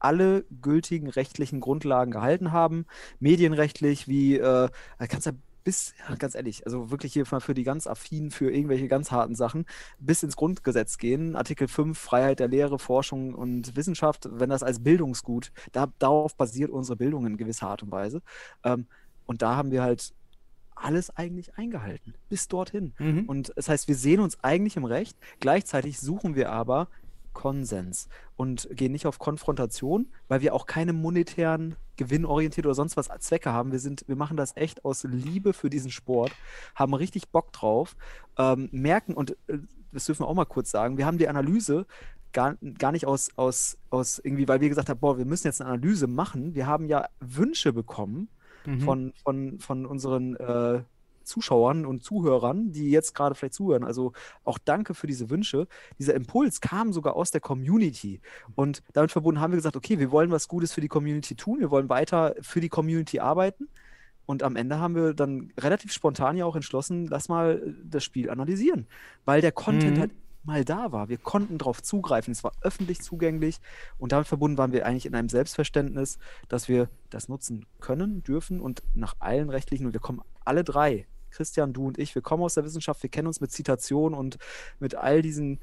alle 0.00 0.44
gültigen 0.62 1.08
rechtlichen 1.08 1.60
Grundlagen 1.60 2.10
gehalten 2.10 2.52
haben, 2.52 2.86
medienrechtlich, 3.20 4.08
wie, 4.08 4.36
äh, 4.36 4.68
kannst 4.98 5.26
ja 5.26 5.32
bis, 5.64 5.94
ja, 5.98 6.14
ganz 6.16 6.34
ehrlich, 6.34 6.64
also 6.66 6.90
wirklich 6.90 7.12
hier 7.12 7.24
mal 7.30 7.40
für 7.40 7.54
die 7.54 7.64
ganz 7.64 7.86
affinen, 7.86 8.30
für 8.30 8.50
irgendwelche 8.50 8.88
ganz 8.88 9.10
harten 9.10 9.34
Sachen, 9.34 9.66
bis 9.98 10.22
ins 10.22 10.36
Grundgesetz 10.36 10.98
gehen. 10.98 11.36
Artikel 11.36 11.68
5, 11.68 11.98
Freiheit 11.98 12.40
der 12.40 12.48
Lehre, 12.48 12.78
Forschung 12.78 13.34
und 13.34 13.76
Wissenschaft, 13.76 14.28
wenn 14.32 14.50
das 14.50 14.62
als 14.62 14.82
Bildungsgut, 14.82 15.52
da, 15.72 15.92
darauf 15.98 16.34
basiert 16.34 16.70
unsere 16.70 16.96
Bildung 16.96 17.26
in 17.26 17.36
gewisser 17.36 17.68
Art 17.68 17.82
und 17.82 17.92
Weise. 17.92 18.22
Ähm, 18.64 18.86
und 19.26 19.42
da 19.42 19.56
haben 19.56 19.70
wir 19.70 19.82
halt 19.82 20.14
alles 20.74 21.14
eigentlich 21.16 21.56
eingehalten, 21.56 22.14
bis 22.28 22.48
dorthin. 22.48 22.94
Mhm. 22.98 23.24
Und 23.26 23.52
das 23.54 23.68
heißt, 23.68 23.86
wir 23.86 23.94
sehen 23.94 24.20
uns 24.20 24.42
eigentlich 24.42 24.76
im 24.76 24.84
Recht, 24.84 25.16
gleichzeitig 25.38 26.00
suchen 26.00 26.34
wir 26.34 26.50
aber 26.50 26.88
Konsens 27.32 28.08
und 28.36 28.68
gehen 28.72 28.92
nicht 28.92 29.06
auf 29.06 29.18
Konfrontation, 29.18 30.08
weil 30.28 30.40
wir 30.40 30.54
auch 30.54 30.66
keine 30.66 30.92
monetären, 30.92 31.76
gewinnorientiert 31.96 32.66
oder 32.66 32.74
sonst 32.74 32.96
was 32.96 33.08
Zwecke 33.20 33.52
haben. 33.52 33.72
Wir, 33.72 33.78
sind, 33.78 34.04
wir 34.08 34.16
machen 34.16 34.36
das 34.36 34.56
echt 34.56 34.84
aus 34.84 35.04
Liebe 35.04 35.52
für 35.52 35.70
diesen 35.70 35.90
Sport, 35.90 36.32
haben 36.74 36.94
richtig 36.94 37.28
Bock 37.30 37.52
drauf, 37.52 37.96
ähm, 38.38 38.68
merken, 38.72 39.14
und 39.14 39.32
äh, 39.48 39.58
das 39.92 40.06
dürfen 40.06 40.22
wir 40.22 40.28
auch 40.28 40.34
mal 40.34 40.44
kurz 40.44 40.70
sagen, 40.70 40.98
wir 40.98 41.06
haben 41.06 41.18
die 41.18 41.28
Analyse 41.28 41.86
gar, 42.32 42.56
gar 42.78 42.92
nicht 42.92 43.06
aus, 43.06 43.30
aus, 43.36 43.76
aus 43.90 44.18
irgendwie, 44.18 44.46
weil 44.48 44.60
wir 44.60 44.68
gesagt 44.68 44.88
haben, 44.88 45.00
boah, 45.00 45.18
wir 45.18 45.24
müssen 45.26 45.46
jetzt 45.46 45.60
eine 45.60 45.70
Analyse 45.70 46.06
machen. 46.06 46.54
Wir 46.54 46.66
haben 46.66 46.86
ja 46.86 47.08
Wünsche 47.20 47.72
bekommen 47.72 48.28
Mhm. 48.66 48.80
von, 48.80 49.12
von, 49.22 49.58
von 49.58 49.86
unseren 49.86 50.36
äh, 50.36 50.82
Zuschauern 51.24 51.86
und 51.86 52.02
Zuhörern, 52.02 52.72
die 52.72 52.90
jetzt 52.90 53.14
gerade 53.14 53.34
vielleicht 53.34 53.54
zuhören. 53.54 53.84
Also 53.84 54.12
auch 54.44 54.58
danke 54.58 54.94
für 54.94 55.06
diese 55.06 55.30
Wünsche. 55.30 55.66
Dieser 55.98 56.14
Impuls 56.14 56.60
kam 56.60 56.92
sogar 56.92 57.16
aus 57.16 57.30
der 57.30 57.40
Community. 57.40 58.20
Und 58.54 58.82
damit 58.92 59.12
verbunden 59.12 59.40
haben 59.40 59.52
wir 59.52 59.56
gesagt, 59.56 59.76
okay, 59.76 59.98
wir 59.98 60.10
wollen 60.10 60.30
was 60.30 60.48
Gutes 60.48 60.72
für 60.72 60.80
die 60.80 60.88
Community 60.88 61.34
tun, 61.34 61.60
wir 61.60 61.70
wollen 61.70 61.88
weiter 61.88 62.34
für 62.40 62.60
die 62.60 62.68
Community 62.68 63.20
arbeiten. 63.20 63.68
Und 64.26 64.44
am 64.44 64.54
Ende 64.54 64.78
haben 64.78 64.94
wir 64.94 65.12
dann 65.12 65.52
relativ 65.58 65.92
spontan 65.92 66.36
ja 66.36 66.44
auch 66.44 66.54
entschlossen, 66.54 67.08
lass 67.08 67.28
mal 67.28 67.62
äh, 67.66 67.72
das 67.84 68.04
Spiel 68.04 68.30
analysieren. 68.30 68.86
Weil 69.24 69.40
der 69.40 69.50
Content 69.52 69.96
Mhm. 69.96 70.00
halt 70.00 70.10
mal 70.44 70.64
da 70.64 70.92
war. 70.92 71.08
Wir 71.08 71.18
konnten 71.18 71.58
darauf 71.58 71.82
zugreifen. 71.82 72.32
Es 72.32 72.44
war 72.44 72.52
öffentlich 72.62 73.00
zugänglich. 73.02 73.58
Und 73.98 74.12
damit 74.12 74.26
verbunden 74.26 74.56
waren 74.56 74.72
wir 74.72 74.86
eigentlich 74.86 75.06
in 75.06 75.14
einem 75.14 75.28
Selbstverständnis, 75.28 76.18
dass 76.48 76.68
wir 76.68 76.88
das 77.10 77.28
nutzen 77.28 77.66
können, 77.80 78.22
dürfen 78.22 78.60
und 78.60 78.82
nach 78.94 79.16
allen 79.18 79.50
rechtlichen, 79.50 79.86
und 79.86 79.92
wir 79.92 80.00
kommen 80.00 80.22
alle 80.50 80.64
drei, 80.64 81.06
Christian, 81.30 81.72
du 81.72 81.86
und 81.86 81.96
ich, 81.98 82.14
wir 82.16 82.22
kommen 82.22 82.42
aus 82.42 82.54
der 82.54 82.64
Wissenschaft, 82.64 83.02
wir 83.04 83.10
kennen 83.10 83.28
uns 83.28 83.40
mit 83.40 83.52
Zitation 83.52 84.14
und 84.14 84.36
mit 84.80 84.96
all 84.96 85.22
diesen 85.22 85.60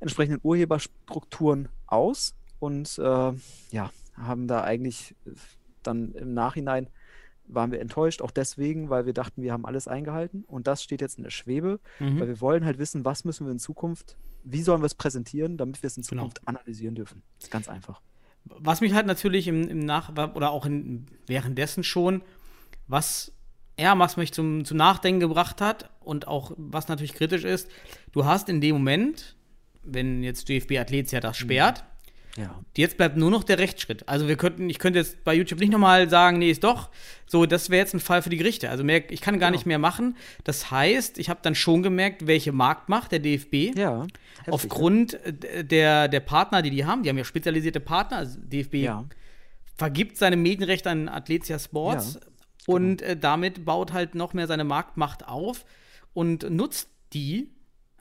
entsprechenden 0.00 0.40
Urheberstrukturen 0.42 1.68
aus 1.86 2.34
und 2.58 2.98
äh, 2.98 3.32
ja, 3.70 3.90
haben 4.14 4.48
da 4.48 4.62
eigentlich 4.64 5.14
äh, 5.26 5.30
dann 5.82 6.12
im 6.14 6.32
Nachhinein 6.34 6.88
waren 7.50 7.70
wir 7.72 7.80
enttäuscht, 7.80 8.20
auch 8.20 8.30
deswegen, 8.30 8.90
weil 8.90 9.06
wir 9.06 9.14
dachten, 9.14 9.42
wir 9.42 9.52
haben 9.52 9.64
alles 9.64 9.88
eingehalten 9.88 10.44
und 10.46 10.66
das 10.66 10.82
steht 10.82 11.00
jetzt 11.00 11.16
in 11.18 11.24
der 11.24 11.30
Schwebe, 11.30 11.80
Mhm. 11.98 12.20
weil 12.20 12.28
wir 12.28 12.40
wollen 12.40 12.64
halt 12.64 12.78
wissen, 12.78 13.04
was 13.06 13.24
müssen 13.24 13.46
wir 13.46 13.52
in 13.52 13.58
Zukunft, 13.58 14.16
wie 14.44 14.62
sollen 14.62 14.82
wir 14.82 14.86
es 14.86 14.94
präsentieren, 14.94 15.56
damit 15.56 15.82
wir 15.82 15.86
es 15.86 15.96
in 15.96 16.02
Genau. 16.02 16.22
Zukunft 16.22 16.46
analysieren 16.48 16.94
dürfen. 16.94 17.22
Ist 17.40 17.50
ganz 17.50 17.68
einfach. 17.68 18.00
Was 18.44 18.80
mich 18.82 18.92
halt 18.94 19.06
natürlich 19.06 19.48
im, 19.48 19.66
im 19.68 19.78
Nach- 19.80 20.10
oder 20.34 20.50
auch 20.50 20.64
in, 20.66 21.06
währenddessen 21.26 21.84
schon, 21.84 22.22
was 22.86 23.32
ja, 23.78 23.98
was 23.98 24.16
mich 24.16 24.32
zum, 24.32 24.64
zum 24.64 24.76
Nachdenken 24.76 25.20
gebracht 25.20 25.60
hat 25.60 25.90
und 26.00 26.26
auch 26.26 26.52
was 26.56 26.88
natürlich 26.88 27.14
kritisch 27.14 27.44
ist, 27.44 27.68
du 28.12 28.24
hast 28.24 28.48
in 28.48 28.60
dem 28.60 28.74
Moment, 28.76 29.36
wenn 29.82 30.22
jetzt 30.22 30.48
DFB 30.48 30.78
Athletia 30.78 31.20
das 31.20 31.36
sperrt, 31.36 31.84
Ja. 32.36 32.54
jetzt 32.76 32.96
bleibt 32.96 33.16
nur 33.16 33.30
noch 33.30 33.42
der 33.44 33.58
Rechtsschritt. 33.58 34.08
Also 34.08 34.28
wir 34.28 34.36
könnten, 34.36 34.68
ich 34.68 34.78
könnte 34.78 34.98
jetzt 34.98 35.24
bei 35.24 35.34
YouTube 35.34 35.60
nicht 35.60 35.72
nochmal 35.72 36.08
sagen, 36.10 36.38
nee, 36.38 36.50
ist 36.50 36.62
doch. 36.64 36.90
So, 37.26 37.46
das 37.46 37.70
wäre 37.70 37.80
jetzt 37.80 37.94
ein 37.94 38.00
Fall 38.00 38.22
für 38.22 38.30
die 38.30 38.36
Gerichte. 38.36 38.68
Also 38.70 38.84
mehr, 38.84 39.10
ich 39.10 39.20
kann 39.20 39.38
gar 39.38 39.48
Genau. 39.50 39.58
nicht 39.58 39.66
mehr 39.66 39.78
machen. 39.78 40.16
Das 40.44 40.70
heißt, 40.70 41.18
ich 41.18 41.28
habe 41.30 41.40
dann 41.42 41.54
schon 41.54 41.82
gemerkt, 41.82 42.26
welche 42.26 42.52
Marktmacht 42.52 43.12
der 43.12 43.18
DFB 43.20 43.76
Ja. 43.76 44.02
heftig, 44.38 44.52
aufgrund 44.52 45.14
äh, 45.24 45.64
der, 45.64 46.08
der 46.08 46.20
Partner, 46.20 46.62
die 46.62 46.70
die 46.70 46.84
haben, 46.84 47.02
die 47.02 47.08
haben 47.08 47.18
ja 47.18 47.24
spezialisierte 47.24 47.80
Partner, 47.80 48.18
also 48.18 48.38
DFB 48.40 48.74
Ja. 48.74 49.04
vergibt 49.76 50.16
seine 50.16 50.36
Medienrechte 50.36 50.90
an 50.90 51.08
Athletia 51.08 51.58
Sports 51.58 52.14
Ja. 52.14 52.20
Und 52.68 53.02
äh, 53.02 53.16
damit 53.16 53.64
baut 53.64 53.92
halt 53.92 54.14
noch 54.14 54.34
mehr 54.34 54.46
seine 54.46 54.64
Marktmacht 54.64 55.26
auf 55.26 55.64
und 56.14 56.48
nutzt 56.50 56.88
die 57.12 57.50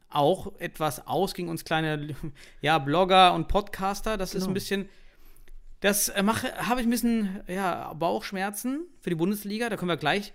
auch 0.10 0.58
etwas 0.60 1.06
aus 1.08 1.34
gegen 1.34 1.50
uns 1.50 1.64
kleine 1.66 2.16
ja, 2.62 2.78
Blogger 2.80 3.34
und 3.34 3.48
Podcaster. 3.48 4.18
Das 4.18 4.30
ist 4.36 4.42
Genau. 4.44 4.52
ein 4.52 4.54
bisschen. 4.54 4.90
Das 5.80 6.10
äh, 6.10 6.24
mache, 6.24 6.52
habe 6.68 6.82
ich 6.82 6.88
ein 6.88 6.90
bisschen 6.90 7.42
ja, 7.48 7.94
Bauchschmerzen 7.94 8.86
für 9.02 9.10
die 9.10 9.16
Bundesliga. 9.16 9.70
Da 9.70 9.78
können 9.78 9.90
wir 9.90 9.98
gleich 9.98 10.34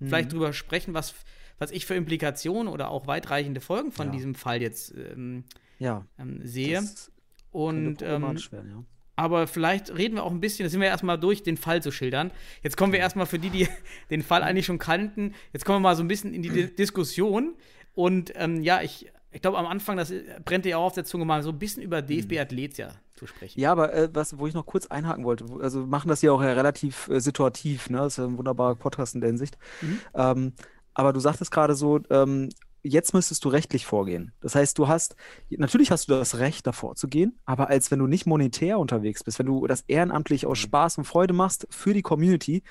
Mhm. 0.00 0.08
vielleicht 0.08 0.32
drüber 0.32 0.52
sprechen, 0.52 0.92
was, 0.92 1.14
was 1.58 1.70
ich 1.70 1.86
für 1.86 1.94
Implikationen 1.94 2.66
oder 2.72 2.90
auch 2.90 3.06
weitreichende 3.06 3.60
Folgen 3.60 3.92
von 3.92 4.06
Ja. 4.08 4.12
diesem 4.12 4.34
Fall 4.34 4.60
jetzt 4.60 4.92
ähm, 4.96 5.44
Ja. 5.78 6.04
ähm, 6.18 6.40
sehe. 6.44 6.74
Das 6.80 7.12
Und 7.52 8.02
ähm, 8.02 8.22
werden, 8.22 8.70
ja. 8.70 8.84
Aber 9.16 9.46
vielleicht 9.46 9.96
reden 9.96 10.16
wir 10.16 10.24
auch 10.24 10.30
ein 10.32 10.40
bisschen, 10.40 10.64
das 10.64 10.72
sind 10.72 10.80
wir 10.80 10.88
erstmal 10.88 11.18
durch, 11.18 11.42
den 11.42 11.56
Fall 11.56 11.82
zu 11.82 11.90
schildern. 11.92 12.30
Jetzt 12.62 12.76
kommen 12.76 12.92
wir 12.92 13.00
erstmal 13.00 13.26
für 13.26 13.38
die, 13.38 13.50
die 13.50 13.68
den 14.10 14.22
Fall 14.22 14.42
eigentlich 14.42 14.66
schon 14.66 14.78
kannten, 14.78 15.34
jetzt 15.52 15.64
kommen 15.64 15.76
wir 15.76 15.88
mal 15.88 15.96
so 15.96 16.02
ein 16.02 16.08
bisschen 16.08 16.34
in 16.34 16.42
die 16.42 16.50
Di 16.50 16.74
Diskussion. 16.78 17.54
Und 17.94 18.32
ähm, 18.34 18.62
ja, 18.62 18.82
ich, 18.82 19.10
ich 19.30 19.40
glaube, 19.42 19.58
am 19.58 19.66
Anfang, 19.66 19.96
das 19.96 20.12
brennt 20.44 20.64
dir 20.64 20.70
ja 20.70 20.76
auch 20.78 20.86
auf 20.86 20.94
der 20.94 21.04
Zunge, 21.04 21.24
mal 21.24 21.42
so 21.42 21.50
ein 21.50 21.58
bisschen 21.58 21.82
über 21.82 22.02
DFB 22.02 22.38
Athletia 22.40 22.92
zu 23.14 23.26
sprechen. 23.28 23.60
Ja, 23.60 23.70
aber 23.70 23.92
äh, 23.94 24.08
was, 24.12 24.36
wo 24.38 24.48
ich 24.48 24.54
noch 24.54 24.66
kurz 24.66 24.86
einhaken 24.88 25.24
wollte, 25.24 25.48
wo- 25.48 25.60
also 25.60 25.80
wir 25.82 25.86
machen 25.86 26.08
das 26.08 26.20
hier 26.20 26.32
auch 26.34 26.42
ja 26.42 26.52
relativ 26.52 27.08
äh, 27.08 27.20
situativ, 27.20 27.88
ne? 27.90 27.98
Das 27.98 28.14
ist 28.14 28.16
ja 28.16 28.24
ein 28.24 28.36
wunderbarer 28.36 28.74
Podcast 28.74 29.14
in 29.14 29.20
der 29.20 29.28
Hinsicht. 29.28 29.56
Mhm. 29.80 30.00
Ähm, 30.14 30.52
aber 30.94 31.12
du 31.12 31.20
sagtest 31.20 31.52
gerade 31.52 31.74
so, 31.76 32.00
ähm, 32.10 32.48
jetzt 32.84 33.14
müsstest 33.14 33.44
du 33.44 33.48
rechtlich 33.48 33.86
vorgehen. 33.86 34.32
Das 34.40 34.54
heißt, 34.54 34.78
du 34.78 34.86
hast, 34.86 35.16
natürlich 35.50 35.90
hast 35.90 36.08
du 36.08 36.12
das 36.12 36.38
Recht, 36.38 36.66
davor 36.66 36.94
zu 36.94 37.08
gehen, 37.08 37.38
aber 37.46 37.68
als 37.68 37.90
wenn 37.90 37.98
du 37.98 38.06
nicht 38.06 38.26
monetär 38.26 38.78
unterwegs 38.78 39.24
bist, 39.24 39.38
wenn 39.38 39.46
du 39.46 39.66
das 39.66 39.84
ehrenamtlich 39.88 40.46
aus 40.46 40.58
Spaß 40.58 40.98
und 40.98 41.04
Freude 41.04 41.34
machst 41.34 41.66
für 41.70 41.94
die 41.94 42.02
Community, 42.02 42.62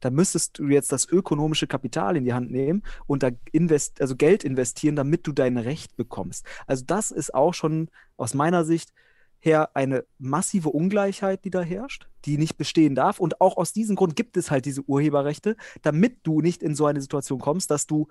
dann 0.00 0.14
müsstest 0.14 0.58
du 0.58 0.66
jetzt 0.66 0.92
das 0.92 1.08
ökonomische 1.08 1.66
Kapital 1.66 2.16
in 2.16 2.24
die 2.24 2.32
Hand 2.32 2.50
nehmen 2.50 2.82
und 3.06 3.22
da 3.22 3.30
invest, 3.52 4.00
also 4.00 4.16
Geld 4.16 4.44
investieren, 4.44 4.96
damit 4.96 5.26
du 5.26 5.32
dein 5.32 5.56
Recht 5.56 5.96
bekommst. 5.96 6.44
Also 6.66 6.84
das 6.86 7.10
ist 7.10 7.32
auch 7.32 7.54
schon 7.54 7.88
aus 8.16 8.34
meiner 8.34 8.64
Sicht 8.64 8.92
her 9.40 9.70
eine 9.74 10.04
massive 10.18 10.68
Ungleichheit, 10.68 11.44
die 11.44 11.50
da 11.50 11.62
herrscht, 11.62 12.08
die 12.26 12.36
nicht 12.36 12.56
bestehen 12.56 12.94
darf. 12.94 13.20
Und 13.20 13.40
auch 13.40 13.56
aus 13.56 13.72
diesem 13.72 13.96
Grund 13.96 14.14
gibt 14.14 14.36
es 14.36 14.50
halt 14.50 14.66
diese 14.66 14.82
Urheberrechte, 14.82 15.56
damit 15.82 16.18
du 16.24 16.40
nicht 16.40 16.62
in 16.62 16.74
so 16.74 16.86
eine 16.86 17.00
Situation 17.00 17.40
kommst, 17.40 17.70
dass 17.70 17.86
du 17.86 18.08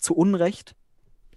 zu 0.00 0.14
Unrecht 0.14 0.74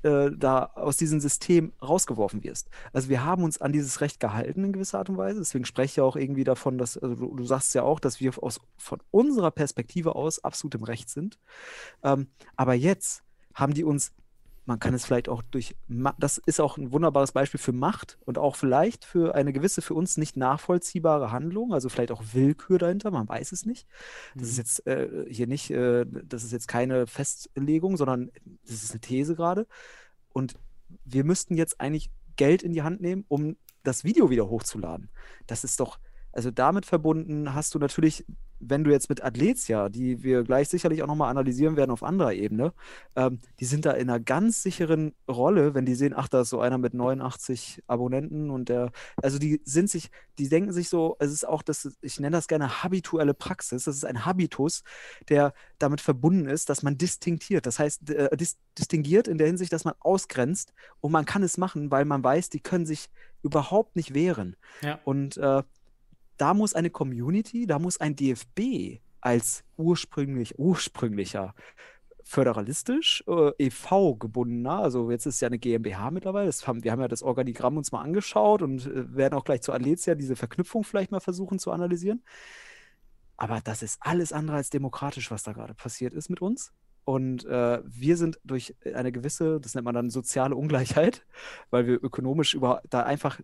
äh, 0.03 0.31
da 0.35 0.65
aus 0.75 0.97
diesem 0.97 1.19
System 1.19 1.71
rausgeworfen 1.81 2.43
wirst. 2.43 2.69
Also 2.91 3.09
wir 3.09 3.23
haben 3.23 3.43
uns 3.43 3.61
an 3.61 3.71
dieses 3.71 4.01
Recht 4.01 4.19
gehalten 4.19 4.63
in 4.63 4.73
gewisser 4.73 4.99
Art 4.99 5.09
und 5.09 5.17
Weise. 5.17 5.39
Deswegen 5.39 5.65
spreche 5.65 5.85
ich 5.85 5.95
ja 5.95 6.03
auch 6.03 6.15
irgendwie 6.15 6.43
davon, 6.43 6.77
dass, 6.77 6.97
also 6.97 7.15
du, 7.15 7.35
du 7.35 7.45
sagst 7.45 7.73
ja 7.73 7.83
auch, 7.83 7.99
dass 7.99 8.19
wir 8.19 8.31
aus, 8.43 8.59
von 8.77 8.99
unserer 9.11 9.51
Perspektive 9.51 10.15
aus 10.15 10.43
absolut 10.43 10.75
im 10.75 10.83
Recht 10.83 11.09
sind. 11.09 11.39
Ähm, 12.03 12.27
aber 12.55 12.73
jetzt 12.73 13.23
haben 13.53 13.73
die 13.73 13.83
uns, 13.83 14.11
man 14.65 14.79
kann 14.79 14.93
es 14.93 15.05
vielleicht 15.05 15.27
auch 15.27 15.41
durch, 15.41 15.75
das 16.17 16.37
ist 16.37 16.61
auch 16.61 16.77
ein 16.77 16.93
wunderbares 16.93 17.33
Beispiel 17.33 17.59
für 17.59 17.73
Macht 17.73 18.17
und 18.25 18.37
auch 18.37 18.55
vielleicht 18.55 19.03
für 19.03 19.35
eine 19.35 19.51
gewisse 19.51 19.81
für 19.81 19.93
uns 19.93 20.15
nicht 20.15 20.37
nachvollziehbare 20.37 21.31
Handlung, 21.31 21.73
also 21.73 21.89
vielleicht 21.89 22.11
auch 22.11 22.23
Willkür 22.31 22.77
dahinter, 22.77 23.11
man 23.11 23.27
weiß 23.27 23.51
es 23.51 23.65
nicht. 23.65 23.87
Das 24.35 24.47
ist 24.47 24.57
jetzt 24.57 24.87
äh, 24.87 25.25
hier 25.29 25.47
nicht, 25.47 25.69
äh, 25.69 26.05
das 26.07 26.43
ist 26.43 26.53
jetzt 26.53 26.67
keine 26.67 27.07
Festlegung, 27.07 27.97
sondern 27.97 28.31
das 28.65 28.83
ist 28.83 28.91
eine 28.91 29.01
These 29.01 29.35
gerade. 29.35 29.67
Und 30.31 30.55
wir 31.03 31.25
müssten 31.25 31.55
jetzt 31.55 31.81
eigentlich 31.81 32.09
Geld 32.37 32.63
in 32.63 32.71
die 32.71 32.83
Hand 32.83 33.01
nehmen, 33.01 33.25
um 33.27 33.57
das 33.83 34.05
Video 34.05 34.29
wieder 34.29 34.49
hochzuladen. 34.49 35.09
Das 35.45 35.63
ist 35.65 35.79
doch, 35.79 35.99
also 36.31 36.51
damit 36.51 36.85
verbunden 36.85 37.53
hast 37.53 37.75
du 37.75 37.79
natürlich, 37.79 38.25
wenn 38.69 38.83
du 38.83 38.91
jetzt 38.91 39.09
mit 39.09 39.23
Athletia, 39.23 39.89
die 39.89 40.23
wir 40.23 40.43
gleich 40.43 40.69
sicherlich 40.69 41.03
auch 41.03 41.07
nochmal 41.07 41.29
analysieren 41.29 41.75
werden 41.75 41.91
auf 41.91 42.03
anderer 42.03 42.33
Ebene, 42.33 42.73
ähm, 43.15 43.39
die 43.59 43.65
sind 43.65 43.85
da 43.85 43.91
in 43.91 44.09
einer 44.09 44.19
ganz 44.19 44.63
sicheren 44.63 45.13
Rolle, 45.29 45.73
wenn 45.73 45.85
die 45.85 45.95
sehen, 45.95 46.13
ach, 46.15 46.27
da 46.27 46.41
ist 46.41 46.49
so 46.49 46.59
einer 46.59 46.77
mit 46.77 46.93
89 46.93 47.83
Abonnenten 47.87 48.49
und 48.49 48.69
der, 48.69 48.91
also 49.21 49.39
die 49.39 49.61
sind 49.65 49.89
sich, 49.89 50.09
die 50.37 50.49
denken 50.49 50.73
sich 50.73 50.89
so, 50.89 51.15
es 51.19 51.31
ist 51.31 51.47
auch 51.47 51.61
das, 51.61 51.97
ich 52.01 52.19
nenne 52.19 52.35
das 52.37 52.47
gerne 52.47 52.83
habituelle 52.83 53.33
Praxis, 53.33 53.85
das 53.85 53.95
ist 53.95 54.05
ein 54.05 54.25
Habitus, 54.25 54.83
der 55.29 55.53
damit 55.79 56.01
verbunden 56.01 56.47
ist, 56.47 56.69
dass 56.69 56.83
man 56.83 56.97
distinktiert, 56.97 57.65
das 57.65 57.79
heißt, 57.79 58.09
äh, 58.09 58.35
dis 58.37 58.57
distinguiert 58.77 59.27
in 59.27 59.37
der 59.37 59.47
Hinsicht, 59.47 59.71
dass 59.71 59.85
man 59.85 59.93
ausgrenzt 59.99 60.73
und 60.99 61.11
man 61.11 61.25
kann 61.25 61.43
es 61.43 61.57
machen, 61.57 61.91
weil 61.91 62.05
man 62.05 62.23
weiß, 62.23 62.49
die 62.49 62.59
können 62.59 62.85
sich 62.85 63.09
überhaupt 63.43 63.95
nicht 63.95 64.13
wehren. 64.13 64.55
Ja. 64.81 64.99
Und 65.03 65.37
äh, 65.37 65.63
da 66.37 66.53
muss 66.53 66.73
eine 66.73 66.89
Community, 66.89 67.65
da 67.65 67.79
muss 67.79 67.99
ein 67.99 68.15
DFB 68.15 68.99
als 69.21 69.63
ursprünglich, 69.77 70.57
ursprünglicher 70.59 71.55
föderalistisch, 72.23 73.23
äh, 73.27 73.51
EV 73.57 74.15
gebundener. 74.17 74.79
Also 74.79 75.11
jetzt 75.11 75.25
ist 75.25 75.41
ja 75.41 75.47
eine 75.47 75.59
GmbH 75.59 76.11
mittlerweile. 76.11 76.49
Haben, 76.49 76.83
wir 76.83 76.91
haben 76.91 77.01
ja 77.01 77.07
das 77.07 77.23
Organigramm 77.23 77.77
uns 77.77 77.91
mal 77.91 78.01
angeschaut 78.01 78.61
und 78.61 78.85
äh, 78.85 79.15
werden 79.15 79.33
auch 79.35 79.43
gleich 79.43 79.61
zu 79.61 79.71
Aletia 79.71 80.15
diese 80.15 80.35
Verknüpfung 80.35 80.83
vielleicht 80.83 81.11
mal 81.11 81.19
versuchen 81.19 81.59
zu 81.59 81.71
analysieren. 81.71 82.23
Aber 83.35 83.61
das 83.61 83.83
ist 83.83 83.97
alles 84.01 84.31
andere 84.31 84.57
als 84.57 84.69
demokratisch, 84.69 85.31
was 85.31 85.43
da 85.43 85.53
gerade 85.53 85.73
passiert 85.73 86.13
ist 86.13 86.29
mit 86.29 86.41
uns. 86.41 86.71
Und 87.05 87.45
äh, 87.45 87.81
wir 87.85 88.15
sind 88.15 88.39
durch 88.45 88.75
eine 88.93 89.11
gewisse, 89.11 89.59
das 89.59 89.75
nennt 89.75 89.85
man 89.85 89.95
dann 89.95 90.09
soziale 90.09 90.55
Ungleichheit, 90.55 91.25
weil 91.69 91.87
wir 91.87 92.01
ökonomisch 92.01 92.53
über 92.53 92.81
da 92.89 93.03
einfach 93.03 93.41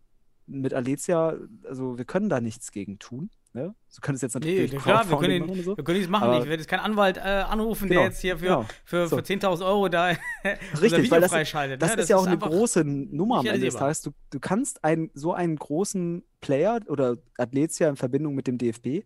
mit 0.49 0.73
Aletia, 0.73 1.35
also 1.67 1.97
wir 1.97 2.05
können 2.05 2.29
da 2.29 2.41
nichts 2.41 2.71
gegen 2.71 2.99
tun. 2.99 3.29
Ne? 3.53 3.73
So 3.87 3.99
können 4.01 4.15
es 4.15 4.21
jetzt 4.21 4.35
natürlich 4.35 4.71
Nee, 4.73 4.77
klar, 4.77 5.09
wir 5.09 5.17
können, 5.17 5.39
machen 5.39 5.49
ihn, 5.53 5.57
und 5.59 5.63
so. 5.63 5.75
wir 5.75 5.83
können 5.83 5.97
nichts 5.97 6.11
machen. 6.11 6.25
Aber- 6.25 6.37
ich 6.37 6.45
werde 6.47 6.61
jetzt 6.61 6.67
keinen 6.69 6.81
Anwalt 6.81 7.17
äh, 7.17 7.21
anrufen, 7.21 7.87
Genau, 7.89 8.01
der 8.01 8.09
jetzt 8.09 8.19
hier 8.21 8.37
für, 8.37 8.45
genau. 8.45 8.65
für, 8.85 9.07
So. 9.07 9.15
für 9.17 9.23
10.000 9.23 9.65
Euro 9.65 9.89
da 9.89 10.13
Richtig, 10.81 11.09
weil 11.09 11.21
das, 11.21 11.31
freischaltet. 11.31 11.81
das 11.81 11.95
ne? 11.95 12.01
ist 12.03 12.09
ja 12.09 12.17
auch 12.17 12.25
eine 12.27 12.33
einfach- 12.33 12.49
große 12.49 12.83
Nummer 12.85 13.39
am 13.39 13.45
Ende 13.47 13.61
des. 13.65 13.73
Tages. 13.75 14.01
Du, 14.01 14.11
du 14.29 14.39
kannst 14.39 14.83
einen, 14.83 15.09
so 15.15 15.33
einen 15.33 15.55
großen 15.55 16.23
Player 16.41 16.79
oder 16.87 17.17
Athletia 17.39 17.89
in 17.89 17.95
Verbindung 17.95 18.35
mit 18.35 18.45
dem 18.45 18.59
DFB, 18.59 19.03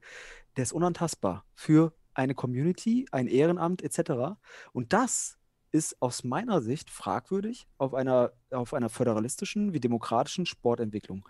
der 0.58 0.64
ist 0.64 0.74
unantastbar 0.74 1.46
für 1.56 1.94
eine 2.14 2.36
Community, 2.36 3.06
ein 3.12 3.28
Ehrenamt 3.28 3.82
etc. 3.82 4.36
Und 4.74 4.92
das 4.92 5.38
ist 5.74 6.02
aus 6.02 6.24
meiner 6.24 6.62
Sicht 6.62 6.90
fragwürdig 6.90 7.68
auf 7.78 7.94
einer, 7.94 8.32
auf 8.52 8.74
einer 8.74 8.90
föderalistischen 8.90 9.74
wie 9.74 9.80
demokratischen 9.80 10.46
Sportentwicklung. 10.46 11.28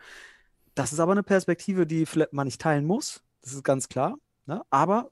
Das 0.76 0.92
ist 0.92 1.00
aber 1.00 1.14
eine 1.14 1.24
Perspektive, 1.24 1.88
die 1.88 2.06
man 2.32 2.46
nicht 2.46 2.62
teilen 2.62 2.86
muss. 2.86 3.24
Das 3.42 3.54
ist 3.54 3.64
ganz 3.64 3.90
klar. 3.90 4.18
Ne? 4.46 4.62
Aber 4.70 5.12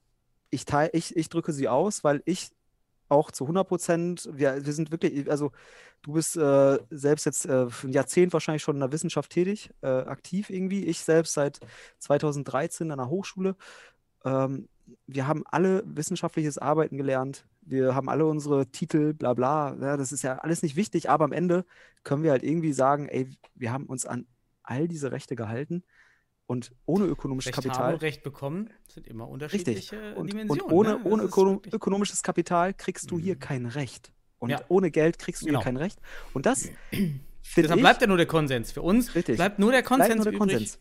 ich, 0.49 0.65
teil, 0.65 0.89
ich, 0.93 1.15
ich 1.15 1.29
drücke 1.29 1.53
sie 1.53 1.69
aus, 1.69 2.03
weil 2.03 2.21
ich 2.25 2.49
auch 3.07 3.31
zu 3.31 3.45
100 3.45 3.67
Prozent, 3.67 4.29
wir, 4.31 4.65
wir 4.65 4.73
sind 4.73 4.91
wirklich, 4.91 5.29
also 5.29 5.51
du 6.01 6.13
bist 6.13 6.37
äh, 6.37 6.79
selbst 6.89 7.25
jetzt 7.25 7.45
äh, 7.45 7.67
ein 7.83 7.91
Jahrzehnt 7.91 8.33
wahrscheinlich 8.33 8.63
schon 8.63 8.75
in 8.77 8.81
der 8.81 8.91
Wissenschaft 8.91 9.31
tätig, 9.31 9.69
äh, 9.81 9.87
aktiv 9.87 10.49
irgendwie. 10.49 10.85
Ich 10.85 10.99
selbst 10.99 11.33
seit 11.33 11.59
2013 11.99 12.91
an 12.91 12.97
der 12.97 13.09
Hochschule. 13.09 13.55
Ähm, 14.25 14.67
wir 15.07 15.27
haben 15.27 15.43
alle 15.45 15.83
wissenschaftliches 15.85 16.57
Arbeiten 16.57 16.97
gelernt. 16.97 17.45
Wir 17.61 17.93
haben 17.95 18.09
alle 18.09 18.25
unsere 18.25 18.67
Titel, 18.67 19.13
bla 19.13 19.33
bla. 19.33 19.75
Ja, 19.79 19.97
das 19.97 20.11
ist 20.11 20.21
ja 20.23 20.37
alles 20.39 20.63
nicht 20.63 20.75
wichtig, 20.75 21.09
aber 21.09 21.25
am 21.25 21.31
Ende 21.31 21.65
können 22.03 22.23
wir 22.23 22.31
halt 22.31 22.43
irgendwie 22.43 22.73
sagen, 22.73 23.07
ey, 23.09 23.29
wir 23.55 23.71
haben 23.71 23.85
uns 23.85 24.05
an 24.05 24.25
all 24.63 24.87
diese 24.87 25.11
Rechte 25.11 25.35
gehalten 25.35 25.83
und 26.47 26.71
ohne 26.85 27.05
ökonomisches 27.05 27.49
Recht 27.49 27.63
Kapital. 27.63 27.93
haben 27.93 27.97
Recht 27.99 28.23
bekommen 28.23 28.69
sind 28.87 29.07
immer 29.07 29.27
unterschiedliche 29.29 29.95
Richtig. 30.01 30.17
Und, 30.17 30.31
Dimensionen. 30.31 30.61
und 30.63 30.71
ohne, 30.73 30.89
ne? 30.89 30.99
Ohne 31.03 31.23
ökonom 31.23 31.61
ökonomisches 31.71 32.23
Kapital 32.23 32.73
kriegst 32.73 33.09
du 33.11 33.19
hier 33.19 33.35
Mhm. 33.35 33.39
kein 33.39 33.65
Recht. 33.67 34.11
Und 34.39 34.49
Ja. 34.49 34.59
ohne 34.69 34.91
Geld 34.91 35.19
kriegst 35.19 35.43
du 35.43 35.45
Genau. 35.45 35.59
hier 35.59 35.63
kein 35.65 35.77
Recht. 35.77 35.99
Und 36.33 36.45
das 36.45 36.69
Deshalb 37.55 37.75
ich, 37.77 37.81
bleibt 37.81 38.01
ja 38.01 38.07
nur 38.07 38.17
der 38.17 38.25
Konsens. 38.25 38.71
Für 38.71 38.81
uns 38.81 39.13
Richtig. 39.15 39.35
bleibt 39.37 39.59
nur 39.59 39.71
der 39.71 39.79
bleibt 39.81 39.87
Konsens 39.87 40.15
nur 40.15 40.25
der 40.25 40.33
übrig. 40.33 40.39
Konsens. 40.51 40.79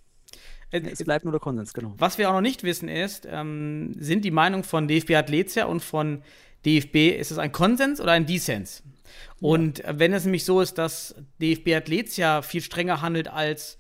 Äh, 0.70 0.80
Es 0.90 1.02
bleibt 1.04 1.24
nur 1.24 1.32
der 1.32 1.40
Konsens, 1.40 1.72
genau. 1.72 1.94
Was 1.98 2.18
wir 2.18 2.28
auch 2.28 2.34
noch 2.34 2.40
nicht 2.40 2.62
wissen 2.62 2.88
ist, 2.88 3.26
ähm, 3.30 3.94
sind 3.98 4.24
die 4.24 4.30
Meinungen 4.30 4.64
von 4.64 4.88
DFB 4.88 5.12
Athletia 5.14 5.64
und 5.66 5.80
von 5.80 6.22
DFB, 6.64 7.18
ist 7.18 7.30
es 7.30 7.38
ein 7.38 7.52
Konsens 7.52 8.00
oder 8.00 8.12
ein 8.12 8.26
Dissens? 8.26 8.82
Und 9.40 9.84
äh, 9.84 9.98
wenn 9.98 10.12
es 10.12 10.24
nämlich 10.24 10.44
so 10.44 10.60
ist, 10.60 10.74
dass 10.78 11.14
DFB 11.40 11.74
Athletia 11.74 12.42
viel 12.42 12.60
strenger 12.60 13.00
handelt 13.02 13.28
als 13.28 13.78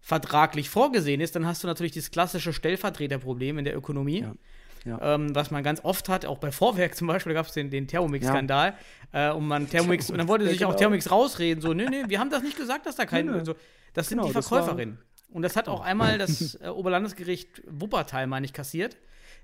vertraglich 0.00 0.70
vorgesehen 0.70 1.20
ist, 1.20 1.36
dann 1.36 1.46
hast 1.46 1.62
du 1.62 1.66
natürlich 1.66 1.92
das 1.92 2.10
klassische 2.10 2.52
Stellvertreterproblem 2.52 3.58
in 3.58 3.64
der 3.64 3.76
Ökonomie. 3.76 4.20
Ja. 4.22 4.34
Ja. 4.86 5.14
Ähm, 5.14 5.34
was 5.34 5.50
man 5.50 5.62
ganz 5.62 5.84
oft 5.84 6.08
hat, 6.08 6.24
auch 6.24 6.38
bei 6.38 6.50
Vorwerk 6.50 6.94
zum 6.96 7.06
Beispiel, 7.06 7.34
da 7.34 7.40
gab 7.40 7.46
es 7.46 7.52
den, 7.52 7.68
den 7.68 7.86
Thermomix-Skandal. 7.86 8.74
Äh, 9.12 9.30
und 9.30 9.46
man 9.46 9.68
Thermomix, 9.68 10.08
und 10.10 10.16
dann 10.16 10.26
wollte 10.26 10.44
Ja, 10.46 10.50
sich 10.52 10.64
auch 10.64 10.70
genau. 10.70 10.78
Thermomix 10.78 11.10
rausreden, 11.10 11.60
so, 11.60 11.74
nee, 11.74 11.86
nee, 11.90 12.04
wir 12.06 12.18
haben 12.18 12.30
das 12.30 12.42
nicht 12.42 12.56
gesagt, 12.56 12.86
dass 12.86 12.96
da 12.96 13.04
kein. 13.04 13.44
So, 13.44 13.54
das 13.92 14.08
sind 14.08 14.18
Genau, 14.18 14.28
die 14.28 14.32
Verkäuferinnen. 14.32 14.98
Und 15.32 15.42
das 15.42 15.56
hat 15.56 15.68
auch 15.68 15.80
einmal 15.80 16.18
das 16.18 16.54
äh, 16.60 16.68
Oberlandesgericht 16.68 17.62
Wuppertal, 17.66 18.26
meine 18.26 18.46
ich, 18.46 18.52
kassiert, 18.52 18.96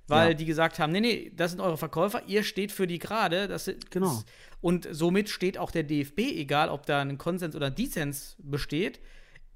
weil 0.09 0.29
Ja. 0.31 0.35
die 0.35 0.45
gesagt 0.45 0.79
haben, 0.79 0.93
nee, 0.93 1.01
nee, 1.01 1.33
das 1.35 1.53
sind 1.53 1.61
eure 1.61 1.77
Verkäufer, 1.77 2.23
ihr 2.27 2.43
steht 2.43 2.73
für 2.73 2.87
die 2.87 2.99
gerade. 2.99 3.49
Das 3.49 3.69
ist, 3.69 3.91
Genau. 3.91 4.23
Und 4.61 4.89
somit 4.91 5.29
steht 5.29 5.59
auch 5.59 5.71
der 5.71 5.83
DFB, 5.85 6.19
egal 6.21 6.71
ob 6.71 6.87
da 6.87 7.01
ein 7.03 7.19
Konsens 7.19 7.55
oder 7.55 7.67
ein 7.67 7.75
Dissens 7.75 8.37
besteht, 8.39 9.01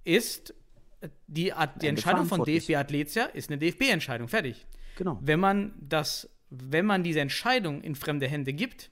ist 0.05 0.55
äh, 1.01 1.09
die, 1.27 1.53
die 1.81 1.87
Entscheidung 1.89 2.27
von. 2.27 2.45
DFB 2.45 2.77
Athletia 2.77 3.25
ist 3.27 3.51
eine 3.51 3.59
DFB-Entscheidung, 3.59 4.29
fertig. 4.29 4.67
Genau. 4.97 5.19
Wenn 5.23 5.41
man 5.41 5.73
das, 5.81 6.29
wenn 6.51 6.85
man 6.87 7.03
diese 7.03 7.21
Entscheidung 7.21 7.81
in 7.83 7.95
fremde 7.95 8.29
Hände 8.29 8.53
gibt 8.53 8.91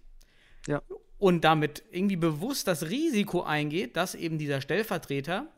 Ja. 0.67 0.83
und 1.19 1.43
damit 1.45 1.83
irgendwie 1.91 2.17
bewusst 2.17 2.67
das 2.67 2.89
Risiko 2.89 3.43
eingeht, 3.43 3.97
dass 3.97 4.15
eben 4.15 4.39
dieser 4.39 4.61
Stellvertreter 4.61 5.49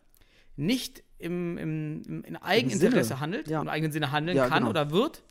nicht 0.60 1.02
im, 1.18 1.58
im, 1.58 2.02
im 2.06 2.24
in 2.24 2.36
Eigeninteresse 2.36 3.08
Sinne, 3.08 3.20
handelt, 3.20 3.48
ja. 3.48 3.60
im 3.60 3.68
eigenen 3.68 3.92
Sinne 3.92 4.12
handeln 4.12 4.36
Ja, 4.36 4.46
kann 4.48 4.58
genau. 4.60 4.70
oder 4.70 4.90
wird. 4.90 5.22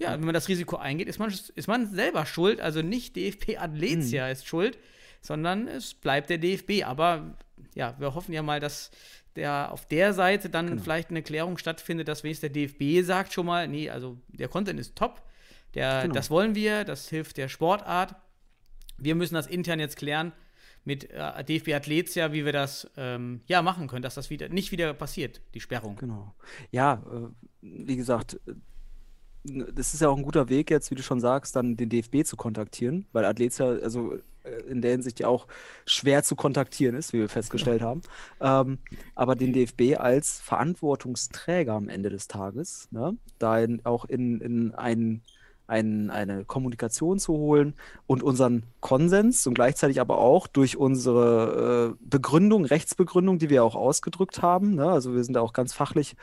Ja, 0.00 0.12
wenn 0.12 0.24
man 0.24 0.34
das 0.34 0.48
Risiko 0.48 0.76
eingeht, 0.76 1.06
ist 1.08 1.18
man, 1.18 1.30
ist 1.54 1.68
man 1.68 1.90
selber 1.92 2.26
schuld. 2.26 2.60
Also 2.60 2.82
nicht 2.82 3.14
DFB 3.16 3.50
Mhm. 3.50 3.58
Athletia 3.58 4.28
ist 4.28 4.46
schuld, 4.46 4.76
sondern 5.20 5.68
es 5.68 5.94
bleibt 5.94 6.30
der 6.30 6.38
DFB. 6.38 6.82
Aber 6.84 7.36
ja, 7.74 7.94
wir 7.98 8.14
hoffen 8.14 8.32
ja 8.32 8.42
mal, 8.42 8.58
dass 8.60 8.90
der 9.36 9.72
auf 9.72 9.86
der 9.86 10.12
Seite 10.12 10.50
dann 10.50 10.66
Genau. 10.68 10.82
vielleicht 10.82 11.10
eine 11.10 11.22
Klärung 11.22 11.58
stattfindet, 11.58 12.08
dass 12.08 12.24
wenigstens 12.24 12.52
der 12.52 12.66
DFB 12.66 13.04
sagt 13.06 13.32
schon 13.32 13.46
mal, 13.46 13.68
nee, 13.68 13.88
also 13.90 14.18
der 14.28 14.48
Content 14.48 14.78
ist 14.80 14.96
top. 14.96 15.22
Der, 15.74 16.02
Genau. 16.02 16.14
Das 16.14 16.30
wollen 16.30 16.54
wir, 16.54 16.84
das 16.84 17.08
hilft 17.08 17.36
der 17.36 17.48
Sportart. 17.48 18.14
Wir 18.98 19.14
müssen 19.14 19.34
das 19.34 19.46
intern 19.46 19.80
jetzt 19.80 19.96
klären 19.96 20.32
mit 20.84 21.10
äh, 21.10 21.44
DFB 21.44 21.74
Athletia, 21.74 22.32
wie 22.32 22.44
wir 22.44 22.52
das 22.52 22.90
ähm, 22.96 23.40
ja 23.46 23.62
machen 23.62 23.88
können, 23.88 24.02
dass 24.02 24.14
das 24.14 24.30
wieder 24.30 24.48
nicht 24.48 24.72
wieder 24.72 24.92
passiert, 24.94 25.40
die 25.54 25.60
Sperrung. 25.60 25.96
Genau. 25.96 26.34
Ja, 26.70 27.02
äh, 27.10 27.28
wie 27.62 27.96
gesagt, 27.96 28.40
äh, 28.46 28.54
das 29.44 29.92
ist 29.92 30.00
ja 30.00 30.08
auch 30.08 30.16
ein 30.16 30.22
guter 30.22 30.48
Weg 30.48 30.70
jetzt, 30.70 30.90
wie 30.90 30.94
du 30.94 31.02
schon 31.02 31.20
sagst, 31.20 31.54
dann 31.54 31.76
den 31.76 31.90
DFB 31.90 32.24
zu 32.24 32.36
kontaktieren, 32.36 33.06
weil 33.12 33.24
Athletia, 33.24 33.66
also 33.66 34.18
äh, 34.44 34.60
in 34.68 34.82
der 34.82 34.92
Hinsicht 34.92 35.20
ja 35.20 35.28
auch 35.28 35.46
schwer 35.86 36.22
zu 36.22 36.36
kontaktieren 36.36 36.94
ist, 36.94 37.12
wie 37.12 37.18
wir 37.18 37.28
festgestellt 37.28 37.82
haben. 37.82 38.02
Ähm, 38.40 38.78
aber 39.14 39.34
den 39.34 39.52
DFB 39.52 39.98
als 39.98 40.40
Verantwortungsträger 40.40 41.72
am 41.72 41.88
Ende 41.88 42.10
des 42.10 42.28
Tages, 42.28 42.88
ne, 42.90 43.16
da 43.38 43.58
in, 43.58 43.84
auch 43.84 44.04
in, 44.04 44.40
in 44.40 44.74
ein, 44.74 45.22
ein, 45.66 46.10
eine 46.10 46.44
Kommunikation 46.44 47.18
zu 47.18 47.32
holen 47.32 47.74
und 48.06 48.22
unseren 48.22 48.64
Konsens 48.80 49.46
und 49.46 49.54
gleichzeitig 49.54 50.00
aber 50.00 50.18
auch 50.18 50.46
durch 50.46 50.76
unsere 50.76 51.94
äh, 51.94 52.04
Begründung, 52.04 52.64
Rechtsbegründung, 52.64 53.38
die 53.38 53.50
wir 53.50 53.64
auch 53.64 53.74
ausgedrückt 53.74 54.42
haben, 54.42 54.74
ne, 54.74 54.88
also 54.88 55.14
wir 55.14 55.24
sind 55.24 55.34
da 55.34 55.40
auch 55.40 55.52
ganz 55.52 55.72
fachlich 55.72 56.16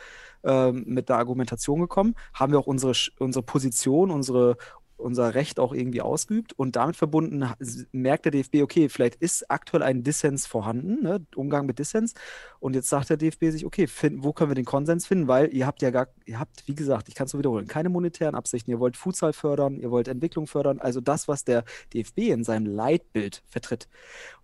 ähm, 0.44 0.84
mit 0.88 1.10
der 1.10 1.18
Argumentation 1.18 1.80
gekommen, 1.80 2.16
haben 2.34 2.52
wir 2.52 2.60
auch 2.60 2.68
unsere, 2.68 2.94
unsere 3.20 3.44
Position, 3.44 4.12
unsere, 4.12 4.58
unser 5.02 5.34
Recht 5.34 5.60
auch 5.60 5.74
irgendwie 5.74 6.02
ausgeübt 6.02 6.54
und 6.54 6.76
damit 6.76 6.96
verbunden 6.96 7.46
merkt 7.92 8.26
der 8.26 8.32
DFB, 8.32 8.62
okay, 8.62 8.90
vielleicht 8.90 9.16
ist 9.16 9.50
aktuell 9.50 9.84
ein 9.84 10.04
Dissens 10.04 10.46
vorhanden, 10.46 11.04
ne, 11.04 11.26
Umgang 11.36 11.66
mit 11.66 11.80
Dissens. 11.80 12.14
Und 12.60 12.76
jetzt 12.76 12.90
sagt 12.90 13.10
der 13.10 13.18
DFB 13.18 13.46
sich, 13.46 13.66
okay, 13.66 13.88
finden, 13.88 14.24
wo 14.24 14.34
können 14.34 14.52
wir 14.52 14.56
den 14.56 14.66
Konsens 14.66 15.08
finden, 15.08 15.28
weil 15.28 15.54
ihr 15.54 15.66
habt 15.66 15.82
ja 15.82 15.90
gar, 15.90 16.08
ihr 16.26 16.40
habt, 16.40 16.68
wie 16.68 16.76
gesagt, 16.76 17.10
ich 17.10 17.16
kann 17.16 17.26
es 17.26 17.32
so 17.32 17.40
wiederholen, 17.40 17.68
keine 17.68 17.90
monetären 17.90 18.36
Absichten, 18.36 18.72
ihr 18.72 18.80
wollt 18.80 18.98
Futsal 18.98 19.34
fördern, 19.34 19.80
ihr 19.80 19.92
wollt 19.92 20.08
Entwicklung 20.08 20.48
fördern, 20.48 20.80
also 20.80 21.02
das, 21.02 21.28
was 21.28 21.44
der 21.44 21.64
DFB 21.94 22.20
in 22.20 22.44
seinem 22.44 22.66
Leitbild 22.66 23.44
vertritt. 23.48 23.88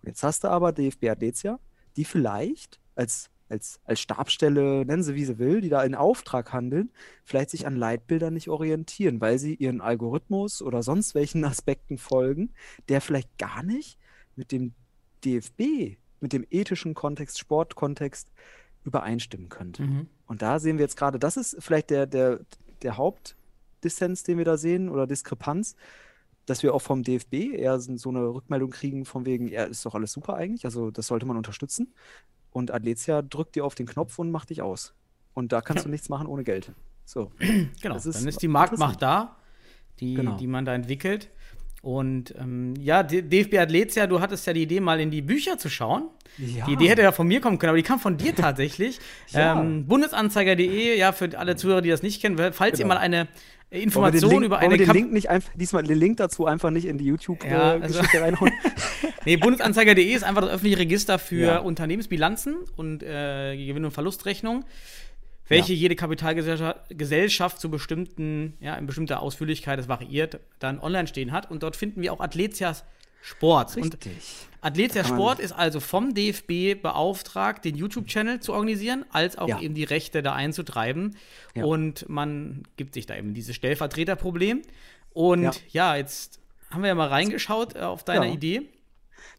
Und 0.02 0.08
jetzt 0.08 0.22
hast 0.22 0.44
du 0.44 0.48
aber 0.48 0.72
DFB 0.72 1.08
Athletia, 1.08 1.58
die 1.96 2.04
vielleicht 2.04 2.80
als 2.94 3.30
als, 3.48 3.80
als 3.84 4.00
Stabsstelle, 4.00 4.84
nennen 4.84 5.02
sie 5.02 5.14
wie 5.14 5.24
sie 5.24 5.38
will, 5.38 5.60
die 5.60 5.68
da 5.68 5.82
in 5.82 5.94
Auftrag 5.94 6.52
handeln, 6.52 6.90
vielleicht 7.24 7.50
sich 7.50 7.66
an 7.66 7.76
Leitbildern 7.76 8.34
nicht 8.34 8.48
orientieren, 8.48 9.20
weil 9.20 9.38
sie 9.38 9.54
ihren 9.54 9.80
Algorithmus 9.80 10.62
oder 10.62 10.82
sonst 10.82 11.14
welchen 11.14 11.44
Aspekten 11.44 11.98
folgen, 11.98 12.50
der 12.88 13.00
vielleicht 13.00 13.38
gar 13.38 13.62
nicht 13.62 13.98
mit 14.36 14.52
dem 14.52 14.74
DFB, 15.24 15.96
mit 16.20 16.32
dem 16.32 16.46
ethischen 16.50 16.94
Kontext, 16.94 17.38
Sportkontext 17.38 18.30
übereinstimmen 18.84 19.48
könnte. 19.48 19.82
Mhm. 19.82 20.06
Und 20.26 20.42
da 20.42 20.58
sehen 20.58 20.78
wir 20.78 20.84
jetzt 20.84 20.96
gerade, 20.96 21.18
das 21.18 21.36
ist 21.36 21.56
vielleicht 21.58 21.90
der, 21.90 22.06
der, 22.06 22.40
der 22.82 22.96
Hauptdissens, 22.96 24.22
den 24.22 24.38
wir 24.38 24.44
da 24.44 24.56
sehen, 24.56 24.88
oder 24.88 25.06
Diskrepanz, 25.06 25.74
dass 26.46 26.62
wir 26.62 26.74
auch 26.74 26.82
vom 26.82 27.02
DFB 27.02 27.54
eher 27.54 27.78
so 27.78 27.96
so 27.96 28.08
eine 28.08 28.26
Rückmeldung 28.26 28.70
kriegen, 28.70 29.04
von 29.04 29.26
wegen, 29.26 29.48
ja, 29.48 29.64
ist 29.64 29.84
doch 29.84 29.94
alles 29.94 30.12
super 30.12 30.34
eigentlich, 30.34 30.64
also 30.64 30.90
das 30.90 31.06
sollte 31.06 31.26
man 31.26 31.36
unterstützen. 31.36 31.92
Und 32.50 32.72
Athletia 32.72 33.22
drückt 33.22 33.54
dir 33.56 33.64
auf 33.64 33.74
den 33.74 33.86
Knopf 33.86 34.18
und 34.18 34.30
macht 34.30 34.50
dich 34.50 34.62
aus. 34.62 34.94
Und 35.34 35.52
da 35.52 35.60
kannst 35.60 35.84
du 35.84 35.88
nichts 35.88 36.08
machen 36.08 36.26
ohne 36.26 36.44
Geld. 36.44 36.72
So. 37.04 37.30
Genau, 37.82 37.96
ist 37.96 38.06
dann 38.06 38.26
ist 38.28 38.42
die 38.42 38.48
Marktmacht 38.48 39.00
da, 39.02 39.36
die, 40.00 40.14
Genau. 40.14 40.36
die 40.36 40.46
man 40.46 40.64
da 40.64 40.74
entwickelt. 40.74 41.30
Und 41.80 42.34
ähm, 42.36 42.74
ja, 42.80 43.04
DFB 43.04 43.54
Athletia, 43.58 44.08
du 44.08 44.20
hattest 44.20 44.46
ja 44.48 44.52
die 44.52 44.62
Idee, 44.62 44.80
mal 44.80 44.98
in 44.98 45.12
die 45.12 45.22
Bücher 45.22 45.58
zu 45.58 45.68
schauen. 45.70 46.08
Ja. 46.36 46.66
Die 46.66 46.72
Idee 46.72 46.88
hätte 46.88 47.02
ja 47.02 47.12
von 47.12 47.28
mir 47.28 47.40
kommen 47.40 47.58
können, 47.58 47.70
aber 47.70 47.76
die 47.76 47.84
kam 47.84 48.00
von 48.00 48.16
dir 48.16 48.34
tatsächlich. 48.36 48.98
Ja. 49.28 49.60
ähm, 49.60 49.86
Bundesanzeiger.de, 49.86 50.98
ja, 50.98 51.12
für 51.12 51.38
alle 51.38 51.54
Zuhörer, 51.54 51.80
die 51.80 51.90
das 51.90 52.02
nicht 52.02 52.20
kennen, 52.20 52.36
falls 52.52 52.78
ihr 52.80 52.84
Genau. 52.84 52.94
mal 52.94 53.00
eine, 53.00 53.28
Informationen 53.70 54.44
über 54.44 54.56
wollen 54.60 54.70
wir 54.70 54.76
eine 54.76 54.78
den 54.78 54.90
Link 54.94 55.12
nicht 55.12 55.28
einfach, 55.28 55.50
diesmal 55.54 55.82
den 55.82 55.98
Link 55.98 56.16
dazu 56.16 56.46
einfach 56.46 56.70
nicht 56.70 56.86
in 56.86 56.96
die 56.98 57.04
Ja, 57.04 57.10
YouTube-Geschichte 57.10 57.80
also- 57.82 58.18
reinhauen. 58.18 58.52
Nee, 59.24 59.36
Bundesanzeiger.de 59.36 60.02
ist 60.04 60.22
einfach 60.24 60.40
das 60.42 60.50
öffentliche 60.52 60.78
Register 60.78 61.18
für 61.18 61.36
Ja. 61.46 61.58
Unternehmensbilanzen 61.58 62.56
und 62.76 63.02
äh, 63.02 63.56
Gewinn- 63.66 63.84
und 63.84 63.90
Verlustrechnung, 63.90 64.64
welche 65.48 65.74
jede 65.74 65.96
Kapitalgesellschaft 65.96 66.80
Gesellschaft 66.88 67.60
zu 67.60 67.68
bestimmten, 67.70 68.54
ja, 68.60 68.74
in 68.76 68.86
bestimmter 68.86 69.20
Ausführlichkeit, 69.20 69.78
das 69.78 69.86
variiert, 69.88 70.40
dann 70.60 70.78
online 70.80 71.08
stehen 71.08 71.32
hat. 71.32 71.50
Und 71.50 71.62
dort 71.62 71.76
finden 71.76 72.00
wir 72.00 72.12
auch 72.14 72.20
Athletias 72.20 72.84
Sport. 73.20 73.76
Und 73.76 73.94
Richtig. 73.94 74.47
Athletia 74.60 75.04
Sport 75.04 75.38
ist 75.38 75.52
also 75.52 75.80
vom 75.80 76.14
DFB 76.14 76.80
beauftragt, 76.80 77.64
den 77.64 77.76
YouTube-Channel 77.76 78.40
zu 78.40 78.52
organisieren, 78.52 79.04
als 79.10 79.38
auch 79.38 79.48
Ja. 79.48 79.60
eben 79.60 79.74
die 79.74 79.84
Rechte 79.84 80.22
da 80.22 80.34
einzutreiben. 80.34 81.16
Ja. 81.54 81.64
Und 81.64 82.08
man 82.08 82.64
gibt 82.76 82.94
sich 82.94 83.06
da 83.06 83.16
eben 83.16 83.34
dieses 83.34 83.54
Stellvertreterproblem. 83.56 84.62
Und 85.12 85.42
ja. 85.42 85.52
Ja. 85.70 85.96
jetzt 85.96 86.40
haben 86.70 86.82
wir 86.82 86.88
ja 86.88 86.94
mal 86.94 87.08
reingeschaut 87.08 87.76
äh, 87.76 87.80
auf 87.80 88.04
deine. 88.04 88.32
Idee. 88.32 88.68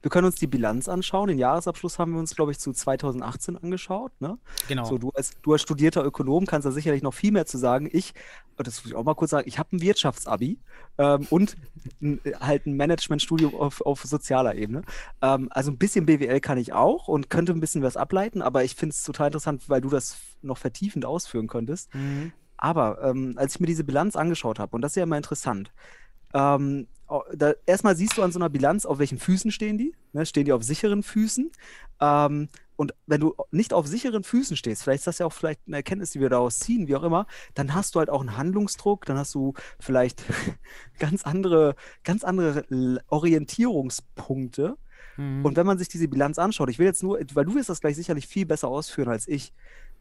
Wir 0.02 0.10
können 0.10 0.26
uns 0.26 0.36
die 0.36 0.48
Bilanz 0.48 0.88
anschauen. 0.88 1.28
Den 1.28 1.38
Jahresabschluss 1.38 2.00
haben 2.00 2.14
wir 2.14 2.20
uns, 2.20 2.36
glaube 2.36 2.52
ich, 2.52 2.60
zu 2.60 2.72
2018 2.72 3.58
angeschaut. 3.58 4.12
Ne? 4.20 4.38
Genau. 4.68 4.86
So, 4.86 4.98
du 4.98 5.10
als, 5.10 5.32
du 5.42 5.54
als 5.54 5.62
studierter 5.62 6.06
Ökonom 6.06 6.46
kannst 6.46 6.66
da 6.66 6.72
sicherlich 6.72 7.02
noch 7.02 7.14
viel 7.14 7.32
mehr 7.32 7.46
zu 7.46 7.58
sagen. 7.58 7.90
Ich, 7.92 8.14
das 8.64 8.84
muss 8.84 8.92
ich 8.92 8.96
auch 8.96 9.04
mal 9.04 9.16
kurz 9.16 9.32
sagen, 9.32 9.48
ich 9.48 9.60
habe 9.60 9.76
ein 9.76 9.82
Wirtschaftsabi 9.82 10.60
ähm, 10.98 11.28
und 11.30 11.58
ein, 12.02 12.20
halt 12.40 12.66
ein 12.66 12.76
Managementstudium 12.76 13.56
auf, 13.56 13.82
auf 13.82 14.04
sozialer 14.04 14.56
Ebene. 14.56 14.84
Ähm, 15.22 15.50
also 15.52 15.72
ein 15.72 15.78
bisschen 15.78 16.06
BWL 16.06 16.40
kann 16.40 16.58
ich 16.58 16.74
auch 16.74 17.08
und 17.08 17.30
könnte 17.30 17.54
ein 17.54 17.60
bisschen 17.60 17.84
was 17.84 17.98
ableiten, 17.98 18.42
aber 18.42 18.64
ich 18.64 18.76
finde 18.76 18.94
es 18.94 19.04
total 19.04 19.28
interessant, 19.28 19.70
weil 19.70 19.82
du 19.82 19.90
das 19.90 20.18
noch 20.42 20.58
vertiefend 20.58 21.06
ausführen 21.06 21.48
könntest. 21.48 21.94
Mhm. 21.94 22.32
Aber 22.58 23.02
ähm, 23.04 23.36
als 23.38 23.56
ich 23.56 23.60
mir 23.62 23.68
diese 23.68 23.84
Bilanz 23.86 24.16
angeschaut 24.16 24.60
habe, 24.60 24.76
und 24.76 24.82
das 24.82 24.92
ist 24.92 24.96
ja 24.98 25.04
immer 25.04 25.18
interessant, 25.18 25.72
ähm, 26.34 26.88
da, 27.34 27.54
erstmal 27.66 27.96
siehst 27.96 28.18
du 28.18 28.24
an 28.24 28.32
so 28.32 28.40
einer 28.40 28.50
Bilanz, 28.50 28.86
auf 28.86 29.00
welchen 29.00 29.18
Füßen 29.18 29.52
stehen 29.52 29.78
die. 29.78 29.96
Ne? 30.14 30.26
Stehen 30.26 30.46
die 30.46 30.54
auf 30.54 30.64
sicheren 30.64 31.04
Füßen? 31.04 31.52
Ähm, 32.02 32.50
und 32.76 32.94
wenn 33.08 33.20
du 33.20 33.36
nicht 33.52 33.74
auf 33.74 33.88
sicheren 33.88 34.24
Füßen 34.24 34.56
stehst, 34.56 34.84
vielleicht 34.84 35.02
ist 35.02 35.08
das 35.08 35.18
ja 35.18 35.26
auch 35.26 35.34
vielleicht 35.34 35.62
eine 35.68 35.78
Erkenntnis, 35.78 36.12
die 36.12 36.22
wir 36.22 36.30
daraus 36.30 36.60
ziehen, 36.60 36.88
wie 36.88 36.96
auch 36.96 37.04
immer, 37.04 37.28
dann 37.54 37.74
hast 37.74 37.94
du 37.94 38.00
halt 38.00 38.10
auch 38.10 38.22
einen 38.22 38.38
Handlungsdruck, 38.38 39.06
dann 39.06 39.18
hast 39.18 39.36
du 39.36 39.54
vielleicht 39.80 40.24
ganz 41.00 41.24
andere, 41.24 41.76
ganz 42.04 42.24
andere 42.24 42.66
Orientierungspunkte. 43.10 44.78
Mhm. 45.18 45.46
Und 45.46 45.58
wenn 45.58 45.66
man 45.66 45.78
sich 45.78 45.90
diese 45.90 46.08
Bilanz 46.08 46.40
anschaut, 46.40 46.70
ich 46.70 46.80
will 46.80 46.86
jetzt 46.86 47.04
nur, 47.04 47.20
weil 47.34 47.46
du 47.46 47.56
wirst 47.56 47.70
das 47.70 47.82
gleich 47.82 47.96
sicherlich 47.96 48.28
viel 48.28 48.46
besser 48.46 48.70
ausführen 48.70 49.10
als 49.10 49.28
ich, 49.28 49.52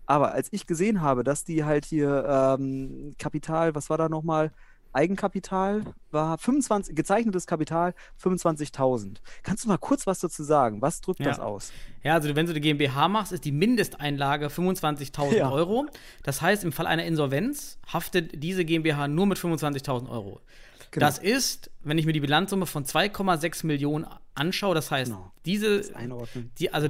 aber 0.07 0.33
als 0.33 0.49
ich 0.53 0.67
gesehen 0.67 1.03
habe, 1.03 1.25
dass 1.25 1.45
die 1.45 1.65
halt 1.65 1.85
hier 1.85 2.57
ähm, 2.59 3.15
Kapital, 3.19 3.75
was 3.75 3.91
war 3.91 3.99
da 3.99 4.09
nochmal? 4.09 4.53
Eigenkapital 4.93 5.83
war 6.11 6.39
25, 6.39 6.95
gezeichnetes 6.97 7.47
Kapital 7.47 7.95
25.000. 8.23 9.17
Kannst 9.43 9.65
du 9.65 9.69
mal 9.69 9.79
kurz 9.79 10.07
was 10.07 10.21
dazu 10.21 10.43
sagen? 10.43 10.81
Was 10.83 11.01
drückt 11.01 11.21
Ja. 11.21 11.27
das 11.27 11.39
aus? 11.41 11.73
Ja, 12.03 12.15
also 12.15 12.35
wenn 12.35 12.47
du 12.47 12.55
die 12.55 12.61
GmbH 12.61 13.09
machst, 13.09 13.33
ist 13.33 13.45
die 13.45 13.53
Mindesteinlage 13.53 14.49
25.000 14.49 15.37
Ja. 15.37 15.51
Euro. 15.51 15.87
Das 16.23 16.41
heißt, 16.43 16.65
im 16.65 16.73
Fall 16.73 16.87
einer 16.87 17.05
Insolvenz 17.05 17.79
haftet 17.93 18.43
diese 18.43 18.65
GmbH 18.65 19.09
nur 19.09 19.27
mit 19.27 19.39
25.000 19.39 20.09
Euro. 20.09 20.41
Genau. 20.91 21.05
Das 21.07 21.19
ist, 21.19 21.71
wenn 21.83 21.99
ich 21.99 22.07
mir 22.07 22.15
die 22.15 22.21
Bilanzsumme 22.21 22.65
von 22.67 22.85
2,6 22.85 23.67
Millionen 23.67 24.07
anschaue, 24.35 24.75
das 24.75 24.91
heißt, 24.91 25.11
Genau. 25.11 25.33
diese, 25.45 25.83
Einordnen. 25.95 26.51
die, 26.59 26.73
also 26.73 26.89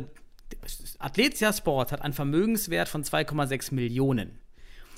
Athletia 0.99 1.53
Sport 1.53 1.93
hat 1.93 2.03
einen 2.03 2.15
Vermögenswert 2.15 2.89
von 2.89 3.03
2,6 3.05 3.75
Millionen. 3.75 4.39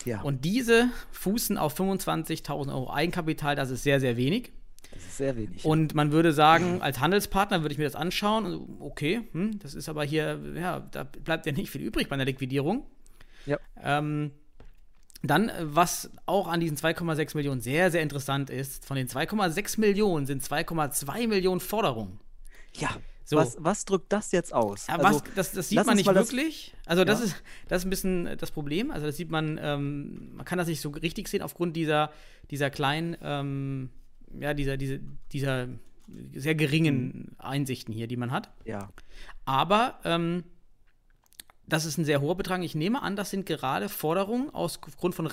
Ja, 0.04 0.22
Und 0.22 0.44
diese 0.44 0.88
fußen 1.12 1.58
auf 1.58 1.78
25.000 1.78 2.72
Euro 2.72 2.92
Eigenkapital, 2.92 3.56
das 3.56 3.70
ist 3.70 3.82
sehr, 3.82 4.00
sehr 4.00 4.16
wenig. 4.16 4.52
das 4.92 5.02
ist 5.02 5.16
sehr 5.18 5.36
wenig. 5.36 5.64
Und 5.64 5.94
man 5.94 6.12
würde 6.12 6.32
sagen, 6.32 6.80
als 6.82 7.00
Handelspartner 7.00 7.62
würde 7.62 7.72
ich 7.72 7.78
mir 7.78 7.84
das 7.84 7.96
anschauen. 7.96 8.78
Okay, 8.80 9.22
hm, 9.32 9.58
das 9.58 9.74
ist 9.74 9.88
aber 9.88 10.04
hier, 10.04 10.38
ja, 10.54 10.80
da 10.90 11.04
bleibt 11.04 11.46
ja 11.46 11.52
nicht 11.52 11.70
viel 11.70 11.82
übrig 11.82 12.08
bei 12.08 12.14
einer 12.14 12.24
Liquidierung. 12.24 12.86
ja. 13.46 13.58
Ähm, 13.82 14.32
dann, 15.22 15.52
was 15.60 16.10
auch 16.24 16.48
an 16.48 16.60
diesen 16.60 16.78
2,6 16.78 17.36
Millionen 17.36 17.60
sehr, 17.60 17.90
sehr 17.90 18.00
interessant 18.00 18.48
ist, 18.48 18.86
von 18.86 18.96
den 18.96 19.06
2,6 19.06 19.78
Millionen 19.78 20.24
sind 20.24 20.42
2,2 20.42 21.28
Millionen 21.28 21.60
Forderungen. 21.60 22.18
ja. 22.74 22.90
So. 23.30 23.36
Was, 23.36 23.56
was 23.60 23.84
drückt 23.84 24.12
das 24.12 24.32
jetzt 24.32 24.52
aus? 24.52 24.88
Ja, 24.88 24.96
Also, 24.96 25.20
was, 25.24 25.34
das, 25.34 25.52
das 25.52 25.68
sieht 25.68 25.86
man 25.86 25.96
nicht 25.96 26.12
wirklich. 26.12 26.74
Also 26.84 27.04
das 27.04 27.20
Ja. 27.20 27.26
ist 27.26 27.36
das 27.68 27.82
ist 27.82 27.86
ein 27.86 27.90
bisschen 27.90 28.36
das 28.38 28.50
Problem. 28.50 28.90
Also 28.90 29.06
das 29.06 29.16
sieht 29.16 29.30
man, 29.30 29.58
ähm, 29.62 30.34
man 30.34 30.44
kann 30.44 30.58
das 30.58 30.66
nicht 30.66 30.80
so 30.80 30.90
richtig 30.90 31.28
sehen 31.28 31.42
aufgrund 31.42 31.76
dieser, 31.76 32.10
dieser 32.50 32.70
kleinen, 32.70 33.16
ähm, 33.22 33.90
ja, 34.38 34.52
dieser, 34.52 34.76
diese, 34.76 35.00
dieser 35.32 35.68
sehr 36.34 36.56
geringen 36.56 37.36
Einsichten 37.38 37.94
hier, 37.94 38.08
die 38.08 38.16
man 38.16 38.32
hat. 38.32 38.50
Ja, 38.64 38.88
Aber 39.44 40.00
ähm, 40.04 40.42
das 41.68 41.84
ist 41.84 41.98
ein 41.98 42.04
sehr 42.04 42.20
hoher 42.20 42.36
Betrag. 42.36 42.62
Ich 42.64 42.74
nehme 42.74 43.00
an, 43.00 43.14
das 43.14 43.30
sind 43.30 43.46
gerade 43.46 43.88
Forderungen 43.88 44.50
aus 44.50 44.80
Grund 44.80 45.14
von 45.14 45.26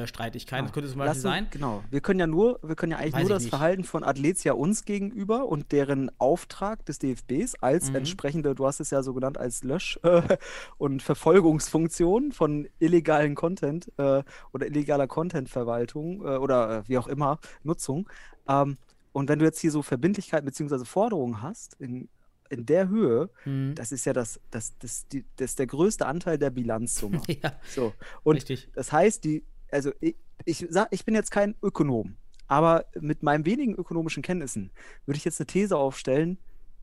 Rechtsstreitigkeiten. 0.00 0.66
das 0.66 0.72
könnte 0.74 0.88
zum 0.88 0.98
Beispiel 0.98 1.08
Lass 1.08 1.16
uns- 1.18 1.22
sein. 1.24 1.46
Genau. 1.50 1.82
Wir 1.90 2.00
können 2.00 2.20
ja 2.20 2.26
nur, 2.26 2.58
wir 2.62 2.74
können 2.76 2.92
ja 2.92 2.98
eigentlich 2.98 3.14
Weiß 3.14 3.22
nur 3.22 3.30
das 3.30 3.42
nicht. 3.44 3.50
Verhalten 3.50 3.84
von 3.84 4.04
Athletia 4.04 4.52
uns 4.52 4.84
gegenüber 4.84 5.46
und 5.46 5.72
deren 5.72 6.10
Auftrag 6.18 6.84
des 6.86 6.98
DFBs 6.98 7.56
als 7.60 7.90
Mhm. 7.90 7.96
entsprechende, 7.96 8.54
du 8.54 8.66
hast 8.66 8.80
es 8.80 8.90
ja 8.90 9.02
so 9.02 9.14
genannt, 9.14 9.38
als 9.38 9.62
Lösch- 9.62 9.98
äh, 10.04 10.36
und 10.78 11.02
Verfolgungsfunktion 11.02 12.32
von 12.32 12.68
illegalen 12.78 13.34
Content 13.34 13.90
äh, 13.98 14.22
oder 14.52 14.66
illegaler 14.66 15.06
Content-Verwaltung 15.06 16.20
äh, 16.24 16.36
oder 16.36 16.78
äh, 16.78 16.88
wie 16.88 16.98
auch 16.98 17.06
immer, 17.08 17.38
Nutzung. 17.62 18.08
Ähm, 18.48 18.76
und 19.12 19.28
wenn 19.28 19.38
du 19.38 19.44
jetzt 19.44 19.60
hier 19.60 19.70
so 19.70 19.82
Verbindlichkeiten 19.82 20.44
bzw. 20.44 20.84
Forderungen 20.84 21.40
hast, 21.40 21.74
in, 21.80 22.08
in 22.50 22.66
der 22.66 22.88
Höhe, 22.88 23.30
Mhm. 23.44 23.74
das 23.74 23.92
ist 23.92 24.04
ja 24.04 24.12
das, 24.12 24.40
das, 24.50 24.76
das, 24.78 25.08
die, 25.08 25.24
das 25.36 25.54
der 25.56 25.66
größte 25.66 26.06
Anteil 26.06 26.38
der 26.38 26.50
Bilanzsumme. 26.50 27.20
Ja, 27.42 27.52
So. 27.68 27.92
Und 28.22 28.36
richtig. 28.36 28.68
das 28.74 28.92
heißt, 28.92 29.24
die, 29.24 29.44
also 29.70 29.92
ich, 30.00 30.16
ich 30.44 30.66
sag, 30.70 30.88
ich 30.90 31.04
bin 31.04 31.14
jetzt 31.14 31.30
kein 31.30 31.54
Ökonom, 31.62 32.16
aber 32.48 32.84
mit 33.00 33.22
meinen 33.22 33.44
wenigen 33.46 33.74
ökonomischen 33.74 34.22
Kenntnissen 34.22 34.70
würde 35.04 35.18
ich 35.18 35.24
jetzt 35.24 35.40
eine 35.40 35.46
These 35.46 35.76
aufstellen, 35.76 36.38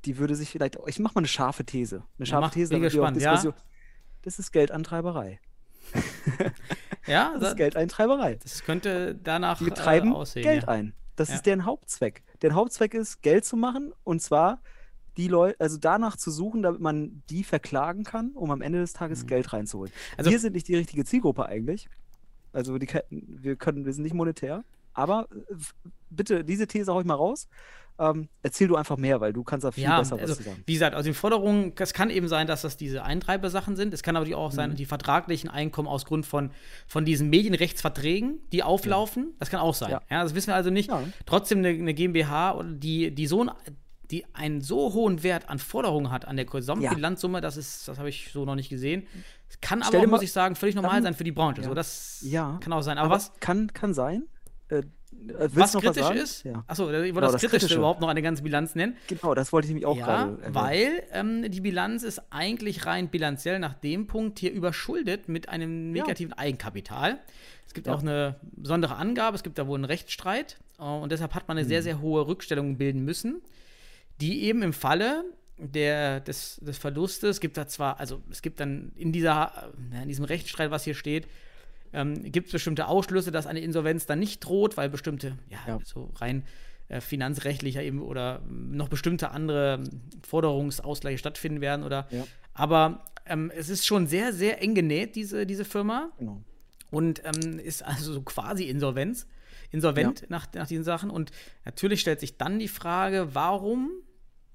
die 0.06 0.18
würde 0.18 0.36
sich 0.36 0.50
vielleicht, 0.50 0.78
ich 0.88 1.00
mache 1.00 1.14
mal 1.16 1.20
eine 1.22 1.28
scharfe 1.28 1.64
These. 1.66 2.04
Eine 2.18 2.26
scharfe 2.26 2.48
mach, 2.48 2.54
These, 2.54 2.70
bin 2.70 2.80
damit 2.82 2.94
wir 2.94 3.02
auch 3.04 3.08
gespannt, 3.14 3.22
ja. 3.22 3.32
Diskussion. 3.34 3.54
Das 4.24 4.40
ist 4.40 4.52
Geldantreiberei. 4.52 5.40
Ja, 7.06 7.32
Das 7.34 7.42
da, 7.42 7.48
ist 7.50 7.58
Geldeintreiberei. 7.58 8.36
das 8.42 8.64
könnte 8.64 9.14
danach 9.16 9.58
Die 9.60 9.70
treiben 9.72 10.12
äh, 10.14 10.16
aussehen. 10.16 10.44
Geld 10.44 10.64
ja. 10.64 10.70
ein. 10.70 10.94
Das 11.18 11.30
Ja. 11.30 11.36
ist 11.36 11.46
deren 11.46 11.66
Hauptzweck. 11.66 12.24
Deren 12.42 12.56
Hauptzweck 12.56 12.94
ist, 12.94 13.22
Geld 13.22 13.44
zu 13.46 13.58
machen 13.58 13.92
und 14.06 14.22
zwar 14.22 14.62
die 15.18 15.28
Leute, 15.28 15.60
also 15.60 15.78
danach 15.78 16.16
zu 16.16 16.32
suchen, 16.32 16.64
damit 16.64 16.80
man 16.82 17.22
die 17.30 17.44
verklagen 17.44 18.04
kann, 18.04 18.32
um 18.32 18.50
am 18.52 18.62
Ende 18.62 18.80
des 18.80 18.94
Tages 18.94 19.28
Geld 19.28 19.52
reinzuholen. 19.54 19.92
Mhm. 19.92 20.14
Also- 20.18 20.32
wir 20.32 20.40
sind 20.40 20.54
nicht 20.54 20.68
die 20.68 20.76
richtige 20.76 21.04
Zielgruppe 21.06 21.46
eigentlich. 21.46 21.90
Also 22.54 22.78
die, 22.78 22.88
wir 23.10 23.56
können, 23.56 23.86
wir 23.86 23.94
sind 23.94 24.04
nicht 24.04 24.14
monetär. 24.16 24.64
Aber 24.94 25.28
äh, 25.32 25.56
bitte, 26.10 26.44
diese 26.44 26.68
These 26.68 26.94
hau 26.94 27.00
ich 27.02 27.06
mal 27.06 27.16
raus. 27.16 27.48
Ähm, 28.00 28.28
erzähl 28.42 28.68
du 28.68 28.76
einfach 28.76 28.98
mehr, 28.98 29.22
weil 29.22 29.34
du 29.34 29.44
kannst 29.44 29.64
da 29.66 29.72
viel 29.72 29.84
Ja, 29.84 30.00
besser 30.00 30.18
also 30.18 30.36
was 30.38 30.44
sagen. 30.44 30.64
wie 30.66 30.74
gesagt, 30.74 30.96
also 30.96 31.08
die 31.10 31.14
Forderungen, 31.14 31.74
es 31.78 31.94
kann 31.94 32.10
eben 32.10 32.28
sein, 32.28 32.48
dass 32.48 32.64
das 32.64 32.76
diese 32.76 33.04
Eintreibersachen 33.04 33.76
sind. 33.76 33.94
Es 33.94 34.02
kann 34.02 34.16
aber 34.16 34.26
auch 34.36 34.50
Mhm. 34.52 34.56
sein, 34.56 34.76
die 34.76 34.86
vertraglichen 34.86 35.48
Einkommen 35.50 35.88
aus 35.88 36.06
Grund 36.06 36.26
von, 36.26 36.50
von 36.88 37.06
diesen 37.06 37.30
Medienrechtsverträgen, 37.30 38.40
die 38.52 38.64
auflaufen. 38.64 39.34
Das 39.40 39.50
kann 39.52 39.60
auch 39.60 39.76
sein. 39.76 39.92
Ja. 39.92 40.02
Ja. 40.10 40.24
das 40.24 40.34
wissen 40.34 40.48
wir 40.48 40.56
also 40.56 40.72
nicht. 40.72 40.90
Ja. 40.90 41.04
Trotzdem 41.28 41.60
eine, 41.60 41.70
eine 41.70 41.94
GmbH, 41.94 42.54
oder 42.56 42.70
die, 42.72 43.12
die 43.14 43.28
so 43.28 43.44
ein, 43.44 43.52
die 44.12 44.26
einen 44.34 44.62
so 44.62 44.94
hohen 44.94 45.24
Wert 45.24 45.50
an 45.50 45.60
Forderungen 45.60 46.12
hat, 46.12 46.26
an 46.26 46.36
der 46.36 46.46
Gesamtbilanzsumme, 46.46 47.42
das 47.42 47.58
ist, 47.58 47.88
das 47.88 47.98
habe 47.98 48.10
ich 48.10 48.30
so 48.32 48.46
noch 48.46 48.56
nicht 48.56 48.70
gesehen. 48.70 49.08
Es 49.50 49.60
kann 49.62 49.82
aber, 49.82 50.00
dir 50.00 50.08
muss 50.08 50.22
ich 50.22 50.32
sagen, 50.32 50.56
völlig 50.56 50.76
normal 50.76 50.96
dann- 50.96 51.04
sein 51.04 51.14
für 51.14 51.24
die 51.24 51.32
Branche. 51.32 51.62
Ja. 51.62 51.68
So, 51.68 51.74
das 51.74 52.20
Ja. 52.22 52.60
kann 52.62 52.74
auch 52.74 52.82
sein. 52.82 52.98
Aber, 52.98 53.10
was, 53.16 53.32
kann, 53.40 53.72
kann 53.74 53.94
sein. 53.94 54.24
Äh, 54.70 54.78
äh, 54.80 54.84
was 55.54 55.74
kritisch 55.74 56.04
sagen? 56.04 56.18
ist, 56.18 56.44
Ja. 56.44 56.64
achso, 56.68 56.84
ich 56.90 56.92
wollte 56.92 57.08
Genau, 57.14 57.22
das, 57.32 57.42
das 57.42 57.52
Kritische. 57.52 57.76
überhaupt 57.76 58.02
noch 58.02 58.08
eine 58.10 58.22
ganze 58.22 58.44
Bilanz 58.44 58.76
nennen. 58.76 58.98
Genau, 59.08 59.34
das 59.36 59.54
wollte 59.54 59.68
ich 59.68 59.70
nämlich 59.70 59.86
auch 59.86 59.96
Ja, 59.98 60.06
gerade 60.06 60.32
erwähnen. 60.42 60.56
weil 60.56 61.04
ähm, 61.12 61.52
die 61.52 61.62
Bilanz 61.62 62.04
ist 62.04 62.22
eigentlich 62.32 62.86
rein 62.86 63.08
bilanziell 63.10 63.60
nach 63.60 63.74
dem 63.76 64.08
Punkt 64.08 64.40
hier 64.40 64.52
überschuldet 64.52 65.30
mit 65.30 65.50
einem 65.50 65.96
Ja. 65.96 66.04
negativen 66.04 66.34
Eigenkapital. 66.34 67.20
Es 67.68 67.74
gibt 67.74 67.88
Ja. 67.88 67.94
auch 67.96 68.02
eine 68.02 68.36
besondere 68.42 68.96
Angabe, 68.96 69.36
es 69.36 69.44
gibt 69.44 69.58
da 69.58 69.68
wohl 69.68 69.76
einen 69.78 69.86
Rechtsstreit 69.86 70.58
äh, 70.80 70.84
und 70.84 71.12
deshalb 71.12 71.36
hat 71.36 71.48
man 71.48 71.58
eine 71.58 71.66
Mhm. 71.66 71.70
sehr, 71.70 71.84
sehr 71.84 72.02
hohe 72.02 72.28
Rückstellung 72.28 72.78
bilden 72.78 73.06
müssen, 73.06 73.42
die 74.24 74.44
eben 74.44 74.62
im 74.64 74.74
Falle 74.74 75.26
der, 75.58 76.20
des, 76.22 76.58
des 76.62 76.78
Verlustes, 76.78 77.30
es 77.36 77.40
gibt 77.40 77.58
da 77.58 77.68
zwar, 77.68 78.00
also 78.00 78.22
es 78.32 78.42
gibt 78.42 78.60
dann 78.60 78.92
in, 78.96 79.12
dieser, 79.12 79.72
in 80.02 80.08
diesem 80.08 80.26
Rechtsstreit, 80.26 80.72
was 80.72 80.84
hier 80.84 80.96
steht, 80.96 81.28
ähm, 81.94 82.24
gibt 82.32 82.48
es 82.48 82.54
bestimmte 82.54 82.88
Ausschlüsse, 82.88 83.32
dass 83.32 83.46
eine 83.46 83.60
Insolvenz 83.60 84.06
dann 84.06 84.20
nicht 84.20 84.40
droht, 84.40 84.78
weil 84.78 84.90
bestimmte, 84.90 85.38
ja, 85.50 85.60
Ja. 85.68 85.80
so 85.84 86.10
rein 86.16 86.44
äh, 86.90 87.02
finanzrechtlicher 87.02 87.84
eben 87.84 88.02
oder 88.02 88.42
noch 88.50 88.90
bestimmte 88.90 89.30
andere 89.32 89.84
Forderungsausgleiche 90.28 91.18
stattfinden 91.20 91.62
werden 91.62 91.84
oder 91.84 92.08
Ja. 92.12 92.26
aber 92.54 93.06
ähm, 93.26 93.52
es 93.56 93.70
ist 93.70 93.86
schon 93.86 94.08
sehr, 94.08 94.34
sehr 94.34 94.62
eng 94.62 94.74
genäht, 94.76 95.16
diese, 95.16 95.46
diese 95.46 95.66
Firma. 95.66 96.12
Genau. 96.18 96.42
und 96.92 97.22
ähm, 97.26 97.60
ist 97.60 97.84
also 97.84 98.12
so 98.14 98.22
quasi 98.22 98.66
Insolvenz, 98.66 99.28
insolvent 99.72 100.26
nach, 100.30 100.46
nach 100.54 100.68
diesen 100.68 100.84
Sachen. 100.84 101.10
Und 101.10 101.32
natürlich 101.66 102.02
stellt 102.02 102.20
sich 102.20 102.38
dann 102.38 102.60
die 102.60 102.68
Frage, 102.68 103.30
warum, 103.34 103.90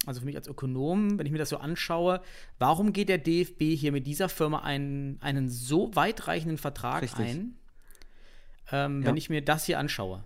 also 0.08 0.20
für 0.20 0.26
mich 0.26 0.36
als 0.36 0.48
Ökonom, 0.48 1.18
wenn 1.18 1.26
ich 1.26 1.32
mir 1.32 1.38
das 1.38 1.50
so 1.50 1.58
anschaue, 1.58 2.20
warum 2.58 2.92
geht 2.92 3.08
der 3.08 3.18
DFB 3.18 3.62
hier 3.76 3.92
mit 3.92 4.06
dieser 4.06 4.28
Firma 4.28 4.60
einen, 4.60 5.18
einen 5.20 5.48
so 5.48 5.94
weitreichenden 5.94 6.58
Vertrag 6.58 7.02
Richtig. 7.02 7.26
ein, 7.26 7.54
ähm, 8.72 9.02
Ja. 9.02 9.08
wenn 9.08 9.16
ich 9.16 9.30
mir 9.30 9.42
das 9.42 9.64
hier 9.64 9.78
anschaue? 9.78 10.24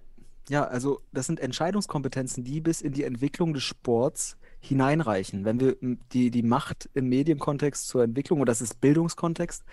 Ja, 0.48 0.64
also 0.64 1.00
das 1.12 1.26
sind 1.26 1.40
Entscheidungskompetenzen, 1.40 2.44
die 2.44 2.60
bis 2.60 2.80
in 2.80 2.92
die 2.92 3.04
Entwicklung 3.04 3.54
des 3.54 3.62
Sports 3.62 4.36
hineinreichen. 4.60 5.44
Wenn 5.44 5.60
wir 5.60 5.76
die, 6.12 6.30
die 6.30 6.42
Macht 6.42 6.88
im 6.94 7.08
Medienkontext 7.08 7.88
zur 7.88 8.04
Entwicklung, 8.04 8.40
und 8.40 8.48
das 8.48 8.60
ist 8.60 8.80
Bildungskontext, 8.80 9.64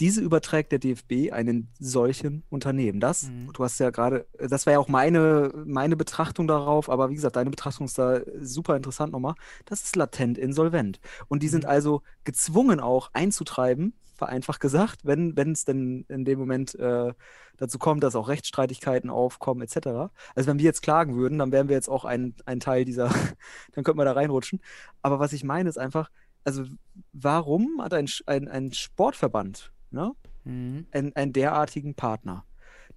diese 0.00 0.20
überträgt 0.20 0.72
der 0.72 0.78
DFB 0.78 1.32
einen 1.32 1.68
solchen 1.78 2.42
Unternehmen. 2.50 2.98
Das, 3.00 3.24
Mhm. 3.24 3.52
du 3.52 3.62
hast 3.64 3.78
ja 3.78 3.90
gerade, 3.90 4.26
das 4.38 4.66
war 4.66 4.72
ja 4.72 4.78
auch 4.78 4.88
meine, 4.88 5.52
meine 5.64 5.96
Betrachtung 5.96 6.46
darauf, 6.48 6.88
aber 6.88 7.10
wie 7.10 7.14
gesagt, 7.14 7.36
deine 7.36 7.50
Betrachtung 7.50 7.86
ist 7.86 7.98
da 7.98 8.20
super 8.40 8.76
interessant 8.76 9.12
nochmal. 9.12 9.34
Das 9.66 9.82
ist 9.82 9.96
latent 9.96 10.38
insolvent. 10.38 11.00
Und 11.28 11.42
die 11.42 11.48
sind 11.48 11.64
Mhm. 11.64 11.70
also 11.70 12.02
gezwungen 12.24 12.80
auch 12.80 13.10
einzutreiben, 13.12 13.92
vereinfacht 14.16 14.60
gesagt, 14.60 15.00
wenn 15.04 15.36
es 15.52 15.64
denn 15.64 16.04
in 16.08 16.24
dem 16.24 16.38
Moment 16.38 16.74
äh, 16.76 17.12
dazu 17.56 17.78
kommt, 17.78 18.02
dass 18.02 18.14
auch 18.16 18.28
Rechtsstreitigkeiten 18.28 19.10
aufkommen, 19.10 19.62
etc. 19.62 20.10
Also 20.34 20.48
wenn 20.48 20.58
wir 20.58 20.64
jetzt 20.64 20.82
klagen 20.82 21.16
würden, 21.16 21.38
dann 21.38 21.52
wären 21.52 21.68
wir 21.68 21.76
jetzt 21.76 21.88
auch 21.88 22.04
ein, 22.04 22.34
ein 22.46 22.60
Teil 22.60 22.84
dieser, 22.84 23.08
dann 23.72 23.84
könnten 23.84 23.98
wir 23.98 24.04
da 24.04 24.12
reinrutschen. 24.12 24.60
Aber 25.02 25.18
was 25.18 25.32
ich 25.32 25.44
meine 25.44 25.68
ist 25.68 25.78
einfach, 25.78 26.10
also 26.44 26.64
warum 27.12 27.80
hat 27.82 27.94
ein, 27.94 28.08
ein, 28.26 28.48
ein 28.48 28.72
Sportverband 28.72 29.72
ne, 29.92 30.12
Mhm. 30.44 30.86
einen, 30.92 31.14
einen 31.14 31.32
derartigen 31.32 31.94
Partner, 31.94 32.44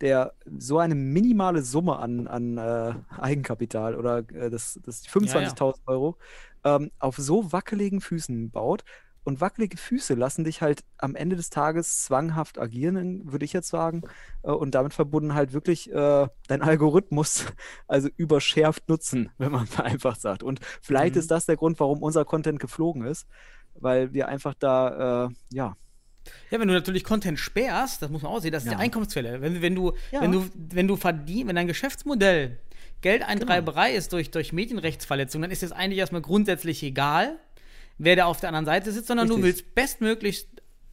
der 0.01 0.33
so 0.57 0.79
eine 0.79 0.95
minimale 0.95 1.61
Summe 1.61 1.97
an, 1.99 2.27
an 2.27 2.57
äh, 2.57 2.93
Eigenkapital 3.19 3.95
oder 3.95 4.19
äh, 4.33 4.49
das, 4.49 4.79
das 4.83 5.05
25.000 5.07 5.81
Euro 5.87 6.17
ähm, 6.63 6.91
auf 6.99 7.17
so 7.17 7.51
wackeligen 7.53 8.01
Füßen 8.01 8.51
baut. 8.51 8.83
Und 9.27 9.41
wackelige 9.41 9.77
Füße 9.77 10.13
lassen 10.13 10.43
dich 10.43 10.61
halt 10.61 10.83
am 10.99 11.15
Ende 11.15 11.35
des 11.35 11.49
Tages 11.49 12.03
zwanghaft 12.03 12.59
agieren, 12.59 13.31
würde 13.31 13.43
ich 13.45 13.53
jetzt 13.53 13.69
sagen. 13.69 14.03
Äh, 14.43 14.51
und 14.51 14.75
damit 14.75 14.93
verbunden 14.93 15.33
halt 15.33 15.53
wirklich 15.53 15.91
äh, 15.91 16.27
dein 16.47 16.61
Algorithmus, 16.61 17.45
also 17.87 18.09
überschärft 18.17 18.87
nutzen, 18.89 19.31
wenn 19.39 19.51
man 19.51 19.65
vereinfacht 19.67 20.21
sagt. 20.21 20.43
Und 20.43 20.59
vielleicht 20.81 21.15
Mhm. 21.15 21.19
ist 21.21 21.31
das 21.31 21.45
der 21.47 21.57
Grund, 21.57 21.79
warum 21.79 22.03
unser 22.03 22.25
Content 22.25 22.59
geflogen 22.59 23.03
ist, 23.05 23.27
weil 23.73 24.13
wir 24.13 24.27
einfach 24.27 24.53
da, 24.53 25.25
äh, 25.25 25.29
ja, 25.49 25.75
Ja, 26.51 26.59
wenn 26.59 26.67
du 26.67 26.73
natürlich 26.73 27.03
Content 27.03 27.39
sperrst, 27.39 28.01
das 28.01 28.09
muss 28.09 28.21
man 28.21 28.31
auch 28.31 28.39
sehen, 28.39 28.51
das 28.51 28.63
ist 28.63 28.71
Ja. 28.71 28.77
die 28.77 28.83
Einkommensquelle. 28.83 29.41
Wenn, 29.41 29.61
wenn 29.61 29.75
du, 29.75 29.93
Ja. 30.11 30.21
wenn 30.21 30.31
du, 30.31 30.47
wenn 30.55 30.87
du 30.87 30.95
verdienst, 30.95 31.47
wenn 31.47 31.55
dein 31.55 31.67
Geschäftsmodell 31.67 32.57
Geldeintreiberei 33.01 33.93
ist 33.93 34.13
durch, 34.13 34.31
durch 34.31 34.51
Medienrechtsverletzungen, 34.53 35.43
dann 35.43 35.51
ist 35.51 35.61
es 35.63 35.71
eigentlich 35.71 35.99
erstmal 35.99 36.21
grundsätzlich 36.21 36.81
egal, 36.81 37.37
wer 37.97 38.15
da 38.15 38.25
auf 38.25 38.39
der 38.39 38.49
anderen 38.49 38.65
Seite 38.65 38.91
sitzt, 38.91 39.07
sondern 39.07 39.27
du 39.27 39.35
Richtig. 39.35 39.49
willst 39.63 39.75
bestmöglichst 39.75 40.47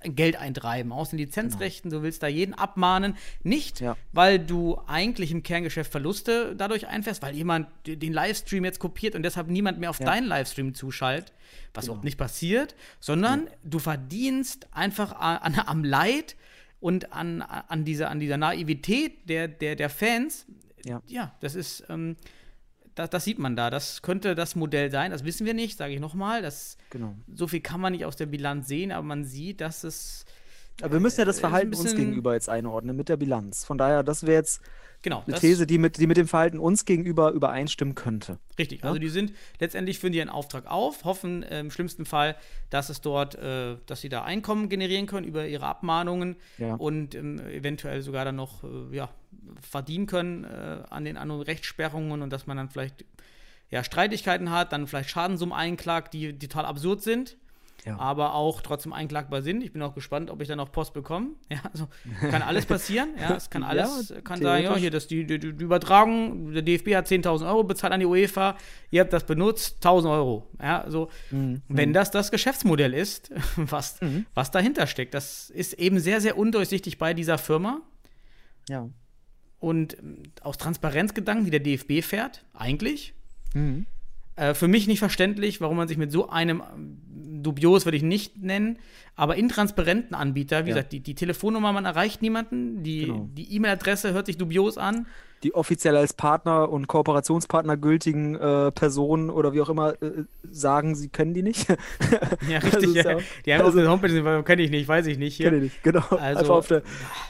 Geld 0.05 0.37
eintreiben 0.37 0.93
aus 0.93 1.11
den 1.11 1.19
Lizenzrechten, 1.19 1.91
du 1.91 2.03
willst 2.03 2.23
da 2.23 2.27
jeden 2.27 2.55
abmahnen, 2.55 3.17
nicht 3.43 3.81
Ja. 3.81 3.97
weil 4.13 4.39
du 4.39 4.81
eigentlich 4.87 5.31
im 5.33 5.43
Kerngeschäft 5.43 5.91
Verluste 5.91 6.55
dadurch 6.57 6.87
einfährst, 6.89 7.23
weil 7.23 7.35
jemand 7.35 7.69
den 7.87 8.13
Livestream 8.13 8.65
jetzt 8.65 8.79
kopiert 8.79 9.15
und 9.15 9.23
deshalb 9.23 9.49
niemand 9.49 9.79
mehr 9.79 9.91
auf 9.91 9.99
Ja. 10.01 10.07
deinen 10.07 10.27
Livestream 10.27 10.75
zuschaltet, 10.75 11.33
was 11.75 11.85
Genau. 11.85 11.93
überhaupt 11.93 12.05
nicht 12.05 12.19
passiert, 12.19 12.75
sondern 13.01 13.49
du 13.65 13.79
verdienst 13.79 14.67
einfach 14.73 15.13
an, 15.13 15.55
am 15.67 15.85
Leid 15.85 16.37
und 16.81 17.13
an, 17.13 17.43
an, 17.43 17.85
dieser, 17.85 18.11
an 18.11 18.19
dieser 18.21 18.37
Naivität 18.37 19.29
der, 19.29 19.49
der, 19.49 19.77
der 19.77 19.89
Fans. 19.91 20.47
Ja. 20.85 21.01
ja 21.07 21.33
das 21.41 21.55
ist, 21.55 21.85
ähm, 21.89 22.17
das, 22.95 23.11
das 23.11 23.25
sieht 23.25 23.39
man 23.39 23.57
da. 23.57 23.71
Das 23.71 24.03
könnte 24.03 24.35
das 24.35 24.55
Modell 24.57 24.91
sein. 24.91 25.11
Das 25.11 25.25
wissen 25.25 25.47
wir 25.47 25.55
nicht, 25.55 25.79
sage 25.79 25.95
ich 25.95 26.01
nochmal. 26.01 26.49
genau. 26.91 27.15
So 27.35 27.47
viel 27.49 27.61
kann 27.61 27.81
man 27.81 27.93
nicht 27.93 28.05
aus 28.05 28.17
der 28.17 28.27
Bilanz 28.27 28.69
sehen, 28.69 28.93
aber 28.93 29.05
man 29.07 29.25
sieht, 29.25 29.61
dass 29.61 29.85
es. 29.85 30.25
Aber 30.81 30.93
wir 30.95 31.01
müssen 31.01 31.21
ja 31.21 31.27
das 31.27 31.39
Äh, 31.39 31.41
Verhalten 31.41 31.75
uns 31.75 31.95
gegenüber 31.95 32.33
jetzt 32.35 32.49
einordnen 32.49 32.97
mit 32.97 33.09
der 33.09 33.17
Bilanz. 33.19 33.65
Von 33.65 33.77
daher, 33.79 34.03
das 34.03 34.23
wäre 34.23 34.37
jetzt 34.37 34.61
Genau. 35.03 35.23
eine 35.27 35.37
These, 35.37 35.67
die 35.67 35.79
mit, 35.79 35.99
die 35.99 36.07
mit 36.07 36.17
dem 36.17 36.29
Verhalten 36.29 36.59
uns 36.61 36.85
gegenüber 36.85 37.33
übereinstimmen 37.33 37.95
könnte. 37.97 38.39
Richtig, 38.59 38.81
Ja? 38.83 38.87
also 38.89 38.99
die 39.01 39.09
sind 39.09 39.33
letztendlich 39.59 39.99
führen 39.99 40.13
die 40.13 40.21
einen 40.21 40.31
Auftrag 40.31 40.67
auf, 40.71 41.05
hoffen 41.05 41.43
äh, 41.43 41.59
im 41.61 41.71
schlimmsten 41.73 42.05
Fall, 42.07 42.37
dass 42.71 42.89
es 42.89 43.01
dort, 43.01 43.35
äh, 43.35 43.77
dass 43.87 44.01
sie 44.01 44.09
da 44.09 44.23
Einkommen 44.23 44.69
generieren 44.69 45.07
können 45.07 45.27
über 45.27 45.47
ihre 45.47 45.67
Abmahnungen 45.67 46.37
Ja. 46.57 46.77
und 46.77 47.15
ähm, 47.17 47.41
eventuell 47.41 48.01
sogar 48.03 48.25
dann 48.25 48.37
noch 48.37 48.63
äh, 48.65 48.97
ja, 48.97 49.11
verdienen 49.61 50.07
können 50.07 50.45
äh, 50.45 50.83
an 50.91 51.05
den 51.05 51.17
anderen 51.17 51.43
Rechtssperrungen 51.43 52.23
und 52.23 52.31
dass 52.31 52.47
man 52.47 52.57
dann 52.57 52.69
vielleicht 52.69 53.05
ja, 53.71 53.83
Streitigkeiten 53.83 54.51
hat, 54.51 54.73
dann 54.73 54.87
vielleicht 54.87 55.11
Schadensummen 55.11 55.55
einklagt, 55.55 56.13
die, 56.15 56.33
die 56.33 56.49
total 56.49 56.67
absurd 56.67 57.03
sind. 57.03 57.37
Ja. 57.85 57.99
Aber 57.99 58.35
auch 58.35 58.61
trotzdem 58.61 58.93
einklagbar 58.93 59.43
sind. 59.43 59.61
Ich 59.65 59.73
bin 59.73 59.83
auch 59.83 59.93
gespannt, 59.93 60.31
ob 60.31 60.41
ich 60.41 60.47
dann 60.47 60.59
noch 60.59 60.71
Post 60.71 60.95
bekomme. 60.95 61.31
Ja, 61.51 61.59
also 61.73 61.89
kann 62.31 62.41
alles 62.43 62.65
passieren. 62.65 63.09
Ja, 63.19 63.35
es 63.35 63.51
kann 63.51 63.63
Ja, 63.63 63.69
alles, 63.69 64.15
kann 64.23 64.41
sein, 64.41 64.63
ja, 64.63 64.77
hier, 64.77 64.93
das, 64.93 65.09
die, 65.09 65.27
die, 65.27 65.41
die 65.41 65.49
Übertragung, 65.49 66.53
der 66.53 66.63
DFB 66.63 66.95
hat 66.95 67.09
10.000 67.09 67.45
Euro 67.49 67.65
bezahlt 67.65 67.93
an 67.93 67.99
die 67.99 68.07
UEFA, 68.07 68.57
ihr 68.93 69.01
habt 69.01 69.13
das 69.13 69.25
benutzt, 69.27 69.85
1.000 69.85 70.13
Euro. 70.13 70.49
Ja, 70.63 70.85
so, 70.87 71.09
Mhm. 71.33 71.63
wenn 71.67 71.93
das 71.93 72.13
das 72.13 72.31
Geschäftsmodell 72.31 72.95
ist, 72.95 73.33
was, 73.57 73.99
was 74.35 74.53
dahinter 74.53 74.87
steckt, 74.87 75.13
das 75.15 75.51
ist 75.51 75.73
eben 75.73 75.99
sehr, 75.99 76.21
sehr 76.21 76.39
undurchsichtig 76.39 76.99
bei 76.99 77.15
dieser 77.15 77.37
Firma. 77.37 77.81
Ja. 78.69 78.89
Und 79.63 79.97
ähm, 79.99 80.19
aus 80.43 80.59
Transparenzgedanken, 80.59 81.45
die 81.45 81.51
der 81.53 81.61
DFB 81.61 82.03
fährt, 82.03 82.45
eigentlich, 82.53 83.15
Mhm. 83.55 83.87
äh, 84.37 84.55
für 84.55 84.67
mich 84.67 84.87
nicht 84.89 84.99
verständlich, 84.99 85.61
warum 85.61 85.77
man 85.77 85.87
sich 85.89 85.99
mit 85.99 86.11
so 86.11 86.29
einem 86.31 86.63
ähm, 86.75 86.99
dubios 87.43 87.85
würde 87.87 87.97
ich 87.97 88.03
nicht 88.03 88.43
nennen, 88.43 88.79
aber 89.15 89.37
intransparenten 89.37 90.15
Anbieter, 90.15 90.65
wie 90.65 90.71
Ja. 90.71 90.77
gesagt, 90.77 90.93
die, 90.93 91.01
die 91.01 91.15
Telefonnummer, 91.15 91.73
man 91.73 91.85
erreicht 91.85 92.23
niemanden, 92.23 92.83
die 92.83 93.01
Genau. 93.07 93.29
die 93.35 93.55
E-Mail-Adresse 93.55 94.13
hört 94.13 94.27
sich 94.27 94.37
dubios 94.37 94.79
an. 94.79 95.07
Die 95.43 95.55
offiziell 95.55 95.97
als 95.97 96.13
Partner 96.13 96.69
und 96.71 96.87
Kooperationspartner 96.87 97.77
gültigen 97.77 98.37
äh, 98.37 98.71
Personen 98.71 99.29
oder 99.31 99.53
wie 99.53 99.61
auch 99.61 99.69
immer 99.69 100.01
äh, 100.03 100.25
sagen, 100.51 100.95
sie 100.95 101.09
können 101.09 101.35
die 101.35 101.43
nicht. 101.43 101.67
Ja, 102.49 102.59
Also 102.59 102.79
richtig. 102.79 103.05
ja. 103.05 103.17
Die 103.47 103.53
haben 103.55 103.61
auf 103.61 103.67
also- 103.67 103.79
der 103.81 103.91
Homepage, 103.91 104.43
kenne 104.45 104.63
ich 104.63 104.71
nicht, 104.71 104.89
weiß 104.89 105.07
ich 105.07 105.19
nicht. 105.19 105.37
Hier. 105.37 105.47
Kenn 105.51 105.57
ich 105.59 105.63
nicht, 105.65 105.83
genau. 105.83 106.05
Also- 106.11 106.55
auf 106.55 106.69
der, 106.69 106.83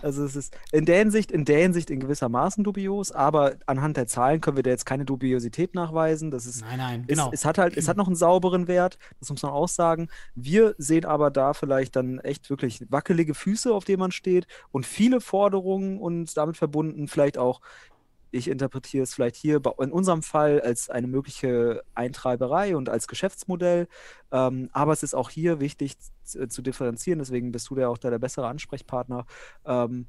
also 0.03 0.25
es 0.25 0.37
ist 0.37 0.57
in 0.73 0.85
der 0.85 0.99
Hinsicht, 0.99 1.31
in 1.33 1.45
der 1.45 1.61
Hinsicht 1.61 1.91
in 1.91 2.01
gewissermaßen 2.01 2.65
dubios, 2.65 3.13
aber 3.13 3.55
anhand 3.67 3.97
der 3.97 4.07
Zahlen 4.07 4.41
können 4.41 4.57
wir 4.57 4.63
da 4.63 4.71
jetzt 4.71 4.87
keine 4.87 5.05
Dubiosität 5.05 5.75
nachweisen. 5.75 6.31
Das 6.31 6.47
ist 6.47 6.63
Nein, 6.63 6.79
nein, 6.79 7.01
Es, 7.09 7.17
genau. 7.17 7.31
es 7.33 7.45
hat 7.45 7.59
halt, 7.59 7.77
es 7.77 7.89
hat 7.89 7.97
noch 7.97 8.07
einen 8.07 8.17
sauberen 8.17 8.69
Wert, 8.69 8.99
das 9.21 9.31
muss 9.31 9.43
man 9.43 9.53
auch 9.53 9.69
sagen. 9.69 10.09
Wir 10.35 10.75
sehen 10.79 11.05
aber 11.05 11.31
da 11.31 11.55
vielleicht 11.55 11.97
dann 11.97 12.19
echt 12.19 12.51
wirklich 12.51 12.85
wackelige 12.91 13.35
Füße, 13.35 13.73
auf 13.73 13.85
denen 13.85 14.01
man 14.01 14.13
steht 14.13 14.47
und 14.71 14.87
viele 14.87 15.21
Forderungen 15.21 15.99
und 15.99 16.37
damit 16.37 16.57
verbunden 16.57 17.09
vielleicht 17.09 17.39
auch, 17.39 17.61
ich 18.33 18.49
interpretiere 18.49 19.05
es 19.05 19.15
vielleicht 19.15 19.37
hier 19.37 19.61
bei- 19.61 19.73
in 19.81 19.93
unserem 19.93 20.23
Fall 20.23 20.61
als 20.61 20.91
eine 20.91 21.07
mögliche 21.07 21.83
Eintreiberei 21.95 22.77
und 22.77 22.89
als 22.89 23.07
Geschäftsmodell. 23.07 23.87
Ähm, 24.33 24.69
aber 24.73 24.93
es 24.93 25.03
ist 25.03 25.15
auch 25.15 25.31
hier 25.31 25.61
wichtig 25.61 25.97
zu, 26.25 26.49
zu 26.49 26.63
differenzieren, 26.63 27.21
deswegen 27.21 27.53
bist 27.53 27.71
du 27.71 27.79
ja 27.79 27.89
auch 27.89 27.99
da 27.99 28.11
der 28.11 28.19
bessere 28.19 28.49
Ansprechpartner. 28.49 29.27
Ähm, 29.65 30.07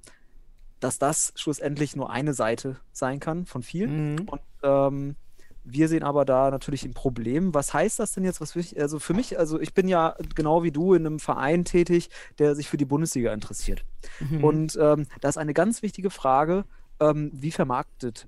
dass 0.79 0.99
das 0.99 1.31
schlussendlich 1.35 1.95
nur 1.95 2.09
eine 2.09 2.33
Seite 2.33 2.77
sein 2.91 3.21
kann 3.21 3.45
von 3.45 3.63
vielen. 3.63 4.15
Mhm. 4.15 4.27
Und 4.27 4.41
ähm, 4.63 5.15
wir 5.63 5.87
sehen 5.87 6.03
aber 6.03 6.25
da 6.25 6.51
natürlich 6.51 6.83
ein 6.83 6.93
Problem. 6.93 7.53
Was 7.53 7.73
heißt 7.73 7.99
das 7.99 8.11
denn 8.11 8.25
jetzt? 8.25 8.41
Was 8.41 8.53
ich, 8.57 8.77
also 8.77 8.99
für 8.99 9.13
mich, 9.13 9.39
also 9.39 9.61
ich 9.61 9.73
bin 9.73 9.87
ja 9.87 10.15
genau 10.35 10.61
wie 10.61 10.71
du 10.71 10.93
in 10.93 11.05
einem 11.05 11.19
Verein 11.19 11.63
tätig, 11.63 12.09
der 12.37 12.53
sich 12.53 12.67
für 12.67 12.75
die 12.75 12.83
Bundesliga 12.83 13.33
interessiert. 13.33 13.85
Mhm. 14.19 14.43
Und 14.43 14.77
ähm, 14.81 15.07
da 15.21 15.29
ist 15.29 15.37
eine 15.37 15.53
ganz 15.53 15.83
wichtige 15.83 16.09
Frage, 16.09 16.65
ähm, 17.09 17.31
wie 17.33 17.51
vermarktet 17.51 18.27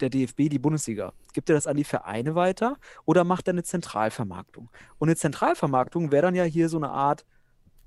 der 0.00 0.10
DFB 0.10 0.48
die 0.48 0.58
Bundesliga? 0.58 1.12
Gibt 1.32 1.48
er 1.50 1.54
das 1.54 1.66
an 1.66 1.76
die 1.76 1.84
Vereine 1.84 2.34
weiter 2.34 2.76
oder 3.04 3.24
macht 3.24 3.48
er 3.48 3.52
eine 3.52 3.62
Zentralvermarktung? 3.62 4.68
Und 4.98 5.08
eine 5.08 5.16
Zentralvermarktung 5.16 6.12
wäre 6.12 6.22
dann 6.22 6.34
ja 6.34 6.44
hier 6.44 6.68
so 6.68 6.76
eine 6.76 6.90
Art 6.90 7.24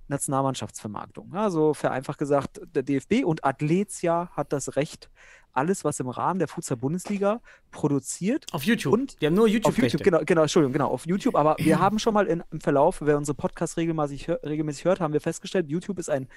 Nationalmannschaftsvermarktung. 0.08 1.34
Also 1.34 1.74
vereinfacht 1.74 2.18
gesagt, 2.18 2.62
der 2.74 2.84
DFB 2.84 3.24
und 3.24 3.46
Athletia 3.46 4.30
hat 4.34 4.52
das 4.52 4.76
Recht, 4.76 5.10
alles, 5.52 5.84
was 5.84 6.00
im 6.00 6.10
Rahmen 6.10 6.40
der 6.40 6.48
Futsal-Bundesliga 6.48 7.42
produziert, 7.72 8.46
auf 8.52 8.64
YouTube. 8.64 8.94
und 8.94 9.22
die 9.22 9.26
haben 9.26 9.34
nur 9.34 9.46
auf 9.46 9.52
YouTube-Rechte. 9.52 9.98
YouTube, 9.98 10.04
genau, 10.04 10.22
genau, 10.26 10.42
Entschuldigung, 10.44 10.74
genau, 10.74 10.90
auf 10.90 11.06
YouTube. 11.08 11.36
Aber 11.36 11.56
wir 11.60 11.80
haben 11.80 12.00
schon 12.00 12.14
mal 12.14 12.28
in, 12.28 12.44
im 12.52 12.62
Verlauf, 12.62 13.02
wer 13.02 13.18
unsere 13.18 13.36
Podcasts 13.36 13.78
regelmäßig, 13.78 14.30
regelmäßig 14.30 14.86
hört, 14.86 15.00
haben 15.00 15.14
wir 15.14 15.22
festgestellt, 15.22 15.68
YouTube 15.68 16.00
ist 16.00 16.10
ein 16.10 16.28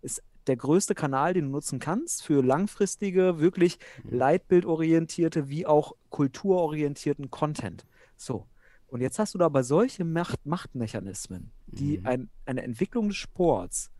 ist 0.00 0.22
der 0.48 0.56
größte 0.56 0.94
Kanal, 0.94 1.34
den 1.34 1.44
du 1.46 1.50
nutzen 1.50 1.78
kannst 1.78 2.22
für 2.22 2.42
langfristige, 2.42 3.38
wirklich 3.38 3.78
leitbildorientierte 4.04 5.48
wie 5.48 5.66
auch 5.66 5.94
kulturorientierten 6.10 7.30
Content. 7.30 7.86
So. 8.16 8.46
Und 8.86 9.02
jetzt 9.02 9.18
hast 9.18 9.34
du 9.34 9.38
da 9.38 9.48
bei 9.50 9.62
solchen 9.62 10.12
Macht 10.12 10.46
Machtmechanismen, 10.46 11.52
die 11.66 11.98
Mhm. 11.98 12.06
ein, 12.06 12.30
eine 12.46 12.62
Entwicklung 12.62 13.08
des 13.08 13.18
Sports 13.18 13.90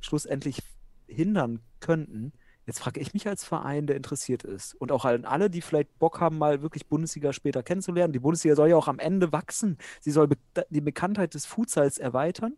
schlussendlich 0.00 0.58
hindern 1.06 1.60
könnten. 1.80 2.32
Jetzt 2.66 2.80
frage 2.80 3.00
ich 3.00 3.14
mich 3.14 3.26
als 3.26 3.44
Verein, 3.44 3.86
der 3.86 3.96
interessiert 3.96 4.44
ist 4.44 4.74
und 4.74 4.92
auch 4.92 5.04
an 5.06 5.24
alle, 5.24 5.48
die 5.48 5.62
vielleicht 5.62 5.98
Bock 5.98 6.20
haben, 6.20 6.38
mal 6.38 6.62
wirklich 6.62 6.86
Bundesliga 6.86 7.32
später 7.32 7.62
kennenzulernen. 7.62 8.12
Die 8.12 8.18
Bundesliga 8.18 8.54
soll 8.54 8.68
ja 8.68 8.76
auch 8.76 8.88
am 8.88 8.98
Ende 8.98 9.32
wachsen. 9.32 9.78
Sie 10.00 10.10
soll 10.10 10.28
be 10.28 10.36
die 10.70 10.80
Bekanntheit 10.80 11.34
des 11.34 11.46
Futsals 11.46 11.98
erweitern. 11.98 12.56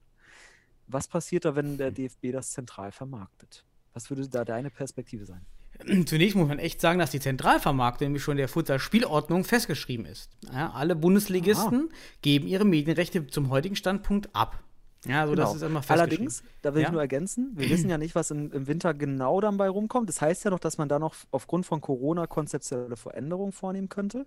Was 0.88 1.08
passiert 1.08 1.44
da, 1.44 1.54
wenn 1.56 1.78
der 1.78 1.90
DFB 1.90 2.32
das 2.32 2.50
zentral 2.52 2.92
vermarktet? 2.92 3.64
Was 3.92 4.10
würde 4.10 4.28
da 4.28 4.44
deine 4.44 4.70
Perspektive 4.70 5.24
sein? 5.26 5.44
Zunächst 6.06 6.36
muss 6.36 6.48
man 6.48 6.58
echt 6.58 6.80
sagen, 6.80 6.98
dass 6.98 7.10
die 7.10 7.20
Zentralvermarktung 7.20 8.06
nämlich 8.08 8.22
schon 8.22 8.32
in 8.32 8.38
der 8.38 8.48
Futsal-Spielordnung 8.48 9.44
festgeschrieben 9.44 10.06
ist. 10.06 10.30
Ja, 10.52 10.70
alle 10.72 10.96
Bundesligisten 10.96 11.90
geben 12.22 12.46
ihre 12.46 12.64
Medienrechte 12.64 13.26
zum 13.26 13.50
heutigen 13.50 13.76
Standpunkt 13.76 14.34
ab. 14.34 14.62
Ja, 15.06 15.26
so 15.26 15.32
Genau. 15.34 15.44
das 15.44 15.56
ist 15.56 15.62
immer 15.62 15.82
festgeschrieben. 15.82 16.00
Allerdings, 16.00 16.42
da 16.62 16.74
will 16.74 16.82
Ja. 16.82 16.88
ich 16.88 16.92
nur 16.92 17.00
ergänzen, 17.00 17.52
wir 17.54 17.68
wissen 17.70 17.88
ja 17.90 17.98
nicht, 17.98 18.14
was 18.14 18.30
im, 18.30 18.50
im 18.52 18.66
Winter 18.66 18.92
genau 18.94 19.40
dann 19.40 19.56
bei 19.56 19.68
rumkommt. 19.68 20.08
Das 20.08 20.20
heißt 20.20 20.44
ja 20.44 20.50
noch, 20.50 20.58
dass 20.58 20.78
man 20.78 20.88
da 20.88 20.98
noch 20.98 21.14
aufgrund 21.30 21.66
von 21.66 21.80
Corona 21.80 22.26
konzeptionelle 22.26 22.96
Veränderungen 22.96 23.52
vornehmen 23.52 23.88
könnte. 23.88 24.26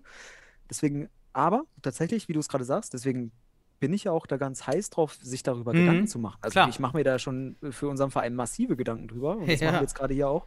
Deswegen, 0.70 1.08
aber 1.32 1.64
tatsächlich, 1.82 2.28
wie 2.28 2.32
du 2.32 2.40
es 2.40 2.48
gerade 2.48 2.64
sagst, 2.64 2.94
deswegen 2.94 3.32
bin 3.80 3.92
ich 3.94 4.04
ja 4.04 4.12
auch 4.12 4.26
da 4.26 4.36
ganz 4.36 4.66
heiß 4.66 4.90
drauf, 4.90 5.14
sich 5.20 5.42
darüber 5.42 5.72
Mhm. 5.72 5.78
Gedanken 5.78 6.06
zu 6.06 6.18
machen. 6.18 6.38
Also 6.42 6.52
Klar. 6.52 6.68
ich 6.68 6.78
mache 6.78 6.96
mir 6.96 7.02
da 7.04 7.18
schon 7.18 7.56
für 7.70 7.88
unseren 7.88 8.10
Verein 8.10 8.34
massive 8.34 8.76
Gedanken 8.76 9.08
drüber 9.08 9.38
und 9.38 9.48
das 9.50 9.60
Ja. 9.60 9.66
machen 9.68 9.76
wir 9.78 9.82
jetzt 9.82 9.94
gerade 9.94 10.14
hier 10.14 10.28
auch. 10.28 10.46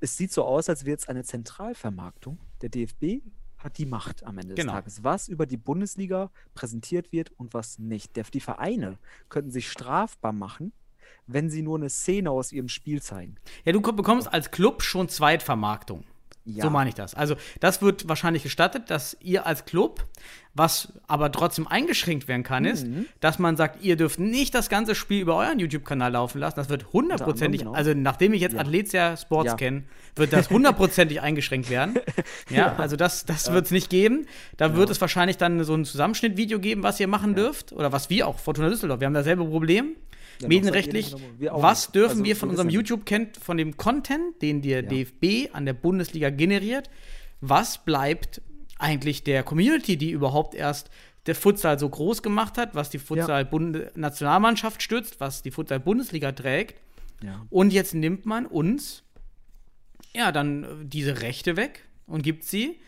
Es 0.00 0.16
sieht 0.16 0.30
so 0.32 0.44
aus, 0.44 0.68
als 0.68 0.84
wäre 0.84 0.96
es 0.96 1.08
eine 1.08 1.24
Zentralvermarktung. 1.24 2.38
Der 2.60 2.68
DFB 2.68 3.22
hat 3.58 3.78
die 3.78 3.86
Macht 3.86 4.24
am 4.24 4.36
Ende 4.38 4.54
Genau. 4.54 4.72
des 4.72 4.78
Tages, 4.80 5.04
was 5.04 5.28
über 5.28 5.46
die 5.46 5.56
Bundesliga 5.56 6.30
präsentiert 6.54 7.10
wird 7.10 7.32
und 7.38 7.54
was 7.54 7.78
nicht. 7.78 8.12
Die 8.34 8.40
Vereine 8.40 8.98
könnten 9.30 9.50
sich 9.50 9.70
strafbar 9.70 10.32
machen, 10.32 10.72
wenn 11.26 11.48
sie 11.48 11.62
nur 11.62 11.78
eine 11.78 11.88
Szene 11.88 12.30
aus 12.30 12.52
ihrem 12.52 12.68
Spiel 12.68 13.00
zeigen. 13.00 13.36
Ja, 13.64 13.72
du 13.72 13.80
bekommst 13.80 14.32
als 14.32 14.50
Club 14.50 14.82
schon 14.82 15.08
Zweitvermarktung. 15.08 16.04
Ja. 16.46 16.64
So 16.64 16.70
meine 16.70 16.88
ich 16.88 16.94
das. 16.94 17.14
Also, 17.14 17.34
das 17.60 17.82
wird 17.82 18.08
wahrscheinlich 18.08 18.44
gestattet, 18.44 18.84
dass 18.88 19.16
ihr 19.20 19.46
als 19.46 19.64
Club, 19.64 20.04
was 20.54 20.92
aber 21.08 21.30
trotzdem 21.32 21.66
eingeschränkt 21.66 22.28
werden 22.28 22.44
kann, 22.44 22.64
ist, 22.64 22.86
Mhm. 22.86 23.06
dass 23.20 23.38
man 23.40 23.56
sagt, 23.56 23.82
ihr 23.82 23.96
dürft 23.96 24.20
nicht 24.20 24.54
das 24.54 24.68
ganze 24.68 24.94
Spiel 24.94 25.20
über 25.20 25.34
euren 25.36 25.58
YouTube-Kanal 25.58 26.12
laufen 26.12 26.38
lassen. 26.38 26.54
Das 26.56 26.68
wird 26.68 26.92
hundertprozentig, 26.92 27.62
genau. 27.62 27.72
also 27.72 27.92
nachdem 27.94 28.32
ich 28.32 28.40
jetzt 28.40 28.54
Ja. 28.54 28.60
Athletia 28.60 29.16
Sports 29.16 29.50
Ja. 29.50 29.54
kenne, 29.56 29.82
wird 30.14 30.32
das 30.32 30.48
hundertprozentig 30.48 31.20
eingeschränkt 31.20 31.68
werden. 31.68 31.96
Ja, 32.48 32.76
also 32.76 32.94
das, 32.96 33.24
das 33.26 33.52
wird 33.52 33.66
es 33.66 33.70
nicht 33.72 33.90
geben. 33.90 34.26
Da 34.56 34.76
wird 34.76 34.88
es 34.88 35.00
wahrscheinlich 35.00 35.36
dann 35.36 35.62
so 35.64 35.74
ein 35.74 35.84
Zusammenschnittvideo 35.84 36.60
geben, 36.60 36.82
was 36.84 37.00
ihr 37.00 37.08
machen 37.08 37.34
dürft. 37.34 37.72
Oder 37.72 37.90
was 37.90 38.08
wir 38.08 38.28
auch, 38.28 38.38
Fortuna 38.38 38.68
Düsseldorf. 38.68 39.00
Wir 39.00 39.06
haben 39.08 39.14
dasselbe 39.14 39.44
Problem. 39.44 39.96
Ja, 40.40 40.48
Medienrechtlich, 40.48 41.14
was 41.40 41.92
dürfen 41.92 42.10
Also, 42.10 42.24
wir 42.24 42.36
von 42.36 42.50
unserem 42.50 42.68
wissen- 42.68 42.74
YouTube 42.74 43.06
kennt, 43.06 43.36
von 43.38 43.56
dem 43.56 43.76
Content, 43.76 44.40
den 44.42 44.62
der 44.62 44.82
Ja. 44.82 44.88
DFB 44.88 45.48
an 45.54 45.64
der 45.66 45.72
Bundesliga 45.72 46.30
generiert, 46.30 46.90
was 47.40 47.84
bleibt 47.84 48.42
eigentlich 48.78 49.24
der 49.24 49.42
Community, 49.42 49.96
die 49.96 50.10
überhaupt 50.10 50.54
erst 50.54 50.90
der 51.26 51.34
Futsal 51.34 51.78
so 51.78 51.88
groß 51.88 52.22
gemacht 52.22 52.56
hat, 52.58 52.74
was 52.74 52.90
die 52.90 52.98
Futsal-Nationalmannschaft 52.98 54.82
stützt, 54.82 55.20
was 55.20 55.42
die 55.42 55.50
Futsal-Bundesliga 55.50 56.32
trägt. 56.32 56.80
Und 57.50 57.72
jetzt 57.72 57.94
nimmt 57.94 58.26
man 58.26 58.46
uns 58.46 59.02
ja 60.14 60.32
dann 60.32 60.64
äh, 60.64 60.68
diese 60.84 61.22
Rechte 61.22 61.56
weg 61.56 61.84
und 62.06 62.22
gibt 62.22 62.44
sie 62.44 62.78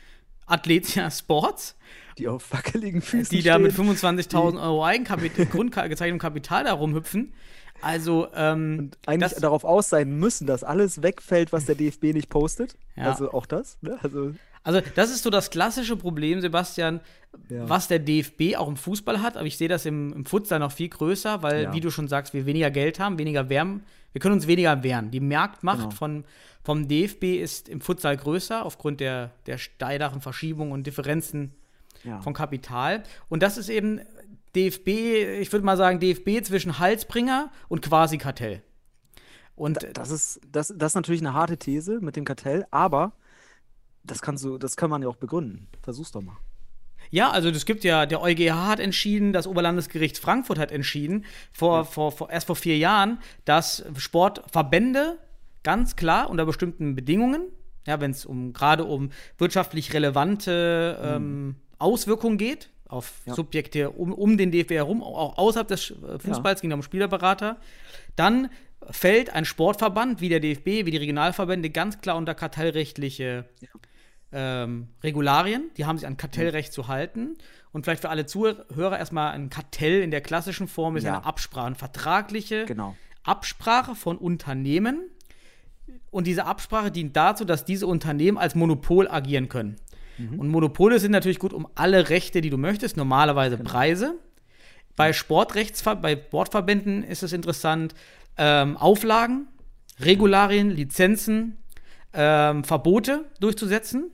Athletia 0.47 1.11
Sports, 1.11 1.77
Die 2.19 2.29
auf 2.29 2.53
wackeligen 2.53 3.01
Füßen 3.01 3.37
die 3.37 3.43
da 3.43 3.59
mit 3.59 3.73
stehen. 3.73 3.89
25.000 3.97 4.63
Euro 4.63 4.85
Eigenkapital, 4.85 5.47
grundgezeichnetem 5.51 6.19
Kapital 6.19 6.65
da 6.65 6.73
rumhüpfen. 6.73 7.33
Also, 7.81 8.27
ähm, 8.35 8.91
eigentlich 9.07 9.31
das- 9.33 9.41
darauf 9.41 9.63
aus 9.65 9.89
sein 9.89 10.19
müssen, 10.19 10.47
dass 10.47 10.65
alles 10.65 11.03
wegfällt, 11.03 11.53
was 11.53 11.65
der 11.67 11.77
DFB 11.77 12.13
nicht 12.13 12.29
postet. 12.29 12.77
Ja. 12.97 13.05
Also 13.05 13.33
auch 13.33 13.47
das. 13.47 13.79
Ne? 13.83 13.99
Also 14.03 14.33
Also, 14.65 14.81
das 14.97 15.11
ist 15.11 15.23
so 15.23 15.31
das 15.31 15.51
klassische 15.51 15.97
Problem, 15.97 16.41
Sebastian, 16.41 17.01
Ja. 17.49 17.69
was 17.69 17.87
der 17.87 18.01
DFB 18.01 18.57
auch 18.57 18.67
im 18.69 18.77
Fußball 18.77 19.23
hat. 19.23 19.37
Aber 19.37 19.47
ich 19.47 19.57
sehe 19.57 19.69
das 19.69 19.87
im, 19.87 20.13
im 20.13 20.27
Futsal 20.27 20.59
noch 20.59 20.73
viel 20.73 20.89
größer, 20.89 21.43
weil, 21.43 21.63
Ja. 21.65 21.73
wie 21.73 21.81
du 21.81 21.91
schon 21.91 22.09
sagst, 22.09 22.35
wir 22.35 22.45
weniger 22.47 22.71
Geld 22.73 22.99
haben, 22.99 23.17
weniger 23.19 23.49
wärmen. 23.49 23.85
Wir 24.13 24.21
können 24.21 24.35
uns 24.35 24.47
weniger 24.49 24.83
wehren. 24.83 25.11
Die 25.13 25.21
Marktmacht 25.21 25.79
Genau. 25.79 25.91
von, 25.93 26.25
vom 26.65 26.89
DFB 26.89 27.41
ist 27.41 27.69
im 27.69 27.81
Futsal 27.81 28.17
größer, 28.17 28.65
aufgrund 28.67 28.99
der, 29.01 29.31
der 29.47 29.57
steileren 29.59 30.21
Verschiebungen 30.21 30.73
und 30.73 30.87
Differenzen 30.87 31.53
ja. 32.05 32.21
von 32.21 32.35
Kapital. 32.35 33.03
Und 33.29 33.43
das 33.43 33.59
ist 33.59 33.69
eben 33.69 34.01
DFB, 34.55 34.89
ich 35.41 35.53
würde 35.53 35.65
mal 35.65 35.77
sagen, 35.77 36.01
DFB 36.01 36.45
zwischen 36.45 36.79
Halsbringer 36.79 37.51
und 37.69 37.83
Quasi-Kartell. 37.83 38.63
Und 39.55 39.87
Das 39.95 40.11
ist, 40.11 40.41
das, 40.51 40.73
das 40.77 40.93
ist 40.93 40.95
natürlich 40.95 41.21
eine 41.21 41.35
harte 41.35 41.57
These 41.57 42.01
mit 42.01 42.17
dem 42.17 42.25
Kartell, 42.25 42.67
aber 42.71 43.13
das 44.05 44.23
kannst 44.23 44.45
du, 44.45 44.57
das 44.57 44.77
kann 44.77 44.89
man 44.89 45.03
ja 45.03 45.09
auch 45.09 45.17
begründen. 45.17 45.67
Versuch's 45.83 46.13
doch 46.13 46.23
mal. 46.23 46.37
Ja, 47.11 47.31
also 47.31 47.49
es 47.49 47.65
gibt 47.65 47.85
ja, 47.85 48.07
der 48.07 48.21
EuGH 48.21 48.67
hat 48.67 48.81
entschieden, 48.81 49.33
das 49.33 49.47
Oberlandesgericht 49.47 50.19
Frankfurt 50.19 50.59
hat 50.59 50.71
entschieden, 50.71 51.25
vor, 51.53 51.85
vor, 51.85 52.13
vor, 52.13 52.31
erst 52.31 52.47
vor 52.47 52.57
vier 52.57 52.77
Jahren, 52.77 53.19
dass 53.45 53.85
Sportverbände 53.97 55.19
ganz 55.63 55.97
klar 55.97 56.31
unter 56.31 56.45
bestimmten 56.45 56.95
Bedingungen, 56.95 57.43
ja, 57.87 58.01
wenn 58.01 58.11
es 58.11 58.27
um 58.27 58.53
gerade 58.53 58.85
um 58.85 59.11
wirtschaftlich 59.39 59.95
relevante 59.95 60.99
ähm, 61.03 61.57
Auswirkungen 61.79 62.39
geht, 62.39 62.71
auf 62.89 63.13
Ja. 63.27 63.35
Subjekte 63.35 63.91
um, 63.91 64.13
um 64.13 64.37
den 64.39 64.51
DFB 64.51 64.73
herum, 64.73 65.03
auch 65.03 65.37
außerhalb 65.39 65.69
des 65.69 65.91
äh, 65.91 66.19
Fußballs, 66.19 66.61
ging 66.61 66.71
da 66.71 66.77
um 66.77 66.83
Spielerberater, 66.83 67.57
dann 68.17 68.49
fällt 68.91 69.31
ein 69.35 69.45
Sportverband 69.45 70.21
wie 70.21 70.29
der 70.29 70.41
DFB, 70.41 70.67
wie 70.87 70.91
die 70.91 70.97
Regionalverbände 70.97 71.71
ganz 71.71 72.01
klar 72.01 72.17
unter 72.17 72.35
kartellrechtliche 72.35 73.45
ähm, 74.33 74.89
Regularien, 75.03 75.71
die 75.77 75.85
haben 75.87 75.99
sich 75.99 76.07
an 76.07 76.17
Kartellrecht 76.17 76.73
zu 76.73 76.89
halten. 76.89 77.37
Und 77.73 77.85
vielleicht 77.85 78.03
für 78.03 78.09
alle 78.11 78.27
Zuhörer 78.27 78.99
erstmal 78.99 79.33
ein 79.33 79.51
Kartell 79.51 80.03
in 80.03 80.11
der 80.11 80.21
klassischen 80.21 80.69
Form 80.69 80.97
ist 80.97 81.05
Ja. 81.05 81.17
eine 81.19 81.27
Absprache, 81.27 81.67
eine 81.67 81.75
vertragliche 81.77 82.65
Genau. 82.67 82.97
Absprache 83.25 83.95
von 83.95 84.17
Unternehmen. 84.17 85.01
Und 86.11 86.27
diese 86.27 86.45
Absprache 86.47 86.91
dient 86.91 87.17
dazu, 87.17 87.45
dass 87.45 87.65
diese 87.65 87.87
Unternehmen 87.87 88.39
als 88.39 88.55
Monopol 88.55 89.09
agieren 89.09 89.49
können. 89.49 89.77
Und 90.19 90.49
Monopole 90.49 90.99
sind 90.99 91.13
natürlich 91.13 91.39
gut 91.39 91.53
um 91.53 91.69
alle 91.75 92.11
Rechte, 92.11 92.41
die 92.41 92.51
du 92.51 92.59
möchtest, 92.59 92.97
normalerweise 92.97 93.57
Preise. 93.59 94.15
Bei 94.97 95.13
Sportrechtsver 95.13 95.97
bei 95.97 96.17
Sportverbänden 96.17 97.05
ist 97.05 97.23
es 97.23 97.33
interessant, 97.33 97.95
ähm, 98.37 98.77
Auflagen, 98.77 99.47
Regularien, 100.01 100.71
Lizenzen, 100.71 101.59
ähm, 102.13 102.65
Verbote 102.65 103.25
durchzusetzen. 103.41 104.11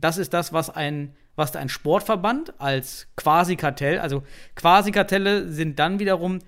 Das 0.00 0.18
ist 0.18 0.34
das, 0.34 0.52
was 0.52 0.68
ein, 0.70 1.14
was 1.34 1.56
ein 1.56 1.68
Sportverband 1.68 2.60
als 2.60 3.08
Quasi-Kartell, 3.16 3.98
also 3.98 4.22
Quasi-Kartelle 4.54 5.50
sind 5.50 5.78
dann 5.78 5.98
wiederum, 5.98 6.40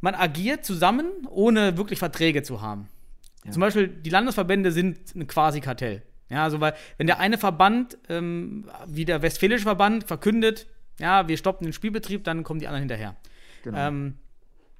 man 0.00 0.14
agiert 0.14 0.64
zusammen, 0.64 1.06
ohne 1.30 1.78
wirklich 1.78 1.98
Verträge 1.98 2.42
zu 2.42 2.60
haben. 2.60 2.88
Zum 3.50 3.60
Beispiel, 3.60 3.88
die 3.88 4.10
Landesverbände 4.10 4.72
sind 4.72 5.14
ein 5.14 5.26
Quasi-Kartell. 5.26 6.02
Ja, 6.28 6.44
also 6.44 6.60
weil, 6.60 6.74
wenn 6.98 7.06
der 7.06 7.20
eine 7.20 7.38
Verband, 7.38 7.98
ähm, 8.08 8.68
wie 8.86 9.04
der 9.04 9.22
Westfälische 9.22 9.64
Verband, 9.64 10.04
verkündet, 10.04 10.66
ja, 10.98 11.28
wir 11.28 11.36
stoppen 11.36 11.64
den 11.64 11.72
Spielbetrieb, 11.72 12.24
dann 12.24 12.42
kommen 12.42 12.60
die 12.60 12.66
anderen 12.66 12.82
hinterher. 12.82 13.16
Genau. 13.62 13.78
Ähm, 13.78 14.14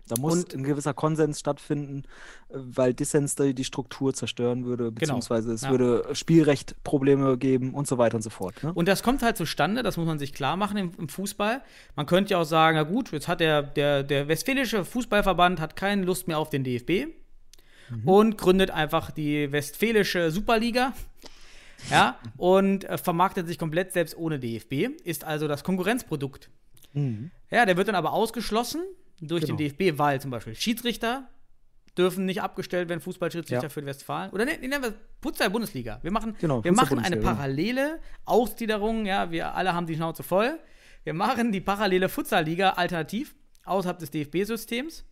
Da 0.09 0.21
muss 0.21 0.45
und- 0.45 0.55
ein 0.55 0.63
gewisser 0.63 0.95
Konsens 0.95 1.41
stattfinden, 1.41 2.05
äh, 2.49 2.55
weil 2.55 2.95
Dissens 2.95 3.35
die 3.35 3.65
Struktur 3.65 4.15
zerstören 4.15 4.65
würde, 4.65 4.93
beziehungsweise 4.93 5.53
es 5.53 5.63
ja. 5.63 5.71
würde 5.71 6.15
Spielrechtprobleme 6.15 7.37
geben 7.39 7.75
und 7.75 7.89
so 7.89 7.99
weiter 7.99 8.17
und 8.17 8.23
so 8.23 8.31
fort. 8.31 8.63
Ne? 8.63 8.73
Und 8.73 8.87
das 8.87 9.03
kommt 9.03 9.23
halt 9.23 9.37
zustande, 9.37 9.83
das 9.83 9.97
muss 9.97 10.07
man 10.07 10.19
sich 10.21 10.33
klar 10.33 10.57
machen 10.57 10.77
im, 10.77 10.93
im 10.97 11.09
Fußball. 11.09 11.61
Man 11.97 12.07
könnte 12.07 12.33
ja 12.33 12.39
auch 12.39 12.45
sagen, 12.45 12.77
na 12.77 12.85
gut, 12.85 13.11
jetzt 13.13 13.27
hat 13.27 13.41
der, 13.41 13.63
der, 13.63 14.05
der 14.05 14.29
Westfälische 14.29 14.85
Fußballverband 14.85 15.61
hat 15.61 15.75
keine 15.77 16.05
Lust 16.05 16.29
mehr 16.29 16.39
auf 16.39 16.51
den 16.51 16.63
DFB 16.65 17.09
und 18.05 18.37
gründet 18.39 18.71
einfach 18.71 19.11
die 19.11 19.51
Westfälische 19.53 20.31
Superliga. 20.31 20.93
Ja, 21.91 22.19
und 22.37 22.85
äh, 22.85 22.99
vermarktet 22.99 23.47
sich 23.47 23.59
komplett 23.59 23.93
selbst 23.93 24.17
ohne 24.17 24.39
DFB, 24.39 24.89
ist 25.05 25.25
also 25.25 25.47
das 25.49 25.63
Konkurrenzprodukt. 25.65 26.51
Ja, 27.51 27.67
der 27.67 27.77
wird 27.77 27.89
dann 27.89 27.95
aber 27.95 28.13
ausgeschlossen 28.15 28.81
durch 29.21 29.45
Genau. 29.45 29.57
den 29.59 29.69
DFB, 29.77 29.99
weil 29.99 30.19
zum 30.21 30.31
Beispiel 30.31 30.55
Schiedsrichter 30.55 31.29
dürfen 31.99 32.25
nicht 32.25 32.41
abgestellt 32.43 32.89
werden, 32.89 33.01
Fußballschiedsrichter 33.01 33.65
Ja. 33.65 33.69
für 33.69 33.85
Westfalen. 33.85 34.31
Oder 34.31 34.47
ne, 34.47 34.53
nennen 34.59 34.83
wir 34.83 34.95
Futsal-Bundesliga. 35.23 35.99
Wir 36.03 36.11
machen, 36.11 36.35
Genau, 36.41 36.65
wir 36.65 36.73
machen 36.73 36.99
eine 36.99 37.17
genau. 37.17 37.29
parallele 37.35 38.01
Ausgliederung, 38.25 39.05
ja, 39.07 39.31
wir 39.31 39.55
alle 39.55 39.75
haben 39.75 39.87
die 39.87 39.95
Schnauze 39.95 40.23
voll. 40.23 40.59
Wir 41.05 41.13
machen 41.15 41.53
die 41.53 41.61
parallele 41.61 42.09
Futsal-Liga 42.09 42.71
alternativ 42.71 43.35
außerhalb 43.65 43.99
des 43.99 44.11
DFB-Systems. 44.11 45.05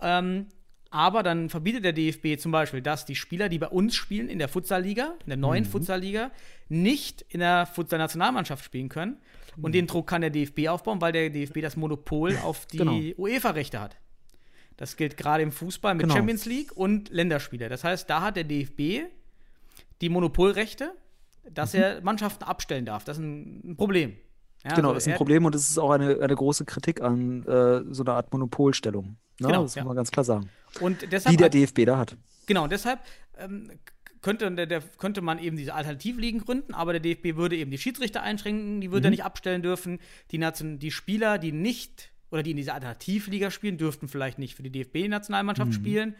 Ähm, 0.00 0.46
aber 0.92 1.22
dann 1.22 1.48
verbietet 1.48 1.84
der 1.84 1.92
DFB 1.92 2.38
zum 2.38 2.52
Beispiel, 2.52 2.82
dass 2.82 3.04
die 3.04 3.14
Spieler, 3.14 3.48
die 3.48 3.58
bei 3.58 3.68
uns 3.68 3.94
spielen 3.94 4.28
in 4.28 4.38
der 4.38 4.48
Futsal-Liga, 4.48 5.14
in 5.24 5.28
der 5.28 5.36
neuen 5.36 5.64
Futsal-Liga, 5.64 6.30
nicht 6.68 7.22
in 7.28 7.40
der 7.40 7.66
Futsal-Nationalmannschaft 7.66 8.64
spielen 8.64 8.88
können. 8.88 9.16
Und 9.60 9.74
den 9.74 9.86
Druck 9.86 10.06
kann 10.06 10.20
der 10.22 10.30
DFB 10.30 10.68
aufbauen, 10.68 11.00
weil 11.00 11.12
der 11.12 11.28
DFB 11.30 11.60
das 11.60 11.76
Monopol 11.76 12.36
auf 12.42 12.66
die 12.66 12.78
Genau. 12.78 12.98
UEFA-Rechte 13.18 13.80
hat. 13.80 13.96
Das 14.78 14.96
gilt 14.96 15.16
gerade 15.16 15.42
im 15.42 15.52
Fußball 15.52 15.94
mit 15.94 16.02
Genau. 16.04 16.14
Champions 16.14 16.46
League 16.46 16.72
und 16.74 17.10
Länderspiele. 17.10 17.68
Das 17.68 17.84
heißt, 17.84 18.08
da 18.08 18.22
hat 18.22 18.36
der 18.36 18.44
DFB 18.44 19.06
die 20.00 20.08
Monopolrechte, 20.08 20.92
dass 21.50 21.74
er 21.74 22.00
Mannschaften 22.02 22.44
abstellen 22.44 22.86
darf. 22.86 23.04
Das 23.04 23.18
ist 23.18 23.22
ein, 23.24 23.74
Problem. 23.76 24.16
Ja, 24.64 24.72
Mhm. 24.72 24.76
genau, 24.76 24.88
also 24.88 24.98
ist 24.98 25.08
ein 25.08 25.14
Problem 25.16 25.44
und 25.44 25.54
es 25.54 25.68
ist 25.68 25.78
auch 25.78 25.90
eine, 25.90 26.20
eine 26.20 26.34
große 26.34 26.64
Kritik 26.64 27.00
an 27.00 27.42
äh, 27.44 27.82
so 27.92 28.04
einer 28.04 28.14
Art 28.14 28.32
Monopolstellung. 28.32 29.16
Ne? 29.40 29.48
Genau, 29.48 29.62
das 29.62 29.74
ja. 29.74 29.82
muss 29.82 29.88
man 29.88 29.96
ganz 29.96 30.10
klar 30.10 30.24
sagen. 30.24 30.48
Und 30.80 31.12
deshalb 31.12 31.32
Die 31.32 31.36
der 31.36 31.50
DFB 31.50 31.84
da 31.84 31.98
hat. 31.98 32.16
Genau, 32.46 32.66
deshalb 32.66 33.00
ähm, 33.38 33.70
könnte, 34.20 34.50
der, 34.52 34.66
der, 34.66 34.82
könnte 34.98 35.20
man 35.20 35.38
eben 35.38 35.56
diese 35.56 35.74
Alternativligen 35.74 36.40
gründen, 36.40 36.74
aber 36.74 36.92
der 36.92 37.00
DFB 37.00 37.36
würde 37.36 37.56
eben 37.56 37.70
die 37.70 37.78
Schiedsrichter 37.78 38.22
einschränken, 38.22 38.80
die 38.80 38.92
würde 38.92 39.08
er 39.08 39.10
nicht 39.10 39.24
abstellen 39.24 39.62
dürfen. 39.62 39.98
Die, 40.30 40.38
Nation, 40.38 40.78
die 40.78 40.90
Spieler, 40.90 41.38
die 41.38 41.52
nicht 41.52 42.12
oder 42.30 42.42
die 42.42 42.52
in 42.52 42.56
dieser 42.56 42.74
Alternativliga 42.74 43.50
spielen, 43.50 43.76
dürften 43.76 44.08
vielleicht 44.08 44.38
nicht 44.38 44.54
für 44.54 44.62
die 44.62 44.70
DFB-Nationalmannschaft 44.70 45.74
spielen. 45.74 46.14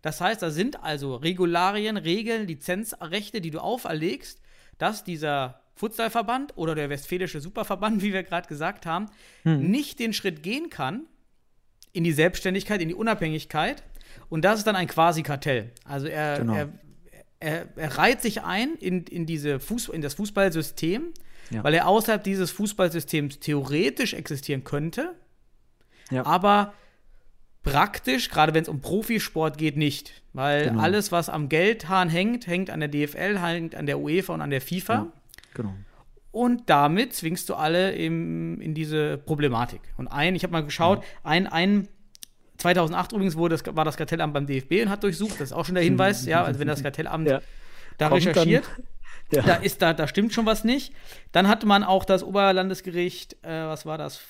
Das 0.00 0.20
heißt, 0.20 0.42
da 0.42 0.50
sind 0.50 0.82
also 0.82 1.14
Regularien, 1.14 1.96
Regeln, 1.96 2.48
Lizenzrechte, 2.48 3.40
die 3.40 3.52
du 3.52 3.60
auferlegst, 3.60 4.40
dass 4.78 5.04
dieser 5.04 5.60
Futsalverband 5.76 6.56
oder 6.56 6.74
der 6.74 6.90
Westfälische 6.90 7.40
Superverband, 7.40 8.02
wie 8.02 8.12
wir 8.12 8.24
gerade 8.24 8.48
gesagt 8.48 8.86
haben, 8.86 9.06
nicht 9.44 10.00
den 10.00 10.12
Schritt 10.12 10.42
gehen 10.42 10.68
kann 10.70 11.06
in 11.92 12.04
die 12.04 12.12
Selbstständigkeit, 12.12 12.80
in 12.82 12.88
die 12.88 12.94
Unabhängigkeit. 12.94 13.84
Und 14.32 14.46
das 14.46 14.60
ist 14.60 14.66
dann 14.66 14.76
ein 14.76 14.86
Quasi-Kartell. 14.86 15.72
Also 15.84 16.06
er, 16.06 16.38
Genau. 16.38 16.54
er, 16.54 16.68
er, 17.38 17.66
er 17.76 17.98
reiht 17.98 18.22
sich 18.22 18.42
ein 18.42 18.76
in, 18.80 19.04
in, 19.04 19.26
diese 19.26 19.60
Fuß, 19.60 19.88
in 19.90 20.00
das 20.00 20.14
Fußballsystem, 20.14 21.12
Ja. 21.50 21.62
weil 21.62 21.74
er 21.74 21.86
außerhalb 21.86 22.24
dieses 22.24 22.50
Fußballsystems 22.50 23.40
theoretisch 23.40 24.14
existieren 24.14 24.64
könnte, 24.64 25.14
Ja. 26.10 26.24
aber 26.24 26.72
praktisch, 27.62 28.30
gerade 28.30 28.54
wenn 28.54 28.62
es 28.62 28.70
um 28.70 28.80
Profisport 28.80 29.58
geht, 29.58 29.76
nicht. 29.76 30.22
Weil 30.32 30.68
Genau. 30.68 30.80
alles, 30.80 31.12
was 31.12 31.28
am 31.28 31.50
Geldhahn 31.50 32.08
hängt, 32.08 32.46
hängt 32.46 32.70
an 32.70 32.80
der 32.80 32.88
DFL, 32.88 33.38
hängt 33.38 33.74
an 33.74 33.84
der 33.84 33.98
UEFA 34.00 34.32
und 34.32 34.40
an 34.40 34.48
der 34.50 34.62
FIFA. 34.62 34.94
Ja. 34.94 35.12
Genau. 35.52 35.74
Und 36.30 36.70
damit 36.70 37.12
zwingst 37.12 37.50
du 37.50 37.54
alle 37.54 37.92
im, 37.92 38.58
in 38.62 38.72
diese 38.72 39.18
Problematik. 39.18 39.82
Und 39.98 40.08
ein, 40.08 40.34
ich 40.34 40.42
habe 40.42 40.52
mal 40.52 40.64
geschaut, 40.64 41.04
ein, 41.22 41.46
ein 41.46 41.88
2008 42.58 43.12
übrigens 43.12 43.36
wurde 43.36 43.56
das, 43.56 43.76
war 43.76 43.84
das 43.84 43.96
Kartellamt 43.96 44.34
beim 44.34 44.46
DFB 44.46 44.82
und 44.82 44.90
hat 44.90 45.02
durchsucht. 45.02 45.32
Das 45.34 45.50
ist 45.50 45.52
auch 45.52 45.64
schon 45.64 45.74
der 45.74 45.84
Hinweis, 45.84 46.26
ja, 46.26 46.44
also 46.44 46.60
wenn 46.60 46.68
das 46.68 46.82
Kartellamt 46.82 47.28
Ja. 47.28 47.40
Da 48.02 48.08
Kommt 48.10 48.24
dann- 48.26 48.32
recherchiert, 48.32 48.64
Ja. 49.30 49.42
da 49.42 49.54
ist 49.54 49.80
da, 49.80 49.94
da 49.94 50.06
stimmt 50.06 50.34
schon 50.34 50.44
was 50.44 50.62
nicht. 50.62 50.92
Dann 51.32 51.48
hatte 51.48 51.66
man 51.66 51.84
auch 51.84 52.04
das 52.04 52.22
Oberlandesgericht, 52.22 53.34
äh, 53.42 53.64
was 53.66 53.86
war 53.86 53.96
das? 53.98 54.20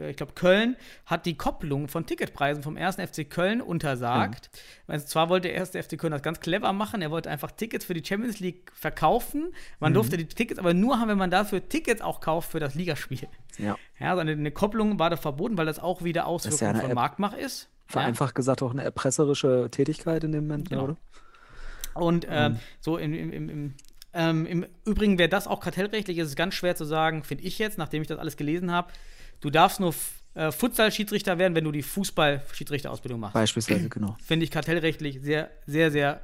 Äh, 0.00 0.10
Ich 0.10 0.16
glaube, 0.16 0.32
Köln 0.32 0.76
hat 1.04 1.26
die 1.26 1.36
Kopplung 1.36 1.88
von 1.88 2.06
Ticketpreisen 2.06 2.62
vom 2.62 2.76
1. 2.76 2.96
FC 2.98 3.24
Köln 3.28 3.60
untersagt. 3.60 4.48
Also 4.86 5.06
zwar 5.06 5.28
wollte 5.28 5.48
der 5.48 5.56
1. 5.58 5.74
FC 5.82 5.98
Köln 5.98 6.12
das 6.12 6.22
ganz 6.22 6.40
clever 6.40 6.72
machen, 6.72 7.02
er 7.02 7.10
wollte 7.10 7.28
einfach 7.30 7.50
Tickets 7.50 7.84
für 7.84 7.92
die 7.94 8.02
Champions 8.04 8.40
League 8.40 8.72
verkaufen. 8.74 9.52
Man 9.78 9.92
Mhm. 9.92 9.94
durfte 9.94 10.16
die 10.16 10.26
Tickets 10.26 10.58
aber 10.58 10.72
nur 10.74 10.98
haben, 11.00 11.08
wenn 11.08 11.18
man 11.18 11.30
dafür 11.30 11.68
Tickets 11.68 12.00
auch 12.00 12.20
kauft 12.20 12.50
für 12.50 12.60
das 12.60 12.74
Ligaspiel. 12.74 13.28
Ja. 13.58 13.76
Ja, 14.00 14.10
also 14.10 14.20
eine, 14.20 14.32
eine 14.32 14.50
Kopplung 14.52 14.98
war 14.98 15.10
da 15.10 15.16
verboten, 15.16 15.58
weil 15.58 15.66
das 15.66 15.78
auch 15.78 16.02
wieder 16.02 16.26
Auswirkung 16.26 16.66
ja 16.66 16.74
von 16.80 16.90
App. 16.90 16.94
Marktmacht 16.94 17.36
ist. 17.36 17.68
Vereinfacht 17.88 18.34
gesagt 18.34 18.62
auch 18.62 18.72
eine 18.72 18.82
erpresserische 18.82 19.68
Tätigkeit 19.70 20.24
in 20.24 20.32
dem 20.32 20.46
Moment, 20.48 20.70
Genau. 20.70 20.84
oder? 20.84 20.96
Und 21.98 22.26
ähm, 22.28 22.58
so 22.80 22.96
im, 22.98 23.12
im, 23.14 23.32
im, 23.32 23.48
im, 23.48 23.74
ähm, 24.14 24.46
im 24.46 24.66
Übrigen 24.84 25.18
wäre 25.18 25.28
das 25.28 25.46
auch 25.46 25.60
kartellrechtlich, 25.60 26.18
ist 26.18 26.28
es 26.28 26.36
ganz 26.36 26.54
schwer 26.54 26.74
zu 26.76 26.84
sagen, 26.84 27.22
finde 27.24 27.44
ich 27.44 27.58
jetzt, 27.58 27.78
nachdem 27.78 28.02
ich 28.02 28.08
das 28.08 28.18
alles 28.18 28.36
gelesen 28.36 28.70
habe. 28.70 28.92
Du 29.40 29.50
darfst 29.50 29.80
nur 29.80 29.94
äh, 30.34 30.50
Futsal-Schiedsrichter 30.52 31.38
werden, 31.38 31.54
wenn 31.54 31.64
du 31.64 31.72
die 31.72 31.82
Fußball-Schiedsrichterausbildung 31.82 33.20
machst. 33.20 33.34
Beispielsweise, 33.34 33.88
genau. 33.88 34.16
Finde 34.24 34.44
ich 34.44 34.50
kartellrechtlich 34.50 35.20
sehr, 35.22 35.50
sehr, 35.66 35.90
sehr 35.90 36.20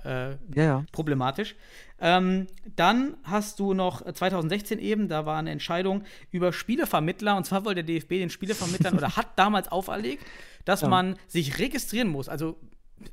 äh, 0.53 0.59
Ja, 0.59 0.65
ja. 0.65 0.85
problematisch. 0.93 1.55
Ähm, 2.01 2.47
dann 2.77 3.17
hast 3.25 3.59
du 3.61 3.75
noch 3.75 4.05
äh, 4.05 4.13
2016 4.13 4.79
eben, 4.79 5.09
da 5.09 5.25
war 5.27 5.39
eine 5.39 5.51
Entscheidung 5.51 6.05
über 6.31 6.53
Spielevermittler. 6.53 7.37
Und 7.37 7.45
zwar 7.45 7.65
wollte 7.65 7.85
der 7.85 7.95
DFB 7.95 8.11
den 8.11 8.31
Spielevermittlern 8.31 8.95
oder 8.99 9.17
hat 9.17 9.39
damals 9.39 9.69
auferlegt, 9.71 10.25
dass 10.65 10.83
Ja. 10.83 10.89
man 10.89 11.17
sich 11.29 11.59
registrieren 11.59 12.09
muss. 12.09 12.29
Also 12.29 12.59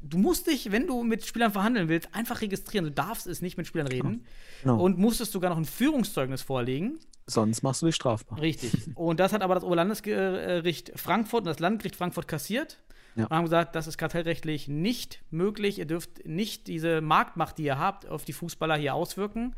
du 0.01 0.17
musst 0.17 0.47
dich, 0.47 0.71
wenn 0.71 0.87
du 0.87 1.03
mit 1.03 1.25
Spielern 1.25 1.51
verhandeln 1.51 1.89
willst, 1.89 2.13
einfach 2.13 2.41
registrieren. 2.41 2.85
Du 2.85 2.91
darfst 2.91 3.27
es 3.27 3.41
nicht 3.41 3.57
mit 3.57 3.67
Spielern 3.67 3.87
reden. 3.87 4.25
Genau. 4.61 4.81
Und 4.81 4.97
musstest 4.97 5.31
sogar 5.31 5.49
noch 5.49 5.57
ein 5.57 5.65
Führungszeugnis 5.65 6.41
vorlegen. 6.41 6.99
Sonst 7.27 7.61
machst 7.61 7.81
du 7.81 7.85
dich 7.85 7.95
strafbar. 7.95 8.41
Richtig. 8.41 8.71
Und 8.95 9.19
das 9.19 9.33
hat 9.33 9.41
aber 9.41 9.55
das 9.55 9.63
Oberlandesgericht 9.63 10.91
Frankfurt 10.95 11.41
und 11.41 11.47
das 11.47 11.59
Landgericht 11.59 11.95
Frankfurt 11.95 12.27
kassiert. 12.27 12.79
Ja. 13.15 13.25
Und 13.25 13.31
haben 13.31 13.43
gesagt, 13.43 13.75
das 13.75 13.87
ist 13.87 13.97
kartellrechtlich 13.97 14.67
nicht 14.67 15.21
möglich. 15.29 15.79
Ihr 15.79 15.85
dürft 15.85 16.25
nicht 16.25 16.67
diese 16.67 17.01
Marktmacht, 17.01 17.57
die 17.57 17.63
ihr 17.63 17.77
habt, 17.77 18.07
auf 18.07 18.25
die 18.25 18.33
Fußballer 18.33 18.75
hier 18.75 18.93
auswirken 18.93 19.55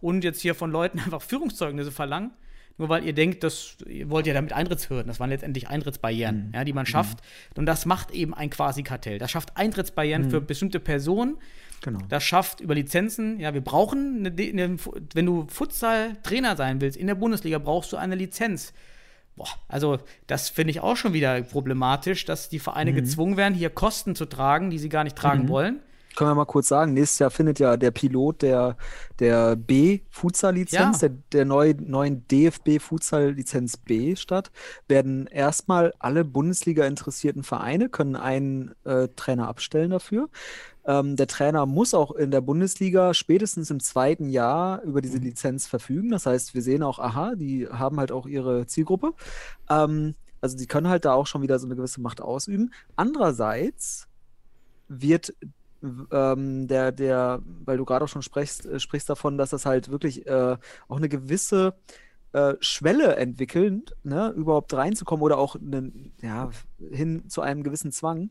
und 0.00 0.24
jetzt 0.24 0.40
hier 0.40 0.54
von 0.54 0.70
Leuten 0.70 0.98
einfach 1.04 1.22
Führungszeugnisse 1.22 1.92
verlangen. 1.92 2.32
Nur 2.76 2.88
weil 2.88 3.04
ihr 3.04 3.12
denkt, 3.12 3.44
das, 3.44 3.76
ihr 3.86 4.10
wollt 4.10 4.26
ja 4.26 4.34
damit 4.34 4.52
Eintrittshürden. 4.52 5.06
Das 5.06 5.20
waren 5.20 5.30
letztendlich 5.30 5.68
Eintrittsbarrieren, 5.68 6.50
ja, 6.52 6.64
die 6.64 6.72
man 6.72 6.86
schafft. 6.86 7.18
Und 7.56 7.66
das 7.66 7.86
macht 7.86 8.10
eben 8.10 8.34
ein 8.34 8.50
Quasi-Kartell. 8.50 9.18
Das 9.18 9.30
schafft 9.30 9.56
Eintrittsbarrieren 9.56 10.28
für 10.30 10.40
bestimmte 10.40 10.80
Personen. 10.80 11.36
Genau. 11.82 12.00
Das 12.08 12.24
schafft 12.24 12.60
über 12.60 12.74
Lizenzen. 12.74 13.38
Ja, 13.38 13.54
wir 13.54 13.60
brauchen, 13.60 14.26
eine, 14.26 14.42
eine, 14.42 14.76
wenn 15.14 15.26
du 15.26 15.46
Futsal-Trainer 15.48 16.56
sein 16.56 16.80
willst 16.80 16.96
in 16.96 17.06
der 17.06 17.14
Bundesliga, 17.14 17.58
brauchst 17.58 17.92
du 17.92 17.96
eine 17.96 18.16
Lizenz. 18.16 18.72
Boah, 19.36 19.48
also 19.68 19.98
das 20.26 20.48
finde 20.48 20.70
ich 20.70 20.80
auch 20.80 20.96
schon 20.96 21.12
wieder 21.12 21.42
problematisch, 21.42 22.24
dass 22.24 22.48
die 22.48 22.58
Vereine 22.58 22.92
Mhm. 22.92 22.96
gezwungen 22.96 23.36
werden, 23.36 23.54
hier 23.54 23.70
Kosten 23.70 24.14
zu 24.16 24.26
tragen, 24.26 24.70
die 24.70 24.78
sie 24.78 24.88
gar 24.88 25.04
nicht 25.04 25.16
tragen 25.16 25.48
wollen. 25.48 25.80
Können 26.16 26.30
wir 26.30 26.34
mal 26.34 26.44
kurz 26.44 26.68
sagen, 26.68 26.94
nächstes 26.94 27.18
Jahr 27.18 27.30
findet 27.30 27.58
ja 27.58 27.76
der 27.76 27.90
Pilot 27.90 28.42
der, 28.42 28.76
der 29.18 29.56
B-Futsal-Lizenz, 29.56 31.00
Ja. 31.00 31.08
der, 31.08 31.18
der 31.32 31.44
neu, 31.44 31.74
neuen 31.78 32.26
DFB-Futsal-Lizenz 32.28 33.76
B 33.78 34.14
statt. 34.16 34.50
Werden 34.88 35.26
erstmal 35.26 35.92
alle 35.98 36.24
Bundesliga-interessierten 36.24 37.42
Vereine 37.42 37.88
können 37.88 38.16
einen 38.16 38.74
äh, 38.84 39.08
Trainer 39.16 39.48
abstellen 39.48 39.90
dafür. 39.90 40.28
Ähm, 40.86 41.16
der 41.16 41.26
Trainer 41.26 41.66
muss 41.66 41.94
auch 41.94 42.12
in 42.12 42.30
der 42.30 42.42
Bundesliga 42.42 43.14
spätestens 43.14 43.70
im 43.70 43.80
zweiten 43.80 44.28
Jahr 44.28 44.82
über 44.82 45.00
diese 45.00 45.18
Lizenz 45.18 45.66
verfügen. 45.66 46.10
Das 46.10 46.26
heißt, 46.26 46.54
wir 46.54 46.62
sehen 46.62 46.82
auch, 46.82 46.98
aha, 46.98 47.34
die 47.34 47.66
haben 47.68 47.98
halt 47.98 48.12
auch 48.12 48.26
ihre 48.26 48.66
Zielgruppe. 48.66 49.14
Ähm, 49.70 50.14
also 50.40 50.56
die 50.58 50.66
können 50.66 50.88
halt 50.88 51.06
da 51.06 51.14
auch 51.14 51.26
schon 51.26 51.40
wieder 51.42 51.58
so 51.58 51.66
eine 51.66 51.74
gewisse 51.74 52.02
Macht 52.02 52.20
ausüben. 52.20 52.72
Andererseits 52.96 54.08
wird 54.88 55.32
ähm, 56.10 56.66
der, 56.66 56.92
der, 56.92 57.42
weil 57.64 57.76
du 57.76 57.84
gerade 57.84 58.04
auch 58.04 58.08
schon 58.08 58.22
sprichst, 58.22 58.66
äh, 58.66 58.80
sprichst 58.80 59.08
davon, 59.08 59.38
dass 59.38 59.50
das 59.50 59.66
halt 59.66 59.90
wirklich 59.90 60.26
äh, 60.26 60.56
auch 60.88 60.96
eine 60.96 61.08
gewisse 61.08 61.74
äh, 62.32 62.54
Schwelle 62.60 63.16
entwickelt, 63.16 63.94
ne, 64.02 64.30
überhaupt 64.36 64.72
reinzukommen 64.74 65.22
oder 65.22 65.38
auch 65.38 65.56
ne, 65.60 65.92
ja, 66.20 66.50
hin 66.78 67.28
zu 67.28 67.42
einem 67.42 67.62
gewissen 67.62 67.92
Zwang, 67.92 68.30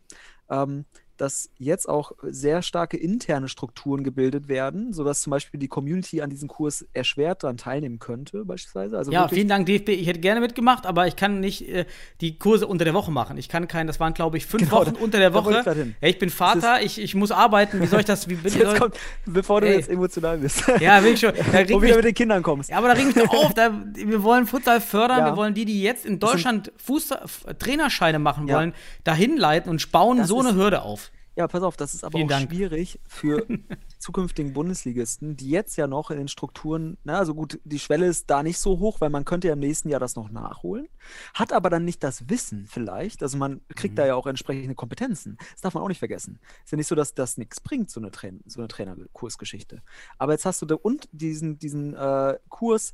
ähm, 0.49 0.85
dass 1.23 1.49
jetzt 1.57 1.87
auch 1.87 2.11
sehr 2.21 2.61
starke 2.61 2.97
interne 2.97 3.47
Strukturen 3.47 4.03
gebildet 4.03 4.47
werden, 4.49 4.91
sodass 4.93 5.21
zum 5.21 5.31
Beispiel 5.31 5.57
die 5.59 5.69
Community 5.69 6.21
an 6.21 6.29
diesem 6.29 6.49
Kurs 6.49 6.85
erschwert 6.93 7.43
daran 7.43 7.55
teilnehmen 7.57 7.97
könnte, 7.99 8.43
beispielsweise. 8.45 8.97
Also 8.97 9.11
Ja, 9.11 9.27
vielen 9.29 9.47
Dank, 9.47 9.65
DFB. 9.65 9.89
Ich 9.89 10.07
hätte 10.07 10.19
gerne 10.19 10.41
mitgemacht, 10.41 10.85
aber 10.85 11.07
ich 11.07 11.15
kann 11.15 11.39
nicht 11.39 11.67
äh, 11.69 11.85
die 12.21 12.37
Kurse 12.37 12.67
unter 12.67 12.83
der 12.85 12.93
Woche 12.93 13.09
machen. 13.11 13.37
Ich 13.37 13.47
kann 13.47 13.67
keinen, 13.67 13.87
das 13.87 13.99
waren, 13.99 14.13
glaube 14.13 14.35
ich, 14.37 14.45
fünf 14.45 14.63
Genau, 14.69 14.81
Wochen 14.81 14.93
da- 14.95 14.99
unter 15.01 15.17
der 15.19 15.33
Woche. 15.33 15.59
ich. 15.61 15.65
Ja, 16.01 16.07
ich 16.09 16.19
bin 16.19 16.29
Vater, 16.29 16.81
ich, 16.81 16.99
ich 16.99 17.15
muss 17.15 17.31
arbeiten. 17.31 17.81
Wie 17.81 17.87
soll 17.87 18.01
ich 18.01 18.05
das? 18.05 18.27
Wie, 18.27 18.43
wie 18.43 18.49
soll, 18.49 18.61
Jetzt 18.63 18.79
kommt, 18.81 18.95
bevor 19.25 19.61
du 19.61 19.67
Ey. 19.67 19.77
jetzt 19.77 19.89
emotional 19.89 20.37
bist. 20.37 20.63
ja, 20.81 21.01
will 21.03 21.13
ich 21.13 21.19
schon. 21.21 21.33
Da 21.53 21.59
mich 21.59 21.69
wieder 21.69 21.95
mit 21.95 22.05
den 22.05 22.13
Kindern 22.13 22.43
kommst. 22.43 22.69
Ja, 22.69 22.77
aber 22.79 22.87
da 22.89 22.93
reg 22.95 23.07
ich 23.09 23.15
mich 23.15 23.29
auf. 23.29 23.53
Da, 23.55 23.71
wir 23.93 24.23
wollen 24.23 24.45
Futsal 24.45 24.81
fördern. 24.81 25.19
Ja. 25.19 25.25
Wir 25.31 25.37
wollen 25.37 25.53
die, 25.53 25.63
die 25.65 25.81
jetzt 25.81 26.05
in 26.05 26.19
Deutschland 26.19 26.71
Fußball, 26.77 27.21
Trainerscheine 27.59 28.19
machen 28.19 28.47
Ja. 28.47 28.57
wollen, 28.57 28.73
dahin 29.05 29.37
leiten 29.37 29.69
und 29.69 29.91
bauen 29.93 30.17
Das 30.17 30.27
so 30.27 30.39
eine 30.41 30.49
ist- 30.49 30.55
Hürde 30.55 30.81
auf. 30.81 31.11
Ja, 31.35 31.47
pass 31.47 31.63
auf, 31.63 31.75
das 31.77 31.95
ist 31.95 32.03
aber 32.03 32.17
Vielen 32.19 32.27
auch 32.27 32.37
Dank. 32.37 32.49
schwierig 32.51 32.99
für 33.07 33.47
zukünftigen 33.97 34.53
Bundesligisten, 34.53 35.35
die 35.35 35.49
jetzt 35.49 35.75
ja 35.77 35.87
noch 35.87 36.11
in 36.11 36.17
den 36.17 36.27
Strukturen, 36.27 36.97
na, 37.03 37.17
also 37.17 37.33
gut, 37.33 37.59
die 37.63 37.79
Schwelle 37.79 38.05
ist 38.05 38.29
da 38.29 38.43
nicht 38.43 38.59
so 38.59 38.77
hoch, 38.77 39.01
weil 39.01 39.09
man 39.09 39.25
könnte 39.25 39.47
ja 39.47 39.53
im 39.53 39.59
nächsten 39.59 39.89
Jahr 39.89 39.99
das 39.99 40.15
noch 40.15 40.29
nachholen, 40.29 40.87
hat 41.33 41.51
aber 41.51 41.71
dann 41.71 41.85
nicht 41.85 42.03
das 42.03 42.29
Wissen 42.29 42.67
vielleicht, 42.67 43.23
also 43.23 43.37
man 43.39 43.61
kriegt 43.75 43.93
Mhm. 43.93 43.97
da 43.97 44.05
ja 44.05 44.15
auch 44.15 44.27
entsprechende 44.27 44.75
Kompetenzen. 44.75 45.37
Das 45.53 45.61
darf 45.61 45.73
man 45.73 45.81
auch 45.83 45.87
nicht 45.87 45.97
vergessen. 45.99 46.39
Ist 46.63 46.71
ja 46.71 46.77
nicht 46.77 46.87
so, 46.87 46.93
dass 46.95 47.15
das 47.15 47.37
nichts 47.37 47.59
bringt, 47.61 47.89
so 47.89 47.99
eine, 47.99 48.11
Train 48.11 48.41
so 48.45 48.61
eine 48.61 48.67
Trainerkursgeschichte. 48.67 49.81
Aber 50.19 50.33
jetzt 50.33 50.45
hast 50.45 50.61
du 50.61 50.67
da 50.67 50.75
und 50.75 51.09
diesen, 51.13 51.57
diesen 51.57 51.95
äh, 51.95 52.37
Kurs 52.49 52.93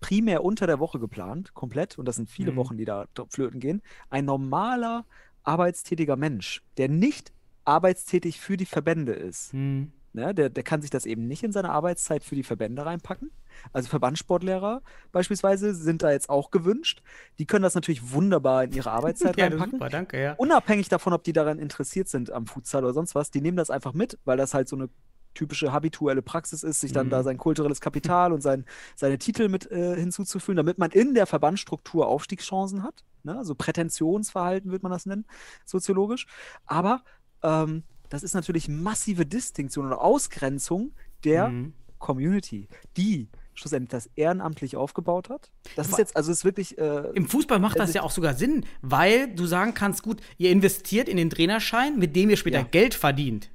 primär 0.00 0.42
unter 0.42 0.66
der 0.66 0.80
Woche 0.80 0.98
geplant, 0.98 1.54
komplett, 1.54 1.96
und 1.96 2.06
das 2.06 2.16
sind 2.16 2.28
viele 2.28 2.50
Mhm. 2.52 2.56
Wochen, 2.56 2.76
die 2.76 2.84
da 2.84 3.06
flöten 3.30 3.60
gehen. 3.60 3.82
Ein 4.10 4.24
normaler 4.24 5.04
arbeitstätiger 5.44 6.16
Mensch, 6.16 6.62
der 6.76 6.88
nicht 6.88 7.32
arbeitstätig 7.68 8.40
für 8.40 8.56
die 8.56 8.66
Verbände 8.66 9.12
ist, 9.12 9.52
Hm. 9.52 9.92
Ne? 10.14 10.34
Der, 10.34 10.48
der 10.48 10.64
kann 10.64 10.80
sich 10.80 10.90
das 10.90 11.04
eben 11.04 11.26
nicht 11.28 11.42
in 11.44 11.52
seine 11.52 11.68
Arbeitszeit 11.70 12.24
für 12.24 12.34
die 12.34 12.42
Verbände 12.42 12.84
reinpacken. 12.84 13.30
Also 13.74 13.90
Verbandssportlehrer 13.90 14.80
beispielsweise 15.12 15.74
sind 15.74 16.02
da 16.02 16.10
jetzt 16.10 16.30
auch 16.30 16.50
gewünscht. 16.50 17.02
Die 17.38 17.44
können 17.46 17.62
das 17.62 17.74
natürlich 17.74 18.10
wunderbar 18.12 18.64
in 18.64 18.72
ihre 18.72 18.90
Arbeitszeit 18.90 19.36
Ja, 19.38 19.44
reinpacken. 19.44 19.72
super, 19.72 19.90
danke, 19.90 20.20
ja. 20.20 20.32
Unabhängig 20.38 20.88
davon, 20.88 21.12
ob 21.12 21.24
die 21.24 21.34
daran 21.34 21.58
interessiert 21.58 22.08
sind 22.08 22.32
am 22.32 22.46
Futsal 22.46 22.84
oder 22.84 22.94
sonst 22.94 23.14
was, 23.14 23.30
die 23.30 23.42
nehmen 23.42 23.58
das 23.58 23.68
einfach 23.68 23.92
mit, 23.92 24.18
weil 24.24 24.38
das 24.38 24.54
halt 24.54 24.66
so 24.68 24.76
eine 24.76 24.88
typische 25.34 25.72
habituelle 25.72 26.22
Praxis 26.22 26.62
ist, 26.62 26.80
sich 26.80 26.92
dann 26.92 27.08
Mhm. 27.08 27.10
da 27.10 27.22
sein 27.22 27.36
kulturelles 27.36 27.80
Kapital 27.82 28.32
und 28.32 28.40
sein, 28.40 28.64
seine 28.96 29.18
Titel 29.18 29.48
mit 29.48 29.70
äh, 29.70 29.94
hinzuzufügen, 29.94 30.56
damit 30.56 30.78
man 30.78 30.90
in 30.90 31.12
der 31.14 31.26
Verbandsstruktur 31.26 32.08
Aufstiegschancen 32.08 32.82
hat. 32.82 33.04
Ne? 33.24 33.36
Also 33.36 33.54
Prätentionsverhalten 33.54 34.70
würde 34.70 34.82
man 34.82 34.90
das 34.92 35.04
nennen, 35.06 35.26
soziologisch. 35.64 36.26
Aber 36.66 37.02
ähm, 37.42 37.82
das 38.08 38.22
ist 38.22 38.34
natürlich 38.34 38.68
massive 38.68 39.26
Distinktion 39.26 39.86
oder 39.86 40.00
Ausgrenzung 40.00 40.92
der 41.24 41.48
Mhm. 41.48 41.72
Community, 41.98 42.68
die 42.96 43.28
schlussendlich 43.54 43.90
das 43.90 44.08
ehrenamtlich 44.14 44.76
aufgebaut 44.76 45.28
hat. 45.30 45.50
Das 45.74 45.88
ist 45.88 45.98
jetzt, 45.98 46.16
also 46.16 46.30
ist 46.30 46.44
wirklich 46.44 46.78
äh, 46.78 47.08
Im 47.14 47.28
Fußball 47.28 47.58
macht 47.58 47.78
das 47.78 47.92
ja 47.92 48.02
auch 48.02 48.12
sogar 48.12 48.34
Sinn, 48.34 48.64
weil 48.82 49.34
du 49.34 49.46
sagen 49.46 49.74
kannst, 49.74 50.04
gut, 50.04 50.20
ihr 50.36 50.50
investiert 50.52 51.08
in 51.08 51.16
den 51.16 51.28
Trainerschein, 51.28 51.98
mit 51.98 52.14
dem 52.14 52.30
ihr 52.30 52.36
später 52.36 52.58
Ja. 52.58 52.64
Geld 52.70 52.94
verdient. 52.94 53.50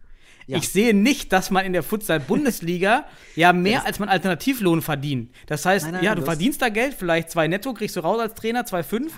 Ja. 0.45 0.57
Ich 0.57 0.67
sehe 0.67 0.93
nicht, 0.93 1.31
dass 1.31 1.51
man 1.51 1.65
in 1.65 1.71
der 1.71 1.83
Futsal-Bundesliga 1.83 3.05
ja 3.35 3.53
mehr 3.53 3.85
als 3.85 3.99
man 3.99 4.09
Alternativlohn 4.09 4.81
verdient. 4.81 5.31
Das 5.47 5.65
heißt, 5.65 5.85
Nein, 5.85 5.93
nein, 5.95 6.03
ja, 6.03 6.15
du 6.15 6.21
verdienst 6.23 6.61
da 6.61 6.67
Geld, 6.67 6.93
vielleicht 6.95 7.31
zwei 7.31 7.47
netto 7.47 7.73
kriegst 7.73 7.95
du 7.95 8.01
raus 8.01 8.19
als 8.19 8.33
Trainer, 8.35 8.65
2,5. 8.65 9.11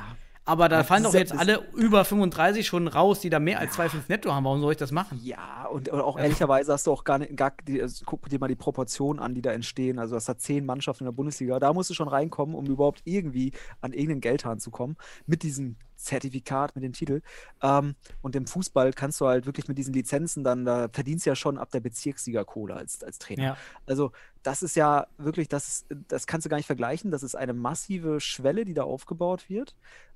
Aber 0.48 0.70
da 0.70 0.78
Ja, 0.78 0.84
fallen 0.84 1.04
doch 1.04 1.14
jetzt 1.14 1.34
ja- 1.34 1.40
alle 1.40 1.68
über 1.76 2.06
35 2.06 2.68
schon 2.68 2.88
raus, 2.88 3.20
die 3.20 3.32
da 3.32 3.40
mehr 3.40 3.60
als 3.60 3.74
2,5 3.74 4.08
netto 4.10 4.32
haben. 4.32 4.44
Warum 4.46 4.62
soll 4.62 4.74
ich 4.74 4.78
das 4.78 4.92
machen? 4.92 5.20
Ja, 5.24 5.66
und, 5.66 5.90
und 5.90 6.00
auch 6.02 6.20
ehrlicherweise 6.20 6.72
hast 6.72 6.86
du 6.86 6.92
auch 6.92 7.04
gar 7.04 7.18
nicht, 7.18 7.36
gar, 7.36 7.54
die, 7.68 7.82
also 7.82 8.04
guck 8.06 8.30
dir 8.30 8.38
mal 8.40 8.48
die 8.48 8.56
Proportionen 8.56 9.20
an, 9.20 9.34
die 9.34 9.42
da 9.42 9.52
entstehen. 9.52 9.98
Also, 9.98 10.14
das 10.14 10.30
hat 10.30 10.40
zehn 10.42 10.64
Mannschaften 10.66 11.04
in 11.04 11.08
der 11.08 11.16
Bundesliga. 11.16 11.60
Da 11.60 11.74
musst 11.74 11.90
du 11.90 11.96
schon 11.96 12.08
reinkommen, 12.08 12.54
um 12.54 12.66
überhaupt 12.68 13.02
irgendwie 13.06 13.54
an 13.82 13.92
irgendeinen 13.92 14.22
Geldhahn 14.22 14.60
zu 14.60 14.70
kommen. 14.70 14.98
Mit 15.26 15.42
diesem 15.42 15.78
Zertifikat, 15.96 16.76
mit 16.76 16.84
dem 16.84 16.94
Titel. 16.94 17.22
Ähm, 17.64 17.96
und 18.22 18.36
im 18.36 18.46
Fußball 18.46 18.94
kannst 18.94 19.20
du 19.22 19.26
halt 19.28 19.48
wirklich 19.48 19.68
mit 19.68 19.78
diesen 19.80 19.94
Lizenzen 19.94 20.44
dann, 20.44 20.64
da 20.66 20.90
verdienst 20.92 21.26
du 21.26 21.32
ja 21.32 21.36
schon 21.36 21.58
ab 21.58 21.72
der 21.72 21.80
Bezirksliga-Kohle 21.80 22.76
als, 22.76 23.04
als 23.04 23.18
Trainer. 23.18 23.44
Ja. 23.44 23.58
Also, 23.88 24.12
das 24.44 24.62
ist 24.62 24.76
ja 24.76 25.08
wirklich, 25.18 25.48
das, 25.48 25.86
das 26.08 26.28
kannst 26.28 26.46
du 26.46 26.50
gar 26.50 26.58
nicht 26.58 26.68
vergleichen. 26.68 27.10
Das 27.10 27.24
ist 27.24 27.34
eine 27.34 27.54
massive 27.54 28.20
Schwelle, 28.20 28.64
die 28.64 28.76
da 28.76 28.84
aufgebaut 28.84 29.50
wird. 29.50 29.76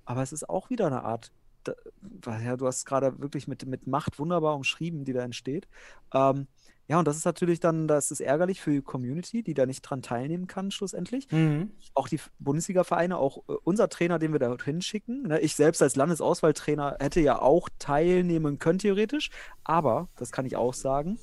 Aber 0.09 0.23
es 0.23 0.33
ist 0.33 0.49
auch 0.49 0.71
wieder 0.71 0.87
eine 0.87 1.03
Art, 1.03 1.31
da, 1.63 1.75
ja, 2.43 2.57
du 2.57 2.65
hast 2.65 2.83
gerade 2.85 3.19
wirklich 3.21 3.47
mit, 3.47 3.67
mit 3.67 3.85
Macht 3.85 4.17
wunderbar 4.17 4.55
umschrieben, 4.55 5.05
die 5.05 5.13
da 5.13 5.21
entsteht. 5.21 5.67
Ähm, 6.15 6.47
ja, 6.87 6.97
und 6.97 7.07
das 7.07 7.15
ist 7.15 7.25
natürlich 7.25 7.59
dann, 7.59 7.87
das 7.87 8.09
ist 8.09 8.19
ärgerlich 8.19 8.59
für 8.59 8.71
die 8.71 8.81
Community, 8.81 9.43
die 9.43 9.53
da 9.53 9.67
nicht 9.67 9.83
dran 9.83 10.01
teilnehmen 10.01 10.47
kann, 10.47 10.71
schlussendlich. 10.71 11.31
Mhm. 11.31 11.73
Auch 11.93 12.07
die 12.07 12.19
Bundesliga-Vereine, 12.39 13.17
auch 13.17 13.47
äh, 13.47 13.53
unser 13.63 13.87
Trainer, 13.87 14.17
den 14.17 14.31
wir 14.31 14.39
da 14.39 14.57
hinschicken. 14.57 15.27
Ne? 15.27 15.39
Ich 15.41 15.53
selbst 15.53 15.83
als 15.83 15.95
Landesauswahltrainer 15.95 16.97
hätte 16.99 17.19
ja 17.19 17.39
auch 17.39 17.69
teilnehmen 17.77 18.57
können, 18.57 18.79
theoretisch. 18.79 19.29
Aber, 19.63 20.07
das 20.15 20.31
kann 20.31 20.47
ich 20.47 20.55
auch 20.55 20.73
sagen, 20.73 21.19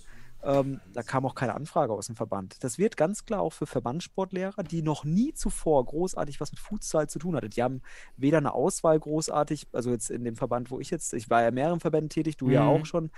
ähm, 0.47 0.81
da 0.95 1.03
kam 1.03 1.27
auch 1.27 1.35
keine 1.35 1.55
Anfrage 1.55 1.93
aus 1.93 2.07
dem 2.07 2.15
Verband. 2.17 2.57
Das 2.63 2.79
wird 2.79 2.97
ganz 2.97 3.25
klar 3.25 3.41
auch 3.41 3.53
für 3.53 3.67
Verbandssportlehrer, 3.67 4.63
die 4.63 4.81
noch 4.83 5.05
nie 5.05 5.35
zuvor 5.35 5.85
großartig 5.85 6.41
was 6.41 6.53
mit 6.53 6.61
Futsal 6.61 7.09
zu 7.09 7.19
tun 7.19 7.35
hatten. 7.37 7.51
Die 7.51 7.63
haben 7.63 7.83
weder 8.17 8.39
eine 8.39 8.55
Auswahl 8.55 8.99
großartig, 8.99 9.67
also 9.73 9.91
jetzt 9.91 10.11
in 10.11 10.25
dem 10.25 10.37
Verband, 10.37 10.71
wo 10.71 10.79
ich 10.81 10.91
jetzt, 10.91 11.13
ich 11.15 11.29
war 11.29 11.43
ja 11.43 11.49
in 11.49 11.55
mehreren 11.55 11.81
Verbänden 11.81 12.09
tätig, 12.11 12.37
du 12.37 12.49
ja 12.51 12.63
Mhm. 12.63 12.69
auch 12.69 12.87
schon. 12.87 13.11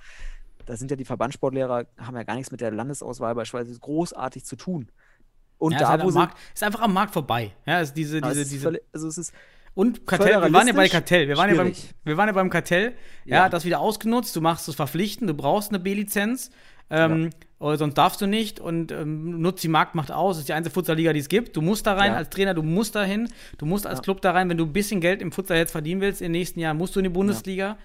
Da 0.67 0.77
sind 0.77 0.91
ja 0.91 0.97
die 0.97 1.05
Verbandssportlehrer, 1.05 1.87
haben 1.99 2.17
ja 2.17 2.23
gar 2.25 2.35
nichts 2.35 2.51
mit 2.51 2.61
der 2.61 2.71
Landesauswahl 2.71 3.35
beispielsweise 3.35 3.79
großartig 3.79 4.45
zu 4.45 4.57
tun. 4.57 4.91
Und 5.59 5.73
Ja, 5.73 5.79
ist, 5.79 5.83
da, 5.83 5.89
halt 5.91 6.05
wo. 6.05 6.11
Markt, 6.11 6.39
ist 6.55 6.63
einfach 6.63 6.81
am 6.81 6.93
Markt 6.93 7.13
vorbei. 7.13 7.53
Ja, 7.67 7.81
ist 7.81 7.95
diese, 7.95 8.19
Ja, 8.19 8.29
es 8.29 8.33
diese, 8.35 8.43
ist 8.43 8.53
diese 8.53 8.81
also 8.93 9.09
es 9.09 9.19
ist 9.19 9.35
Und 9.75 10.07
Kartell, 10.07 10.41
wir 10.43 10.53
waren 10.53 10.67
ja 10.67 10.73
bei 10.73 10.89
Kartell. 10.89 11.29
Wir 11.29 11.37
waren 11.37 11.51
ja, 11.51 11.57
beim, 11.63 11.73
wir 12.05 12.17
waren 12.17 12.27
ja 12.29 12.33
beim 12.33 12.51
Kartell. 12.51 12.95
Ja, 13.25 13.37
Ja. 13.37 13.49
das 13.49 13.65
wieder 13.65 13.81
ausgenutzt. 13.81 14.35
Du 14.35 14.41
machst 14.41 14.67
es 14.69 14.75
verpflichtend, 14.75 15.31
du 15.31 15.35
brauchst 15.35 15.71
eine 15.71 15.79
B-Lizenz. 15.79 16.51
Ähm, 16.91 17.31
oder 17.59 17.77
sonst 17.77 17.95
darfst 17.95 18.21
du 18.21 18.27
nicht 18.27 18.61
und 18.61 18.93
ähm, 18.93 19.41
nutzt 19.41 19.63
die 19.65 19.69
Marktmacht 19.69 20.11
aus. 20.13 20.37
Das 20.37 20.41
ist 20.41 20.49
die 20.49 20.53
einzige 20.53 20.73
Futsalliga, 20.73 21.13
die 21.13 21.19
es 21.21 21.29
gibt. 21.29 21.57
Du 21.57 21.61
musst 21.61 21.87
da 21.87 21.95
rein 21.95 22.13
Ja. 22.13 22.17
als 22.19 22.31
Trainer, 22.31 22.55
du 22.55 22.63
musst 22.63 22.95
da 22.95 23.03
hin. 23.05 23.29
Du 23.59 23.67
musst 23.67 23.87
als 23.87 23.99
Ja. 23.99 24.03
Club 24.03 24.21
da 24.23 24.31
rein. 24.33 24.49
Wenn 24.49 24.57
du 24.59 24.65
ein 24.65 24.73
bisschen 24.73 25.01
Geld 25.01 25.21
im 25.21 25.33
Futsal 25.33 25.57
jetzt 25.59 25.73
verdienen 25.73 26.01
willst, 26.01 26.21
in 26.21 26.27
den 26.27 26.33
nächsten 26.41 26.61
Jahren 26.61 26.77
musst 26.79 26.95
du 26.97 27.01
in 27.01 27.05
die 27.05 27.11
Bundesliga. 27.11 27.77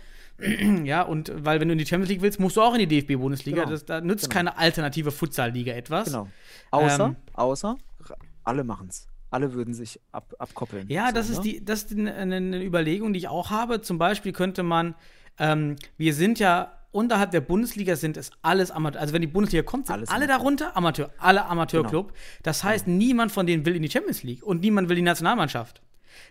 Ja, 0.84 1.01
und 1.14 1.32
weil 1.43 1.60
wenn 1.60 1.68
du 1.68 1.74
in 1.74 1.78
die 1.80 1.86
Champions 1.86 2.10
League 2.10 2.22
willst, 2.22 2.39
musst 2.39 2.56
du 2.58 2.62
auch 2.62 2.74
in 2.76 2.80
die 2.80 2.88
DFB-Bundesliga. 2.88 3.62
Genau. 3.62 3.72
Das- 3.72 3.86
Da 3.86 3.99
nützt 4.01 4.26
Genau. 4.30 4.34
keine 4.34 4.58
alternative 4.58 5.12
Futsalliga 5.12 5.74
etwas. 5.74 6.06
Genau. 6.06 6.28
Außer, 6.72 7.06
Ähm, 7.06 7.16
außer, 7.34 7.76
alle 8.43 8.64
machen 8.64 8.88
es. 8.89 9.08
Alle 9.32 9.54
würden 9.54 9.74
sich 9.74 9.99
ab, 10.12 10.34
abkoppeln. 10.38 10.88
Ja, 10.89 11.08
So, 11.08 11.14
das 11.16 11.30
ist 11.30 11.38
ne? 11.38 11.43
die, 11.43 11.66
das 11.66 11.84
ist 11.84 11.97
eine, 11.97 12.14
eine 12.14 12.64
Überlegung, 12.64 13.14
die 13.14 13.20
ich 13.20 13.28
auch 13.28 13.49
habe. 13.49 13.82
Zum 13.82 13.97
Beispiel 13.97 14.32
könnte 14.32 14.62
man, 14.64 14.93
ähm, 15.39 15.76
wir 15.97 16.14
sind 16.14 16.38
ja 16.39 16.72
unterhalb 16.94 17.32
der 17.32 17.41
Bundesliga 17.41 17.98
sind 17.98 18.16
es 18.16 18.32
alles 18.41 18.72
Amateur. 18.72 19.02
Also 19.02 19.14
wenn 19.14 19.22
die 19.22 19.28
Bundesliga 19.28 19.64
kommt, 19.64 19.88
sind 19.88 19.96
Alles 19.96 20.10
alle 20.10 20.24
Amateur. 20.26 20.38
darunter 20.38 20.78
Amateur, 20.78 21.10
alle 21.18 21.46
Amateurclub. 21.46 22.14
Das 22.44 22.64
heißt, 22.64 22.88
niemand 22.88 23.32
von 23.34 23.46
denen 23.46 23.66
will 23.66 23.76
in 23.76 23.82
die 23.82 23.89
Champions 23.91 24.24
League 24.24 24.44
und 24.44 24.62
niemand 24.62 24.88
will 24.88 24.96
die 24.96 25.02
Nationalmannschaft. 25.02 25.82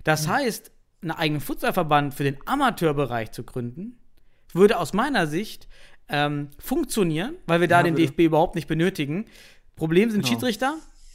Das 0.04 0.26
Mhm. 0.26 0.30
heißt, 0.32 0.70
einen 1.02 1.10
eigenen 1.10 1.40
Futsalverband 1.42 2.14
für 2.14 2.24
den 2.24 2.36
Amateurbereich 2.46 3.32
zu 3.32 3.42
gründen, 3.42 3.98
würde 4.54 4.78
aus 4.78 4.92
meiner 4.94 5.26
Sicht 5.26 5.68
ähm, 6.08 6.48
funktionieren, 6.58 7.34
weil 7.46 7.60
wir 7.60 7.68
da 7.68 7.78
Ja, 7.78 7.82
den 7.84 7.94
würde. 7.94 8.06
DFB 8.06 8.20
überhaupt 8.26 8.54
nicht 8.54 8.68
benötigen. 8.68 9.26
Problem 9.76 10.10
sind 10.10 10.20
Genau. 10.22 10.32
Schiedsrichter. 10.32 10.74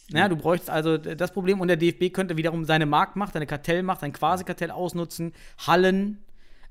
Ja, 0.09 0.27
du 0.29 0.35
bräuchst 0.37 0.69
also 0.69 0.97
das 0.97 1.31
Problem 1.33 1.59
und 1.59 1.67
der 1.67 1.75
DFB 1.77 2.11
könnte 2.13 2.37
wiederum 2.37 2.63
seine 2.65 2.85
Marktmacht, 2.85 3.33
seine 3.33 3.45
Kartellmacht, 3.45 3.99
sein 4.01 4.13
Quasi-Kartell 4.13 4.71
ausnutzen, 4.71 5.33
Hallen, 5.67 6.19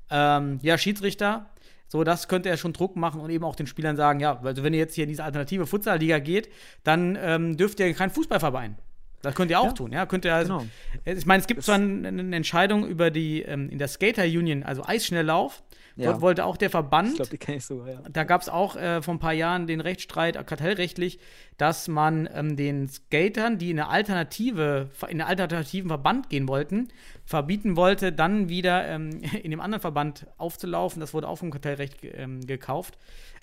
ähm, 0.09 0.59
ja, 0.61 0.77
Schiedsrichter. 0.77 1.45
So, 1.87 2.03
das 2.03 2.27
könnte 2.27 2.49
er 2.49 2.57
schon 2.57 2.73
Druck 2.73 2.95
machen 2.95 3.21
und 3.21 3.29
eben 3.29 3.45
auch 3.45 3.55
den 3.55 3.67
Spielern 3.67 3.95
sagen, 3.95 4.19
ja, 4.19 4.39
also 4.41 4.63
wenn 4.63 4.73
ihr 4.73 4.79
jetzt 4.79 4.95
hier 4.95 5.05
in 5.05 5.09
diese 5.09 5.23
alternative 5.23 5.65
Futsal-Liga 5.65 6.19
geht, 6.19 6.49
dann 6.83 7.17
ähm, 7.21 7.57
dürft 7.57 7.79
ihr 7.79 7.93
kein 7.93 8.09
Fußballverein. 8.09 8.77
Das 9.21 9.33
könnt 9.35 9.49
ihr 9.51 9.59
auch 9.59 9.65
Ja. 9.65 9.71
tun, 9.73 9.91
ja. 9.91 10.05
Könnt 10.05 10.25
ihr 10.25 10.33
also, 10.35 10.59
Genau. 10.59 11.17
Ich 11.17 11.25
meine, 11.25 11.41
es 11.41 11.47
gibt 11.47 11.63
zwar 11.63 11.75
eine, 11.75 12.07
eine 12.07 12.35
Entscheidung 12.35 12.87
über 12.87 13.09
die, 13.11 13.41
ähm, 13.41 13.69
in 13.69 13.79
der 13.79 13.87
Skater 13.87 14.23
Union, 14.23 14.63
also 14.63 14.83
Eisschnelllauf, 14.85 15.63
Ja. 15.95 16.11
dort 16.11 16.21
wollte 16.21 16.45
auch 16.45 16.55
der 16.55 16.69
Verband 16.69 17.09
Ich 17.09 17.15
glaube, 17.15 17.31
die 17.31 17.37
kenne 17.39 17.57
ich 17.57 17.65
sogar, 17.65 17.89
ja. 17.89 18.01
da 18.11 18.23
gab 18.23 18.41
es 18.41 18.47
auch 18.49 18.75
äh, 18.75 19.01
vor 19.01 19.15
ein 19.15 19.19
paar 19.19 19.33
Jahren 19.33 19.65
den 19.65 19.81
Rechtsstreit, 19.81 20.35
kartellrechtlich, 20.45 21.17
dass 21.57 21.87
man 21.87 22.29
ähm, 22.31 22.55
den 22.55 22.87
Skatern, 22.87 23.57
die 23.57 23.71
in 23.71 23.79
eine 23.79 23.89
alternative, 23.89 24.91
in 25.09 25.19
einen 25.19 25.21
alternativen 25.21 25.89
Verband 25.89 26.29
gehen 26.29 26.47
wollten, 26.47 26.89
verbieten 27.25 27.75
wollte, 27.75 28.11
dann 28.13 28.49
wieder 28.49 28.87
ähm, 28.87 29.21
in 29.43 29.49
dem 29.49 29.59
anderen 29.59 29.81
Verband 29.81 30.27
aufzulaufen. 30.37 30.99
Das 30.99 31.15
wurde 31.15 31.27
auch 31.27 31.37
vom 31.39 31.49
Kartellrecht 31.49 31.97
ähm, 32.03 32.45
gekauft, 32.45 32.97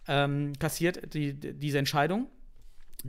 ähm, 0.07 0.53
kassiert, 0.61 1.13
die- 1.15 1.35
diese 1.35 1.79
Entscheidung. 1.79 2.29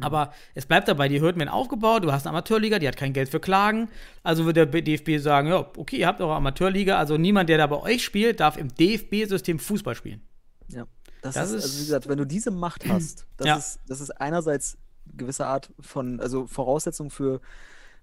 Aber 0.02 0.34
es 0.54 0.66
bleibt 0.66 0.88
dabei, 0.88 1.08
die 1.08 1.22
Hürden 1.22 1.40
werden 1.40 1.50
aufgebaut, 1.50 2.04
du 2.04 2.12
hast 2.12 2.26
eine 2.26 2.32
Amateurliga, 2.32 2.80
die 2.80 2.88
hat 2.88 2.98
kein 2.98 3.14
Geld 3.14 3.30
für 3.30 3.40
Klagen. 3.40 3.88
Also 4.24 4.46
wird 4.46 4.58
der 4.58 4.66
DFB 4.66 5.18
sagen, 5.20 5.48
ja, 5.48 5.60
okay, 5.78 5.98
ihr 5.98 6.08
habt 6.08 6.20
eure 6.22 6.36
Amateurliga, 6.36 6.98
also 6.98 7.18
niemand, 7.18 7.50
der 7.50 7.58
da 7.58 7.68
bei 7.68 7.78
euch 7.82 8.04
spielt, 8.04 8.40
darf 8.42 8.58
im 8.58 8.68
DFB-System 8.76 9.60
Fußball 9.60 9.96
spielen. 9.96 10.22
Ja. 10.68 10.86
Das, 11.22 11.36
Das 11.36 11.52
ist, 11.52 11.64
also 11.64 11.78
wie 11.78 11.86
gesagt, 11.86 12.08
wenn 12.10 12.18
du 12.18 12.26
diese 12.26 12.52
Macht 12.52 12.86
hast, 12.90 13.26
das, 13.38 13.48
Ja. 13.48 13.56
ist, 13.56 13.80
das 13.88 14.02
ist 14.02 14.10
einerseits 14.12 14.78
gewisse 15.16 15.46
Art 15.48 15.72
von, 15.80 16.20
also 16.20 16.46
Voraussetzung 16.48 17.10
für 17.10 17.40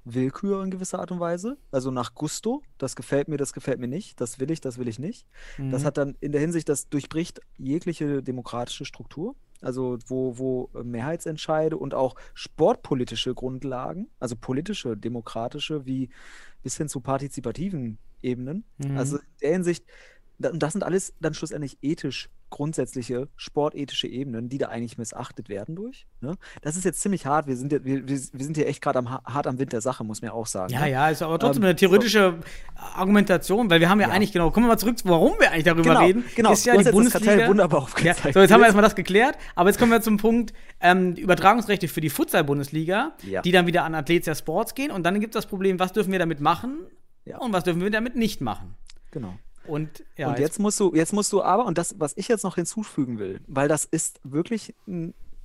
Willkür 0.04 0.64
in 0.64 0.70
gewisser 0.70 0.98
Art 0.98 1.12
und 1.12 1.20
Weise, 1.20 1.58
also 1.70 1.90
nach 1.92 2.14
Gusto, 2.14 2.62
das 2.78 2.96
gefällt 2.96 3.28
mir, 3.28 3.36
das 3.36 3.52
gefällt 3.52 3.78
mir 3.78 3.86
nicht, 3.86 4.20
das 4.20 4.40
will 4.40 4.50
ich, 4.50 4.60
das 4.60 4.78
will 4.78 4.88
ich 4.88 4.98
nicht. 4.98 5.26
Das 5.58 5.84
hat 5.84 5.96
dann 5.96 6.16
in 6.20 6.32
der 6.32 6.40
Hinsicht, 6.40 6.68
das 6.68 6.88
durchbricht 6.88 7.40
jegliche 7.56 8.20
demokratische 8.22 8.84
Struktur, 8.84 9.36
also 9.62 9.98
wo, 10.06 10.38
wo 10.38 10.70
äh, 10.74 10.82
Mehrheitsentscheide 10.82 11.76
und 11.76 11.94
auch 11.94 12.14
sportpolitische 12.34 13.34
Grundlagen, 13.34 14.10
also 14.18 14.36
politische, 14.36 14.96
demokratische, 14.96 15.86
wie 15.86 16.10
bis 16.62 16.76
hin 16.76 16.88
zu 16.88 17.00
partizipativen 17.00 17.98
Ebenen. 18.22 18.64
Mhm. 18.78 18.96
Also 18.96 19.16
in 19.16 19.24
der 19.40 19.52
Hinsicht, 19.52 19.84
und 20.38 20.62
das 20.62 20.72
sind 20.72 20.82
alles 20.82 21.14
dann 21.20 21.34
schlussendlich 21.34 21.78
ethisch 21.82 22.28
grundsätzliche 22.52 23.28
sportethische 23.36 24.06
Ebenen, 24.06 24.48
die 24.48 24.58
da 24.58 24.68
eigentlich 24.68 24.98
missachtet 24.98 25.48
werden 25.48 25.74
durch. 25.74 26.06
Ne? 26.20 26.36
Das 26.60 26.76
ist 26.76 26.84
jetzt 26.84 27.00
ziemlich 27.00 27.26
hart. 27.26 27.46
Wir 27.48 27.56
sind, 27.56 27.72
ja, 27.72 27.82
wir, 27.84 28.06
wir 28.06 28.18
sind 28.18 28.56
hier 28.56 28.68
echt 28.68 28.80
gerade 28.82 28.98
am, 29.00 29.10
ha- 29.10 29.22
hart 29.24 29.46
am 29.46 29.58
Wind 29.58 29.72
der 29.72 29.80
Sache, 29.80 30.04
muss 30.04 30.20
man 30.22 30.28
ja 30.28 30.34
auch 30.34 30.46
sagen. 30.46 30.72
Ja, 30.72 30.80
ne? 30.82 30.90
ja, 30.90 31.08
ist 31.08 31.22
aber 31.22 31.38
trotzdem 31.38 31.62
Ähm, 31.62 31.68
eine 31.70 31.76
theoretische 31.76 32.38
Argumentation, 32.94 33.70
weil 33.70 33.80
wir 33.80 33.88
haben 33.88 34.00
ja, 34.00 34.08
Ja. 34.08 34.14
eigentlich 34.14 34.32
genau, 34.32 34.50
kommen 34.50 34.66
wir 34.66 34.68
mal 34.72 34.78
zurück, 34.78 34.96
warum 35.04 35.32
wir 35.40 35.50
eigentlich 35.50 35.64
darüber 35.64 35.82
Genau, 35.94 36.00
reden. 36.04 36.24
genau. 36.36 36.52
Ist 36.52 36.64
ja 36.66 36.76
die 36.76 36.90
Bundesliga. 36.90 37.48
Wunderbar 37.48 37.80
Ja, 37.80 37.84
aufgezeigt. 37.84 38.34
so, 38.34 38.40
jetzt 38.40 38.52
haben 38.52 38.60
wir 38.60 38.66
erstmal 38.66 38.82
das 38.82 38.94
geklärt, 38.94 39.36
aber 39.54 39.70
jetzt 39.70 39.78
kommen 39.78 39.90
wir 39.92 40.00
zum 40.02 40.18
Punkt 40.18 40.52
ähm, 40.80 41.14
Übertragungsrechte 41.14 41.88
für 41.88 42.00
die 42.00 42.10
Futsal-Bundesliga, 42.10 43.12
Ja. 43.22 43.42
die 43.42 43.52
dann 43.52 43.66
wieder 43.66 43.84
an 43.84 43.94
Athletia 43.94 44.34
Sports 44.34 44.74
gehen 44.74 44.90
und 44.90 45.04
dann 45.04 45.18
gibt 45.20 45.34
es 45.34 45.38
das 45.42 45.46
Problem, 45.46 45.78
was 45.78 45.92
dürfen 45.92 46.12
wir 46.12 46.18
damit 46.18 46.40
machen 46.40 46.86
Ja. 47.24 47.38
und 47.38 47.52
was 47.52 47.64
dürfen 47.64 47.80
wir 47.80 47.90
damit 47.90 48.16
nicht 48.16 48.40
machen. 48.40 48.74
Genau. 49.10 49.34
Und 49.66 50.04
ja, 50.16 50.28
und 50.28 50.38
jetzt 50.38 50.58
musst 50.58 50.78
du, 50.80 50.94
jetzt 50.94 51.12
musst 51.12 51.32
du 51.32 51.42
aber, 51.42 51.64
und 51.66 51.78
das, 51.78 51.94
was 51.98 52.16
ich 52.16 52.28
jetzt 52.28 52.42
noch 52.42 52.56
hinzufügen 52.56 53.18
will, 53.18 53.40
weil 53.46 53.68
das 53.68 53.84
ist 53.84 54.20
wirklich 54.24 54.74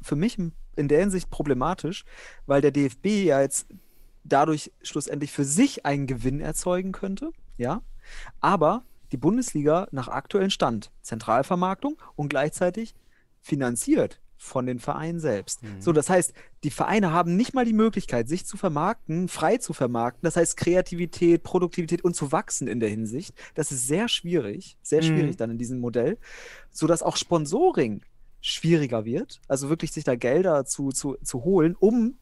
für 0.02 0.15
mich 0.15 0.38
in 0.76 0.88
der 0.88 0.99
Hinsicht 0.99 1.30
problematisch, 1.30 2.06
weil 2.45 2.61
der 2.61 2.72
DFB 2.72 3.06
ja 3.26 3.41
jetzt 3.41 3.68
dadurch 4.23 4.72
schlussendlich 4.81 5.31
für 5.31 5.45
sich 5.45 5.85
einen 5.85 6.07
Gewinn 6.07 6.41
erzeugen 6.41 6.91
könnte, 6.91 7.31
ja, 7.57 7.81
aber 8.41 8.84
die 9.11 9.18
Bundesliga 9.18 9.88
nach 9.91 10.07
aktuellem 10.07 10.49
Stand 10.49 10.91
Zentralvermarktung 11.02 11.98
und 12.15 12.30
gleichzeitig 12.30 12.95
finanziert 13.41 14.19
von 14.38 14.66
den 14.66 14.80
Vereinen 14.80 15.20
selbst. 15.20 15.62
So, 15.80 15.92
das 15.92 16.10
heißt, 16.10 16.34
die 16.64 16.70
Vereine 16.70 17.12
haben 17.12 17.36
nicht 17.36 17.54
mal 17.54 17.66
die 17.66 17.74
Möglichkeit, 17.74 18.30
sich 18.30 18.46
zu 18.46 18.56
vermarkten, 18.56 19.28
frei 19.28 19.58
zu 19.58 19.74
vermarkten. 19.74 20.26
Das 20.26 20.36
heißt, 20.36 20.58
Kreativität, 20.58 21.44
Produktivität 21.44 22.04
und 22.04 22.16
zu 22.16 22.32
wachsen 22.32 22.68
in 22.68 22.80
der 22.80 22.90
Hinsicht. 22.90 23.34
Das 23.56 23.72
ist 23.72 23.88
sehr 23.88 24.08
schwierig, 24.08 24.78
sehr 24.82 25.02
schwierig 25.02 25.38
dann 25.38 25.52
in 25.52 25.58
diesem 25.58 25.80
Modell, 25.80 26.18
sodass 26.72 27.04
auch 27.04 27.18
Sponsoring 27.18 28.02
schwieriger 28.42 29.06
wird. 29.06 29.42
Also 29.48 29.70
wirklich 29.70 29.92
sich 29.92 30.04
da 30.04 30.16
Gelder 30.16 30.66
zu, 30.66 30.90
zu, 30.90 31.18
zu 31.24 31.44
holen, 31.44 31.76
um 31.78 32.18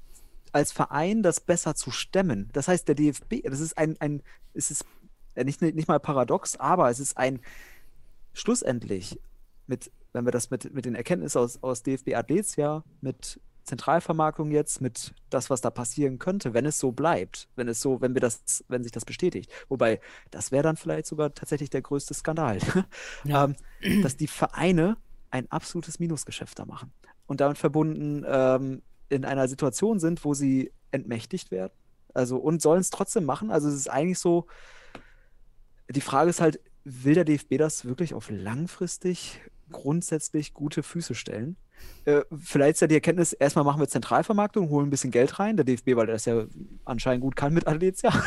als 0.51 0.71
Verein 0.71 1.21
das 1.21 1.41
besser 1.41 1.75
zu 1.75 1.91
stemmen. 1.91 2.49
Das 2.53 2.69
heißt, 2.69 2.87
der 2.87 2.95
DFB, 2.95 3.43
das 3.43 3.59
ist 3.59 3.77
ein, 3.77 3.97
ein 3.99 4.23
es 4.53 4.71
ist 4.71 4.85
nicht, 5.35 5.61
nicht 5.61 5.87
mal 5.89 5.99
paradox, 5.99 6.55
aber 6.55 6.89
es 6.89 6.99
ist 6.99 7.17
ein 7.17 7.41
schlussendlich 8.33 9.19
mit, 9.67 9.91
wenn 10.15 10.25
wir 10.25 10.31
das 10.31 10.49
mit, 10.49 10.73
mit 10.73 10.85
den 10.85 10.95
Erkenntnissen 10.95 11.37
aus, 11.39 11.61
aus 11.61 11.83
DFB 11.83 12.15
Athletia, 12.15 12.83
mit 13.01 13.39
Zentralvermarktung 13.63 14.49
jetzt, 14.51 14.79
mit 14.79 15.13
das, 15.29 15.49
was 15.49 15.59
da 15.59 15.69
passieren 15.71 16.19
könnte, 16.19 16.53
wenn 16.53 16.65
es 16.65 16.79
so 16.79 16.91
bleibt, 16.91 17.49
wenn 17.55 17.67
es 17.67 17.81
so, 17.81 17.99
wenn 17.99 18.13
wir 18.13 18.21
das, 18.21 18.63
wenn 18.69 18.83
sich 18.83 18.91
das 18.93 19.03
bestätigt. 19.05 19.51
Wobei, 19.67 19.99
das 20.31 20.51
wäre 20.51 20.63
dann 20.63 20.77
vielleicht 20.77 21.07
sogar 21.07 21.33
tatsächlich 21.33 21.69
der 21.69 21.81
größte 21.81 22.13
Skandal, 22.13 22.59
Ja. 23.25 23.45
ähm, 23.45 23.55
dass 24.03 24.15
die 24.15 24.27
Vereine 24.27 24.97
ein 25.31 25.51
absolutes 25.51 25.99
Minusgeschäft 25.99 26.57
da 26.59 26.65
machen 26.65 26.93
und 27.25 27.41
damit 27.41 27.57
verbunden 27.57 28.23
ähm, 28.25 28.83
in 29.09 29.25
einer 29.25 29.47
Situation 29.49 29.99
sind, 29.99 30.23
wo 30.23 30.33
sie 30.33 30.71
entmächtigt 30.91 31.51
werden. 31.51 31.73
Also 32.13 32.37
und 32.37 32.61
sollen 32.61 32.79
es 32.79 32.89
trotzdem 32.89 33.25
machen. 33.25 33.51
Also 33.51 33.67
es 33.67 33.75
ist 33.75 33.89
eigentlich 33.89 34.19
so, 34.19 34.47
die 35.89 36.01
Frage 36.01 36.29
ist 36.29 36.39
halt, 36.39 36.61
will 36.85 37.15
der 37.15 37.25
DFB 37.25 37.57
das 37.57 37.83
wirklich 37.83 38.13
auf 38.13 38.29
langfristig 38.29 39.41
grundsätzlich 39.71 40.53
gute 40.53 40.83
Füße 40.83 41.15
stellen? 41.15 41.57
Äh, 42.05 42.21
vielleicht 42.41 42.75
ist 42.75 42.79
ja 42.79 42.87
die 42.87 42.95
Erkenntnis, 42.95 43.33
erstmal 43.33 43.65
machen 43.65 43.81
wir 43.81 43.87
Zentralvermarktung, 43.89 44.69
holen 44.69 44.87
ein 44.87 44.89
bisschen 44.89 45.11
Geld 45.11 45.39
rein, 45.39 45.57
der 45.57 45.65
DFB, 45.65 45.95
weil 45.97 46.07
er 46.07 46.13
das 46.13 46.23
ja 46.23 46.45
anscheinend 46.85 47.21
gut 47.21 47.35
kann 47.35 47.53
mit 47.53 47.67
Athletia. 47.67 48.11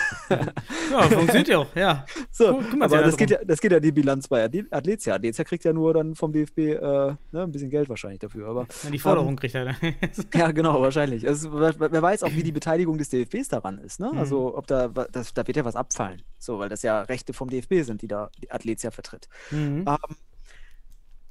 Ja, 0.91 1.03
funktioniert 1.03 1.49
ja 1.49 1.59
auch, 1.59 1.75
ja. 1.77 2.07
So, 2.31 2.55
Gu- 2.55 2.63
kümmert 2.71 2.71
sich 2.71 2.83
aber 2.83 2.97
einer 2.99 3.07
das 3.07 3.17
geht, 3.17 3.31
ja, 3.31 3.39
das 3.45 3.61
geht 3.61 3.73
ja 3.73 3.81
die 3.81 3.93
Bilanz 3.93 4.27
bei 4.29 4.45
Athle- 4.45 4.67
Athletia. 4.71 5.15
Athletia 5.15 5.45
kriegt 5.45 5.65
ja 5.65 5.73
nur 5.73 5.93
dann 5.95 6.15
vom 6.15 6.33
DFB 6.33 6.59
äh, 6.59 6.73
ne, 6.81 7.17
ein 7.33 7.53
bisschen 7.53 7.69
Geld 7.71 7.89
wahrscheinlich 7.89 8.21
dafür. 8.21 8.49
Aber 8.49 8.67
Ja, 8.85 8.91
Die 8.91 8.99
Forderung 8.99 9.37
kriegt 9.37 9.55
er 9.55 9.67
dann. 9.67 9.77
ja, 10.35 10.51
genau, 10.53 10.81
wahrscheinlich. 10.81 11.27
Also, 11.27 11.51
wer, 11.53 12.03
weiß 12.03 12.23
auch, 12.23 12.33
wie 12.33 12.43
die 12.43 12.53
Beteiligung 12.53 12.97
des 12.99 13.09
DFBs 13.11 13.49
daran 13.49 13.79
ist. 13.79 14.01
Ne? 14.01 14.11
Mhm. 14.13 14.19
Also, 14.19 14.57
ob 14.57 14.67
da, 14.67 14.89
das, 14.89 15.35
da 15.35 15.47
wird 15.47 15.57
ja 15.59 15.65
was 15.65 15.77
abfallen. 15.77 16.23
So, 16.39 16.59
weil 16.59 16.69
das 16.71 16.83
ja 16.83 17.03
Rechte 17.03 17.33
vom 17.35 17.51
DFB 17.51 17.83
sind, 17.83 18.01
die 18.03 18.09
da 18.09 18.31
die 18.41 18.51
Athletia 18.51 18.91
vertritt. 18.91 19.29
Mhm. 19.51 19.85
Ähm, 19.87 19.97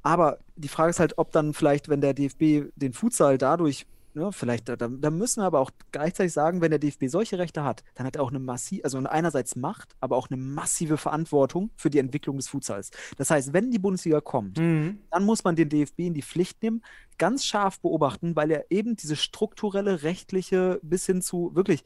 aber 0.02 0.38
die 0.56 0.68
Frage 0.68 0.90
ist 0.90 1.00
halt, 1.00 1.18
ob 1.18 1.32
dann 1.32 1.54
vielleicht, 1.54 1.88
wenn 1.88 2.00
der 2.00 2.14
DFB 2.14 2.70
den 2.76 2.92
Futsal 2.92 3.38
dadurch, 3.38 3.86
ne, 4.14 4.32
vielleicht, 4.32 4.68
da, 4.68 4.76
da 4.76 5.10
müssen 5.10 5.42
wir 5.42 5.46
aber 5.46 5.60
auch 5.60 5.70
gleichzeitig 5.92 6.32
sagen, 6.32 6.60
wenn 6.60 6.70
der 6.70 6.78
DFB 6.78 7.06
solche 7.08 7.38
Rechte 7.38 7.62
hat, 7.62 7.84
dann 7.94 8.06
hat 8.06 8.16
er 8.16 8.22
auch 8.22 8.30
eine 8.30 8.38
massive, 8.38 8.84
also 8.84 8.98
einerseits 8.98 9.54
Macht, 9.54 9.94
aber 10.00 10.16
auch 10.16 10.28
eine 10.30 10.40
massive 10.40 10.96
Verantwortung 10.96 11.70
für 11.76 11.90
die 11.90 11.98
Entwicklung 11.98 12.36
des 12.36 12.48
Futsals. 12.48 12.90
Das 13.16 13.30
heißt, 13.30 13.52
wenn 13.52 13.70
die 13.70 13.78
Bundesliga 13.78 14.20
kommt, 14.20 14.58
Mhm. 14.58 14.98
dann 15.10 15.24
muss 15.24 15.44
man 15.44 15.56
den 15.56 15.68
DFB 15.68 16.00
in 16.00 16.14
die 16.14 16.22
Pflicht 16.22 16.62
nehmen, 16.62 16.82
ganz 17.18 17.44
scharf 17.44 17.80
beobachten, 17.80 18.34
weil 18.36 18.50
er 18.50 18.70
eben 18.70 18.96
diese 18.96 19.16
strukturelle, 19.16 20.02
rechtliche 20.02 20.80
bis 20.82 21.06
hin 21.06 21.20
zu 21.22 21.50
wirklich, 21.54 21.84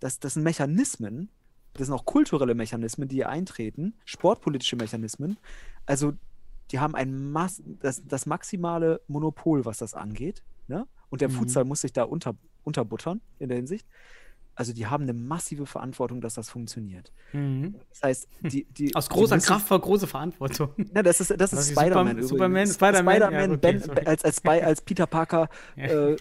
das, 0.00 0.18
das 0.18 0.34
sind 0.34 0.42
Mechanismen, 0.42 1.30
das 1.74 1.86
sind 1.86 1.94
auch 1.94 2.04
kulturelle 2.04 2.54
Mechanismen, 2.54 3.08
die 3.08 3.16
hier 3.16 3.28
eintreten, 3.30 3.94
sportpolitische 4.04 4.76
Mechanismen. 4.76 5.38
Also 5.86 6.12
die 6.72 6.80
haben 6.80 6.94
ein 6.94 7.30
Mass 7.30 7.62
das, 7.80 8.02
das 8.06 8.26
maximale 8.26 9.00
Monopol, 9.06 9.64
was 9.64 9.78
das 9.78 9.94
angeht. 9.94 10.42
Ne? 10.68 10.86
Und 11.10 11.20
der 11.20 11.28
Mhm. 11.28 11.32
Futsal 11.34 11.64
muss 11.64 11.82
sich 11.82 11.92
da 11.92 12.04
unter, 12.04 12.34
unterbuttern 12.64 13.20
in 13.38 13.48
der 13.48 13.56
Hinsicht. 13.58 13.86
Also 14.54 14.74
die 14.74 14.86
haben 14.86 15.04
eine 15.04 15.14
massive 15.14 15.64
Verantwortung, 15.64 16.20
dass 16.20 16.34
das 16.34 16.50
funktioniert. 16.50 17.10
Mhm. 17.32 17.74
Das 17.88 18.02
heißt, 18.02 18.28
die, 18.42 18.64
die 18.64 18.94
Aus 18.94 19.08
die 19.08 19.14
großer 19.14 19.36
müssen- 19.36 19.46
Kraft 19.46 19.66
vor 19.66 19.80
große 19.80 20.06
Verantwortung. 20.06 20.68
ja, 20.94 21.02
das 21.02 21.20
ist, 21.22 21.30
das 21.30 21.50
Das 21.52 21.54
ist 21.54 21.70
Spider-Man. 21.72 22.22
Superman, 22.22 22.66
Spider-Man, 22.66 23.20
ja, 23.20 23.28
Spider-Man, 23.28 23.50
okay, 23.56 23.78
ben, 23.94 24.06
als, 24.06 24.24
als, 24.24 24.44
als 24.44 24.82
Peter 24.82 25.06
Parker 25.06 25.48
Ja. 25.76 25.84
äh, 25.84 26.12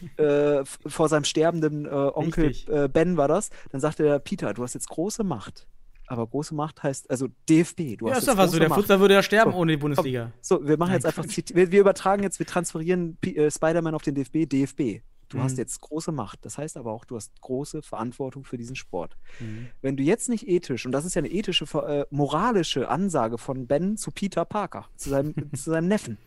äh, 0.59 0.63
vor 0.65 1.09
seinem 1.09 1.25
sterbenden 1.25 1.85
äh, 1.85 1.89
Onkel 1.89 2.53
äh, 2.67 2.87
Ben 2.87 3.17
war 3.17 3.27
das. 3.27 3.49
Dann 3.71 3.81
sagte 3.81 4.03
der 4.03 4.19
Peter, 4.19 4.53
du 4.53 4.63
hast 4.63 4.75
jetzt 4.75 4.87
große 4.87 5.25
Macht. 5.25 5.67
Aber 6.11 6.27
große 6.27 6.53
Macht 6.53 6.83
heißt, 6.83 7.09
also 7.09 7.27
DFB, 7.49 7.95
du 7.97 8.07
Ja, 8.09 8.15
hast 8.15 8.23
ist 8.23 8.29
einfach 8.29 8.49
so. 8.49 8.59
Der. 8.59 8.69
Futsal 8.69 8.99
würde 8.99 9.13
ja 9.13 9.23
sterben 9.23 9.51
So, 9.53 9.57
ohne 9.57 9.71
die 9.71 9.77
Bundesliga. 9.77 10.31
So, 10.41 10.59
wir 10.67 10.77
machen 10.77 10.89
Nein, 10.89 10.99
jetzt 11.01 11.05
einfach, 11.05 11.25
wir, 11.55 11.71
wir 11.71 11.79
übertragen 11.79 12.21
jetzt, 12.23 12.37
wir 12.37 12.45
transferieren 12.45 13.17
äh, 13.23 13.49
Spider-Man 13.49 13.95
auf 13.95 14.01
den 14.01 14.15
DFB, 14.15 14.45
DFB. 14.45 15.01
Du 15.29 15.37
Mhm. 15.37 15.43
hast 15.43 15.57
jetzt 15.57 15.79
große 15.79 16.11
Macht. 16.11 16.39
Das 16.45 16.57
heißt 16.57 16.75
aber 16.75 16.91
auch, 16.91 17.05
du 17.05 17.15
hast 17.15 17.39
große 17.39 17.81
Verantwortung 17.81 18.43
für 18.43 18.57
diesen 18.57 18.75
Sport. 18.75 19.15
Mhm. 19.39 19.67
Wenn 19.81 19.95
du 19.95 20.03
jetzt 20.03 20.27
nicht 20.27 20.49
ethisch, 20.49 20.85
und 20.85 20.91
das 20.91 21.05
ist 21.05 21.15
ja 21.15 21.19
eine 21.21 21.29
ethische, 21.31 21.63
äh, 21.87 22.05
moralische 22.09 22.89
Ansage 22.89 23.37
von 23.37 23.65
Ben 23.65 23.95
zu 23.95 24.11
Peter 24.11 24.43
Parker, 24.43 24.89
zu 24.97 25.09
seinem, 25.09 25.33
zu 25.55 25.69
seinem 25.71 25.87
Neffen. 25.87 26.17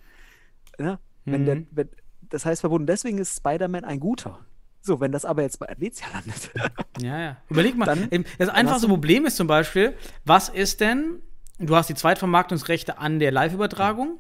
Ja? 0.79 0.99
Wenn 1.27 1.45
der, 1.45 1.57
Mhm. 1.57 1.67
wenn, 1.73 1.89
das 2.31 2.47
heißt 2.47 2.63
verbunden, 2.63 2.87
deswegen 2.87 3.19
ist 3.19 3.37
Spider-Man 3.37 3.85
ein 3.85 4.01
guter. 4.01 4.39
So, 4.87 5.01
wenn 5.01 5.13
das 5.13 5.25
aber 5.25 5.41
jetzt 5.43 5.59
bei 5.59 5.69
Athletia 5.69 6.07
landet. 6.13 6.51
Ja, 7.01 7.19
ja. 7.21 7.37
Überleg 7.49 7.77
mal, 7.77 7.87
Dann- 7.87 8.25
das 8.39 8.49
einfachste 8.51 8.87
Problem 8.87 9.27
ist 9.27 9.37
zum 9.37 9.49
Beispiel, 9.49 9.95
was 10.25 10.49
ist 10.49 10.81
denn, 10.81 11.21
du 11.59 11.75
hast 11.75 11.89
die 11.89 11.95
Zweitvermarktungsrechte 11.95 12.99
an 12.99 13.19
der 13.19 13.33
Live-Übertragung, 13.33 14.19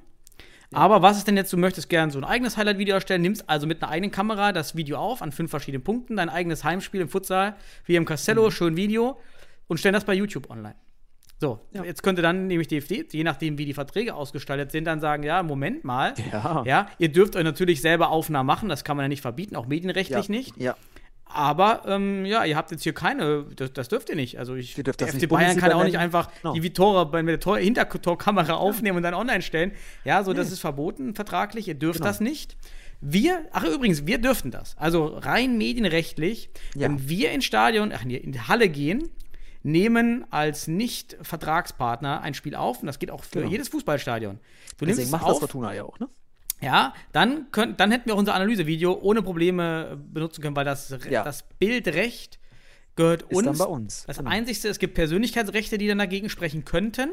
aber 0.72 1.02
was 1.02 1.18
ist 1.18 1.28
denn 1.28 1.36
jetzt, 1.36 1.52
du 1.52 1.56
möchtest 1.56 1.88
gerne 1.88 2.10
so 2.10 2.18
ein 2.18 2.24
eigenes 2.24 2.56
Highlight-Video 2.56 2.94
erstellen, 2.94 3.22
nimmst 3.22 3.48
also 3.48 3.68
mit 3.68 3.80
einer 3.82 3.92
eigenen 3.92 4.10
Kamera 4.10 4.50
das 4.52 4.74
Video 4.74 4.96
auf 4.98 5.22
an 5.22 5.30
fünf 5.30 5.50
verschiedenen 5.50 5.84
Punkten, 5.84 6.16
dein 6.16 6.28
eigenes 6.28 6.64
Heimspiel 6.64 7.02
im 7.02 7.08
Futsal, 7.08 7.54
wie 7.84 7.94
im 7.94 8.06
Castello, 8.06 8.50
schön 8.50 8.74
Video 8.76 9.20
und 9.68 9.78
stellen 9.78 9.92
das 9.94 10.04
bei 10.04 10.14
YouTube 10.14 10.50
online. 10.50 10.74
So, 11.44 11.60
Ja. 11.74 11.84
jetzt 11.84 12.02
könnte 12.02 12.22
dann 12.22 12.46
nämlich 12.46 12.68
DFD, 12.68 13.04
je 13.12 13.22
nachdem, 13.22 13.58
wie 13.58 13.66
die 13.66 13.74
Verträge 13.74 14.14
ausgestaltet 14.14 14.72
sind, 14.72 14.86
dann 14.86 14.98
sagen, 15.00 15.24
ja, 15.24 15.42
Moment 15.42 15.84
mal, 15.84 16.14
Ja. 16.32 16.62
ja, 16.64 16.86
ihr 16.98 17.10
dürft 17.12 17.36
euch 17.36 17.44
natürlich 17.44 17.82
selber 17.82 18.08
Aufnahmen 18.08 18.46
machen, 18.46 18.70
das 18.70 18.82
kann 18.82 18.96
man 18.96 19.04
ja 19.04 19.08
nicht 19.08 19.20
verbieten, 19.20 19.54
auch 19.54 19.66
medienrechtlich 19.66 20.28
ja. 20.28 20.30
nicht. 20.34 20.56
Ja. 20.56 20.74
Aber 21.26 21.82
ähm, 21.86 22.24
ja, 22.24 22.44
ihr 22.46 22.56
habt 22.56 22.70
jetzt 22.70 22.82
hier 22.82 22.94
keine, 22.94 23.44
das, 23.56 23.74
das 23.74 23.88
dürft 23.88 24.08
ihr 24.08 24.16
nicht. 24.16 24.38
Also 24.38 24.54
ich, 24.54 24.74
der 24.74 24.84
das 24.84 25.14
FC 25.14 25.28
Bayern 25.28 25.58
kann 25.58 25.72
auch 25.72 25.84
nicht 25.84 25.98
einfach 25.98 26.30
Genau. 26.40 26.54
die 26.54 26.72
Tore 26.72 27.04
bei 27.10 27.20
der 27.20 27.40
Tor 27.40 27.58
Hintertorkamera 27.58 28.54
aufnehmen 28.54 28.96
und 28.96 29.02
dann 29.02 29.12
online 29.14 29.42
stellen. 29.42 29.72
Ja, 30.06 30.22
so 30.24 30.32
das 30.32 30.50
ist 30.50 30.60
verboten 30.60 31.14
vertraglich. 31.14 31.68
Ihr 31.68 31.74
dürft 31.74 31.98
Genau. 31.98 32.08
das 32.08 32.20
nicht. 32.20 32.56
Wir, 33.02 33.40
ach 33.52 33.64
übrigens, 33.64 34.06
wir 34.06 34.16
dürften 34.16 34.50
das. 34.50 34.76
Also 34.78 35.06
rein 35.06 35.58
medienrechtlich, 35.58 36.48
Ja. 36.74 36.82
wenn 36.88 37.06
wir 37.06 37.32
ins 37.32 37.44
Stadion, 37.44 37.92
ach 37.94 38.04
nee, 38.04 38.16
in 38.16 38.32
die 38.32 38.40
Halle 38.40 38.70
gehen, 38.70 39.10
nehmen 39.64 40.24
als 40.30 40.68
Nicht-Vertragspartner 40.68 42.20
ein 42.20 42.34
Spiel 42.34 42.54
auf 42.54 42.80
und 42.80 42.86
das 42.86 42.98
geht 43.00 43.10
auch 43.10 43.24
für 43.24 43.40
Genau. 43.40 43.50
jedes 43.50 43.68
Fußballstadion. 43.70 44.38
Du 44.78 44.84
Deswegen 44.86 44.98
nimmst 44.98 45.12
macht 45.12 45.22
das 45.24 45.30
auf, 45.32 45.38
Fortuna 45.40 45.74
ja 45.74 45.84
auch, 45.84 45.98
ne? 45.98 46.08
ja, 46.60 46.94
dann, 47.12 47.50
könnt, 47.50 47.80
dann 47.80 47.90
hätten 47.90 48.06
wir 48.06 48.14
auch 48.14 48.18
unser 48.18 48.34
Analysevideo 48.34 48.92
ohne 49.00 49.22
Probleme 49.22 49.98
benutzen 50.12 50.42
können, 50.42 50.54
weil 50.54 50.64
das, 50.64 50.94
Ja. 51.10 51.24
das 51.24 51.44
Bildrecht 51.58 52.38
gehört 52.94 53.22
Ist 53.22 53.32
uns. 53.36 53.44
dann 53.46 53.58
bei 53.58 53.64
uns. 53.64 54.04
Das 54.06 54.18
Genau. 54.18 54.30
Einzigste, 54.30 54.68
es 54.68 54.78
gibt 54.78 54.94
Persönlichkeitsrechte, 54.94 55.78
die 55.78 55.88
dann 55.88 55.98
dagegen 55.98 56.28
sprechen 56.28 56.64
könnten. 56.64 57.10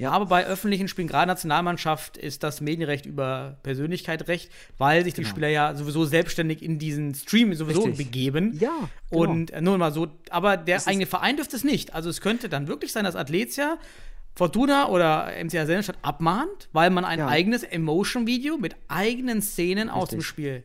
Ja. 0.00 0.10
Aber 0.12 0.26
bei 0.26 0.46
öffentlichen 0.46 0.88
Spielen, 0.88 1.08
gerade 1.08 1.26
Nationalmannschaft, 1.28 2.16
ist 2.16 2.42
das 2.42 2.60
Medienrecht 2.60 3.04
über 3.06 3.58
Persönlichkeit 3.62 4.28
recht, 4.28 4.50
weil 4.78 5.04
sich 5.04 5.14
die 5.14 5.20
Genau. 5.22 5.30
Spieler 5.30 5.48
ja 5.48 5.74
sowieso 5.74 6.04
selbstständig 6.06 6.62
in 6.62 6.78
diesen 6.78 7.14
Stream 7.14 7.52
sowieso 7.54 7.82
Richtig. 7.82 8.06
begeben. 8.06 8.56
Ja, 8.58 8.88
genau. 9.10 9.22
Und 9.30 9.50
äh, 9.50 9.60
nur 9.60 9.76
mal 9.78 9.92
so, 9.92 10.08
aber 10.30 10.56
der 10.56 10.76
ist- 10.76 10.88
eigene 10.88 11.06
Verein 11.06 11.36
dürfte 11.36 11.54
es 11.54 11.64
nicht. 11.64 11.94
Also 11.94 12.08
es 12.08 12.20
könnte 12.20 12.48
dann 12.48 12.66
wirklich 12.66 12.92
sein, 12.92 13.04
dass 13.04 13.14
Athletia 13.16 13.76
Fortuna 14.34 14.88
oder 14.88 15.32
MCA 15.44 15.66
Sellenstadt 15.66 15.98
abmahnt, 16.02 16.68
weil 16.72 16.88
man 16.90 17.04
ein 17.04 17.18
Ja. 17.18 17.28
eigenes 17.28 17.62
Emotion-Video 17.62 18.56
mit 18.56 18.76
eigenen 18.88 19.42
Szenen 19.42 19.90
aus 19.90 20.08
dem 20.10 20.20
Richtig. 20.20 20.26
Spiel 20.28 20.62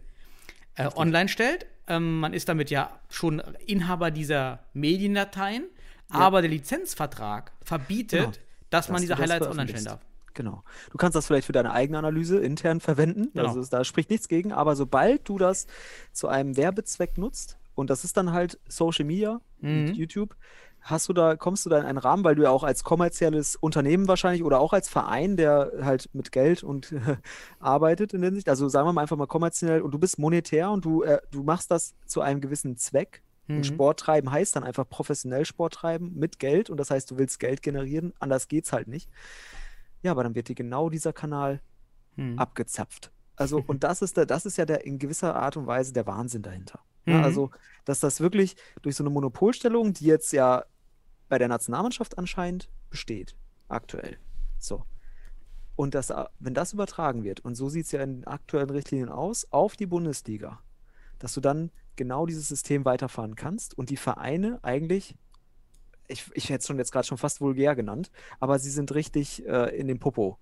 äh, 0.76 0.88
online 0.96 1.28
stellt. 1.30 1.66
Ähm, 1.88 2.20
man 2.20 2.34
ist 2.34 2.48
damit 2.48 2.70
ja 2.70 2.90
schon 3.10 3.42
Inhaber 3.66 4.12
dieser 4.12 4.60
Mediendateien, 4.74 5.66
aber 6.10 6.42
der 6.42 6.50
Lizenzvertrag 6.52 7.52
verbietet, 7.64 8.20
Genau. 8.22 8.32
Dass 8.70 8.90
man 8.90 8.96
Dass 8.96 9.02
diese 9.02 9.16
du 9.16 9.22
das 9.22 9.32
Highlights 9.32 9.48
online 9.48 9.70
stellen 9.70 9.86
darf. 9.86 10.00
Genau. 10.34 10.64
Du 10.92 10.98
kannst 10.98 11.16
das 11.16 11.28
vielleicht 11.28 11.46
für 11.48 11.54
deine 11.54 11.72
eigene 11.72 11.98
Analyse 11.98 12.40
intern 12.40 12.82
verwenden. 12.82 13.30
Genau. 13.34 13.48
Also 13.48 13.64
da 13.64 13.84
spricht 13.84 14.10
nichts 14.10 14.28
gegen. 14.28 14.52
Aber 14.52 14.76
sobald 14.76 15.28
du 15.30 15.38
das 15.38 15.66
zu 16.12 16.28
einem 16.28 16.58
Werbezweck 16.58 17.18
nutzt, 17.18 17.58
und 17.74 17.90
das 17.90 18.04
ist 18.04 18.18
dann 18.18 18.32
halt 18.32 18.60
Social 18.68 19.06
Media, 19.06 19.42
Mhm. 19.62 19.94
YouTube, 19.94 20.36
Hast 20.86 21.10
du 21.10 21.14
da, 21.14 21.36
kommst 21.36 21.66
du 21.66 21.72
da 21.72 21.80
in 21.80 21.86
einen 21.88 21.98
Rahmen, 21.98 22.24
weil 22.24 22.36
du 22.36 22.44
ja 22.44 22.52
auch 22.52 22.64
als 22.64 22.84
kommerzielles 22.84 23.56
Unternehmen 23.56 24.08
wahrscheinlich 24.08 24.44
oder 24.44 24.60
auch 24.60 24.72
als 24.72 24.88
Verein, 24.88 25.36
der 25.36 25.72
halt 25.82 26.12
mit 26.14 26.32
Geld 26.32 26.62
und 26.62 26.94
arbeitet 27.60 28.14
in 28.14 28.22
der 28.22 28.28
Hinsicht, 28.28 28.48
also 28.50 28.70
sagen 28.70 28.88
wir 28.88 28.94
mal 28.94 29.02
einfach 29.02 29.18
mal 29.18 29.26
kommerziell 29.26 29.82
und 29.82 29.90
du 29.96 29.98
bist 29.98 30.20
monetär 30.20 30.70
und 30.70 30.86
du, 30.86 31.02
äh, 31.02 31.18
du 31.32 31.42
machst 31.42 31.72
das 31.72 31.96
zu 32.06 32.22
einem 32.22 32.40
gewissen 32.40 32.78
Zweck. 32.78 33.24
Mhm. 33.48 33.58
Und 33.58 33.66
Sport 33.66 34.00
treiben 34.00 34.32
heißt 34.32 34.56
dann 34.56 34.64
einfach 34.64 34.88
professionell 34.90 35.46
Sport 35.46 35.74
treiben 35.76 36.14
mit 36.16 36.40
Geld 36.40 36.70
und 36.70 36.78
das 36.78 36.90
heißt, 36.92 37.10
du 37.12 37.18
willst 37.18 37.40
Geld 37.40 37.62
generieren, 37.62 38.14
anders 38.20 38.48
geht's 38.48 38.72
halt 38.74 38.88
nicht. 38.88 39.10
Ja, 40.02 40.12
aber 40.12 40.24
dann 40.24 40.36
wird 40.36 40.50
dir 40.50 40.56
genau 40.56 40.90
dieser 40.90 41.14
Kanal 41.14 41.62
Hm. 42.16 42.40
abgezapft. 42.40 43.12
Also, 43.36 43.58
und 43.68 43.84
das 43.84 44.02
ist, 44.02 44.16
der, 44.18 44.26
das 44.26 44.46
ist 44.46 44.58
ja 44.58 44.66
der 44.66 44.86
in 44.86 45.00
gewisser 45.00 45.36
Art 45.36 45.58
und 45.58 45.68
Weise 45.68 45.92
der 45.94 46.08
Wahnsinn 46.08 46.42
dahinter. 46.42 46.80
Ja, 47.06 47.18
Mhm. 47.18 47.24
also, 47.24 47.52
dass 47.84 48.00
das 48.00 48.20
wirklich 48.22 48.56
durch 48.82 48.96
so 48.96 49.04
eine 49.04 49.10
Monopolstellung, 49.12 49.94
die 49.94 50.06
jetzt 50.06 50.32
ja 50.32 50.64
bei 51.28 51.38
der 51.38 51.48
Nationalmannschaft 51.50 52.18
anscheinend 52.18 52.70
besteht, 52.90 53.36
aktuell. 53.68 54.18
So. 54.60 54.86
Und 55.76 55.94
das, 55.94 56.10
äh, 56.10 56.24
wenn 56.40 56.54
das 56.54 56.72
übertragen 56.74 57.24
wird, 57.24 57.42
und 57.42 57.56
so 57.56 57.68
sieht 57.68 57.86
es 57.86 57.92
ja 57.92 58.02
in 58.02 58.22
den 58.22 58.28
aktuellen 58.28 58.70
Richtlinien 58.70 59.10
aus, 59.10 59.46
auf 59.52 59.76
die 59.76 59.86
Bundesliga, 59.88 60.62
dass 61.20 61.34
du 61.34 61.42
dann 61.42 61.70
genau 61.96 62.26
dieses 62.26 62.48
System 62.48 62.86
weiterfahren 62.86 63.36
kannst 63.36 63.78
und 63.78 63.90
die 63.90 63.98
Vereine 63.98 64.60
eigentlich, 64.64 65.16
ich, 66.08 66.30
ich 66.34 66.50
hätte 66.50 66.60
es 66.60 66.68
schon 66.68 66.78
jetzt 66.78 66.92
gerade 66.92 67.08
schon 67.08 67.18
fast 67.18 67.42
vulgär 67.42 67.76
genannt, 67.76 68.12
aber 68.40 68.60
sie 68.60 68.70
sind 68.70 68.94
richtig 68.94 69.46
äh, 69.48 69.76
in 69.78 69.88
den 69.88 70.00
Popo 70.00 70.38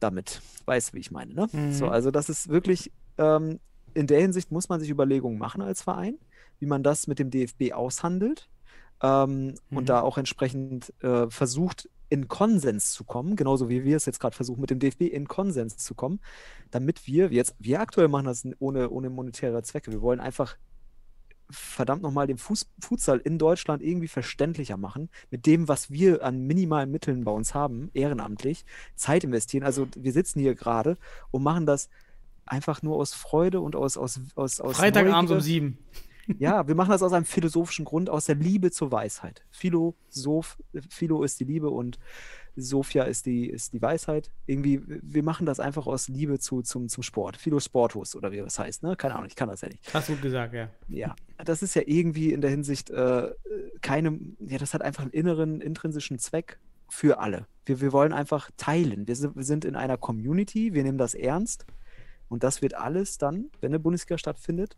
damit. 0.00 0.40
Weißt 0.66 0.90
du, 0.90 0.94
wie 0.94 1.00
ich 1.00 1.10
meine, 1.10 1.34
ne? 1.34 1.48
So, 1.70 1.86
Mhm. 1.86 1.92
also 1.92 2.10
das 2.10 2.28
ist 2.28 2.48
wirklich, 2.48 2.92
ähm, 3.18 3.60
in 3.94 4.06
der 4.06 4.20
Hinsicht 4.20 4.50
muss 4.50 4.68
man 4.68 4.80
sich 4.80 4.90
Überlegungen 4.90 5.38
machen 5.38 5.62
als 5.62 5.82
Verein, 5.82 6.16
wie 6.58 6.66
man 6.66 6.82
das 6.82 7.06
mit 7.06 7.18
dem 7.18 7.30
DFB 7.30 7.72
aushandelt 7.72 8.48
ähm, 9.02 9.54
Mhm. 9.70 9.76
und 9.76 9.88
da 9.88 10.00
auch 10.00 10.18
entsprechend 10.18 10.92
äh, 11.02 11.28
versucht, 11.30 11.88
in 12.10 12.28
Konsens 12.28 12.92
zu 12.92 13.04
kommen, 13.04 13.36
genauso 13.36 13.68
wie 13.68 13.84
wir 13.84 13.96
es 13.96 14.04
jetzt 14.04 14.20
gerade 14.20 14.36
versuchen, 14.36 14.60
mit 14.60 14.70
dem 14.70 14.80
DFB 14.80 15.02
in 15.02 15.28
Konsens 15.28 15.78
zu 15.78 15.94
kommen, 15.94 16.20
damit 16.70 17.06
wir, 17.06 17.32
jetzt, 17.32 17.54
wir 17.58 17.80
aktuell 17.80 18.08
machen 18.08 18.26
das 18.26 18.46
ohne, 18.58 18.90
ohne 18.90 19.08
monetäre 19.08 19.62
Zwecke. 19.62 19.92
Wir 19.92 20.02
wollen 20.02 20.20
einfach 20.20 20.56
verdammt 21.50 22.02
nochmal 22.02 22.26
den 22.26 22.38
Fuß, 22.38 22.68
Futsal 22.80 23.18
in 23.18 23.38
Deutschland 23.38 23.82
irgendwie 23.82 24.08
verständlicher 24.08 24.76
machen, 24.76 25.08
mit 25.30 25.46
dem, 25.46 25.68
was 25.68 25.90
wir 25.90 26.24
an 26.24 26.46
minimalen 26.46 26.90
Mitteln 26.90 27.24
bei 27.24 27.32
uns 27.32 27.54
haben, 27.54 27.90
ehrenamtlich, 27.92 28.64
Zeit 28.94 29.24
investieren. 29.24 29.64
Also 29.64 29.88
wir 29.96 30.12
sitzen 30.12 30.40
hier 30.40 30.54
gerade 30.54 30.96
und 31.30 31.42
machen 31.42 31.66
das 31.66 31.88
einfach 32.46 32.82
nur 32.82 32.96
aus 32.96 33.14
Freude 33.14 33.60
und 33.60 33.76
aus, 33.76 33.96
aus, 33.96 34.20
aus, 34.34 34.60
aus 34.60 34.76
Freitagabend 34.76 35.30
um 35.30 35.40
sieben. 35.40 35.78
Ja, 36.38 36.68
wir 36.68 36.74
machen 36.74 36.90
das 36.90 37.02
aus 37.02 37.12
einem 37.12 37.24
philosophischen 37.24 37.84
Grund, 37.84 38.08
aus 38.10 38.26
der 38.26 38.36
Liebe 38.36 38.70
zur 38.70 38.92
Weisheit. 38.92 39.44
Philosoph, 39.50 40.58
Philo 40.88 41.22
ist 41.22 41.40
die 41.40 41.44
Liebe 41.44 41.70
und 41.70 41.98
Sophia 42.56 43.04
ist 43.04 43.26
die, 43.26 43.46
ist 43.46 43.72
die 43.72 43.82
Weisheit. 43.82 44.30
Irgendwie, 44.46 44.82
wir 44.86 45.22
machen 45.22 45.46
das 45.46 45.60
einfach 45.60 45.86
aus 45.86 46.08
Liebe 46.08 46.38
zu, 46.38 46.62
zum, 46.62 46.88
zum 46.88 47.02
Sport. 47.02 47.36
Philosportus 47.36 48.14
oder 48.14 48.32
wie 48.32 48.38
das 48.38 48.58
heißt, 48.58 48.82
ne? 48.82 48.96
Keine 48.96 49.14
Ahnung, 49.14 49.26
ich 49.26 49.36
kann 49.36 49.48
das 49.48 49.60
ja 49.60 49.68
nicht. 49.68 49.92
Hast 49.92 50.08
du 50.08 50.12
gut 50.12 50.22
gesagt, 50.22 50.54
ja. 50.54 50.70
Ja, 50.88 51.14
das 51.44 51.62
ist 51.62 51.74
ja 51.74 51.82
irgendwie 51.86 52.32
in 52.32 52.40
der 52.40 52.50
Hinsicht 52.50 52.90
äh, 52.90 53.30
keine, 53.80 54.18
ja, 54.40 54.58
das 54.58 54.74
hat 54.74 54.82
einfach 54.82 55.02
einen 55.02 55.12
inneren, 55.12 55.60
intrinsischen 55.60 56.18
Zweck 56.18 56.58
für 56.88 57.18
alle. 57.20 57.46
Wir, 57.64 57.80
wir 57.80 57.92
wollen 57.92 58.12
einfach 58.12 58.50
teilen. 58.56 59.06
Wir 59.06 59.16
sind, 59.16 59.36
wir 59.36 59.44
sind 59.44 59.64
in 59.64 59.76
einer 59.76 59.96
Community, 59.96 60.74
wir 60.74 60.82
nehmen 60.82 60.98
das 60.98 61.14
ernst 61.14 61.66
und 62.28 62.42
das 62.42 62.62
wird 62.62 62.74
alles 62.74 63.18
dann, 63.18 63.50
wenn 63.60 63.70
eine 63.70 63.78
Bundesliga 63.78 64.18
stattfindet, 64.18 64.76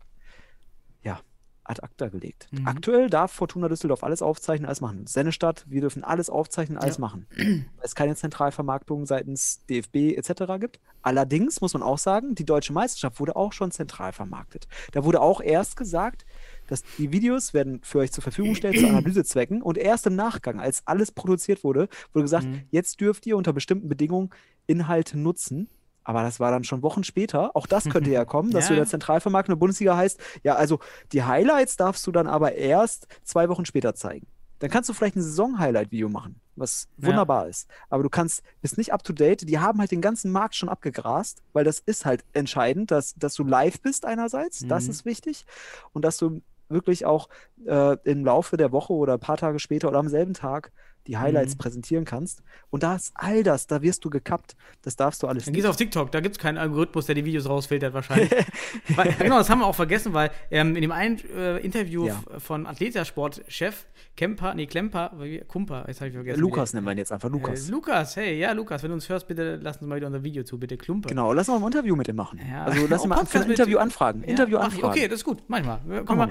ja, 1.03 1.19
ad 1.65 1.81
acta 1.81 2.09
gelegt. 2.09 2.47
Mhm. 2.51 2.67
Aktuell 2.67 3.09
darf 3.09 3.31
Fortuna 3.31 3.69
Düsseldorf 3.69 4.03
alles 4.03 4.21
aufzeichnen, 4.21 4.65
alles 4.65 4.81
machen. 4.81 5.07
Sennestadt, 5.07 5.65
wir 5.67 5.81
dürfen 5.81 6.03
alles 6.03 6.29
aufzeichnen, 6.29 6.77
alles 6.77 6.97
Ja. 6.97 7.01
machen. 7.01 7.25
Weil 7.35 7.65
es 7.81 7.95
keine 7.95 8.15
Zentralvermarktung 8.15 9.05
seitens 9.05 9.65
DFB 9.69 10.15
etc. 10.17 10.59
gibt. 10.59 10.79
Allerdings 11.01 11.61
muss 11.61 11.73
man 11.73 11.83
auch 11.83 11.97
sagen, 11.97 12.35
die 12.35 12.45
deutsche 12.45 12.73
Meisterschaft 12.73 13.19
wurde 13.19 13.35
auch 13.35 13.53
schon 13.53 13.71
zentral 13.71 14.11
vermarktet. 14.13 14.67
Da 14.91 15.03
wurde 15.03 15.21
auch 15.21 15.41
erst 15.41 15.75
gesagt, 15.77 16.25
dass 16.67 16.83
die 16.97 17.11
Videos 17.11 17.53
werden 17.53 17.81
für 17.83 17.99
euch 17.99 18.11
zur 18.11 18.21
Verfügung 18.23 18.51
gestellt 18.51 18.79
zu 18.79 18.87
Analysezwecken 18.87 19.61
und 19.61 19.77
erst 19.77 20.07
im 20.07 20.15
Nachgang, 20.15 20.59
als 20.59 20.81
alles 20.85 21.11
produziert 21.11 21.63
wurde, 21.63 21.87
wurde 22.13 22.23
gesagt, 22.23 22.45
Mhm. 22.47 22.61
jetzt 22.71 23.01
dürft 23.01 23.25
ihr 23.25 23.35
unter 23.37 23.53
bestimmten 23.53 23.89
Bedingungen 23.89 24.29
Inhalte 24.67 25.17
nutzen. 25.17 25.69
Aber 26.03 26.23
das 26.23 26.39
war 26.39 26.51
dann 26.51 26.63
schon 26.63 26.81
Wochen 26.83 27.03
später. 27.03 27.55
Auch 27.55 27.67
das 27.67 27.85
könnte 27.89 28.09
ja 28.11 28.25
kommen, 28.25 28.51
dass 28.51 28.65
Ja. 28.65 28.69
du 28.69 28.73
in 28.73 28.79
der 28.79 28.87
Zentralvermarktung 28.87 29.55
der 29.55 29.59
Bundesliga 29.59 29.95
heißt, 29.95 30.19
ja, 30.43 30.55
also 30.55 30.79
die 31.11 31.23
Highlights 31.23 31.77
darfst 31.77 32.05
du 32.07 32.11
dann 32.11 32.27
aber 32.27 32.53
erst 32.55 33.07
zwei 33.23 33.49
Wochen 33.49 33.65
später 33.65 33.95
zeigen. 33.95 34.27
Dann 34.59 34.69
kannst 34.69 34.89
du 34.89 34.93
vielleicht 34.93 35.17
ein 35.17 35.21
Saison-Highlight-Video 35.21 36.07
machen, 36.09 36.39
was 36.55 36.87
Ja. 36.97 37.07
wunderbar 37.07 37.47
ist. 37.47 37.67
Aber 37.89 38.01
du 38.03 38.09
kannst, 38.09 38.43
bist 38.61 38.77
nicht 38.77 38.93
up 38.93 39.03
to 39.03 39.11
date. 39.11 39.47
Die 39.49 39.59
haben 39.59 39.79
halt 39.79 39.91
den 39.91 39.99
ganzen 40.01 40.31
Markt 40.31 40.55
schon 40.55 40.69
abgegrast, 40.69 41.41
weil 41.51 41.65
das 41.65 41.79
ist 41.79 42.05
halt 42.05 42.23
entscheidend, 42.33 42.89
dass, 42.91 43.13
dass 43.15 43.33
du 43.33 43.43
live 43.43 43.81
bist 43.81 44.05
einerseits, 44.05 44.65
das 44.67 44.85
Mhm. 44.85 44.89
ist 44.91 45.05
wichtig. 45.05 45.45
Und 45.91 46.05
dass 46.05 46.17
du 46.17 46.41
wirklich 46.69 47.05
auch 47.05 47.27
äh, 47.65 47.97
im 48.03 48.23
Laufe 48.25 48.55
der 48.57 48.71
Woche 48.71 48.93
oder 48.93 49.13
ein 49.13 49.19
paar 49.19 49.37
Tage 49.37 49.59
später 49.59 49.89
oder 49.89 49.99
am 49.99 50.07
selben 50.07 50.33
Tag 50.33 50.71
die 51.07 51.17
Highlights 51.17 51.55
Mhm. 51.55 51.57
präsentieren 51.59 52.05
kannst. 52.05 52.41
Und 52.69 52.83
da 52.83 52.95
ist 52.95 53.11
all 53.15 53.43
das, 53.43 53.67
da 53.67 53.81
wirst 53.81 54.03
du 54.05 54.09
gekappt. 54.09 54.55
Das 54.81 54.95
darfst 54.95 55.21
du 55.23 55.27
alles 55.27 55.45
Dann 55.45 55.53
gehst 55.53 55.65
du 55.65 55.69
auf 55.69 55.75
TikTok, 55.75 56.11
da 56.11 56.19
gibt 56.21 56.35
es 56.37 56.39
keinen 56.41 56.57
Algorithmus, 56.57 57.05
der 57.05 57.15
die 57.15 57.25
Videos 57.25 57.47
rausfiltert 57.47 57.93
wahrscheinlich. 57.93 58.31
weil, 58.95 59.13
genau, 59.19 59.37
das 59.37 59.49
haben 59.49 59.59
wir 59.59 59.67
auch 59.67 59.75
vergessen, 59.75 60.13
weil 60.13 60.31
ähm, 60.51 60.75
in 60.75 60.81
dem 60.81 60.91
einen 60.91 61.19
äh, 61.35 61.57
Interview 61.59 62.07
Ja. 62.07 62.21
von 62.39 62.65
Athletasport-Chef 62.67 63.85
Kemper, 64.15 64.53
nee, 64.53 64.65
Klemper, 64.67 65.11
Kumper, 65.47 65.85
jetzt 65.87 65.99
habe 66.01 66.09
ich 66.09 66.13
vergessen. 66.15 66.39
Lukas 66.39 66.73
nennen 66.73 66.85
wir 66.85 66.91
ihn 66.91 66.97
jetzt 66.99 67.11
einfach 67.11 67.29
Lukas. 67.29 67.67
Äh, 67.67 67.71
Lukas, 67.71 68.15
hey, 68.15 68.37
ja, 68.39 68.51
Lukas, 68.51 68.83
wenn 68.83 68.89
du 68.89 68.95
uns 68.95 69.09
hörst, 69.09 69.27
bitte 69.27 69.59
lass 69.61 69.77
uns 69.77 69.87
mal 69.87 69.95
wieder 69.95 70.07
unser 70.07 70.23
Video 70.23 70.43
zu, 70.43 70.59
bitte 70.59 70.77
Klumpe. 70.77 71.09
Genau, 71.09 71.33
lass 71.33 71.49
uns 71.49 71.59
mal 71.59 71.65
ein 71.67 71.71
Interview 71.71 71.95
mit 71.95 72.07
ihm 72.07 72.15
machen. 72.15 72.39
Ja. 72.49 72.65
Also 72.65 72.85
lass 72.89 73.03
ihn 73.03 73.09
mal 73.09 73.25
für 73.25 73.39
ein 73.41 73.49
Interview 73.49 73.77
anfragen. 73.79 74.21
Ja, 74.21 74.27
Interview 74.29 74.57
ich. 74.57 74.63
anfragen. 74.63 74.85
Okay, 74.85 75.07
das 75.07 75.19
ist 75.19 75.23
gut, 75.25 75.43
manchmal. 75.47 75.79
Können 76.05 76.19
wir 76.19 76.29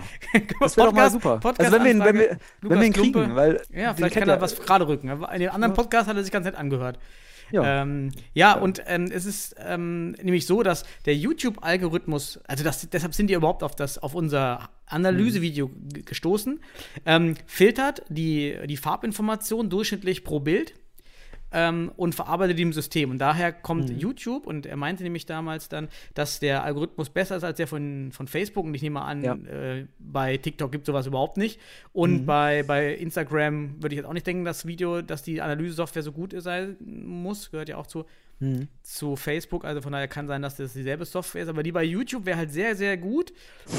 Das 0.61 0.77
wäre 0.77 0.89
doch 0.89 0.95
mal 0.95 1.11
super. 1.11 1.39
Podcast 1.39 1.73
also 1.73 1.85
wenn 1.85 1.85
wir, 1.85 1.91
ihn- 1.93 2.05
wenn 2.05 2.19
wir, 2.19 2.39
wenn 2.61 2.81
wir 2.81 2.87
ihn 2.87 2.93
kriegen, 2.93 3.13
Klumpe. 3.13 3.35
weil 3.37 3.63
Ja, 3.73 3.95
vielleicht 3.95 4.15
kennt 4.15 4.27
kann 4.27 4.29
er 4.37 4.41
was 4.41 4.55
gerade 4.67 4.87
rücken. 4.89 5.09
In 5.09 5.41
dem 5.41 5.51
anderen 5.51 5.75
Podcast 5.75 6.09
hat 6.09 6.17
er 6.17 6.23
sich 6.23 6.33
ganz 6.33 6.47
nett 6.47 6.55
angehört. 6.55 6.99
Ja. 7.51 7.83
Ähm, 7.83 8.13
ja, 8.33 8.55
und 8.55 8.83
ähm, 8.87 9.11
es 9.13 9.27
ist 9.27 9.57
ähm, 9.59 10.13
nämlich 10.13 10.47
so, 10.47 10.63
dass 10.63 10.85
der 11.05 11.15
YouTube-Algorithmus, 11.15 12.41
also 12.47 12.65
das, 12.65 12.89
deshalb 12.89 13.15
sind 13.15 13.27
die 13.27 13.35
überhaupt 13.35 13.63
auf, 13.63 13.77
das, 13.77 13.99
auf 13.99 14.15
unser 14.15 14.71
Analysevideo 14.87 15.69
g- 15.69 16.01
gestoßen, 16.01 16.61
ähm, 17.05 17.35
filtert 17.45 18.05
die, 18.09 18.57
die 18.67 18.79
Farbinformation 18.79 19.69
durchschnittlich 19.69 20.25
pro 20.25 20.41
Bild 20.41 20.73
ähm, 21.53 21.93
und 21.97 22.15
verarbeitet 22.15 22.59
die 22.59 22.63
im 22.63 22.73
System. 22.73 23.11
Und 23.11 23.19
daher 23.19 23.53
kommt 23.53 23.91
Mhm. 23.91 23.99
YouTube, 23.99 24.47
und 24.47 24.67
er 24.67 24.77
meinte 24.77 25.03
nämlich 25.03 25.27
damals 25.27 25.69
dann, 25.69 25.89
dass 26.15 26.41
der 26.41 26.65
Algorithmus 26.65 27.11
besser 27.11 27.37
ist 27.37 27.45
als 27.45 27.57
der 27.57 27.67
von, 27.67 28.11
von 28.13 28.27
Facebook. 28.29 28.65
Und 28.65 28.75
ich 28.75 28.83
nehme 28.83 29.03
an, 29.03 29.23
Ja. 29.25 29.35
äh, 29.35 29.87
bei 29.99 30.37
TikTok 30.37 30.73
gibt 30.73 30.83
es 30.83 30.87
sowas 30.87 31.07
überhaupt 31.07 31.37
nicht. 31.37 31.61
Und 31.93 32.23
Mhm. 32.23 32.27
bei, 32.27 32.63
bei 32.63 32.95
Instagram 32.95 33.83
würde 33.83 33.95
ich 33.95 33.99
jetzt 33.99 34.07
auch 34.07 34.13
nicht 34.15 34.27
denken, 34.27 34.45
dass 34.45 34.67
Video, 34.67 35.03
dass 35.03 35.23
die 35.23 35.41
Analysesoftware 35.43 36.03
so 36.03 36.13
gut 36.13 36.35
sein 36.39 36.77
muss. 36.81 37.51
Gehört 37.51 37.69
ja 37.69 37.77
auch 37.77 37.87
zu, 37.87 38.05
Mhm. 38.41 38.69
zu 38.83 39.15
Facebook. 39.17 39.65
Also 39.65 39.81
von 39.83 39.93
daher 39.93 40.09
kann 40.09 40.27
sein, 40.27 40.43
dass 40.43 40.57
das 40.57 40.73
dieselbe 40.73 41.05
Software 41.05 41.43
ist. 41.43 41.49
Aber 41.49 41.63
die 41.63 41.71
bei 41.73 41.85
YouTube 41.85 42.27
wäre 42.27 42.39
halt 42.39 42.51
sehr, 42.51 42.75
sehr 42.75 42.97
gut. 42.97 43.33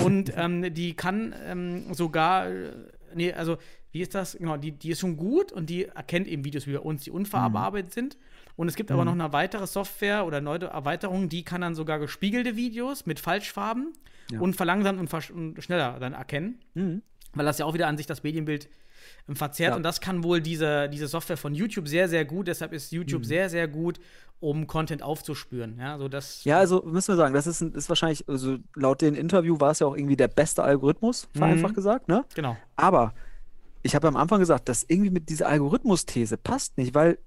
Und 0.05 0.31
ähm, 0.37 0.73
die 0.73 0.93
kann 0.95 1.35
ähm, 1.45 1.93
sogar, 1.93 2.47
äh, 2.49 2.71
nee, 3.13 3.33
also 3.33 3.57
wie 3.93 4.01
ist 4.01 4.13
das? 4.13 4.35
Genau, 4.37 4.57
die, 4.57 4.71
die 4.71 4.89
ist 4.89 4.99
schon 4.99 5.15
gut 5.15 5.51
und 5.53 5.69
die 5.69 5.85
erkennt 5.85 6.27
eben 6.27 6.43
Videos 6.43 6.67
wie 6.67 6.73
bei 6.73 6.79
uns, 6.79 7.03
die 7.05 7.11
unverarbeitet 7.11 7.93
sind. 7.93 8.17
Und 8.57 8.67
es 8.67 8.75
gibt 8.75 8.91
aber 8.91 9.05
noch 9.05 9.13
eine 9.13 9.31
weitere 9.33 9.65
Software 9.65 10.25
oder 10.25 10.41
neue 10.41 10.65
Erweiterung, 10.65 11.29
die 11.29 11.43
kann 11.43 11.61
dann 11.61 11.73
sogar 11.75 11.97
gespiegelte 11.99 12.55
Videos 12.55 13.05
mit 13.05 13.19
Falschfarben 13.19 13.93
Ja. 14.31 14.41
und 14.41 14.55
verlangsamt 14.55 14.99
und, 14.99 15.09
versch- 15.09 15.31
und 15.31 15.63
schneller 15.63 15.97
dann 15.99 16.13
erkennen. 16.13 16.59
Mhm. 16.73 17.01
Weil 17.33 17.45
das 17.45 17.57
ja 17.57 17.65
auch 17.65 17.73
wieder 17.73 17.87
an 17.87 17.97
sich 17.97 18.05
das 18.05 18.21
Medienbild 18.21 18.69
ähm, 19.27 19.35
verzerrt. 19.35 19.71
Ja. 19.71 19.75
Und 19.75 19.83
das 19.83 20.01
kann 20.01 20.23
wohl 20.23 20.39
diese, 20.39 20.87
diese 20.89 21.07
Software 21.07 21.37
von 21.37 21.55
YouTube 21.55 21.87
sehr, 21.87 22.07
sehr 22.07 22.25
gut. 22.25 22.47
Deshalb 22.47 22.73
ist 22.73 22.91
YouTube 22.91 23.21
Mhm. 23.21 23.25
sehr, 23.27 23.49
sehr 23.49 23.67
gut, 23.67 23.99
um 24.39 24.67
Content 24.67 25.01
aufzuspüren. 25.01 25.77
Ja, 25.79 25.97
so 25.97 26.07
das. 26.07 26.43
Ja, 26.43 26.59
also 26.59 26.83
müssen 26.85 27.13
wir 27.13 27.15
sagen, 27.15 27.33
das 27.33 27.47
ist, 27.47 27.61
ist 27.61 27.89
wahrscheinlich, 27.89 28.27
also 28.29 28.57
laut 28.75 29.01
dem 29.01 29.15
Interview 29.15 29.59
war 29.59 29.71
es 29.71 29.79
ja 29.79 29.87
auch 29.87 29.95
irgendwie 29.95 30.15
der 30.15 30.27
beste 30.27 30.61
Algorithmus, 30.63 31.27
Mhm. 31.33 31.37
vereinfacht 31.39 31.73
gesagt, 31.75 32.07
ne? 32.07 32.23
Genau. 32.35 32.55
Aber 32.75 33.13
ich 33.83 33.95
habe 33.95 34.07
am 34.07 34.15
Anfang 34.15 34.39
gesagt, 34.39 34.69
dass 34.69 34.83
irgendwie 34.87 35.11
mit 35.11 35.29
dieser 35.29 35.47
Algorithmus-These 35.49 36.37
passt 36.37 36.77
nicht, 36.77 36.95
weil 36.95 37.19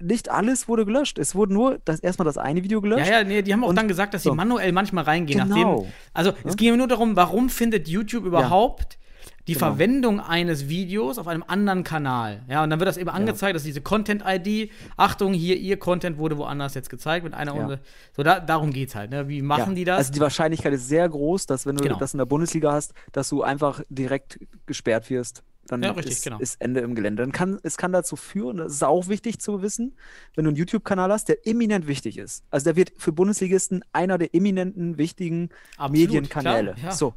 nicht 0.00 0.28
alles 0.28 0.68
wurde 0.68 0.84
gelöscht. 0.84 1.18
Es 1.18 1.34
wurde 1.34 1.54
nur 1.54 1.78
das, 1.84 2.00
erstmal 2.00 2.26
das 2.26 2.36
eine 2.36 2.62
Video 2.62 2.80
gelöscht. 2.80 3.06
Ja, 3.08 3.18
ja, 3.20 3.24
nee, 3.24 3.42
die 3.42 3.52
haben 3.52 3.64
auch 3.64 3.68
Und- 3.68 3.76
dann 3.76 3.88
gesagt, 3.88 4.12
dass 4.12 4.22
sie 4.22 4.28
so. 4.28 4.34
manuell 4.34 4.72
manchmal 4.72 5.04
reingehen. 5.04 5.48
Genau. 5.48 5.76
Nachdem, 5.78 5.92
also 6.12 6.32
es 6.44 6.56
ging 6.56 6.72
mir 6.72 6.76
nur 6.76 6.88
darum, 6.88 7.16
warum 7.16 7.48
findet 7.48 7.88
YouTube 7.88 8.24
überhaupt 8.26 8.98
die 9.46 9.52
Genau. 9.54 9.66
Verwendung 9.66 10.20
eines 10.20 10.68
Videos 10.68 11.16
auf 11.16 11.28
einem 11.28 11.44
anderen 11.46 11.84
Kanal? 11.84 12.42
Ja, 12.48 12.64
und 12.64 12.70
dann 12.70 12.80
wird 12.80 12.88
das 12.88 12.96
eben 12.96 13.08
angezeigt, 13.08 13.54
dass 13.54 13.62
diese 13.62 13.80
Content-ID, 13.80 14.70
Achtung, 14.96 15.32
hier, 15.32 15.56
ihr 15.56 15.78
Content 15.78 16.18
wurde 16.18 16.36
woanders 16.38 16.74
jetzt 16.74 16.90
gezeigt 16.90 17.24
mit 17.24 17.32
einer 17.32 17.54
Ja. 17.54 17.78
So, 18.16 18.22
da, 18.24 18.40
darum 18.40 18.72
geht's 18.72 18.94
halt. 18.96 19.10
Ne? 19.10 19.28
Wie 19.28 19.42
machen 19.42 19.70
Ja, 19.70 19.74
die 19.74 19.84
das? 19.84 19.98
Also 19.98 20.12
die 20.12 20.20
Wahrscheinlichkeit 20.20 20.72
ist 20.74 20.88
sehr 20.88 21.08
groß, 21.08 21.46
dass 21.46 21.66
wenn 21.66 21.76
du 21.76 21.84
Genau. 21.84 21.98
das 21.98 22.12
in 22.12 22.18
der 22.18 22.26
Bundesliga 22.26 22.72
hast, 22.72 22.92
dass 23.12 23.28
du 23.28 23.42
einfach 23.42 23.80
direkt 23.88 24.40
gesperrt 24.66 25.08
wirst 25.08 25.44
Dann 25.68 25.82
Ja, 25.82 25.92
richtig, 25.92 26.14
ist, 26.14 26.24
genau. 26.24 26.38
ist 26.38 26.60
Ende 26.60 26.80
im 26.80 26.94
Gelände. 26.94 27.22
Dann 27.22 27.32
kann, 27.32 27.58
es 27.62 27.76
kann 27.76 27.92
dazu 27.92 28.16
führen, 28.16 28.58
das 28.58 28.72
ist 28.72 28.84
auch 28.84 29.08
wichtig 29.08 29.38
zu 29.38 29.62
wissen, 29.62 29.96
wenn 30.34 30.44
du 30.44 30.50
einen 30.50 30.56
YouTube-Kanal 30.56 31.10
hast, 31.10 31.28
der 31.28 31.46
eminent 31.46 31.86
wichtig 31.86 32.18
ist. 32.18 32.44
Also 32.50 32.64
der 32.64 32.76
wird 32.76 32.92
für 32.98 33.12
Bundesligisten 33.12 33.84
einer 33.92 34.18
der 34.18 34.34
eminenten, 34.34 34.98
wichtigen 34.98 35.50
Absolut, 35.76 35.92
Medienkanäle. 35.92 36.74
klar, 36.74 36.86
ja. 36.86 36.92
So. 36.92 37.14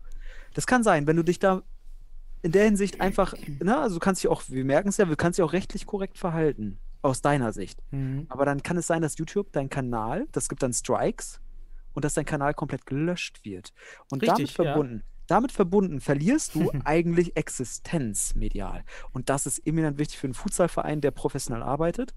Das 0.53 0.65
kann 0.65 0.83
sein, 0.83 1.07
wenn 1.07 1.17
du 1.17 1.23
dich 1.23 1.39
da 1.39 1.61
in 2.41 2.51
der 2.51 2.65
Hinsicht 2.65 3.01
einfach, 3.01 3.33
na, 3.59 3.81
also 3.81 3.95
du 3.95 3.99
kannst 3.99 4.23
dich 4.23 4.29
auch, 4.29 4.43
wir 4.47 4.65
merken 4.65 4.89
es 4.89 4.97
ja, 4.97 5.05
du 5.05 5.15
kannst 5.15 5.37
dich 5.37 5.43
auch 5.43 5.53
rechtlich 5.53 5.85
korrekt 5.85 6.17
verhalten, 6.17 6.79
aus 7.01 7.21
deiner 7.21 7.53
Sicht. 7.53 7.79
Mhm. 7.91 8.25
Aber 8.29 8.45
dann 8.45 8.63
kann 8.63 8.77
es 8.77 8.87
sein, 8.87 9.01
dass 9.01 9.17
YouTube 9.17 9.51
dein 9.51 9.69
Kanal, 9.69 10.27
das 10.31 10.49
gibt 10.49 10.63
dann 10.63 10.73
Strikes 10.73 11.39
und 11.93 12.05
dass 12.05 12.13
dein 12.13 12.25
Kanal 12.25 12.53
komplett 12.53 12.85
gelöscht 12.85 13.43
wird. 13.43 13.73
Und 14.09 14.25
damit 14.27 14.39
Richtig, 14.39 14.57
ja. 14.57 14.75
Damit 15.27 15.51
verbunden 15.51 16.01
verlierst 16.01 16.55
du 16.55 16.71
eigentlich 16.85 17.35
Existenz 17.35 18.35
medial. 18.35 18.83
Und 19.11 19.29
das 19.29 19.45
ist 19.45 19.65
eminent 19.65 19.97
wichtig 19.97 20.17
für 20.17 20.27
einen 20.27 20.33
Futsalverein, 20.33 21.01
der 21.01 21.11
professionell 21.11 21.63
arbeitet. 21.63 22.13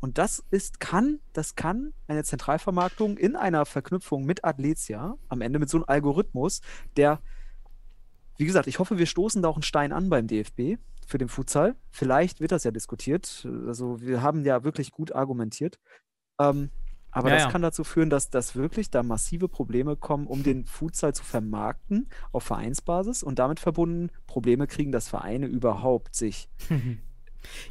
Und 0.00 0.18
das 0.18 0.44
ist, 0.50 0.80
kann, 0.80 1.20
das 1.32 1.54
kann 1.54 1.94
eine 2.08 2.24
Zentralvermarktung 2.24 3.16
in 3.16 3.36
einer 3.36 3.64
Verknüpfung 3.64 4.24
mit 4.24 4.44
Athletia, 4.44 5.16
am 5.28 5.40
Ende 5.40 5.58
mit 5.58 5.70
so 5.70 5.78
einem 5.78 5.84
Algorithmus, 5.88 6.60
der, 6.96 7.20
wie 8.36 8.44
gesagt, 8.44 8.66
ich 8.66 8.78
hoffe, 8.78 8.98
wir 8.98 9.06
stoßen 9.06 9.40
da 9.40 9.48
auch 9.48 9.56
einen 9.56 9.62
Stein 9.62 9.92
an 9.92 10.10
beim 10.10 10.26
DFB 10.26 10.78
für 11.06 11.18
den 11.18 11.28
Futsal. 11.28 11.76
Vielleicht 11.90 12.40
wird 12.40 12.52
das 12.52 12.64
ja 12.64 12.70
diskutiert. 12.70 13.48
Also 13.66 14.00
wir 14.00 14.20
haben 14.20 14.44
ja 14.44 14.64
wirklich 14.64 14.90
gut 14.90 15.12
argumentiert. 15.12 15.78
Ähm, 16.38 16.70
aber 17.14 17.28
Ja, 17.28 17.36
das 17.36 17.44
ja. 17.44 17.50
kann 17.50 17.62
dazu 17.62 17.84
führen, 17.84 18.10
dass, 18.10 18.28
dass 18.28 18.56
wirklich 18.56 18.90
da 18.90 19.04
massive 19.04 19.48
Probleme 19.48 19.94
kommen, 19.94 20.26
um 20.26 20.42
den 20.42 20.66
Futsal 20.66 21.14
zu 21.14 21.22
vermarkten 21.22 22.08
auf 22.32 22.42
Vereinsbasis 22.42 23.22
und 23.22 23.38
damit 23.38 23.60
verbunden 23.60 24.10
Probleme 24.26 24.66
kriegen, 24.66 24.90
dass 24.90 25.08
Vereine 25.08 25.46
überhaupt 25.46 26.16
sich 26.16 26.48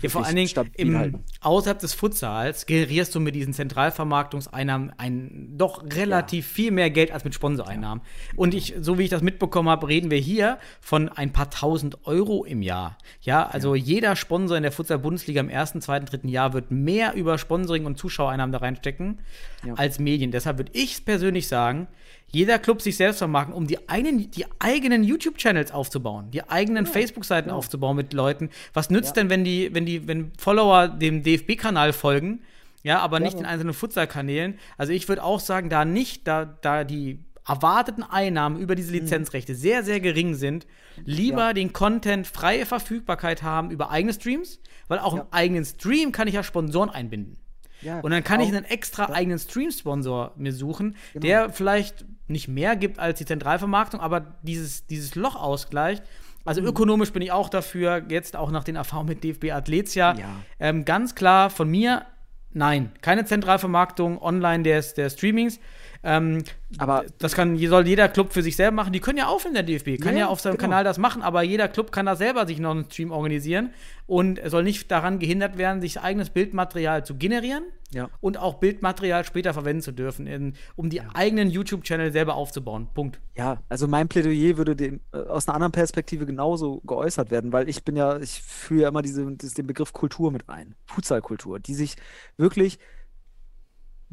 Ja, 0.01 0.09
vor 0.09 0.25
allen 0.25 0.35
Dingen 0.35 0.49
im, 0.75 0.97
halten. 0.97 1.23
außerhalb 1.41 1.79
des 1.79 1.93
Futsals 1.93 2.65
generierst 2.65 3.13
du 3.15 3.19
mit 3.19 3.35
diesen 3.35 3.53
Zentralvermarktungseinnahmen 3.53 4.93
ein 4.97 5.53
doch 5.57 5.83
relativ 5.83 6.47
viel 6.47 6.71
mehr 6.71 6.89
Geld 6.89 7.11
als 7.11 7.23
mit 7.23 7.33
Sponsoreinnahmen. 7.33 8.03
Und 8.35 8.53
ich, 8.53 8.73
so 8.79 8.97
wie 8.97 9.03
ich 9.03 9.09
das 9.09 9.21
mitbekommen 9.21 9.69
habe, 9.69 9.87
reden 9.87 10.11
wir 10.11 10.17
hier 10.19 10.57
von 10.81 11.09
ein 11.09 11.31
paar 11.31 11.49
tausend 11.49 12.05
Euro 12.05 12.43
im 12.45 12.61
Jahr. 12.61 12.97
Ja, 13.21 13.45
also 13.45 13.75
jeder 13.75 14.15
Sponsor 14.15 14.57
in 14.57 14.63
der 14.63 14.71
Futsal-Bundesliga 14.71 15.39
im 15.41 15.49
ersten, 15.49 15.81
zweiten, 15.81 16.05
dritten 16.05 16.27
Jahr 16.27 16.53
wird 16.53 16.71
mehr 16.71 17.13
über 17.13 17.37
Sponsoring 17.37 17.85
und 17.85 17.97
Zuschauereinnahmen 17.97 18.51
da 18.51 18.59
reinstecken 18.59 19.19
Ja. 19.65 19.73
als 19.75 19.99
Medien. 19.99 20.31
Deshalb 20.31 20.57
würde 20.57 20.71
ich 20.73 21.05
persönlich 21.05 21.47
sagen, 21.47 21.87
jeder 22.33 22.57
Club 22.59 22.81
sich 22.81 22.97
selbst 22.97 23.19
vermarkten, 23.19 23.53
um 23.55 23.67
die 23.67 23.87
eigenen, 23.87 24.31
die 24.31 24.45
eigenen 24.59 25.03
YouTube-Channels 25.03 25.71
aufzubauen, 25.71 26.31
die 26.31 26.43
eigenen 26.49 26.85
Facebook-Seiten 26.87 27.51
aufzubauen 27.51 27.95
mit 27.95 28.11
Leuten. 28.13 28.49
Was 28.73 28.89
nützt 28.89 29.15
denn, 29.15 29.29
wenn 29.29 29.43
die, 29.43 29.73
wenn 29.73 29.85
die, 29.85 30.07
wenn 30.07 30.31
Follower 30.37 30.87
dem 30.87 31.21
DFB-Kanal 31.23 31.93
folgen, 31.93 32.41
ja, 32.81 32.99
aber 32.99 33.19
nicht 33.19 33.37
den 33.37 33.45
einzelnen 33.45 33.73
Futsal-Kanälen? 33.75 34.57
Also 34.77 34.91
ich 34.93 35.07
würde 35.07 35.23
auch 35.23 35.39
sagen, 35.39 35.69
da 35.69 35.85
nicht, 35.85 36.27
da, 36.27 36.45
da 36.45 36.83
die 36.83 37.19
erwarteten 37.47 38.03
Einnahmen 38.03 38.57
über 38.57 38.73
diese 38.73 38.91
Lizenzrechte 38.93 39.53
sehr, 39.53 39.83
sehr 39.83 39.99
gering 39.99 40.33
sind, 40.33 40.65
lieber 41.05 41.53
den 41.53 41.71
Content 41.73 42.25
freie 42.25 42.65
Verfügbarkeit 42.65 43.43
haben 43.43 43.69
über 43.69 43.91
eigene 43.91 44.13
Streams, 44.13 44.59
weil 44.87 44.99
auch 44.99 45.13
im 45.13 45.21
eigenen 45.31 45.65
Stream 45.65 46.11
kann 46.11 46.27
ich 46.27 46.33
ja 46.35 46.43
Sponsoren 46.43 46.89
einbinden. 46.89 47.37
Ja, 47.81 47.99
Und 47.99 48.11
dann 48.11 48.23
kann 48.23 48.39
ich 48.39 48.47
auch- 48.47 48.53
einen 48.55 48.63
extra 48.65 49.11
eigenen 49.11 49.37
Stream-Sponsor 49.39 50.31
mir 50.37 50.53
suchen, 50.53 50.95
Genau. 51.11 51.21
der 51.21 51.49
vielleicht 51.49 52.05
nicht 52.33 52.49
mehr 52.49 52.75
gibt 52.75 52.99
als 52.99 53.17
die 53.19 53.25
Zentralvermarktung, 53.25 54.01
aber 54.01 54.35
dieses, 54.41 54.85
dieses 54.87 55.15
Loch 55.15 55.35
ausgleicht. 55.37 56.03
Also 56.45 56.59
Mhm. 56.61 56.67
ökonomisch 56.67 57.13
bin 57.13 57.21
ich 57.21 57.31
auch 57.31 57.47
dafür, 57.47 58.03
jetzt 58.09 58.35
auch 58.35 58.51
nach 58.51 58.65
den 58.65 58.75
Erfahrungen 58.75 59.07
mit 59.09 59.23
DFB 59.23 59.51
Athletia, 59.51 60.15
Ja. 60.17 60.25
ähm, 60.59 60.83
ganz 60.83 61.15
klar 61.15 61.49
von 61.49 61.69
mir, 61.69 62.05
nein, 62.51 62.91
keine 63.01 63.23
Zentralvermarktung 63.23 64.21
online 64.21 64.63
des, 64.63 64.93
der 64.93 65.09
Streamings. 65.09 65.59
Ähm, 66.05 66.43
Aber 66.77 67.05
das 67.19 67.33
kann, 67.33 67.57
soll 67.57 67.87
jeder 67.87 68.09
Club 68.09 68.33
für 68.33 68.43
sich 68.43 68.57
selber 68.57 68.75
machen. 68.75 68.91
Die 68.91 68.99
können 68.99 69.17
ja 69.17 69.27
auch 69.27 69.45
in 69.45 69.53
der 69.53 69.63
DFB, 69.63 70.01
kann 70.01 70.15
ja, 70.15 70.21
Ja, 70.21 70.27
auf 70.27 70.41
seinem 70.41 70.53
genau. 70.57 70.63
Kanal 70.63 70.83
das 70.83 70.97
machen, 70.97 71.21
aber 71.21 71.43
jeder 71.43 71.69
Club 71.69 71.91
kann 71.93 72.05
da 72.05 72.15
selber 72.17 72.45
sich 72.45 72.59
noch 72.59 72.71
einen 72.71 72.85
Stream 72.85 73.11
organisieren 73.11 73.69
und 74.05 74.39
soll 74.45 74.63
nicht 74.63 74.91
daran 74.91 75.19
gehindert 75.19 75.57
werden, 75.57 75.79
sich 75.81 76.01
eigenes 76.01 76.29
Bildmaterial 76.29 77.05
zu 77.05 77.15
generieren 77.15 77.63
Ja. 77.93 78.09
und 78.19 78.37
auch 78.37 78.55
Bildmaterial 78.55 79.23
später 79.23 79.53
verwenden 79.53 79.81
zu 79.81 79.93
dürfen, 79.93 80.27
in, 80.27 80.55
um 80.75 80.89
die 80.89 81.01
eigenen 81.01 81.49
YouTube-Channel 81.49 82.11
selber 82.11 82.35
aufzubauen. 82.35 82.89
Punkt. 82.93 83.21
Ja, 83.35 83.61
also 83.69 83.87
mein 83.87 84.09
Plädoyer 84.09 84.57
würde 84.57 84.75
dem, 84.75 84.99
äh, 85.13 85.17
aus 85.19 85.47
einer 85.47 85.55
anderen 85.55 85.71
Perspektive 85.71 86.25
genauso 86.25 86.81
geäußert 86.85 87.31
werden, 87.31 87.53
weil 87.53 87.69
ich 87.69 87.85
bin 87.85 87.95
ja, 87.95 88.17
ich 88.19 88.41
führe 88.41 88.81
ja 88.81 88.87
immer 88.89 89.01
diese, 89.03 89.25
den 89.25 89.67
Begriff 89.67 89.93
Kultur 89.93 90.31
mit 90.31 90.49
ein, 90.49 90.75
Futsalkultur, 90.85 91.61
die 91.61 91.75
sich 91.75 91.95
wirklich 92.35 92.77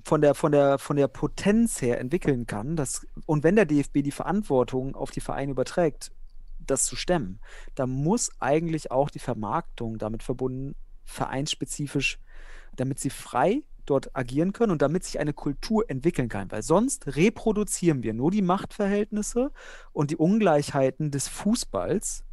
von 0.04 0.20
der, 0.20 0.34
von 0.34 0.52
der, 0.52 0.78
von 0.78 0.96
der 0.96 1.08
Potenz 1.08 1.82
her 1.82 2.00
entwickeln 2.00 2.46
kann. 2.46 2.76
Das, 2.76 3.06
und 3.26 3.44
wenn 3.44 3.56
der 3.56 3.66
DFB 3.66 4.02
die 4.02 4.10
Verantwortung 4.10 4.94
auf 4.94 5.10
die 5.10 5.20
Vereine 5.20 5.52
überträgt, 5.52 6.12
das 6.58 6.84
zu 6.84 6.96
stemmen, 6.96 7.40
dann 7.74 7.90
muss 7.90 8.30
eigentlich 8.38 8.90
auch 8.90 9.10
die 9.10 9.18
Vermarktung 9.18 9.98
damit 9.98 10.22
verbunden, 10.22 10.74
vereinsspezifisch, 11.04 12.18
damit 12.76 13.00
sie 13.00 13.10
frei 13.10 13.62
dort 13.86 14.14
agieren 14.14 14.52
können 14.52 14.70
und 14.70 14.82
damit 14.82 15.04
sich 15.04 15.18
eine 15.18 15.32
Kultur 15.32 15.88
entwickeln 15.88 16.28
kann. 16.28 16.50
Weil 16.50 16.62
sonst 16.62 17.16
reproduzieren 17.16 18.02
wir 18.02 18.14
nur 18.14 18.30
die 18.30 18.42
Machtverhältnisse 18.42 19.50
und 19.92 20.10
die 20.10 20.16
Ungleichheiten 20.16 21.10
des 21.10 21.26
Fußballs, 21.28 22.24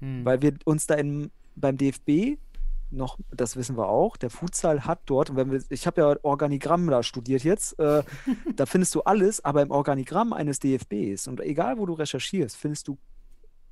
Hm. 0.00 0.24
weil 0.24 0.42
wir 0.42 0.54
uns 0.64 0.86
da 0.86 0.94
in, 0.94 1.30
beim 1.56 1.76
DFB 1.76 2.38
noch, 2.90 3.18
das 3.30 3.56
wissen 3.56 3.76
wir 3.76 3.88
auch, 3.88 4.16
der 4.16 4.30
Futsal 4.30 4.84
hat 4.84 5.00
dort, 5.06 5.30
und 5.30 5.36
wenn 5.36 5.50
wir, 5.50 5.62
ich 5.68 5.86
habe 5.86 6.00
ja 6.00 6.16
Organigramm 6.22 6.88
da 6.88 7.02
studiert 7.02 7.44
jetzt, 7.44 7.78
äh, 7.78 8.02
da 8.56 8.66
findest 8.66 8.94
du 8.94 9.02
alles, 9.02 9.44
aber 9.44 9.62
im 9.62 9.70
Organigramm 9.70 10.32
eines 10.32 10.58
DFBs 10.58 11.28
und 11.28 11.40
egal 11.40 11.78
wo 11.78 11.86
du 11.86 11.94
recherchierst, 11.94 12.56
findest 12.56 12.88
du, 12.88 12.98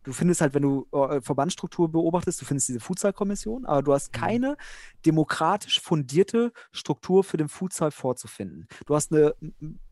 du 0.06 0.12
findest 0.12 0.40
halt, 0.40 0.54
wenn 0.54 0.62
du 0.62 0.86
äh, 0.92 1.20
Verbandsstruktur 1.20 1.90
beobachtest, 1.90 2.40
du 2.40 2.44
findest 2.44 2.68
diese 2.68 2.80
Futsalkommission, 2.80 3.66
aber 3.66 3.82
du 3.82 3.92
hast 3.92 4.12
keine 4.12 4.56
demokratisch 5.04 5.80
fundierte 5.80 6.52
Struktur 6.70 7.24
für 7.24 7.36
den 7.36 7.48
Futsal 7.48 7.90
vorzufinden. 7.90 8.68
Du 8.86 8.94
hast 8.94 9.12
eine, 9.12 9.34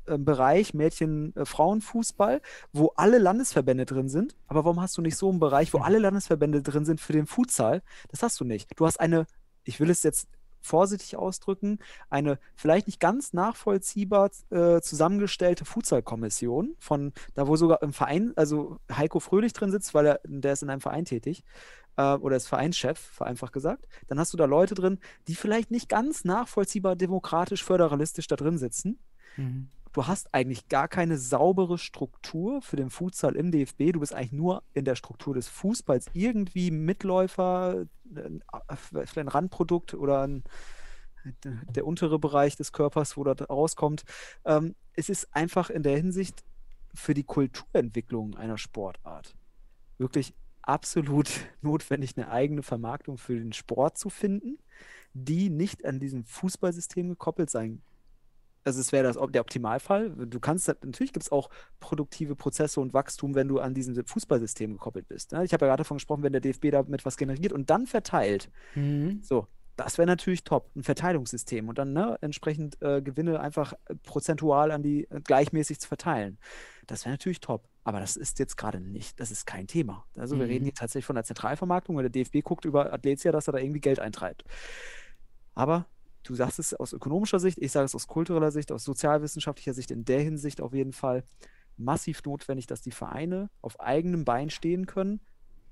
einen 0.06 0.24
Bereich 0.24 0.72
Mädchen-Frauenfußball, 0.72 2.40
wo 2.72 2.92
alle 2.96 3.18
Landesverbände 3.18 3.86
drin 3.86 4.08
sind, 4.08 4.36
aber 4.46 4.64
warum 4.64 4.80
hast 4.80 4.96
du 4.96 5.02
nicht 5.02 5.16
so 5.16 5.28
einen 5.28 5.40
Bereich, 5.40 5.74
wo 5.74 5.78
alle 5.78 5.98
Landesverbände 5.98 6.62
drin 6.62 6.84
sind 6.84 7.00
für 7.00 7.12
den 7.12 7.26
Futsal? 7.26 7.82
Das 8.08 8.22
hast 8.22 8.38
du 8.38 8.44
nicht. 8.44 8.70
Du 8.78 8.86
hast 8.86 9.00
eine, 9.00 9.26
ich 9.64 9.80
will 9.80 9.90
es 9.90 10.04
jetzt 10.04 10.28
vorsichtig 10.64 11.16
ausdrücken, 11.16 11.78
eine 12.10 12.38
vielleicht 12.54 12.86
nicht 12.86 13.00
ganz 13.00 13.32
nachvollziehbar 13.32 14.30
äh, 14.50 14.80
zusammengestellte 14.80 15.64
Futsalkommission 15.64 16.74
von, 16.78 17.12
da 17.34 17.46
wo 17.46 17.56
sogar 17.56 17.82
im 17.82 17.92
Verein, 17.92 18.32
also 18.36 18.78
Heiko 18.90 19.20
Fröhlich 19.20 19.52
drin 19.52 19.70
sitzt, 19.70 19.94
weil 19.94 20.06
er, 20.06 20.20
der 20.24 20.54
ist 20.54 20.62
in 20.62 20.70
einem 20.70 20.80
Verein 20.80 21.04
tätig, 21.04 21.44
äh, 21.96 22.14
oder 22.14 22.36
ist 22.36 22.48
Vereinschef, 22.48 22.98
vereinfacht 22.98 23.52
gesagt, 23.52 23.86
dann 24.08 24.18
hast 24.18 24.32
du 24.32 24.36
da 24.36 24.46
Leute 24.46 24.74
drin, 24.74 24.98
die 25.28 25.34
vielleicht 25.34 25.70
nicht 25.70 25.88
ganz 25.88 26.24
nachvollziehbar 26.24 26.96
demokratisch, 26.96 27.62
föderalistisch 27.62 28.26
da 28.26 28.36
drin 28.36 28.58
sitzen. 28.58 28.98
Mhm. 29.36 29.68
Du 29.94 30.08
hast 30.08 30.34
eigentlich 30.34 30.68
gar 30.68 30.88
keine 30.88 31.18
saubere 31.18 31.78
Struktur 31.78 32.60
für 32.60 32.74
den 32.74 32.90
Futsal 32.90 33.36
im 33.36 33.52
DFB. 33.52 33.92
Du 33.92 34.00
bist 34.00 34.12
eigentlich 34.12 34.32
nur 34.32 34.64
in 34.72 34.84
der 34.84 34.96
Struktur 34.96 35.34
des 35.34 35.46
Fußballs 35.46 36.10
irgendwie 36.14 36.72
Mitläufer, 36.72 37.86
vielleicht 38.74 39.18
ein 39.18 39.28
Randprodukt 39.28 39.94
oder 39.94 40.22
ein, 40.22 40.42
der 41.44 41.86
untere 41.86 42.18
Bereich 42.18 42.56
des 42.56 42.72
Körpers, 42.72 43.16
wo 43.16 43.22
das 43.22 43.48
rauskommt. 43.48 44.02
Ähm, 44.44 44.74
es 44.94 45.08
ist 45.08 45.28
einfach 45.32 45.70
in 45.70 45.84
der 45.84 45.96
Hinsicht 45.96 46.44
für 46.92 47.14
die 47.14 47.24
Kulturentwicklung 47.24 48.36
einer 48.36 48.58
Sportart 48.58 49.36
wirklich 49.96 50.34
absolut 50.60 51.30
notwendig, 51.62 52.16
eine 52.16 52.32
eigene 52.32 52.64
Vermarktung 52.64 53.16
für 53.16 53.38
den 53.38 53.52
Sport 53.52 53.96
zu 53.96 54.10
finden, 54.10 54.58
die 55.12 55.50
nicht 55.50 55.84
an 55.84 56.00
diesem 56.00 56.24
Fußballsystem 56.24 57.10
gekoppelt 57.10 57.48
sein 57.48 57.80
also 58.64 58.80
es 58.80 58.92
wäre 58.92 59.04
das 59.04 59.16
der 59.30 59.40
Optimalfall. 59.42 60.10
Du 60.10 60.40
kannst 60.40 60.68
das- 60.68 60.76
natürlich 60.84 61.12
gibt 61.12 61.24
es 61.24 61.32
auch 61.32 61.50
produktive 61.80 62.34
Prozesse 62.36 62.80
und 62.80 62.94
Wachstum, 62.94 63.34
wenn 63.34 63.48
du 63.48 63.60
an 63.60 63.74
diesem 63.74 63.94
Fußballsystem 64.06 64.72
gekoppelt 64.72 65.06
bist. 65.08 65.32
Ne? 65.32 65.44
Ich 65.44 65.52
habe 65.52 65.66
ja 65.66 65.70
gerade 65.70 65.82
davon 65.82 65.96
gesprochen, 65.98 66.22
wenn 66.22 66.32
der 66.32 66.40
DFB 66.40 66.70
damit 66.70 67.04
was 67.04 67.16
generiert 67.16 67.52
und 67.52 67.70
dann 67.70 67.86
verteilt. 67.86 68.50
Mhm. 68.74 69.20
So, 69.22 69.46
das 69.76 69.98
wäre 69.98 70.06
natürlich 70.06 70.44
top, 70.44 70.70
ein 70.76 70.82
Verteilungssystem 70.84 71.68
und 71.68 71.78
dann 71.78 71.92
ne, 71.92 72.16
entsprechend 72.20 72.80
äh, 72.80 73.02
Gewinne 73.02 73.40
einfach 73.40 73.72
äh, 73.86 73.94
prozentual 73.96 74.70
an 74.70 74.82
die 74.82 75.04
äh, 75.10 75.20
gleichmäßig 75.20 75.80
zu 75.80 75.88
verteilen. 75.88 76.38
Das 76.86 77.04
wäre 77.04 77.12
natürlich 77.14 77.40
top. 77.40 77.68
Aber 77.86 78.00
das 78.00 78.16
ist 78.16 78.38
jetzt 78.38 78.56
gerade 78.56 78.80
nicht, 78.80 79.20
das 79.20 79.30
ist 79.30 79.46
kein 79.46 79.66
Thema. 79.66 80.06
Also 80.16 80.36
wir 80.38 80.46
Mhm. 80.46 80.50
reden 80.50 80.64
hier 80.64 80.72
tatsächlich 80.74 81.04
von 81.04 81.16
der 81.16 81.24
Zentralvermarktung, 81.24 81.94
weil 81.96 82.04
der 82.04 82.10
DFB 82.10 82.40
guckt 82.42 82.64
über 82.64 82.90
Athletia, 82.94 83.30
dass 83.30 83.46
er 83.46 83.52
da 83.52 83.58
irgendwie 83.58 83.80
Geld 83.80 83.98
eintreibt. 84.00 84.44
Aber 85.54 85.86
du 86.24 86.34
sagst 86.34 86.58
es 86.58 86.74
aus 86.74 86.92
ökonomischer 86.92 87.38
Sicht, 87.38 87.58
ich 87.60 87.72
sage 87.72 87.84
es 87.86 87.94
aus 87.94 88.06
kultureller 88.06 88.50
Sicht, 88.50 88.72
aus 88.72 88.84
sozialwissenschaftlicher 88.84 89.74
Sicht, 89.74 89.90
in 89.90 90.04
der 90.04 90.20
Hinsicht 90.20 90.60
auf 90.60 90.74
jeden 90.74 90.92
Fall 90.92 91.24
massiv 91.76 92.22
notwendig, 92.24 92.66
dass 92.66 92.82
die 92.82 92.90
Vereine 92.92 93.50
auf 93.60 93.80
eigenem 93.80 94.24
Bein 94.24 94.50
stehen 94.50 94.86
können, 94.86 95.20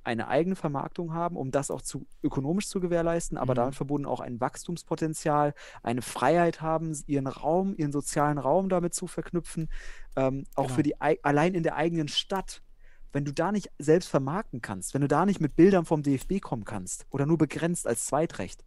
eine 0.04 0.26
eigene 0.26 0.56
Vermarktung 0.56 1.14
haben, 1.14 1.36
um 1.36 1.52
das 1.52 1.70
auch 1.70 1.80
zu 1.80 2.06
ökonomisch 2.24 2.66
zu 2.68 2.80
gewährleisten, 2.80 3.38
aber 3.38 3.52
Mhm. 3.54 3.56
damit 3.56 3.74
verbunden 3.76 4.06
auch 4.06 4.18
ein 4.20 4.40
Wachstumspotenzial, 4.40 5.54
eine 5.82 6.02
Freiheit 6.02 6.60
haben, 6.60 6.96
ihren 7.06 7.28
Raum, 7.28 7.74
ihren 7.76 7.92
sozialen 7.92 8.38
Raum 8.38 8.68
damit 8.68 8.94
zu 8.94 9.06
verknüpfen, 9.06 9.68
ähm, 10.16 10.44
auch 10.56 10.64
Genau. 10.64 10.74
für 10.74 10.82
die 10.82 11.00
ei- 11.00 11.20
allein 11.22 11.54
in 11.54 11.62
der 11.62 11.76
eigenen 11.76 12.08
Stadt. 12.08 12.62
Wenn 13.12 13.24
du 13.24 13.32
da 13.32 13.52
nicht 13.52 13.70
selbst 13.78 14.08
vermarkten 14.08 14.60
kannst, 14.62 14.94
wenn 14.94 15.02
du 15.02 15.08
da 15.08 15.24
nicht 15.26 15.40
mit 15.40 15.54
Bildern 15.54 15.84
vom 15.84 16.02
DFB 16.02 16.40
kommen 16.40 16.64
kannst 16.64 17.06
oder 17.10 17.26
nur 17.26 17.38
begrenzt 17.38 17.86
als 17.86 18.06
Zweitrecht, 18.06 18.64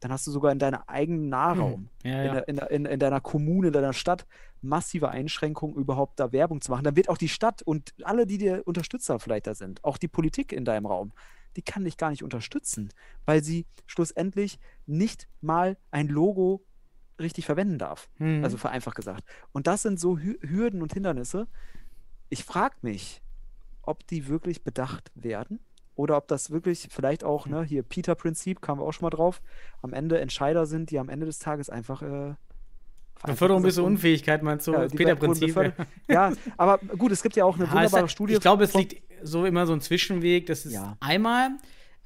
dann 0.00 0.12
hast 0.12 0.26
du 0.26 0.30
sogar 0.30 0.52
in 0.52 0.58
deinem 0.58 0.80
eigenen 0.86 1.28
Nahraum, 1.28 1.88
Hm. 2.02 2.10
Ja, 2.10 2.22
in, 2.22 2.34
ja. 2.34 2.38
in, 2.40 2.58
in, 2.58 2.86
in 2.86 3.00
deiner 3.00 3.20
Kommune, 3.20 3.68
in 3.68 3.72
deiner 3.72 3.92
Stadt 3.92 4.26
massive 4.60 5.10
Einschränkungen, 5.10 5.76
überhaupt 5.76 6.18
da 6.20 6.32
Werbung 6.32 6.60
zu 6.60 6.70
machen. 6.70 6.84
Dann 6.84 6.96
wird 6.96 7.08
auch 7.08 7.18
die 7.18 7.28
Stadt 7.28 7.62
und 7.62 7.94
alle, 8.02 8.26
die 8.26 8.38
dir 8.38 8.62
Unterstützer 8.64 9.18
vielleicht 9.18 9.46
da 9.46 9.54
sind, 9.54 9.84
auch 9.84 9.98
die 9.98 10.08
Politik 10.08 10.52
in 10.52 10.64
deinem 10.64 10.86
Raum, 10.86 11.12
die 11.56 11.62
kann 11.62 11.84
dich 11.84 11.96
gar 11.96 12.10
nicht 12.10 12.22
unterstützen, 12.22 12.90
weil 13.24 13.42
sie 13.42 13.66
schlussendlich 13.86 14.58
nicht 14.86 15.28
mal 15.40 15.76
ein 15.90 16.08
Logo 16.08 16.64
richtig 17.20 17.46
verwenden 17.46 17.78
darf. 17.78 18.08
Hm. 18.16 18.44
Also 18.44 18.56
vereinfacht 18.56 18.96
gesagt. 18.96 19.24
Und 19.52 19.66
das 19.66 19.82
sind 19.82 19.98
so 19.98 20.18
Hü 20.18 20.38
Hürden 20.40 20.82
und 20.82 20.92
Hindernisse. 20.92 21.48
Ich 22.28 22.44
frage 22.44 22.76
mich, 22.82 23.22
ob 23.82 24.06
die 24.06 24.28
wirklich 24.28 24.62
bedacht 24.62 25.10
werden 25.14 25.60
oder 25.98 26.16
ob 26.16 26.28
das 26.28 26.50
wirklich 26.52 26.86
vielleicht 26.90 27.24
auch, 27.24 27.46
ne, 27.46 27.64
hier 27.64 27.82
Peter-Prinzip, 27.82 28.62
kamen 28.62 28.80
wir 28.80 28.84
auch 28.86 28.92
schon 28.92 29.04
mal 29.06 29.10
drauf, 29.10 29.42
am 29.82 29.92
Ende 29.92 30.20
Entscheider 30.20 30.64
sind, 30.64 30.90
die 30.92 30.98
am 31.00 31.08
Ende 31.08 31.26
des 31.26 31.40
Tages 31.40 31.68
einfach. 31.68 32.02
Äh, 32.02 32.34
Beförderung 33.26 33.64
bis 33.64 33.74
zur 33.74 33.84
un- 33.84 33.94
Unfähigkeit, 33.94 34.44
meinst 34.44 34.68
du? 34.68 34.72
Ja, 34.74 34.86
die 34.86 34.96
Peter 34.96 35.10
wurden 35.20 35.32
Prinzip. 35.32 35.48
befördert. 35.48 35.74
Ja, 36.08 36.32
aber 36.56 36.78
gut, 36.78 37.10
es 37.10 37.20
gibt 37.20 37.34
ja 37.34 37.44
auch 37.44 37.56
eine 37.56 37.64
Ja, 37.64 37.72
wunderbare 37.72 38.02
hat- 38.04 38.10
Studie. 38.12 38.34
Ich 38.34 38.40
glaube, 38.40 38.62
es 38.62 38.74
liegt 38.74 39.02
so 39.24 39.44
immer 39.44 39.66
so 39.66 39.72
ein 39.72 39.80
Zwischenweg. 39.80 40.46
Das 40.46 40.64
ist 40.64 40.72
Ja. 40.74 40.96
einmal 41.00 41.50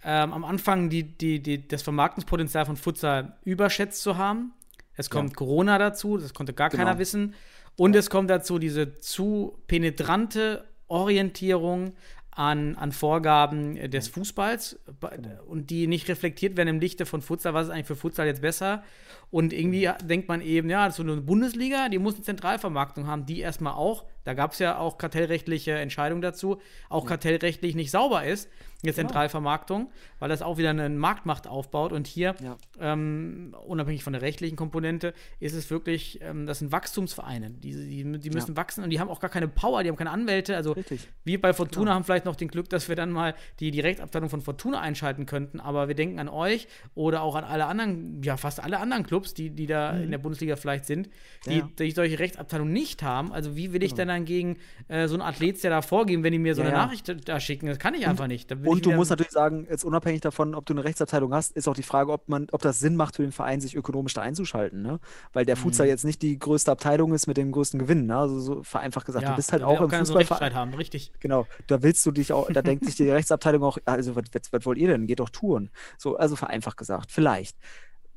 ähm, 0.04 0.32
am 0.32 0.44
Anfang 0.44 0.88
die, 0.88 1.02
die, 1.04 1.42
die, 1.42 1.68
das 1.68 1.82
Vermarktungspotenzial 1.82 2.64
von 2.64 2.76
Futsal 2.78 3.36
überschätzt 3.44 4.00
zu 4.02 4.16
haben. 4.16 4.54
Es 4.96 5.10
kommt 5.10 5.36
Corona 5.36 5.76
dazu, 5.78 6.16
das 6.16 6.32
konnte 6.32 6.54
gar 6.54 6.70
Genau. 6.70 6.84
keiner 6.84 6.98
wissen. 6.98 7.34
Und 7.76 7.94
es 7.94 8.08
kommt 8.08 8.30
dazu 8.30 8.58
diese 8.58 8.98
zu 9.00 9.58
penetrante 9.66 10.64
Orientierung 10.88 11.92
an, 12.34 12.76
an 12.76 12.92
Vorgaben 12.92 13.74
des 13.90 14.08
Fußballs 14.08 14.80
Ba- 15.00 15.10
Genau. 15.16 15.42
und 15.46 15.70
die 15.70 15.86
nicht 15.86 16.08
reflektiert 16.08 16.56
werden 16.56 16.68
im 16.68 16.80
Lichte 16.80 17.06
von 17.06 17.20
Futsal. 17.22 17.54
Was 17.54 17.66
ist 17.66 17.72
eigentlich 17.72 17.86
für 17.86 17.96
Futsal 17.96 18.26
jetzt 18.26 18.42
besser? 18.42 18.82
Und 19.30 19.52
irgendwie 19.52 19.88
denkt 20.04 20.28
man 20.28 20.40
eben, 20.40 20.68
ja, 20.70 20.90
so 20.90 21.02
eine 21.02 21.16
Bundesliga, 21.16 21.88
die 21.88 21.98
muss 21.98 22.14
eine 22.14 22.22
Zentralvermarktung 22.24 23.06
haben, 23.06 23.26
die 23.26 23.40
erstmal 23.40 23.74
auch, 23.74 24.04
da 24.24 24.34
gab 24.34 24.52
es 24.52 24.58
ja 24.58 24.78
auch 24.78 24.98
kartellrechtliche 24.98 25.72
Entscheidungen 25.72 26.22
dazu, 26.22 26.60
auch 26.88 27.06
kartellrechtlich 27.06 27.74
nicht 27.74 27.90
sauber 27.90 28.24
ist, 28.24 28.48
eine 28.84 28.92
Zentralvermarktung, 28.92 29.92
weil 30.18 30.28
das 30.28 30.42
auch 30.42 30.58
wieder 30.58 30.70
eine 30.70 30.88
Marktmacht 30.88 31.46
aufbaut. 31.46 31.92
Und 31.92 32.08
hier, 32.08 32.34
Ja. 32.42 32.56
ähm, 32.80 33.54
unabhängig 33.66 34.02
von 34.02 34.12
der 34.12 34.22
rechtlichen 34.22 34.56
Komponente, 34.56 35.14
ist 35.38 35.54
es 35.54 35.70
wirklich, 35.70 36.20
ähm, 36.20 36.46
das 36.46 36.58
sind 36.58 36.72
Wachstumsvereine. 36.72 37.50
Die, 37.50 37.72
die, 37.72 38.18
die 38.18 38.30
müssen 38.30 38.56
wachsen 38.56 38.82
und 38.82 38.90
die 38.90 38.98
haben 38.98 39.08
auch 39.08 39.20
gar 39.20 39.30
keine 39.30 39.46
Power, 39.46 39.84
die 39.84 39.88
haben 39.88 39.96
keine 39.96 40.10
Anwälte. 40.10 40.56
Also 40.56 40.72
Richtig. 40.72 41.08
wir 41.24 41.40
bei 41.40 41.52
Fortuna 41.52 41.94
haben 41.94 42.02
vielleicht 42.02 42.24
noch 42.24 42.34
den 42.34 42.48
Glück, 42.48 42.68
dass 42.70 42.88
wir 42.88 42.96
dann 42.96 43.12
mal 43.12 43.34
die 43.60 43.70
Direktabteilung 43.70 44.28
von 44.28 44.40
Fortuna 44.40 44.80
einschalten 44.80 45.26
könnten, 45.26 45.60
aber 45.60 45.86
wir 45.86 45.94
denken 45.94 46.18
an 46.18 46.28
euch 46.28 46.66
oder 46.96 47.22
auch 47.22 47.36
an 47.36 47.44
alle 47.44 47.66
anderen, 47.66 48.20
ja, 48.24 48.36
fast 48.36 48.58
alle 48.58 48.80
anderen 48.80 49.04
Clubs, 49.06 49.32
die, 49.32 49.50
die 49.50 49.66
da 49.68 49.96
in 49.96 50.10
der 50.10 50.18
Bundesliga 50.18 50.56
vielleicht 50.56 50.86
sind, 50.86 51.08
die, 51.46 51.58
Ja. 51.58 51.68
die 51.78 51.90
solche 51.92 52.18
Rechtsabteilungen 52.18 52.72
nicht 52.72 53.04
haben. 53.04 53.32
Also 53.32 53.54
wie 53.56 53.72
will 53.72 53.84
ich 53.84 53.94
denn 53.94 54.08
dann 54.12 54.24
gegen 54.24 54.58
äh, 54.88 55.08
so 55.08 55.14
einen 55.14 55.22
Athlet 55.22 55.62
da 55.64 55.82
vorgehen, 55.82 56.22
wenn 56.22 56.32
die 56.32 56.38
mir 56.38 56.54
so 56.54 56.62
Ja, 56.62 56.68
eine 56.68 56.76
ja. 56.76 56.84
Nachricht 56.86 57.28
da 57.28 57.40
schicken? 57.40 57.66
Das 57.66 57.78
kann 57.78 57.94
ich 57.94 58.06
einfach 58.06 58.26
nicht. 58.26 58.50
Da 58.50 58.56
will 58.58 58.66
ich 58.66 58.70
Und 58.70 58.86
du 58.86 58.92
musst 58.92 59.10
natürlich 59.10 59.32
sagen, 59.32 59.66
jetzt 59.70 59.84
unabhängig 59.84 60.20
davon, 60.20 60.54
ob 60.54 60.66
du 60.66 60.72
eine 60.74 60.84
Rechtsabteilung 60.84 61.34
hast, 61.34 61.52
ist 61.52 61.68
auch 61.68 61.74
die 61.74 61.82
Frage, 61.82 62.12
ob 62.12 62.28
man, 62.28 62.46
ob 62.52 62.62
das 62.62 62.78
Sinn 62.78 62.96
macht 62.96 63.16
für 63.16 63.22
den 63.22 63.32
Verein, 63.32 63.60
sich 63.60 63.74
ökonomisch 63.74 64.14
da 64.14 64.22
einzuschalten, 64.22 64.82
ne? 64.82 65.00
Weil 65.32 65.44
der 65.44 65.56
Mhm. 65.56 65.60
Futsal 65.60 65.86
jetzt 65.86 66.04
nicht 66.04 66.22
die 66.22 66.38
größte 66.38 66.70
Abteilung 66.70 67.12
ist 67.14 67.26
mit 67.26 67.36
dem 67.36 67.52
größten 67.52 67.78
Gewinn, 67.80 68.06
ne? 68.06 68.16
Also 68.16 68.40
so 68.40 68.62
vereinfacht 68.62 69.06
gesagt, 69.06 69.22
ja, 69.22 69.30
du 69.30 69.36
bist 69.36 69.52
halt 69.52 69.62
will 69.62 69.66
auch 69.68 69.80
im 69.80 69.90
so 69.90 69.96
Fußballverein. 69.96 70.18
Rechtsstreit 70.18 70.54
haben, 70.54 70.74
richtig. 70.74 71.12
Genau, 71.20 71.46
da 71.66 71.82
willst 71.82 72.04
du 72.06 72.10
dich 72.10 72.32
auch, 72.32 72.50
da 72.50 72.62
denkt 72.62 72.84
sich 72.84 72.94
die 72.96 73.08
Rechtsabteilung 73.08 73.62
auch, 73.62 73.78
also 73.84 74.16
was, 74.16 74.24
was, 74.32 74.52
was 74.52 74.66
wollt 74.66 74.78
ihr 74.78 74.88
denn? 74.88 75.06
Geht 75.06 75.20
doch 75.20 75.30
touren. 75.30 75.70
So, 75.98 76.16
also 76.16 76.36
vereinfacht 76.36 76.76
gesagt, 76.76 77.10
vielleicht. 77.12 77.56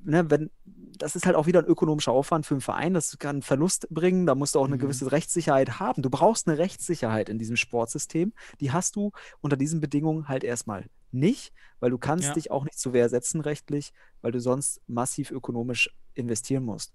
Ne, 0.07 0.30
wenn, 0.30 0.51
das 0.97 1.15
ist 1.15 1.26
halt 1.26 1.35
auch 1.35 1.45
wieder 1.45 1.59
ein 1.59 1.65
ökonomischer 1.65 2.11
Aufwand 2.11 2.45
für 2.45 2.53
einen 2.55 2.61
Verein, 2.61 2.93
das 2.93 3.17
kann 3.19 3.41
Verlust 3.41 3.88
bringen, 3.89 4.26
da 4.26 4.35
musst 4.35 4.55
du 4.55 4.59
auch 4.59 4.65
eine 4.65 4.76
Mhm. 4.76 4.80
gewisse 4.81 5.11
Rechtssicherheit 5.11 5.80
haben. 5.80 6.01
Du 6.01 6.09
brauchst 6.09 6.47
eine 6.47 6.57
Rechtssicherheit 6.57 7.30
in 7.30 7.38
diesem 7.39 7.55
Sportsystem, 7.55 8.34
die 8.59 8.72
hast 8.72 8.95
du 8.95 9.11
unter 9.41 9.57
diesen 9.57 9.81
Bedingungen 9.81 10.27
halt 10.27 10.43
erstmal 10.43 10.85
nicht, 11.11 11.53
weil 11.80 11.89
du 11.91 11.97
kannst 11.97 12.27
Ja. 12.27 12.34
dich 12.34 12.51
auch 12.51 12.63
nicht 12.65 12.77
zur 12.80 12.93
Wehr 12.93 13.09
setzen 13.09 13.41
rechtlich, 13.41 13.93
weil 14.22 14.31
du 14.31 14.39
sonst 14.39 14.81
massiv 14.88 15.31
ökonomisch 15.31 15.89
investieren 16.13 16.63
musst. 16.63 16.93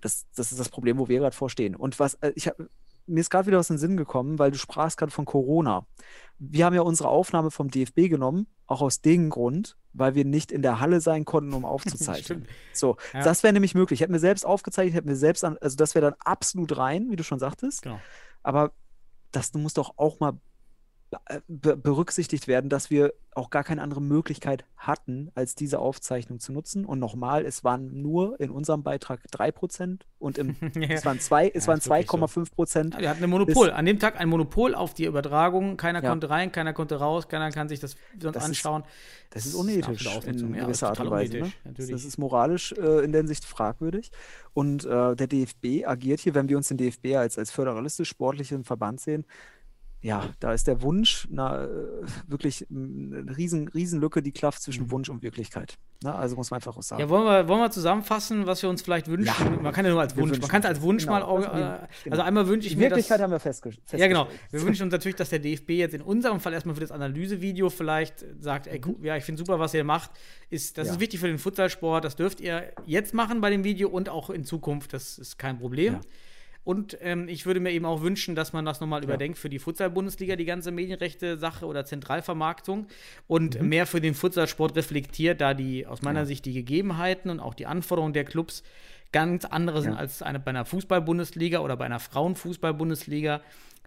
Das, 0.00 0.26
das 0.34 0.50
ist 0.50 0.58
das 0.58 0.68
Problem, 0.70 0.98
wo 0.98 1.08
wir 1.08 1.18
gerade 1.18 1.36
vorstehen. 1.36 1.76
Und 1.76 1.98
was, 1.98 2.14
äh, 2.14 2.32
ich 2.34 2.46
hab, 2.48 2.56
mir 3.06 3.20
ist 3.20 3.28
gerade 3.30 3.46
wieder 3.48 3.58
aus 3.58 3.68
dem 3.68 3.76
Sinn 3.76 3.96
gekommen, 3.96 4.38
weil 4.38 4.50
du 4.50 4.56
sprachst 4.58 4.96
gerade 4.96 5.12
von 5.12 5.24
Corona. 5.26 5.86
Wir 6.38 6.64
haben 6.64 6.74
ja 6.74 6.82
unsere 6.82 7.08
Aufnahme 7.08 7.50
vom 7.50 7.70
DFB 7.70 8.08
genommen, 8.08 8.46
auch 8.66 8.80
aus 8.82 9.00
dem 9.02 9.28
Grund, 9.30 9.76
weil 9.92 10.14
wir 10.14 10.24
nicht 10.24 10.52
in 10.52 10.62
der 10.62 10.80
Halle 10.80 11.00
sein 11.00 11.24
konnten, 11.24 11.52
um 11.54 11.64
aufzuzeichnen. 11.66 12.46
So, 12.72 12.96
Ja. 13.12 13.22
das 13.22 13.42
wäre 13.42 13.52
nämlich 13.52 13.74
möglich. 13.74 14.00
Hätten 14.00 14.12
wir 14.12 14.20
selbst 14.20 14.46
aufgezeichnet, 14.46 14.94
hätten 14.94 15.08
wir 15.08 15.16
selbst 15.16 15.44
an, 15.44 15.56
also 15.60 15.76
das 15.76 15.94
wäre 15.94 16.10
dann 16.10 16.14
absolut 16.24 16.76
rein, 16.76 17.10
wie 17.10 17.16
du 17.16 17.24
schon 17.24 17.38
sagtest. 17.38 17.82
Genau. 17.82 18.00
Aber 18.42 18.72
das 19.32 19.52
muss 19.54 19.74
doch 19.74 19.94
auch 19.96 20.20
mal 20.20 20.32
berücksichtigt 21.48 22.46
werden, 22.48 22.70
dass 22.70 22.90
wir 22.90 23.12
auch 23.34 23.50
gar 23.50 23.62
keine 23.62 23.80
andere 23.82 24.02
Möglichkeit 24.02 24.64
hatten, 24.76 25.30
als 25.34 25.54
diese 25.54 25.78
Aufzeichnung 25.78 26.40
zu 26.40 26.52
nutzen. 26.52 26.84
Und 26.84 26.98
nochmal, 26.98 27.44
es 27.44 27.62
waren 27.62 28.02
nur 28.02 28.38
in 28.40 28.50
unserem 28.50 28.82
Beitrag 28.82 29.20
3% 29.32 30.00
und 30.18 30.36
im, 30.38 30.56
Ja. 30.74 30.88
es 30.90 31.04
waren, 31.04 31.20
zwei, 31.20 31.48
es 31.48 31.64
Ja, 31.64 31.68
waren 31.68 31.78
ist 31.78 31.84
so. 31.84 31.92
2,5 31.92 32.50
Prozent. 32.52 32.94
Ja, 32.94 33.00
wir 33.00 33.10
hatten 33.10 33.22
ein 33.22 33.30
Monopol. 33.30 33.70
An 33.70 33.86
dem 33.86 33.98
Tag 34.00 34.18
ein 34.20 34.28
Monopol 34.28 34.74
auf 34.74 34.94
die 34.94 35.04
Übertragung. 35.04 35.76
Keiner 35.76 36.02
Ja. 36.02 36.10
konnte 36.10 36.28
rein, 36.28 36.50
keiner 36.50 36.72
konnte 36.72 36.96
raus, 36.96 37.28
keiner 37.28 37.50
kann 37.50 37.68
sich 37.68 37.78
das 37.80 37.96
sonst 38.18 38.34
Das 38.36 38.42
ist- 38.44 38.48
anschauen. 38.48 38.82
Das 39.30 39.46
ist 39.46 39.54
unethisch 39.54 40.06
in 40.26 40.52
gewisser 40.54 40.88
Art 40.88 40.98
und 41.00 41.10
Weise. 41.10 41.38
Ne? 41.38 41.52
Das 41.64 41.88
ist 41.88 42.18
moralisch 42.18 42.72
äh, 42.72 43.04
in 43.04 43.12
der 43.12 43.20
Hinsicht 43.20 43.44
fragwürdig. 43.44 44.10
Und 44.54 44.84
äh, 44.84 45.14
der 45.14 45.28
DFB 45.28 45.86
agiert 45.86 46.18
hier, 46.18 46.34
wenn 46.34 46.48
wir 46.48 46.56
uns 46.56 46.66
den 46.68 46.78
DFB 46.78 47.14
als, 47.16 47.38
als 47.38 47.52
föderalistisch-sportlichen 47.52 48.64
Verband 48.64 49.00
sehen, 49.00 49.24
ja, 50.02 50.30
da 50.40 50.52
ist 50.54 50.66
der 50.66 50.80
Wunsch 50.82 51.28
na, 51.30 51.64
äh, 51.64 51.68
wirklich 52.26 52.66
m, 52.70 53.12
eine 53.26 53.36
riesen, 53.36 53.68
riesen 53.68 54.00
Lücke, 54.00 54.22
die 54.22 54.32
klafft 54.32 54.62
zwischen 54.62 54.90
Wunsch 54.90 55.08
und 55.10 55.22
Wirklichkeit. 55.22 55.76
Na, 56.02 56.14
also 56.14 56.36
muss 56.36 56.50
man 56.50 56.56
einfach 56.58 56.74
auch 56.76 56.82
sagen. 56.82 57.02
Mhm. 57.02 57.08
Ja, 57.08 57.10
wollen 57.10 57.24
wir, 57.26 57.48
wollen 57.48 57.60
wir 57.60 57.70
zusammenfassen, 57.70 58.46
was 58.46 58.62
wir 58.62 58.70
uns 58.70 58.80
vielleicht 58.80 59.08
wünschen? 59.08 59.62
Man 59.62 59.72
kann 59.74 59.84
ja 59.84 59.90
nur 59.90 60.00
als 60.00 60.16
Wunsch, 60.16 60.40
man 60.40 60.48
kann 60.48 60.60
es 60.62 60.66
als 60.66 60.78
uns. 60.78 60.86
Wunsch 60.86 61.02
Genau, 61.04 61.12
mal, 61.12 61.20
das 61.20 61.28
au- 61.28 61.54
nehmen- 61.54 61.70
äh, 61.74 61.78
genau. 62.04 62.12
also 62.14 62.22
einmal 62.22 62.46
wünsche 62.48 62.66
ich 62.68 62.72
die 62.72 62.78
mir, 62.78 62.84
Wirklichkeit 62.88 63.18
dass, 63.18 63.24
haben 63.24 63.32
wir 63.32 63.40
festge 63.40 63.70
festgestellt. 63.72 64.00
ja 64.00 64.08
genau, 64.08 64.26
wir 64.50 64.62
wünschen 64.62 64.84
uns 64.84 64.92
natürlich, 64.92 65.16
dass 65.16 65.28
der 65.28 65.38
DFB 65.40 65.70
jetzt 65.72 65.94
in 65.94 66.00
unserem 66.00 66.40
Fall 66.40 66.54
erstmal 66.54 66.74
für 66.74 66.80
das 66.80 66.92
Analysevideo 66.92 67.68
vielleicht 67.68 68.24
sagt, 68.40 68.66
ey, 68.68 68.78
gu- 68.78 68.96
ja, 69.02 69.16
ich 69.18 69.24
finde 69.24 69.40
super, 69.40 69.58
was 69.58 69.74
ihr 69.74 69.84
macht, 69.84 70.10
ist, 70.48 70.78
das 70.78 70.84
Mhm. 70.84 70.88
Ja. 70.88 70.94
ist 70.94 71.00
wichtig 71.00 71.20
für 71.20 71.26
den 71.28 71.38
Futsalsport, 71.38 72.04
das 72.06 72.16
dürft 72.16 72.40
ihr 72.40 72.72
jetzt 72.86 73.12
machen 73.12 73.42
bei 73.42 73.50
dem 73.50 73.64
Video 73.64 73.90
und 73.90 74.08
auch 74.08 74.30
in 74.30 74.44
Zukunft, 74.44 74.94
das 74.94 75.18
ist 75.18 75.38
kein 75.38 75.58
Problem. 75.58 75.94
Ja. 75.94 76.00
Und 76.62 76.98
ähm, 77.00 77.26
ich 77.28 77.46
würde 77.46 77.58
mir 77.58 77.70
eben 77.70 77.86
auch 77.86 78.02
wünschen, 78.02 78.34
dass 78.34 78.52
man 78.52 78.64
das 78.66 78.80
nochmal 78.80 79.02
überdenkt 79.02 79.38
für 79.38 79.48
die 79.48 79.58
Futsal-Bundesliga, 79.58 80.36
die 80.36 80.44
ganze 80.44 80.70
Medienrechte-Sache 80.70 81.64
oder 81.66 81.84
Zentralvermarktung 81.86 82.86
und 83.26 83.60
Mhm. 83.60 83.68
mehr 83.68 83.86
für 83.86 84.00
den 84.00 84.14
Futsalsport 84.14 84.76
reflektiert, 84.76 85.40
da 85.40 85.54
die 85.54 85.86
aus 85.86 86.02
meiner 86.02 86.26
Sicht 86.26 86.44
die 86.44 86.52
Gegebenheiten 86.52 87.30
und 87.30 87.40
auch 87.40 87.54
die 87.54 87.66
Anforderungen 87.66 88.12
der 88.12 88.24
Clubs 88.24 88.62
ganz 89.12 89.44
andere 89.44 89.82
sind 89.82 89.94
Ja. 89.94 89.98
als 89.98 90.22
eine, 90.22 90.38
bei 90.38 90.50
einer 90.50 90.64
Fußball-Bundesliga 90.66 91.60
oder 91.60 91.76
bei 91.76 91.86
einer 91.86 91.98
Frauenfußball-Bundesliga. 91.98 93.40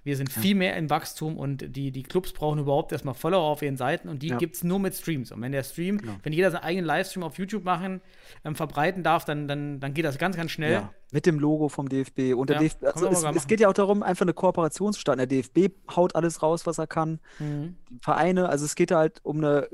Wir 0.04 0.18
sind 0.18 0.30
viel 0.32 0.54
mehr 0.56 0.76
im 0.76 0.90
Wachstum 0.90 1.38
und 1.38 1.76
die, 1.76 1.92
die 1.92 2.04
Clubs 2.04 2.34
brauchen 2.34 2.60
überhaupt 2.60 2.92
erstmal 2.92 3.14
Follower 3.14 3.44
auf 3.44 3.62
ihren 3.62 3.78
Seiten 3.78 4.10
und 4.10 4.22
die 4.22 4.28
Ja. 4.28 4.38
gibt 4.38 4.56
es 4.56 4.64
nur 4.64 4.78
mit 4.80 4.94
Streams. 4.96 5.32
Und 5.32 5.42
wenn 5.42 5.54
der 5.54 5.64
Stream, 5.64 5.98
Genau. 6.00 6.14
wenn 6.24 6.34
jeder 6.34 6.52
seinen 6.52 6.64
eigenen 6.64 6.86
Livestream 6.86 7.24
auf 7.24 7.38
YouTube 7.38 7.64
machen, 7.64 8.02
ähm, 8.44 8.56
verbreiten 8.56 9.02
darf, 9.04 9.24
dann, 9.24 9.48
dann, 9.48 9.80
dann 9.80 9.94
geht 9.94 10.04
das 10.04 10.18
ganz, 10.18 10.36
ganz 10.36 10.52
schnell. 10.52 10.74
Ja, 10.74 10.94
mit 11.14 11.26
dem 11.26 11.40
Logo 11.40 11.70
vom 11.70 11.88
DFB. 11.88 12.34
Und 12.36 12.50
der 12.50 12.58
Ja, 12.58 12.62
DFB, 12.64 12.80
kann 12.82 13.06
also 13.08 13.28
es, 13.30 13.36
es 13.38 13.48
geht 13.48 13.60
ja 13.62 13.70
auch 13.70 13.74
darum, 13.74 14.04
einfach 14.04 14.24
eine 14.26 14.34
Kooperation 14.34 14.92
zu 14.92 15.00
starten. 15.00 15.20
Der 15.20 15.28
DFB 15.28 15.70
haut 15.96 16.16
alles 16.16 16.42
raus, 16.44 16.66
was 16.66 16.78
er 16.80 16.88
kann. 16.88 17.20
Mhm. 17.40 17.78
Vereine, 18.02 18.50
also 18.50 18.66
es 18.66 18.76
geht 18.76 18.92
halt 18.92 19.22
um 19.24 19.38
eine 19.38 19.70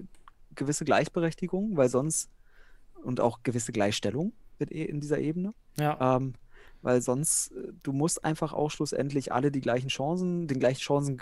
gewisse 0.53 0.85
Gleichberechtigung, 0.85 1.76
weil 1.77 1.89
sonst 1.89 2.30
und 3.03 3.19
auch 3.19 3.43
gewisse 3.43 3.72
Gleichstellung 3.72 4.34
in, 4.60 4.68
in 4.68 4.99
dieser 4.99 5.18
Ebene. 5.19 5.53
Ja. 5.80 6.18
Ähm, 6.18 6.34
weil 6.81 7.01
sonst, 7.01 7.51
äh, 7.51 7.73
du 7.84 7.91
musst 7.91 8.23
einfach 8.23 8.53
auch 8.53 8.72
schlussendlich 8.72 9.31
alle 9.31 9.51
die 9.51 9.61
gleichen 9.61 9.89
Chancen, 9.89 10.47
den 10.47 10.60
gleichen 10.60 10.81
Chancen 10.81 11.22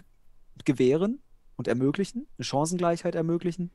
gewähren 0.65 1.19
und 1.55 1.67
ermöglichen, 1.67 2.27
eine 2.38 2.45
Chancengleichheit 2.45 3.15
ermöglichen, 3.15 3.71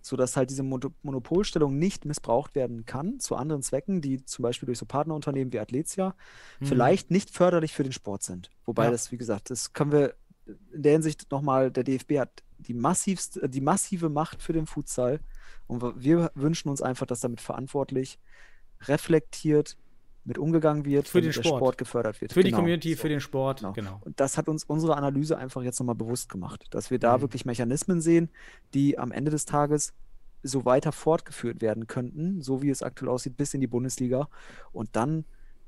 sodass 0.00 0.36
halt 0.36 0.50
diese 0.50 0.62
Mono 0.62 0.90
Monopolstellung 1.02 1.78
nicht 1.78 2.04
missbraucht 2.04 2.54
werden 2.54 2.84
kann 2.84 3.20
zu 3.20 3.36
anderen 3.36 3.62
Zwecken, 3.62 4.02
die 4.02 4.24
zum 4.24 4.42
Beispiel 4.42 4.66
durch 4.66 4.78
so 4.78 4.84
Partnerunternehmen 4.84 5.52
wie 5.52 5.58
Athletia 5.58 6.14
vielleicht 6.60 7.10
nicht 7.10 7.30
förderlich 7.30 7.72
für 7.72 7.84
den 7.84 7.92
Sport 7.92 8.22
sind. 8.22 8.50
Wobei 8.66 8.84
Ja. 8.84 8.90
das, 8.90 9.12
wie 9.12 9.16
gesagt, 9.16 9.48
das 9.48 9.72
können 9.72 9.92
wir 9.92 10.14
in 10.72 10.82
der 10.82 10.92
Hinsicht 10.92 11.30
nochmal, 11.30 11.70
der 11.70 11.84
DFB 11.84 12.18
hat 12.18 12.42
die, 12.58 12.74
massivste, 12.74 13.48
die 13.48 13.62
massive 13.62 14.10
Macht 14.10 14.42
für 14.42 14.52
den 14.52 14.66
Futsal. 14.66 15.20
Und 15.66 15.82
wir 16.02 16.30
wünschen 16.34 16.68
uns 16.68 16.82
einfach, 16.82 17.06
dass 17.06 17.20
damit 17.20 17.40
verantwortlich, 17.40 18.18
reflektiert, 18.82 19.78
mit 20.24 20.38
umgegangen 20.38 20.84
wird, 20.84 21.06
Für 21.08 21.20
den 21.20 21.32
Sport. 21.32 21.46
Sport 21.58 21.78
gefördert 21.78 22.20
wird. 22.20 22.32
Für 22.32 22.42
die 22.42 22.48
Genau, 22.50 22.58
Community, 22.58 22.94
so. 22.94 23.00
für 23.02 23.08
den 23.08 23.20
Sport, 23.20 23.60
Genau. 23.60 23.72
genau. 23.72 24.00
Und 24.04 24.18
das 24.20 24.38
hat 24.38 24.48
uns 24.48 24.64
unsere 24.64 24.96
Analyse 24.96 25.36
einfach 25.36 25.62
jetzt 25.62 25.78
nochmal 25.80 25.94
bewusst 25.96 26.28
gemacht, 26.30 26.66
dass 26.70 26.90
wir 26.90 26.98
da 26.98 27.16
Mhm. 27.18 27.22
wirklich 27.22 27.44
Mechanismen 27.44 28.00
sehen, 28.00 28.30
die 28.72 28.98
am 28.98 29.12
Ende 29.12 29.30
des 29.30 29.44
Tages 29.44 29.92
so 30.42 30.64
weiter 30.64 30.92
fortgeführt 30.92 31.62
werden 31.62 31.86
könnten, 31.86 32.42
so 32.42 32.62
wie 32.62 32.70
es 32.70 32.82
aktuell 32.82 33.10
aussieht, 33.10 33.36
bis 33.36 33.54
in 33.54 33.60
die 33.60 33.66
Bundesliga. 33.66 34.28
Und 34.72 34.96
dann 34.96 35.24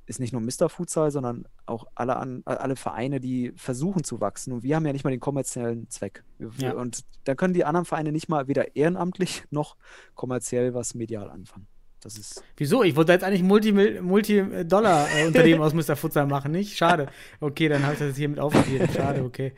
ist 0.08 0.20
nicht 0.20 0.32
nur 0.32 0.40
Mr. 0.40 0.68
Futsal, 0.68 1.10
sondern 1.10 1.48
auch 1.66 1.86
alle, 1.96 2.16
an, 2.16 2.42
alle 2.44 2.76
Vereine, 2.76 3.18
die 3.18 3.52
versuchen 3.56 4.04
zu 4.04 4.20
wachsen. 4.20 4.52
Und 4.52 4.62
wir 4.62 4.76
haben 4.76 4.86
ja 4.86 4.92
nicht 4.92 5.02
mal 5.04 5.10
den 5.10 5.18
kommerziellen 5.20 5.88
Zweck. 5.90 6.22
Wir, 6.38 6.50
Ja. 6.58 6.74
Und 6.74 7.04
da 7.24 7.34
können 7.34 7.54
die 7.54 7.64
anderen 7.64 7.84
Vereine 7.86 8.12
nicht 8.12 8.28
mal 8.28 8.46
weder 8.48 8.76
ehrenamtlich 8.76 9.44
noch 9.50 9.76
kommerziell 10.14 10.74
was 10.74 10.94
medial 10.94 11.28
anfangen. 11.30 11.66
Das 12.02 12.18
ist 12.18 12.42
Wieso? 12.56 12.82
Ich 12.82 12.96
wollte 12.96 13.12
jetzt 13.12 13.24
eigentlich 13.24 13.42
Multi-Dollar-Unternehmen 13.42 15.62
aus 15.62 15.74
Mr. 15.74 15.96
Futsal 15.96 16.26
machen, 16.26 16.52
nicht? 16.52 16.76
Schade. 16.76 17.06
Okay, 17.40 17.68
dann 17.68 17.82
habe 17.82 17.94
ich 17.94 17.98
das 17.98 18.08
jetzt 18.08 18.18
hier 18.18 18.28
mit 18.28 18.38
aufgegeben. 18.38 18.88
Schade, 18.94 19.24
okay. 19.24 19.54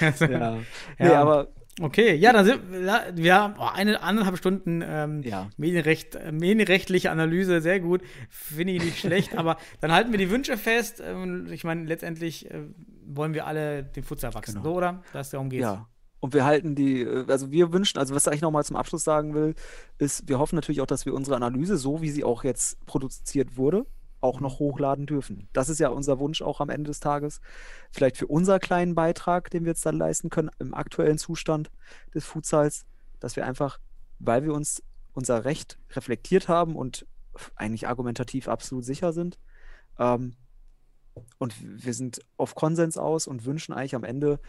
Also, 0.00 0.24
ja. 0.26 0.38
Ja. 0.38 0.58
Nee, 0.98 1.08
aber 1.08 1.48
Okay, 1.80 2.14
ja, 2.14 2.32
dann 2.32 2.44
sind 2.44 2.72
wir, 2.72 3.04
wir 3.14 3.34
haben 3.34 3.54
oh, 3.58 3.68
eine 3.72 4.02
anderthalb 4.02 4.36
Stunden 4.36 4.82
ähm, 4.84 5.22
Ja. 5.22 5.48
Medienrecht, 5.56 6.16
äh, 6.16 6.32
medienrechtliche 6.32 7.10
Analyse, 7.10 7.60
sehr 7.60 7.78
gut, 7.78 8.02
finde 8.28 8.72
ich 8.72 8.82
nicht 8.82 8.98
schlecht, 8.98 9.38
aber 9.38 9.58
dann 9.80 9.92
halten 9.92 10.10
wir 10.10 10.18
die 10.18 10.30
Wünsche 10.30 10.56
fest. 10.56 11.00
Ähm, 11.04 11.46
ich 11.52 11.64
meine, 11.64 11.84
letztendlich 11.84 12.50
äh, 12.50 12.62
wollen 13.06 13.32
wir 13.32 13.46
alle 13.46 13.84
den 13.84 14.02
Futsal 14.02 14.34
wachsen, 14.34 14.54
Genau. 14.54 14.64
so, 14.64 14.76
oder? 14.76 15.02
Dass 15.12 15.30
darum 15.30 15.50
geht. 15.50 15.60
Ja. 15.60 15.88
Und 16.20 16.34
wir 16.34 16.44
halten 16.44 16.74
die, 16.74 17.02
äh, 17.02 17.24
also 17.28 17.50
wir 17.50 17.72
wünschen, 17.72 17.98
also 17.98 18.14
was 18.14 18.26
ich 18.26 18.40
nochmal 18.40 18.64
zum 18.64 18.76
Abschluss 18.76 19.04
sagen 19.04 19.34
will, 19.34 19.54
ist, 19.98 20.28
wir 20.28 20.38
hoffen 20.38 20.56
natürlich 20.56 20.80
auch, 20.80 20.86
dass 20.86 21.06
wir 21.06 21.14
unsere 21.14 21.36
Analyse, 21.36 21.76
so 21.76 22.02
wie 22.02 22.10
sie 22.10 22.24
auch 22.24 22.44
jetzt 22.44 22.84
produziert 22.86 23.56
wurde, 23.56 23.86
auch 24.20 24.40
noch 24.40 24.58
hochladen 24.58 25.06
dürfen. 25.06 25.48
Das 25.52 25.68
ist 25.68 25.78
ja 25.78 25.88
unser 25.88 26.18
Wunsch 26.18 26.42
auch 26.42 26.60
am 26.60 26.70
Ende 26.70 26.88
des 26.88 27.00
Tages. 27.00 27.40
Vielleicht 27.92 28.16
für 28.16 28.26
unser 28.26 28.58
kleinen 28.58 28.94
Beitrag, 28.94 29.50
den 29.50 29.64
wir 29.64 29.70
jetzt 29.70 29.86
dann 29.86 29.96
leisten 29.96 30.28
können 30.28 30.50
im 30.58 30.74
aktuellen 30.74 31.18
Zustand 31.18 31.70
des 32.14 32.24
Futsals, 32.24 32.84
dass 33.20 33.36
wir 33.36 33.46
einfach, 33.46 33.78
weil 34.18 34.42
wir 34.44 34.54
uns 34.54 34.82
unser 35.12 35.44
Recht 35.44 35.78
reflektiert 35.92 36.48
haben 36.48 36.74
und 36.74 37.06
eigentlich 37.54 37.86
argumentativ 37.86 38.48
absolut 38.48 38.84
sicher 38.84 39.12
sind, 39.12 39.38
ähm, 39.98 40.34
und 41.38 41.54
wir 41.84 41.94
sind 41.94 42.20
auf 42.36 42.54
Konsens 42.54 42.96
aus 42.96 43.26
und 43.26 43.44
wünschen 43.44 43.72
eigentlich 43.72 43.94
am 43.94 44.04
Ende, 44.04 44.40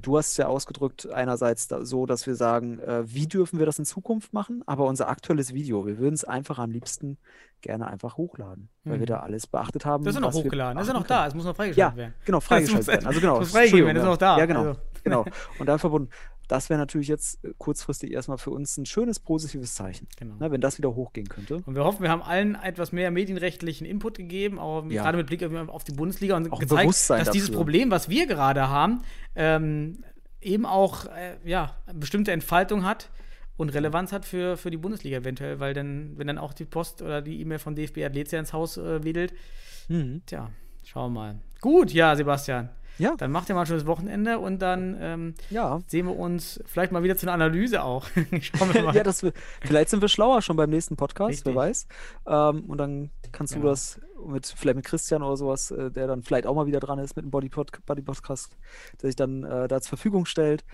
du 0.00 0.16
hast 0.18 0.32
es 0.32 0.36
ja 0.36 0.46
ausgedrückt, 0.46 1.08
einerseits 1.10 1.68
da, 1.68 1.84
so, 1.84 2.06
dass 2.06 2.26
wir 2.26 2.34
sagen, 2.34 2.78
äh, 2.80 3.04
wie 3.06 3.26
dürfen 3.26 3.58
wir 3.58 3.66
das 3.66 3.78
in 3.78 3.84
Zukunft 3.84 4.32
machen, 4.32 4.62
aber 4.66 4.86
unser 4.86 5.08
aktuelles 5.08 5.54
Video, 5.54 5.86
wir 5.86 5.98
würden 5.98 6.14
es 6.14 6.24
einfach 6.24 6.58
am 6.58 6.70
liebsten 6.70 7.18
gerne 7.60 7.86
einfach 7.86 8.16
hochladen, 8.16 8.68
weil 8.86 9.00
wir 9.00 9.06
da 9.06 9.20
alles 9.20 9.46
beachtet 9.46 9.84
haben. 9.84 10.04
Das 10.04 10.14
ist 10.14 10.20
ja 10.22 10.26
noch 10.26 10.34
hochgeladen, 10.34 10.76
das 10.76 10.86
ist 10.86 10.92
ja 10.92 10.98
noch 10.98 11.06
können. 11.06 11.18
da, 11.20 11.26
es 11.26 11.34
muss 11.34 11.44
noch 11.44 11.56
freigeschaltet 11.56 11.92
Ja, 11.94 11.96
werden. 11.96 12.14
genau, 12.24 12.40
freigeschaltet 12.40 12.86
werden. 12.88 13.06
Also 13.06 13.20
genau, 13.20 13.34
das 13.40 13.48
muss 13.48 13.52
freigegeben 13.52 13.86
werden, 13.86 13.96
ist 13.98 14.04
noch 14.04 14.16
da. 14.16 14.38
Ja, 14.38 14.46
genau, 14.46 14.60
Also. 14.68 14.80
genau. 15.04 15.24
Und 15.58 15.66
dann 15.66 15.78
verbunden, 15.78 16.10
das 16.48 16.70
wäre 16.70 16.78
natürlich 16.78 17.08
jetzt 17.08 17.40
kurzfristig 17.58 18.12
erstmal 18.12 18.38
für 18.38 18.50
uns 18.50 18.76
ein 18.78 18.86
schönes 18.86 19.18
positives 19.18 19.74
Zeichen, 19.74 20.06
Genau. 20.16 20.36
ne, 20.38 20.50
wenn 20.52 20.60
das 20.60 20.78
wieder 20.78 20.94
hochgehen 20.94 21.28
könnte. 21.28 21.60
Und 21.66 21.74
wir 21.74 21.82
hoffen, 21.82 22.02
wir 22.02 22.10
haben 22.10 22.22
allen 22.22 22.54
etwas 22.54 22.92
mehr 22.92 23.10
medienrechtlichen 23.10 23.84
Input 23.84 24.16
gegeben, 24.16 24.58
auch 24.60 24.84
Ja. 24.88 25.02
gerade 25.02 25.16
mit 25.18 25.26
Blick 25.26 25.42
auf, 25.68 25.82
die 25.82 25.92
Bundesliga 25.92 26.36
und 26.36 26.52
Auch 26.52 26.60
gezeigt, 26.60 26.88
dass 27.10 27.30
dieses 27.30 27.48
dafür. 27.48 27.56
Problem, 27.56 27.90
was 27.90 28.08
wir 28.08 28.26
gerade 28.28 28.68
haben, 28.68 29.02
ähm, 29.34 30.04
eben 30.40 30.64
auch 30.66 31.06
äh, 31.06 31.36
ja, 31.44 31.76
eine 31.86 31.98
bestimmte 31.98 32.30
Entfaltung 32.30 32.84
hat 32.84 33.10
und 33.56 33.70
Relevanz 33.70 34.12
hat 34.12 34.24
für, 34.24 34.56
für 34.56 34.70
die 34.70 34.76
Bundesliga 34.76 35.18
eventuell, 35.18 35.60
weil 35.60 35.74
dann, 35.74 36.12
wenn 36.16 36.26
dann 36.26 36.38
auch 36.38 36.52
die 36.52 36.64
Post 36.64 37.02
oder 37.02 37.22
die 37.22 37.40
E-Mail 37.40 37.58
von 37.58 37.74
DFB 37.74 37.98
Athletia 38.04 38.38
ins 38.38 38.52
Haus 38.52 38.76
äh, 38.76 39.02
wedelt, 39.04 39.32
Mhm. 39.88 40.22
tja, 40.26 40.50
schauen 40.84 41.12
wir 41.12 41.20
mal. 41.20 41.36
Gut, 41.60 41.92
ja, 41.92 42.14
Sebastian. 42.16 42.70
Ja, 42.98 43.14
Dann 43.16 43.30
macht 43.30 43.48
ihr 43.50 43.54
mal 43.54 43.60
ein 43.60 43.66
schönes 43.66 43.84
Wochenende 43.86 44.38
und 44.38 44.60
dann 44.62 44.96
ähm, 44.98 45.34
ja. 45.50 45.80
sehen 45.86 46.06
wir 46.06 46.16
uns 46.18 46.62
vielleicht 46.64 46.92
mal 46.92 47.02
wieder 47.02 47.14
zu 47.16 47.26
einer 47.26 47.34
Analyse 47.34 47.82
auch. 47.82 48.06
Schauen 48.40 48.72
wir 48.72 48.82
mal. 48.84 48.94
Ja, 48.96 49.02
das, 49.02 49.20
vielleicht 49.60 49.90
sind 49.90 50.00
wir 50.00 50.08
schlauer 50.08 50.40
schon 50.40 50.56
beim 50.56 50.70
nächsten 50.70 50.96
Podcast, 50.96 51.28
Richtig. 51.30 51.46
wer 51.46 51.54
weiß. 51.56 51.86
Ähm, 52.26 52.64
und 52.64 52.78
dann 52.78 53.10
kannst 53.32 53.52
Genau. 53.52 53.64
du 53.66 53.70
das 53.70 54.00
mit, 54.26 54.46
vielleicht 54.46 54.76
mit 54.76 54.86
Christian 54.86 55.22
oder 55.22 55.36
sowas, 55.36 55.70
äh, 55.72 55.90
der 55.90 56.06
dann 56.06 56.22
vielleicht 56.22 56.46
auch 56.46 56.54
mal 56.54 56.66
wieder 56.66 56.80
dran 56.80 56.98
ist 56.98 57.16
mit 57.16 57.24
dem 57.26 57.30
Body, 57.30 57.48
-Pod 57.48 57.68
Body 57.84 58.00
Podcast, 58.00 58.56
der 59.02 59.08
sich 59.10 59.16
dann 59.16 59.44
äh, 59.44 59.68
da 59.68 59.82
zur 59.82 59.90
Verfügung 59.90 60.24
stellt. 60.24 60.64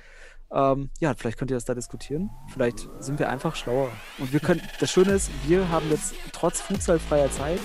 Ähm, 0.54 0.90
ja, 1.00 1.14
vielleicht 1.14 1.38
könnt 1.38 1.50
ihr 1.50 1.56
das 1.56 1.64
da 1.64 1.74
diskutieren. 1.74 2.30
Vielleicht 2.52 2.88
sind 2.98 3.18
wir 3.18 3.28
einfach 3.28 3.56
schlauer. 3.56 3.90
Und 4.18 4.32
wir 4.32 4.40
können, 4.40 4.60
das 4.80 4.90
Schöne 4.90 5.12
ist, 5.12 5.30
wir 5.46 5.68
haben 5.70 5.88
jetzt 5.90 6.14
trotz 6.32 6.60
futsalfreier 6.60 7.30
Zeit 7.30 7.60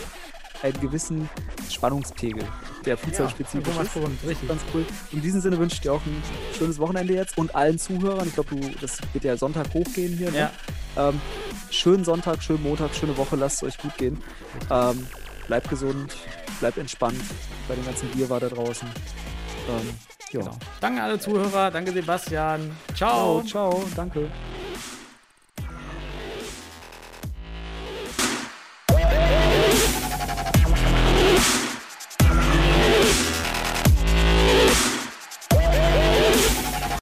einen 0.64 0.80
gewissen 0.80 1.30
Spannungspegel, 1.70 2.44
der 2.86 2.98
futsalspezifisch 2.98 3.76
Ja, 3.76 3.82
ist. 3.82 3.96
richtig. 4.28 4.48
Ganz 4.50 4.62
cool. 4.74 4.86
In 5.12 5.22
diesem 5.22 5.42
Sinne 5.42 5.60
wünsche 5.60 5.76
ich 5.76 5.82
dir 5.82 5.94
auch 5.94 6.04
ein 6.06 6.24
schönes 6.58 6.80
Wochenende 6.80 7.14
jetzt 7.14 7.38
und 7.38 7.54
allen 7.54 7.78
Zuhörern. 7.78 8.28
Ich 8.28 8.34
glaube, 8.34 8.56
du, 8.56 8.70
das 8.82 9.00
wird 9.14 9.24
ja 9.24 9.38
Sonntag 9.38 9.72
hochgehen 9.74 10.18
hier. 10.18 10.32
Ne? 10.32 10.50
Ja. 10.96 11.10
Ähm, 11.10 11.22
schönen 11.70 12.04
Sonntag, 12.04 12.42
schönen 12.42 12.64
Montag, 12.64 12.96
schöne 12.96 13.16
Woche, 13.18 13.36
lasst 13.36 13.58
es 13.58 13.64
euch 13.64 13.78
gut 13.78 13.96
gehen. 13.98 14.24
Ähm, 14.72 15.06
bleibt 15.46 15.70
gesund, 15.70 16.16
bleibt 16.60 16.78
entspannt 16.78 17.22
bei 17.68 17.76
dem 17.76 17.86
ganzen 17.86 18.10
Bier 18.10 18.30
war 18.30 18.40
da 18.40 18.48
draußen. 18.50 18.88
Ähm. 19.70 20.17
Genau. 20.32 20.52
Danke 20.82 21.02
an 21.02 21.10
alle 21.10 21.20
Zuhörer, 21.20 21.72
danke 21.72 21.92
Sebastian. 21.92 22.72
Ciao. 22.96 23.42
Ciao, 23.44 23.72
ciao, 23.72 23.84
danke. 23.96 24.30